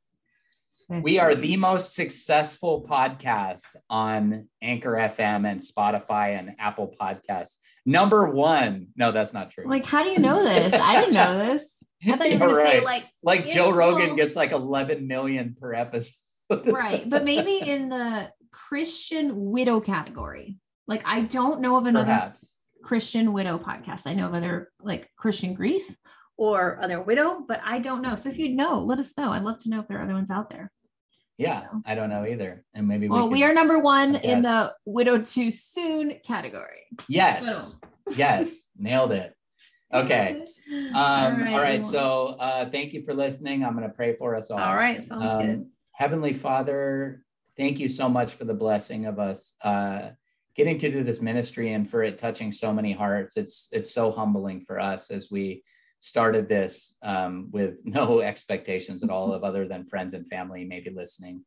50. 0.89 1.01
We 1.01 1.17
are 1.17 1.33
the 1.33 1.55
most 1.55 1.95
successful 1.95 2.85
podcast 2.87 3.77
on 3.89 4.49
Anchor 4.61 4.91
FM 4.91 5.49
and 5.49 5.61
Spotify 5.61 6.37
and 6.37 6.55
Apple 6.59 6.93
Podcasts. 6.99 7.55
Number 7.85 8.29
one. 8.29 8.87
No, 8.97 9.13
that's 9.13 9.33
not 9.33 9.49
true. 9.49 9.63
Like, 9.65 9.85
how 9.85 10.03
do 10.03 10.09
you 10.09 10.19
know 10.19 10.43
this? 10.43 10.73
I 10.73 10.99
didn't 10.99 11.13
know 11.13 11.37
this. 11.53 11.83
I 12.05 12.17
thought 12.17 12.29
you 12.29 12.37
were 12.37 12.57
right. 12.57 12.73
say 12.73 12.81
like 12.81 13.05
like 13.23 13.47
Joe 13.47 13.71
Rogan 13.71 14.17
gets 14.17 14.35
like 14.35 14.51
11 14.51 15.07
million 15.07 15.55
per 15.57 15.73
episode. 15.73 16.17
right, 16.65 17.09
but 17.09 17.23
maybe 17.23 17.61
in 17.61 17.87
the 17.87 18.29
Christian 18.53 19.51
widow 19.51 19.81
category. 19.81 20.57
Like 20.87 21.03
I 21.05 21.21
don't 21.21 21.59
know 21.59 21.75
of 21.75 21.85
another 21.85 22.05
Perhaps. 22.05 22.53
Christian 22.83 23.33
widow 23.33 23.57
podcast. 23.57 24.07
I 24.07 24.13
know 24.13 24.27
of 24.27 24.33
other 24.33 24.71
like 24.79 25.09
Christian 25.17 25.53
grief 25.53 25.83
or 26.37 26.79
other 26.81 27.01
widow, 27.01 27.43
but 27.47 27.61
I 27.65 27.79
don't 27.79 28.01
know. 28.01 28.15
So 28.15 28.29
if 28.29 28.37
you 28.37 28.55
know, 28.55 28.79
let 28.79 28.99
us 28.99 29.17
know. 29.17 29.31
I'd 29.31 29.43
love 29.43 29.59
to 29.63 29.69
know 29.69 29.79
if 29.81 29.87
there 29.87 29.99
are 29.99 30.03
other 30.03 30.13
ones 30.13 30.31
out 30.31 30.49
there. 30.49 30.71
Yeah, 31.37 31.61
so. 31.61 31.81
I 31.85 31.95
don't 31.95 32.09
know 32.09 32.25
either. 32.25 32.63
And 32.73 32.87
maybe 32.87 33.07
well, 33.09 33.27
we, 33.27 33.39
we 33.39 33.43
are 33.43 33.53
number 33.53 33.79
one 33.79 34.15
in 34.15 34.41
the 34.41 34.73
widowed 34.85 35.25
too 35.25 35.51
soon 35.51 36.19
category. 36.23 36.85
Yes. 37.07 37.79
yes. 38.15 38.65
Nailed 38.77 39.11
it. 39.11 39.33
Okay. 39.93 40.43
Um, 40.69 40.95
all 40.95 41.31
right. 41.31 41.53
All 41.53 41.61
right. 41.61 41.85
So 41.85 42.35
uh, 42.39 42.65
thank 42.69 42.93
you 42.93 43.03
for 43.03 43.13
listening. 43.13 43.63
I'm 43.63 43.75
going 43.75 43.87
to 43.87 43.93
pray 43.93 44.15
for 44.15 44.35
us 44.35 44.51
all. 44.51 44.59
All 44.59 44.75
right. 44.75 45.01
Sounds 45.03 45.31
um, 45.31 45.45
good. 45.45 45.65
Heavenly 45.91 46.33
Father, 46.33 47.22
thank 47.57 47.79
you 47.79 47.87
so 47.87 48.09
much 48.09 48.33
for 48.33 48.45
the 48.45 48.53
blessing 48.53 49.05
of 49.05 49.19
us 49.19 49.53
uh, 49.63 50.09
getting 50.55 50.77
to 50.79 50.91
do 50.91 51.03
this 51.03 51.21
ministry 51.21 51.73
and 51.73 51.89
for 51.89 52.03
it 52.03 52.17
touching 52.17 52.51
so 52.51 52.73
many 52.73 52.91
hearts. 52.93 53.37
It's 53.37 53.69
it's 53.71 53.91
so 53.91 54.11
humbling 54.11 54.61
for 54.61 54.79
us 54.79 55.11
as 55.11 55.31
we 55.31 55.63
started 55.99 56.49
this 56.49 56.95
um, 57.01 57.49
with 57.51 57.81
no 57.85 58.21
expectations 58.21 59.03
at 59.03 59.09
all 59.09 59.33
of 59.33 59.43
other 59.43 59.67
than 59.67 59.85
friends 59.85 60.13
and 60.13 60.27
family 60.27 60.65
maybe 60.65 60.89
listening. 60.89 61.43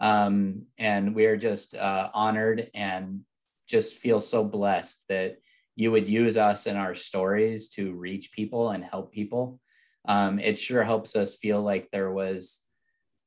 Um, 0.00 0.66
and 0.78 1.14
we 1.14 1.26
are 1.26 1.36
just 1.36 1.74
uh, 1.74 2.10
honored 2.14 2.70
and 2.74 3.20
just 3.66 3.98
feel 3.98 4.20
so 4.20 4.44
blessed 4.44 4.96
that 5.08 5.38
you 5.76 5.92
would 5.92 6.08
use 6.08 6.36
us 6.36 6.66
in 6.66 6.76
our 6.76 6.94
stories 6.94 7.68
to 7.68 7.92
reach 7.92 8.32
people 8.32 8.70
and 8.70 8.84
help 8.84 9.12
people. 9.12 9.60
Um, 10.06 10.38
it 10.38 10.58
sure 10.58 10.82
helps 10.82 11.14
us 11.14 11.36
feel 11.36 11.62
like 11.62 11.88
there 11.90 12.10
was, 12.10 12.60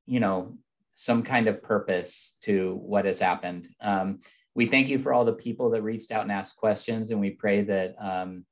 you 0.05 0.19
know, 0.19 0.57
some 1.01 1.23
kind 1.23 1.47
of 1.47 1.63
purpose 1.63 2.37
to 2.43 2.75
what 2.75 3.05
has 3.05 3.17
happened. 3.17 3.67
Um, 3.81 4.19
we 4.53 4.67
thank 4.67 4.87
you 4.87 4.99
for 4.99 5.11
all 5.11 5.25
the 5.25 5.33
people 5.33 5.71
that 5.71 5.81
reached 5.81 6.11
out 6.11 6.21
and 6.21 6.31
asked 6.31 6.57
questions, 6.57 7.09
and 7.09 7.19
we 7.19 7.31
pray 7.31 7.61
that 7.61 7.95
um, 7.99 8.45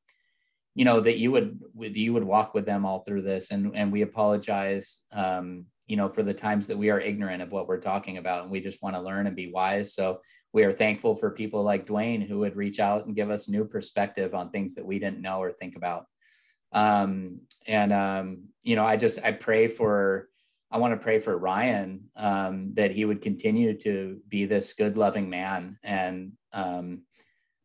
you 0.73 0.84
know 0.84 0.99
that 0.99 1.17
you 1.17 1.31
would 1.31 1.59
you 1.77 2.11
would 2.13 2.23
walk 2.23 2.55
with 2.55 2.65
them 2.65 2.85
all 2.85 3.01
through 3.01 3.21
this. 3.21 3.51
And 3.51 3.76
and 3.76 3.91
we 3.91 4.01
apologize, 4.01 5.01
um, 5.13 5.65
you 5.85 5.95
know, 5.95 6.09
for 6.09 6.23
the 6.23 6.34
times 6.34 6.65
that 6.67 6.77
we 6.77 6.89
are 6.89 6.99
ignorant 6.99 7.43
of 7.43 7.51
what 7.51 7.67
we're 7.67 7.81
talking 7.81 8.17
about, 8.17 8.43
and 8.43 8.51
we 8.51 8.61
just 8.61 8.81
want 8.81 8.95
to 8.95 9.01
learn 9.01 9.27
and 9.27 9.35
be 9.35 9.51
wise. 9.51 9.93
So 9.93 10.21
we 10.51 10.63
are 10.63 10.71
thankful 10.71 11.15
for 11.15 11.30
people 11.30 11.61
like 11.61 11.85
Dwayne 11.85 12.27
who 12.27 12.39
would 12.39 12.55
reach 12.55 12.80
out 12.80 13.05
and 13.05 13.15
give 13.15 13.30
us 13.30 13.47
new 13.47 13.63
perspective 13.63 14.34
on 14.34 14.49
things 14.49 14.73
that 14.73 14.85
we 14.88 14.97
didn't 14.97 15.21
know 15.21 15.39
or 15.39 15.51
think 15.51 15.76
about. 15.76 16.05
Um, 16.71 17.41
and 17.67 17.93
um, 17.93 18.45
you 18.63 18.76
know, 18.76 18.84
I 18.84 18.97
just 18.97 19.19
I 19.23 19.34
pray 19.34 19.67
for 19.67 20.28
I 20.71 20.77
want 20.77 20.93
to 20.93 21.03
pray 21.03 21.19
for 21.19 21.37
Ryan 21.37 22.05
um, 22.15 22.73
that 22.75 22.91
he 22.91 23.05
would 23.05 23.21
continue 23.21 23.77
to 23.79 24.19
be 24.27 24.45
this 24.45 24.73
good, 24.73 24.97
loving 24.97 25.29
man. 25.29 25.77
And 25.83 26.33
um, 26.53 27.01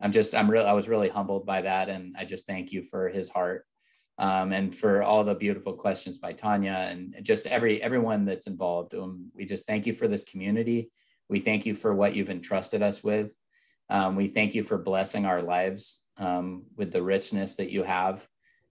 I'm 0.00 0.12
just, 0.12 0.34
I'm 0.34 0.50
real, 0.50 0.66
I 0.66 0.72
was 0.72 0.88
really 0.88 1.10
humbled 1.10 1.44
by 1.44 1.62
that. 1.62 1.88
And 1.88 2.16
I 2.18 2.24
just 2.24 2.46
thank 2.46 2.72
you 2.72 2.82
for 2.82 3.08
his 3.08 3.28
heart 3.28 3.66
um, 4.18 4.52
and 4.52 4.74
for 4.74 5.02
all 5.02 5.22
the 5.22 5.34
beautiful 5.34 5.74
questions 5.74 6.18
by 6.18 6.32
Tanya 6.32 6.88
and 6.90 7.14
just 7.22 7.46
every, 7.46 7.82
everyone 7.82 8.24
that's 8.24 8.46
involved. 8.46 8.94
Um, 8.94 9.30
we 9.34 9.44
just 9.44 9.66
thank 9.66 9.86
you 9.86 9.92
for 9.92 10.08
this 10.08 10.24
community. 10.24 10.90
We 11.28 11.40
thank 11.40 11.66
you 11.66 11.74
for 11.74 11.94
what 11.94 12.14
you've 12.14 12.30
entrusted 12.30 12.82
us 12.82 13.04
with. 13.04 13.34
Um, 13.90 14.16
we 14.16 14.28
thank 14.28 14.54
you 14.54 14.62
for 14.62 14.78
blessing 14.78 15.26
our 15.26 15.42
lives 15.42 16.06
um, 16.16 16.64
with 16.76 16.90
the 16.90 17.02
richness 17.02 17.56
that 17.56 17.70
you 17.70 17.82
have. 17.82 18.26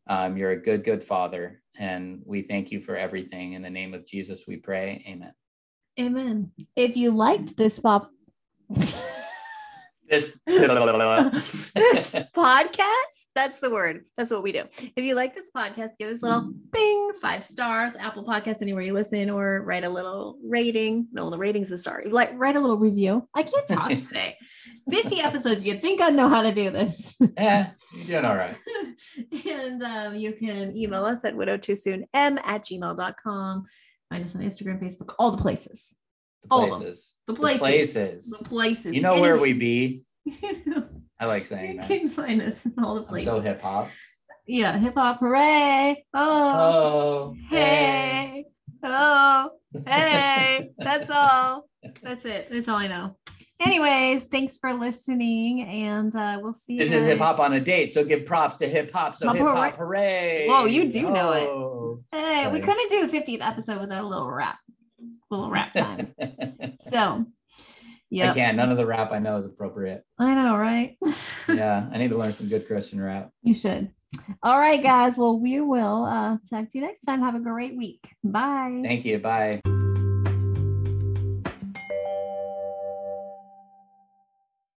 Um, 0.08 0.38
you're 0.38 0.52
a 0.52 0.62
good, 0.62 0.84
good 0.84 1.04
father. 1.04 1.62
And 1.80 2.22
we 2.26 2.42
thank 2.42 2.72
you 2.72 2.82
for 2.82 2.96
everything. 2.98 3.54
In 3.54 3.62
the 3.62 3.70
name 3.70 3.94
of 3.94 4.06
Jesus, 4.06 4.46
we 4.48 4.58
pray. 4.58 5.04
Amen. 5.08 5.34
Amen. 6.00 6.52
If 6.76 6.98
you 6.98 7.12
liked 7.12 7.56
this 7.58 7.80
pop 7.80 8.12
this, 10.14 10.32
this 11.76 12.12
podcast, 12.36 13.28
that's 13.34 13.60
the 13.60 13.72
word. 13.72 14.06
That's 14.16 14.32
what 14.32 14.44
we 14.44 14.52
do. 14.52 14.64
If 14.96 15.04
you 15.04 15.16
like 15.16 15.34
this 15.34 15.50
podcast, 15.56 15.92
give 15.98 16.10
us 16.10 16.22
a 16.22 16.26
little 16.26 16.54
bing, 16.72 17.12
five 17.20 17.44
stars, 17.44 17.96
Apple 17.96 18.24
Podcast, 18.24 18.62
anywhere 18.62 18.84
you 18.84 18.94
listen, 18.94 19.30
or 19.30 19.64
write 19.64 19.84
a 19.84 19.90
little 19.90 20.38
rating. 20.44 21.08
No, 21.12 21.30
the 21.30 21.38
rating's 21.38 21.72
a 21.72 21.78
star. 21.78 22.04
Like 22.06 22.32
write 22.36 22.56
a 22.56 22.60
little 22.60 22.78
review. 22.78 23.28
I 23.34 23.44
can't 23.44 23.68
talk 23.68 23.90
today. 24.08 24.38
50 24.90 25.22
episodes. 25.22 25.66
You 25.66 25.80
think 25.80 26.02
I 26.02 26.10
know 26.10 26.28
how 26.28 26.44
to 26.44 26.54
do 26.54 26.70
this? 26.70 27.16
yeah, 27.38 27.72
you're 27.96 28.22
doing 28.22 28.26
all 28.26 28.38
right. 28.38 28.56
and 29.46 29.84
um, 29.84 30.16
you 30.16 30.34
can 30.34 30.78
email 30.78 31.06
us 31.06 31.26
at 31.26 31.36
widowed 31.36 31.64
too 31.64 31.76
soon 31.76 32.06
m 32.14 32.38
at 32.44 32.66
gmail.com. 32.66 33.66
Find 34.10 34.26
us 34.26 34.36
on 34.36 34.42
Instagram, 34.42 34.80
Facebook, 34.80 35.16
all 35.18 35.32
the 35.32 35.42
places. 35.42 35.96
The 36.44 36.50
places. 36.50 37.14
The 37.28 37.34
places. 37.34 37.60
The 37.60 37.66
places. 37.68 38.30
The 38.30 38.46
places. 38.46 38.96
You 38.96 39.02
know 39.02 39.20
where 39.22 39.38
we 39.38 39.54
be. 39.54 40.04
I 41.20 41.26
like 41.26 41.46
saying 41.46 41.76
you 41.76 41.82
that. 41.82 41.90
You 41.90 42.00
can 42.02 42.10
find 42.10 42.42
us 42.42 42.66
in 42.66 42.74
all 42.84 42.96
the 42.96 43.04
places. 43.04 43.28
I'm 43.28 43.36
so 43.36 43.42
hip 43.42 43.62
hop. 43.62 43.90
Yeah, 44.46 44.78
hip 44.78 44.96
hop 44.96 45.20
hooray. 45.20 46.06
Oh, 46.14 47.34
Oh, 47.34 47.36
hey. 47.50 48.46
Oh, 48.84 49.52
hey. 49.88 50.72
That's 50.78 51.10
all. 51.10 51.70
That's 52.02 52.26
it. 52.26 52.50
That's 52.50 52.68
all 52.68 52.78
I 52.78 52.88
know. 52.88 53.18
Anyways, 53.62 54.26
thanks 54.28 54.58
for 54.58 54.74
listening, 54.74 55.62
and 55.62 56.14
uh, 56.16 56.40
we'll 56.42 56.54
see 56.54 56.74
you. 56.74 56.80
This 56.80 56.92
is 56.92 57.06
hip 57.06 57.20
hop 57.20 57.40
on 57.40 57.54
a 57.54 57.62
date, 57.62 57.94
so 57.94 58.04
give 58.04 58.26
props 58.26 58.58
to 58.58 58.68
hip 58.68 58.92
hop. 58.92 59.16
So 59.16 59.32
Hip 59.32 59.42
hop 59.42 59.78
hooray! 59.78 60.48
Whoa, 60.50 60.66
you 60.66 60.92
do 60.92 61.04
know 61.04 61.32
it. 61.32 61.46
know 61.46 62.04
Hey, 62.12 62.52
we 62.52 62.60
couldn't 62.60 62.90
do 62.90 63.04
a 63.04 63.08
50th 63.08 63.42
episode 63.42 63.80
without 63.80 64.04
a 64.04 64.08
little 64.08 64.30
rap, 64.30 64.58
little 65.34 65.52
rap 65.52 65.74
time. 65.76 66.14
so, 66.80 67.26
yeah. 68.10 68.32
I 68.32 68.34
can't. 68.34 68.58
None 68.58 68.70
of 68.72 68.78
the 68.78 68.86
rap 68.86 69.12
I 69.12 69.20
know 69.20 69.38
is 69.38 69.46
appropriate. 69.46 70.04
I 70.20 70.34
know, 70.36 70.56
right? 70.58 70.98
Yeah, 71.50 71.90
I 71.92 71.98
need 71.98 72.10
to 72.12 72.18
learn 72.18 72.32
some 72.32 72.48
good 72.48 72.66
Christian 72.68 73.02
rap. 73.02 73.30
you 73.42 73.54
should. 73.54 73.92
All 74.44 74.58
right, 74.58 74.82
guys. 74.82 75.18
Well, 75.18 75.40
we 75.40 75.60
will 75.60 76.06
uh, 76.06 76.38
talk 76.50 76.70
to 76.70 76.78
you 76.78 76.82
next 76.82 77.02
time. 77.04 77.22
Have 77.22 77.36
a 77.36 77.40
great 77.40 77.76
week. 77.76 78.14
Bye. 78.24 78.82
Thank 78.84 79.04
you. 79.04 79.20
Bye. 79.20 79.62